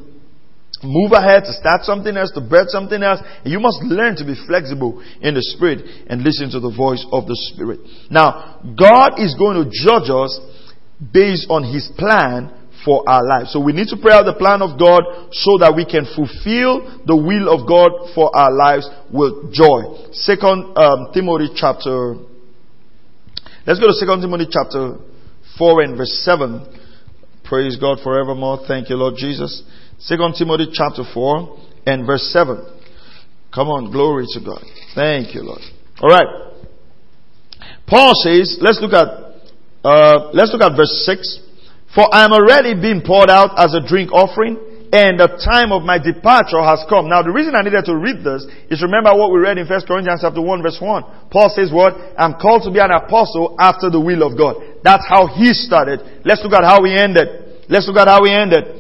move 0.84 1.12
ahead, 1.12 1.44
to 1.44 1.54
start 1.54 1.84
something 1.84 2.16
else, 2.16 2.32
to 2.32 2.42
birth 2.42 2.70
something 2.70 3.02
else. 3.02 3.20
And 3.44 3.52
You 3.52 3.60
must 3.60 3.84
learn 3.84 4.16
to 4.18 4.26
be 4.26 4.36
flexible 4.48 5.04
in 5.22 5.34
the 5.34 5.44
Spirit 5.56 6.08
and 6.08 6.24
listen 6.24 6.50
to 6.52 6.60
the 6.60 6.72
voice 6.72 7.06
of 7.12 7.28
the 7.28 7.36
Spirit. 7.54 7.80
Now, 8.10 8.62
God 8.78 9.20
is 9.20 9.36
going 9.38 9.60
to 9.60 9.68
judge 9.68 10.10
us 10.10 10.40
based 11.00 11.48
on 11.50 11.64
His 11.64 11.90
plan 11.98 12.56
for 12.86 13.04
our 13.08 13.26
lives. 13.28 13.52
So 13.52 13.60
we 13.60 13.74
need 13.74 13.88
to 13.90 13.98
pray 14.00 14.14
out 14.16 14.24
the 14.24 14.40
plan 14.40 14.62
of 14.62 14.80
God 14.80 15.04
so 15.36 15.60
that 15.60 15.76
we 15.76 15.84
can 15.84 16.08
fulfill 16.16 17.04
the 17.04 17.16
will 17.16 17.52
of 17.52 17.68
God 17.68 18.16
for 18.16 18.32
our 18.32 18.52
lives 18.52 18.88
with 19.12 19.52
joy. 19.52 20.10
Second 20.16 20.78
um, 20.80 21.12
Timothy 21.14 21.52
chapter. 21.56 22.16
Let's 23.68 23.80
go 23.80 23.88
to 23.88 23.98
Second 24.00 24.22
Timothy 24.22 24.48
chapter 24.48 24.96
four 25.58 25.82
and 25.84 25.98
verse 25.98 26.24
seven. 26.24 26.64
Praise 27.44 27.76
God 27.76 28.00
forevermore. 28.04 28.64
Thank 28.68 28.90
you, 28.90 28.96
Lord 28.96 29.16
Jesus. 29.18 29.64
Second 30.00 30.36
Timothy 30.38 30.72
chapter 30.72 31.04
four 31.14 31.60
and 31.86 32.06
verse 32.06 32.24
seven. 32.32 32.64
Come 33.54 33.68
on, 33.68 33.92
glory 33.92 34.26
to 34.32 34.40
God. 34.40 34.64
Thank 34.96 35.36
you, 35.36 35.44
Lord. 35.44 35.62
All 36.00 36.10
right. 36.10 36.56
Paul 37.86 38.14
says, 38.24 38.58
let's 38.62 38.80
look 38.80 38.94
at 38.94 39.08
uh, 39.84 40.32
let's 40.32 40.54
look 40.54 40.62
at 40.62 40.78
verse 40.78 41.04
six. 41.04 41.44
For 41.94 42.08
I 42.14 42.24
am 42.24 42.32
already 42.32 42.80
being 42.80 43.02
poured 43.04 43.30
out 43.30 43.58
as 43.58 43.74
a 43.74 43.82
drink 43.82 44.14
offering, 44.14 44.56
and 44.94 45.20
the 45.20 45.36
time 45.42 45.76
of 45.76 45.84
my 45.84 46.00
departure 46.00 46.64
has 46.64 46.86
come. 46.88 47.10
Now 47.10 47.20
the 47.20 47.36
reason 47.36 47.58
I 47.58 47.66
needed 47.66 47.84
to 47.92 47.98
read 47.98 48.24
this 48.24 48.48
is 48.72 48.80
remember 48.80 49.12
what 49.12 49.34
we 49.36 49.44
read 49.44 49.58
in 49.58 49.68
1 49.68 49.90
Corinthians 49.90 50.22
chapter 50.24 50.40
1 50.40 50.64
verse 50.64 50.80
1. 50.80 51.28
Paul 51.28 51.50
says 51.52 51.76
what? 51.76 51.98
I'm 52.16 52.40
called 52.40 52.64
to 52.64 52.72
be 52.72 52.80
an 52.80 52.96
apostle 52.96 53.58
after 53.60 53.90
the 53.90 54.00
will 54.00 54.24
of 54.24 54.38
God. 54.38 54.80
That's 54.80 55.04
how 55.10 55.28
he 55.28 55.52
started. 55.52 56.24
Let's 56.24 56.40
look 56.40 56.54
at 56.54 56.64
how 56.64 56.86
he 56.88 56.96
ended. 56.96 57.68
Let's 57.68 57.84
look 57.90 57.98
at 57.98 58.08
how 58.08 58.24
he 58.24 58.32
ended. 58.32 58.79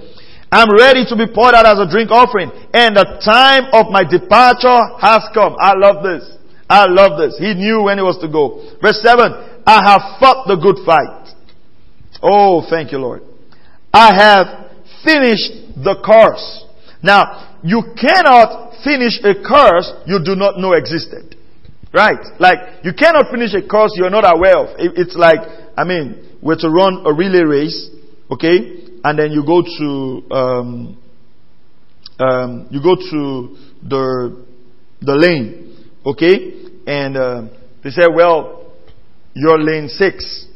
I'm 0.51 0.69
ready 0.73 1.05
to 1.05 1.15
be 1.15 1.29
poured 1.29 1.53
out 1.53 1.65
as 1.65 1.77
a 1.77 1.89
drink 1.89 2.09
offering, 2.09 2.49
and 2.73 2.97
the 2.97 3.21
time 3.21 3.69
of 3.71 3.93
my 3.93 4.01
departure 4.01 4.81
has 4.97 5.21
come. 5.33 5.55
I 5.59 5.77
love 5.77 6.01
this. 6.01 6.25
I 6.69 6.85
love 6.85 7.17
this. 7.17 7.37
He 7.37 7.53
knew 7.53 7.83
when 7.83 7.97
he 7.97 8.03
was 8.03 8.17
to 8.21 8.27
go. 8.27 8.65
Verse 8.81 9.01
7. 9.01 9.61
I 9.65 9.77
have 9.85 10.19
fought 10.19 10.47
the 10.47 10.57
good 10.57 10.81
fight. 10.85 11.29
Oh, 12.21 12.65
thank 12.69 12.91
you, 12.91 12.97
Lord. 12.97 13.21
I 13.93 14.13
have 14.13 14.45
finished 15.05 15.77
the 15.77 16.01
course. 16.01 16.65
Now, 17.01 17.57
you 17.63 17.83
cannot 17.99 18.73
finish 18.83 19.19
a 19.23 19.33
course 19.45 19.91
you 20.05 20.19
do 20.23 20.35
not 20.35 20.57
know 20.57 20.73
existed. 20.73 21.35
Right? 21.93 22.21
Like, 22.39 22.83
you 22.83 22.93
cannot 22.93 23.31
finish 23.31 23.53
a 23.53 23.67
course 23.67 23.93
you're 23.95 24.09
not 24.09 24.25
aware 24.25 24.57
of. 24.57 24.75
It's 24.77 25.15
like, 25.15 25.39
I 25.77 25.83
mean, 25.83 26.37
we're 26.41 26.57
to 26.57 26.69
run 26.69 27.03
a 27.05 27.13
relay 27.13 27.41
race, 27.41 27.89
okay? 28.31 28.88
And 29.03 29.17
then 29.19 29.31
you 29.31 29.45
go 29.45 29.61
to, 29.61 30.35
um, 30.35 30.97
um, 32.19 32.67
you 32.69 32.81
go 32.81 32.95
to 32.95 33.57
the, 33.83 34.45
the 35.01 35.15
lane, 35.15 35.91
okay? 36.05 36.53
And, 36.85 37.17
uh, 37.17 37.43
they 37.83 37.91
say, 37.91 38.07
well, 38.13 38.73
you're 39.33 39.59
lane 39.61 39.87
six 39.87 40.47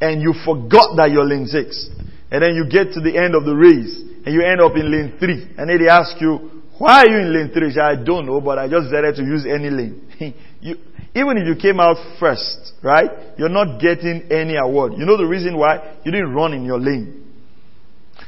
and 0.00 0.22
you 0.22 0.34
forgot 0.44 0.96
that 0.96 1.10
you're 1.10 1.26
lane 1.26 1.46
six. 1.46 1.88
And 2.30 2.42
then 2.42 2.54
you 2.54 2.66
get 2.68 2.92
to 2.94 3.00
the 3.00 3.16
end 3.16 3.34
of 3.34 3.44
the 3.44 3.54
race 3.54 4.02
and 4.26 4.34
you 4.34 4.42
end 4.42 4.60
up 4.60 4.76
in 4.76 4.90
lane 4.90 5.16
three. 5.18 5.48
And 5.56 5.70
then 5.70 5.78
they 5.78 5.88
ask 5.88 6.20
you, 6.20 6.62
why 6.78 7.02
are 7.02 7.08
you 7.08 7.18
in 7.18 7.32
lane 7.32 7.50
three? 7.52 7.72
Say, 7.72 7.80
I 7.80 7.96
don't 7.96 8.26
know, 8.26 8.40
but 8.40 8.58
I 8.58 8.68
just 8.68 8.90
decided 8.90 9.16
to 9.16 9.22
use 9.22 9.46
any 9.46 9.70
lane. 9.70 10.08
you, 10.60 10.76
even 11.14 11.38
if 11.38 11.46
you 11.46 11.56
came 11.56 11.80
out 11.80 11.96
first, 12.20 12.74
right? 12.82 13.10
You're 13.38 13.48
not 13.48 13.80
getting 13.80 14.30
any 14.30 14.56
award. 14.56 14.92
You 14.96 15.06
know 15.06 15.16
the 15.16 15.26
reason 15.26 15.56
why? 15.56 15.96
You 16.04 16.12
didn't 16.12 16.34
run 16.34 16.52
in 16.52 16.64
your 16.64 16.78
lane. 16.78 17.27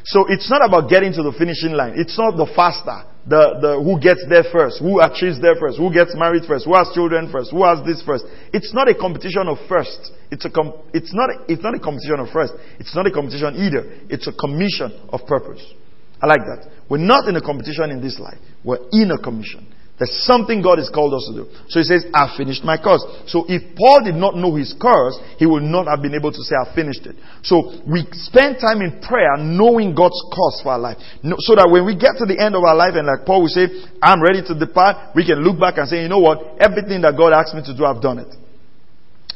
So 0.04 0.26
it's 0.28 0.48
not 0.48 0.64
about 0.64 0.88
getting 0.88 1.12
to 1.14 1.22
the 1.22 1.32
finishing 1.32 1.72
line. 1.72 1.94
It's 1.96 2.16
not 2.16 2.36
the 2.36 2.46
faster 2.54 3.04
the, 3.26 3.60
the, 3.60 3.72
who 3.78 4.00
gets 4.00 4.24
there 4.28 4.44
first, 4.48 4.80
who 4.80 5.00
achieves 5.00 5.40
there 5.40 5.54
first, 5.54 5.76
who 5.76 5.92
gets 5.92 6.16
married 6.16 6.44
first, 6.48 6.64
who 6.64 6.74
has 6.74 6.88
children 6.94 7.28
first, 7.30 7.52
who 7.52 7.64
has 7.64 7.84
this 7.84 8.00
first. 8.02 8.24
It's 8.52 8.72
not 8.72 8.88
a 8.88 8.94
competition 8.94 9.44
of 9.46 9.58
first. 9.68 10.12
It's 10.30 10.44
a 10.44 10.50
com- 10.50 10.72
it's 10.94 11.12
not 11.12 11.28
it's 11.48 11.62
not 11.62 11.74
a 11.74 11.80
competition 11.80 12.18
of 12.20 12.28
first. 12.32 12.54
It's 12.78 12.94
not 12.94 13.06
a 13.06 13.12
competition 13.12 13.60
either. 13.60 13.84
It's 14.08 14.26
a 14.26 14.32
commission 14.32 14.90
of 15.12 15.26
purpose. 15.26 15.60
I 16.22 16.26
like 16.26 16.44
that. 16.48 16.70
We're 16.88 16.98
not 16.98 17.28
in 17.28 17.36
a 17.36 17.40
competition 17.40 17.90
in 17.90 18.00
this 18.00 18.18
life. 18.18 18.38
We're 18.64 18.88
in 18.92 19.10
a 19.10 19.18
commission. 19.18 19.69
There's 20.00 20.24
something 20.24 20.64
God 20.64 20.80
has 20.80 20.88
called 20.88 21.12
us 21.12 21.28
to 21.28 21.44
do. 21.44 21.52
So 21.68 21.76
he 21.76 21.84
says, 21.84 22.08
I've 22.16 22.32
finished 22.32 22.64
my 22.64 22.80
course. 22.80 23.04
So 23.28 23.44
if 23.52 23.76
Paul 23.76 24.00
did 24.00 24.16
not 24.16 24.32
know 24.32 24.56
his 24.56 24.72
course, 24.72 25.20
he 25.36 25.44
would 25.44 25.62
not 25.62 25.92
have 25.92 26.00
been 26.00 26.16
able 26.16 26.32
to 26.32 26.40
say, 26.40 26.56
I've 26.56 26.72
finished 26.72 27.04
it. 27.04 27.20
So 27.44 27.84
we 27.84 28.08
spend 28.16 28.56
time 28.64 28.80
in 28.80 29.04
prayer 29.04 29.36
knowing 29.36 29.92
God's 29.92 30.16
course 30.32 30.64
for 30.64 30.72
our 30.72 30.80
life. 30.80 30.96
So 31.44 31.52
that 31.52 31.68
when 31.68 31.84
we 31.84 32.00
get 32.00 32.16
to 32.16 32.24
the 32.24 32.40
end 32.40 32.56
of 32.56 32.64
our 32.64 32.72
life 32.72 32.96
and 32.96 33.04
like 33.04 33.28
Paul 33.28 33.44
will 33.44 33.52
say, 33.52 33.68
I'm 34.00 34.24
ready 34.24 34.40
to 34.40 34.56
depart, 34.56 35.12
we 35.12 35.20
can 35.20 35.44
look 35.44 35.60
back 35.60 35.76
and 35.76 35.84
say, 35.84 36.00
you 36.00 36.08
know 36.08 36.24
what? 36.24 36.56
Everything 36.56 37.04
that 37.04 37.12
God 37.12 37.36
asked 37.36 37.52
me 37.52 37.60
to 37.68 37.76
do, 37.76 37.84
I've 37.84 38.00
done 38.00 38.24
it. 38.24 38.32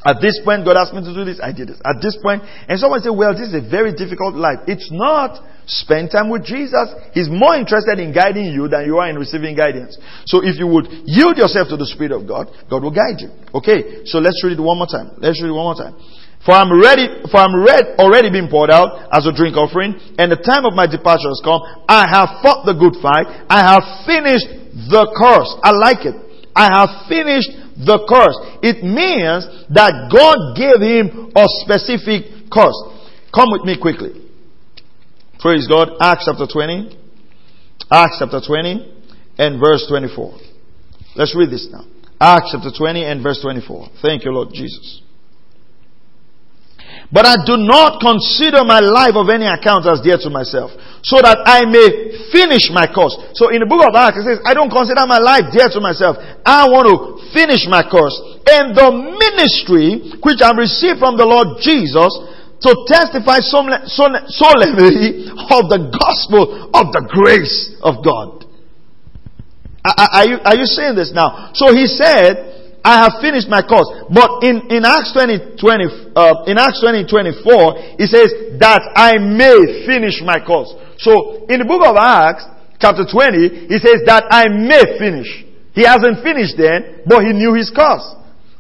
At 0.01 0.25
this 0.25 0.41
point, 0.41 0.65
God 0.65 0.81
asked 0.81 0.97
me 0.97 1.05
to 1.05 1.13
do 1.13 1.29
this, 1.29 1.45
I 1.45 1.53
did 1.53 1.69
it. 1.69 1.81
At 1.85 2.01
this 2.01 2.17
point, 2.25 2.41
and 2.41 2.81
someone 2.81 3.05
say, 3.05 3.13
well, 3.13 3.37
this 3.37 3.53
is 3.53 3.57
a 3.57 3.65
very 3.69 3.93
difficult 3.93 4.33
life. 4.33 4.65
It's 4.65 4.89
not. 4.89 5.45
Spend 5.67 6.11
time 6.11 6.29
with 6.29 6.45
Jesus. 6.45 6.93
He's 7.13 7.29
more 7.29 7.57
interested 7.57 7.99
in 7.99 8.13
guiding 8.13 8.53
you 8.53 8.69
than 8.69 8.85
you 8.85 8.99
are 8.99 9.09
in 9.09 9.17
receiving 9.17 9.57
guidance. 9.57 9.97
So 10.27 10.45
if 10.45 10.59
you 10.59 10.67
would 10.69 10.89
yield 11.09 11.39
yourself 11.39 11.69
to 11.73 11.77
the 11.77 11.87
Spirit 11.87 12.13
of 12.13 12.29
God, 12.29 12.53
God 12.69 12.83
will 12.83 12.93
guide 12.93 13.25
you. 13.25 13.33
Okay, 13.55 14.05
so 14.05 14.19
let's 14.19 14.37
read 14.45 14.59
it 14.59 14.63
one 14.63 14.77
more 14.77 14.91
time. 14.91 15.17
Let's 15.19 15.41
read 15.41 15.49
it 15.49 15.57
one 15.57 15.73
more 15.73 15.81
time. 15.81 15.97
For 16.45 16.53
I'm 16.53 16.69
ready, 16.69 17.09
for 17.33 17.41
I'm 17.41 17.57
read, 17.57 17.97
already 17.97 18.29
been 18.29 18.53
poured 18.53 18.69
out 18.69 19.09
as 19.09 19.25
a 19.25 19.33
drink 19.33 19.57
offering, 19.57 19.97
and 20.21 20.29
the 20.29 20.37
time 20.37 20.69
of 20.69 20.77
my 20.77 20.85
departure 20.85 21.33
has 21.33 21.41
come. 21.41 21.65
I 21.89 22.05
have 22.05 22.45
fought 22.45 22.69
the 22.69 22.77
good 22.77 23.01
fight. 23.01 23.25
I 23.49 23.65
have 23.65 24.05
finished 24.05 24.53
the 24.93 25.09
course. 25.17 25.49
I 25.65 25.73
like 25.73 26.05
it. 26.05 26.13
I 26.53 26.69
have 26.69 27.09
finished 27.09 27.49
the 27.81 28.05
course. 28.05 28.37
It 28.61 28.85
means 28.85 29.49
that 29.73 30.13
God 30.13 30.53
gave 30.53 30.85
him 30.85 31.33
a 31.33 31.49
specific 31.65 32.53
course. 32.53 32.77
Come 33.33 33.49
with 33.49 33.65
me 33.65 33.81
quickly. 33.81 34.24
Praise 35.45 35.69
God. 35.69 36.01
Acts 36.01 36.25
chapter 36.25 36.49
20. 36.49 36.89
Acts 37.93 38.17
chapter 38.17 38.41
20 38.41 38.81
and 39.37 39.61
verse 39.61 39.85
24. 39.93 40.41
Let's 41.21 41.37
read 41.37 41.53
this 41.53 41.69
now. 41.69 41.85
Acts 42.17 42.57
chapter 42.57 42.73
20 42.73 43.05
and 43.05 43.21
verse 43.21 43.45
24. 43.45 44.01
Thank 44.01 44.25
you, 44.25 44.33
Lord 44.33 44.57
Jesus. 44.57 45.05
But 47.13 47.29
I 47.29 47.45
do 47.45 47.61
not 47.61 48.01
consider 48.01 48.65
my 48.65 48.81
life 48.81 49.21
of 49.21 49.29
any 49.29 49.45
account 49.45 49.85
as 49.85 50.01
dear 50.01 50.17
to 50.25 50.33
myself, 50.33 50.73
so 51.05 51.21
that 51.21 51.45
I 51.45 51.69
may 51.69 52.33
finish 52.33 52.73
my 52.73 52.89
course. 52.89 53.13
So 53.37 53.53
in 53.53 53.61
the 53.61 53.69
book 53.69 53.85
of 53.85 53.93
Acts, 53.93 54.25
it 54.25 54.25
says, 54.25 54.41
I 54.49 54.57
don't 54.57 54.73
consider 54.73 55.05
my 55.05 55.21
life 55.21 55.53
dear 55.53 55.69
to 55.69 55.81
myself. 55.85 56.17
I 56.41 56.65
want 56.73 56.89
to 56.89 57.21
finish 57.37 57.69
my 57.69 57.85
course. 57.85 58.17
And 58.49 58.73
the 58.73 58.89
ministry 58.97 60.09
which 60.25 60.41
I 60.41 60.57
received 60.57 61.05
from 61.05 61.21
the 61.21 61.29
Lord 61.29 61.61
Jesus 61.61 62.33
to 62.63 62.71
testify 62.87 63.41
solemnly 63.41 63.79
of 65.27 65.63
the 65.69 65.81
gospel 65.91 66.71
of 66.73 66.93
the 66.93 67.03
grace 67.09 67.75
of 67.83 68.05
God. 68.05 68.45
Are 69.85 70.25
you, 70.25 70.39
are 70.45 70.57
you 70.57 70.65
saying 70.65 70.97
this 70.97 71.13
now? 71.13 71.53
So 71.53 71.75
he 71.75 71.87
said, 71.87 72.81
I 72.85 73.05
have 73.05 73.21
finished 73.21 73.49
my 73.49 73.61
course. 73.61 73.89
But 74.13 74.45
in, 74.45 74.69
in 74.69 74.85
Acts 74.85 75.13
20, 75.13 75.57
20 75.57 76.13
uh, 76.17 76.45
in 76.49 76.57
Acts 76.57 76.81
20, 76.81 77.09
24, 77.09 78.01
it 78.01 78.09
says 78.09 78.61
that 78.61 78.81
I 78.97 79.17
may 79.17 79.85
finish 79.89 80.21
my 80.21 80.41
course. 80.45 80.73
So 81.01 81.49
in 81.49 81.61
the 81.61 81.69
book 81.69 81.81
of 81.81 81.97
Acts, 81.97 82.45
chapter 82.81 83.09
20, 83.09 83.73
he 83.73 83.79
says 83.81 84.05
that 84.05 84.29
I 84.29 84.49
may 84.53 85.01
finish. 85.01 85.29
He 85.73 85.85
hasn't 85.85 86.21
finished 86.23 86.57
then, 86.57 87.05
but 87.09 87.25
he 87.25 87.33
knew 87.33 87.53
his 87.57 87.73
course. 87.73 88.05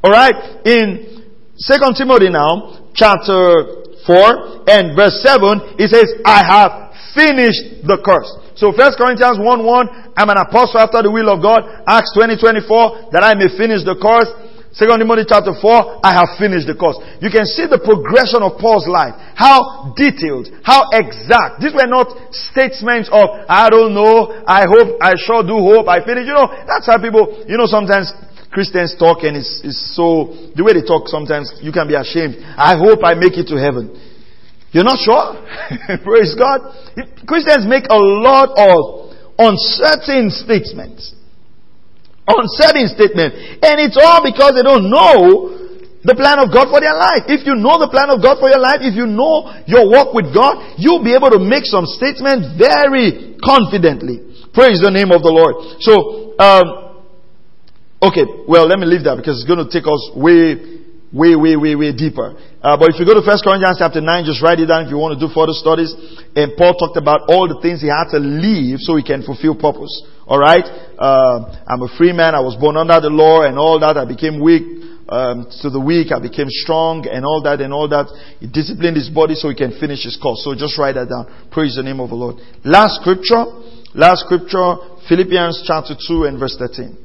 Alright? 0.04 0.66
In 0.66 1.24
2 1.60 1.74
Timothy 1.96 2.28
now, 2.32 2.88
chapter 2.96 3.83
4 4.06 4.68
and 4.68 4.96
verse 4.96 5.20
7, 5.24 5.80
it 5.80 5.88
says, 5.88 6.08
I 6.24 6.40
have 6.44 6.72
finished 7.16 7.86
the 7.86 7.96
course. 8.04 8.28
So 8.54 8.70
1 8.70 8.76
Corinthians 9.00 9.40
1 9.40 9.44
1, 9.44 10.14
I'm 10.16 10.30
an 10.30 10.38
apostle 10.38 10.78
after 10.78 11.02
the 11.02 11.10
will 11.10 11.26
of 11.30 11.42
God. 11.42 11.66
Acts 11.88 12.14
20 12.14 12.38
24, 12.38 13.10
that 13.10 13.24
I 13.24 13.34
may 13.34 13.50
finish 13.50 13.82
the 13.82 13.98
course. 13.98 14.30
2 14.74 14.90
Timothy 14.98 15.22
chapter 15.22 15.54
4, 15.54 16.02
I 16.02 16.18
have 16.18 16.34
finished 16.34 16.66
the 16.66 16.74
course. 16.74 16.98
You 17.22 17.30
can 17.30 17.46
see 17.46 17.70
the 17.70 17.78
progression 17.78 18.42
of 18.42 18.58
Paul's 18.58 18.90
life. 18.90 19.14
How 19.38 19.94
detailed, 19.94 20.50
how 20.66 20.90
exact. 20.90 21.62
These 21.62 21.78
were 21.78 21.86
not 21.86 22.10
statements 22.34 23.06
of, 23.14 23.46
I 23.46 23.70
don't 23.70 23.94
know, 23.94 24.34
I 24.42 24.66
hope, 24.66 24.98
I 24.98 25.14
sure 25.14 25.46
do 25.46 25.62
hope, 25.62 25.86
I 25.86 26.02
finish. 26.02 26.26
You 26.26 26.34
know, 26.34 26.50
that's 26.66 26.90
how 26.90 26.98
people, 26.98 27.46
you 27.46 27.54
know, 27.54 27.70
sometimes 27.70 28.10
Christians 28.54 28.94
talk 28.94 29.26
and 29.26 29.34
it's, 29.34 29.60
it's 29.66 29.98
so, 29.98 30.30
the 30.54 30.62
way 30.62 30.78
they 30.78 30.86
talk 30.86 31.10
sometimes, 31.10 31.50
you 31.58 31.74
can 31.74 31.90
be 31.90 31.98
ashamed. 31.98 32.38
I 32.54 32.78
hope 32.78 33.02
I 33.02 33.18
make 33.18 33.34
it 33.34 33.50
to 33.50 33.58
heaven. 33.58 33.90
You're 34.70 34.86
not 34.86 35.02
sure? 35.02 35.42
Praise 36.06 36.38
God. 36.38 36.62
Christians 37.26 37.66
make 37.66 37.90
a 37.90 37.98
lot 37.98 38.54
of 38.54 39.10
uncertain 39.42 40.30
statements. 40.30 41.18
Uncertain 42.30 42.86
statements. 42.94 43.58
And 43.58 43.82
it's 43.82 43.98
all 43.98 44.22
because 44.22 44.54
they 44.54 44.62
don't 44.62 44.86
know 44.86 45.50
the 46.06 46.14
plan 46.14 46.38
of 46.38 46.54
God 46.54 46.70
for 46.70 46.78
their 46.78 46.94
life. 46.94 47.26
If 47.26 47.42
you 47.42 47.58
know 47.58 47.82
the 47.82 47.90
plan 47.90 48.06
of 48.14 48.22
God 48.22 48.38
for 48.38 48.46
your 48.46 48.62
life, 48.62 48.86
if 48.86 48.94
you 48.94 49.10
know 49.10 49.50
your 49.66 49.90
walk 49.90 50.14
with 50.14 50.30
God, 50.30 50.78
you'll 50.78 51.02
be 51.02 51.18
able 51.18 51.34
to 51.34 51.42
make 51.42 51.66
some 51.66 51.90
statements 51.90 52.54
very 52.54 53.34
confidently. 53.42 54.46
Praise 54.54 54.78
the 54.78 54.94
name 54.94 55.10
of 55.10 55.26
the 55.26 55.34
Lord. 55.34 55.58
So, 55.82 56.38
um, 56.38 56.83
okay, 58.08 58.24
well, 58.48 58.66
let 58.66 58.78
me 58.78 58.86
leave 58.86 59.04
that 59.04 59.16
because 59.16 59.40
it's 59.40 59.48
going 59.48 59.62
to 59.62 59.70
take 59.70 59.86
us 59.86 60.02
way 60.16 60.74
way, 61.14 61.38
way, 61.38 61.54
way, 61.54 61.78
way 61.78 61.94
deeper. 61.94 62.34
Uh, 62.58 62.74
but 62.74 62.90
if 62.90 62.98
you 62.98 63.06
go 63.06 63.14
to 63.14 63.22
First 63.22 63.46
Corinthians 63.46 63.78
chapter 63.78 64.02
9, 64.02 64.26
just 64.26 64.42
write 64.42 64.58
it 64.58 64.66
down 64.66 64.84
if 64.84 64.90
you 64.90 64.98
want 64.98 65.14
to 65.14 65.20
do 65.22 65.30
further 65.30 65.54
studies. 65.54 65.94
And 66.34 66.58
Paul 66.58 66.74
talked 66.74 66.98
about 66.98 67.30
all 67.30 67.46
the 67.46 67.62
things 67.62 67.80
he 67.80 67.86
had 67.86 68.10
to 68.10 68.18
leave 68.18 68.82
so 68.82 68.98
he 68.98 69.06
can 69.06 69.22
fulfill 69.22 69.54
purpose. 69.54 69.94
Alright? 70.26 70.66
Uh, 70.98 71.62
I'm 71.70 71.86
a 71.86 71.90
free 71.96 72.10
man. 72.10 72.34
I 72.34 72.42
was 72.42 72.58
born 72.58 72.76
under 72.76 72.98
the 72.98 73.14
law 73.14 73.46
and 73.46 73.54
all 73.56 73.78
that. 73.78 73.96
I 73.96 74.04
became 74.04 74.42
weak. 74.42 74.82
Um, 75.04 75.44
to 75.60 75.68
the 75.68 75.78
weak, 75.78 76.10
I 76.16 76.18
became 76.18 76.48
strong 76.48 77.04
and 77.04 77.28
all 77.28 77.44
that 77.44 77.60
and 77.60 77.76
all 77.76 77.86
that. 77.92 78.08
He 78.40 78.48
disciplined 78.48 78.96
his 78.96 79.12
body 79.12 79.36
so 79.36 79.52
he 79.52 79.54
can 79.54 79.76
finish 79.78 80.02
his 80.02 80.16
course. 80.16 80.40
So 80.42 80.56
just 80.56 80.80
write 80.80 80.96
that 80.96 81.12
down. 81.12 81.28
Praise 81.52 81.76
the 81.76 81.84
name 81.84 82.00
of 82.00 82.08
the 82.08 82.16
Lord. 82.16 82.40
Last 82.64 83.04
scripture, 83.04 83.44
last 83.92 84.24
scripture, 84.24 84.96
Philippians 85.06 85.62
chapter 85.68 85.92
2 85.92 86.24
and 86.24 86.40
verse 86.40 86.56
13. 86.56 87.03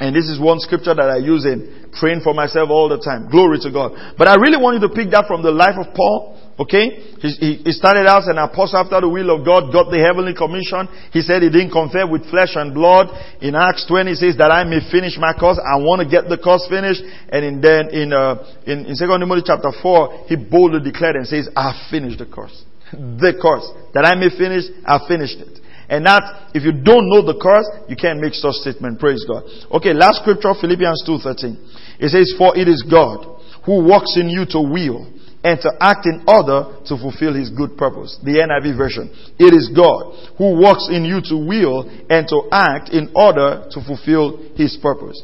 And 0.00 0.16
this 0.16 0.32
is 0.32 0.40
one 0.40 0.58
scripture 0.60 0.96
that 0.96 1.12
I 1.12 1.20
use 1.20 1.44
in 1.44 1.92
praying 1.92 2.24
for 2.24 2.32
myself 2.32 2.72
all 2.72 2.88
the 2.88 2.96
time. 2.96 3.28
Glory 3.28 3.60
to 3.60 3.70
God. 3.70 4.16
But 4.16 4.32
I 4.32 4.40
really 4.40 4.56
want 4.56 4.80
you 4.80 4.88
to 4.88 4.92
pick 4.96 5.12
that 5.12 5.28
from 5.28 5.44
the 5.44 5.52
life 5.52 5.76
of 5.76 5.92
Paul. 5.92 6.40
Okay? 6.56 7.20
He, 7.20 7.60
he 7.68 7.72
started 7.76 8.08
out 8.08 8.24
as 8.24 8.32
an 8.32 8.40
apostle 8.40 8.80
after 8.80 8.96
the 9.04 9.08
will 9.12 9.28
of 9.28 9.44
God, 9.44 9.68
got 9.68 9.92
the 9.92 10.00
heavenly 10.00 10.32
commission. 10.32 10.88
He 11.12 11.20
said 11.20 11.44
he 11.44 11.52
didn't 11.52 11.76
confer 11.76 12.08
with 12.08 12.24
flesh 12.32 12.56
and 12.56 12.72
blood. 12.72 13.12
In 13.44 13.52
Acts 13.52 13.84
20 13.84 14.16
says 14.16 14.40
that 14.40 14.48
I 14.48 14.64
may 14.64 14.80
finish 14.88 15.20
my 15.20 15.36
course. 15.36 15.60
I 15.60 15.76
want 15.84 16.00
to 16.00 16.08
get 16.08 16.32
the 16.32 16.40
course 16.40 16.64
finished. 16.64 17.04
And 17.28 17.44
in, 17.44 17.54
then 17.60 17.92
in, 17.92 18.16
uh, 18.16 18.40
in, 18.64 18.88
in 18.88 18.96
2 18.96 19.04
Timothy 19.04 19.44
chapter 19.44 19.68
4, 19.68 20.32
he 20.32 20.36
boldly 20.40 20.80
declared 20.80 21.20
and 21.20 21.28
says, 21.28 21.44
I 21.52 21.76
finished 21.92 22.24
the 22.24 22.28
course. 22.28 22.56
The 22.92 23.36
course. 23.36 23.68
That 23.92 24.08
I 24.08 24.16
may 24.16 24.32
finish, 24.32 24.64
I 24.88 25.04
finished 25.04 25.44
it. 25.44 25.59
And 25.90 26.06
that, 26.06 26.54
if 26.54 26.62
you 26.62 26.70
don't 26.70 27.10
know 27.10 27.26
the 27.26 27.34
course, 27.34 27.66
you 27.90 27.98
can't 27.98 28.22
make 28.22 28.38
such 28.38 28.62
statement. 28.62 29.02
Praise 29.02 29.26
God. 29.26 29.42
Okay, 29.74 29.90
last 29.90 30.22
scripture, 30.22 30.54
Philippians 30.54 31.02
2.13. 31.02 31.98
It 31.98 32.14
says, 32.14 32.30
For 32.38 32.54
it 32.54 32.70
is 32.70 32.86
God 32.86 33.26
who 33.66 33.82
works 33.82 34.14
in 34.14 34.30
you 34.30 34.46
to 34.54 34.62
will 34.62 35.10
and 35.42 35.58
to 35.58 35.70
act 35.82 36.06
in 36.06 36.22
order 36.30 36.78
to 36.86 36.94
fulfill 36.94 37.34
his 37.34 37.50
good 37.50 37.74
purpose. 37.76 38.14
The 38.22 38.38
NIV 38.38 38.78
version. 38.78 39.10
It 39.34 39.50
is 39.50 39.66
God 39.74 40.38
who 40.38 40.62
works 40.62 40.86
in 40.86 41.02
you 41.02 41.18
to 41.26 41.36
will 41.36 41.90
and 42.06 42.22
to 42.30 42.38
act 42.54 42.94
in 42.94 43.10
order 43.14 43.66
to 43.74 43.78
fulfill 43.82 44.38
his 44.54 44.78
purpose. 44.78 45.18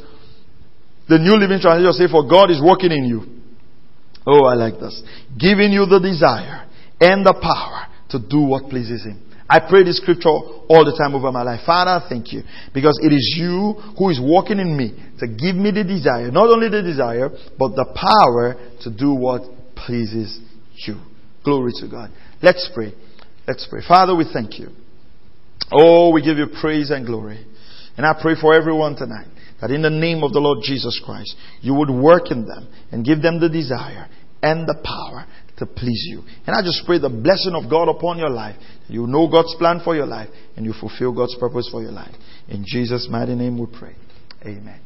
The 1.08 1.22
New 1.22 1.38
Living 1.38 1.62
Translation 1.62 1.94
says, 1.94 2.10
For 2.10 2.26
God 2.26 2.50
is 2.50 2.58
working 2.58 2.90
in 2.90 3.06
you. 3.06 3.22
Oh, 4.26 4.44
I 4.44 4.58
like 4.58 4.80
this. 4.80 4.98
Giving 5.38 5.70
you 5.70 5.86
the 5.86 6.02
desire 6.02 6.66
and 6.98 7.22
the 7.24 7.38
power 7.38 7.86
to 8.10 8.18
do 8.18 8.42
what 8.42 8.68
pleases 8.68 9.04
him. 9.04 9.22
I 9.48 9.60
pray 9.60 9.84
this 9.84 9.98
scripture 9.98 10.28
all 10.28 10.84
the 10.84 10.96
time 10.98 11.14
over 11.14 11.30
my 11.30 11.42
life. 11.42 11.60
Father, 11.64 12.04
thank 12.08 12.32
you. 12.32 12.42
Because 12.74 12.98
it 13.02 13.12
is 13.12 13.34
you 13.38 13.74
who 13.96 14.10
is 14.10 14.20
working 14.20 14.58
in 14.58 14.76
me 14.76 14.90
to 15.20 15.26
give 15.28 15.54
me 15.54 15.70
the 15.70 15.84
desire, 15.84 16.30
not 16.30 16.48
only 16.48 16.68
the 16.68 16.82
desire, 16.82 17.30
but 17.58 17.76
the 17.76 17.86
power 17.94 18.56
to 18.82 18.90
do 18.90 19.14
what 19.14 19.42
pleases 19.76 20.40
you. 20.86 20.96
Glory 21.44 21.70
to 21.80 21.88
God. 21.88 22.10
Let's 22.42 22.68
pray. 22.74 22.92
Let's 23.46 23.66
pray. 23.70 23.82
Father, 23.86 24.16
we 24.16 24.24
thank 24.32 24.58
you. 24.58 24.70
Oh, 25.72 26.10
we 26.10 26.22
give 26.22 26.38
you 26.38 26.46
praise 26.60 26.90
and 26.90 27.06
glory. 27.06 27.46
And 27.96 28.04
I 28.04 28.14
pray 28.20 28.34
for 28.40 28.52
everyone 28.52 28.96
tonight 28.96 29.28
that 29.60 29.70
in 29.70 29.82
the 29.82 29.90
name 29.90 30.22
of 30.22 30.32
the 30.32 30.40
Lord 30.40 30.58
Jesus 30.62 31.00
Christ, 31.04 31.34
you 31.60 31.74
would 31.74 31.90
work 31.90 32.30
in 32.30 32.46
them 32.46 32.68
and 32.90 33.04
give 33.04 33.22
them 33.22 33.40
the 33.40 33.48
desire 33.48 34.08
and 34.42 34.66
the 34.66 34.76
power 34.84 35.26
to 35.58 35.66
please 35.66 36.04
you. 36.08 36.22
And 36.46 36.54
I 36.56 36.62
just 36.62 36.84
pray 36.86 36.98
the 36.98 37.08
blessing 37.08 37.54
of 37.54 37.70
God 37.70 37.88
upon 37.88 38.18
your 38.18 38.30
life. 38.30 38.56
You 38.88 39.06
know 39.06 39.28
God's 39.28 39.54
plan 39.56 39.80
for 39.82 39.94
your 39.94 40.06
life 40.06 40.28
and 40.56 40.64
you 40.64 40.72
fulfill 40.72 41.12
God's 41.12 41.36
purpose 41.36 41.68
for 41.70 41.82
your 41.82 41.92
life. 41.92 42.14
In 42.48 42.64
Jesus' 42.66 43.08
mighty 43.10 43.34
name 43.34 43.58
we 43.58 43.66
pray. 43.66 43.94
Amen. 44.44 44.85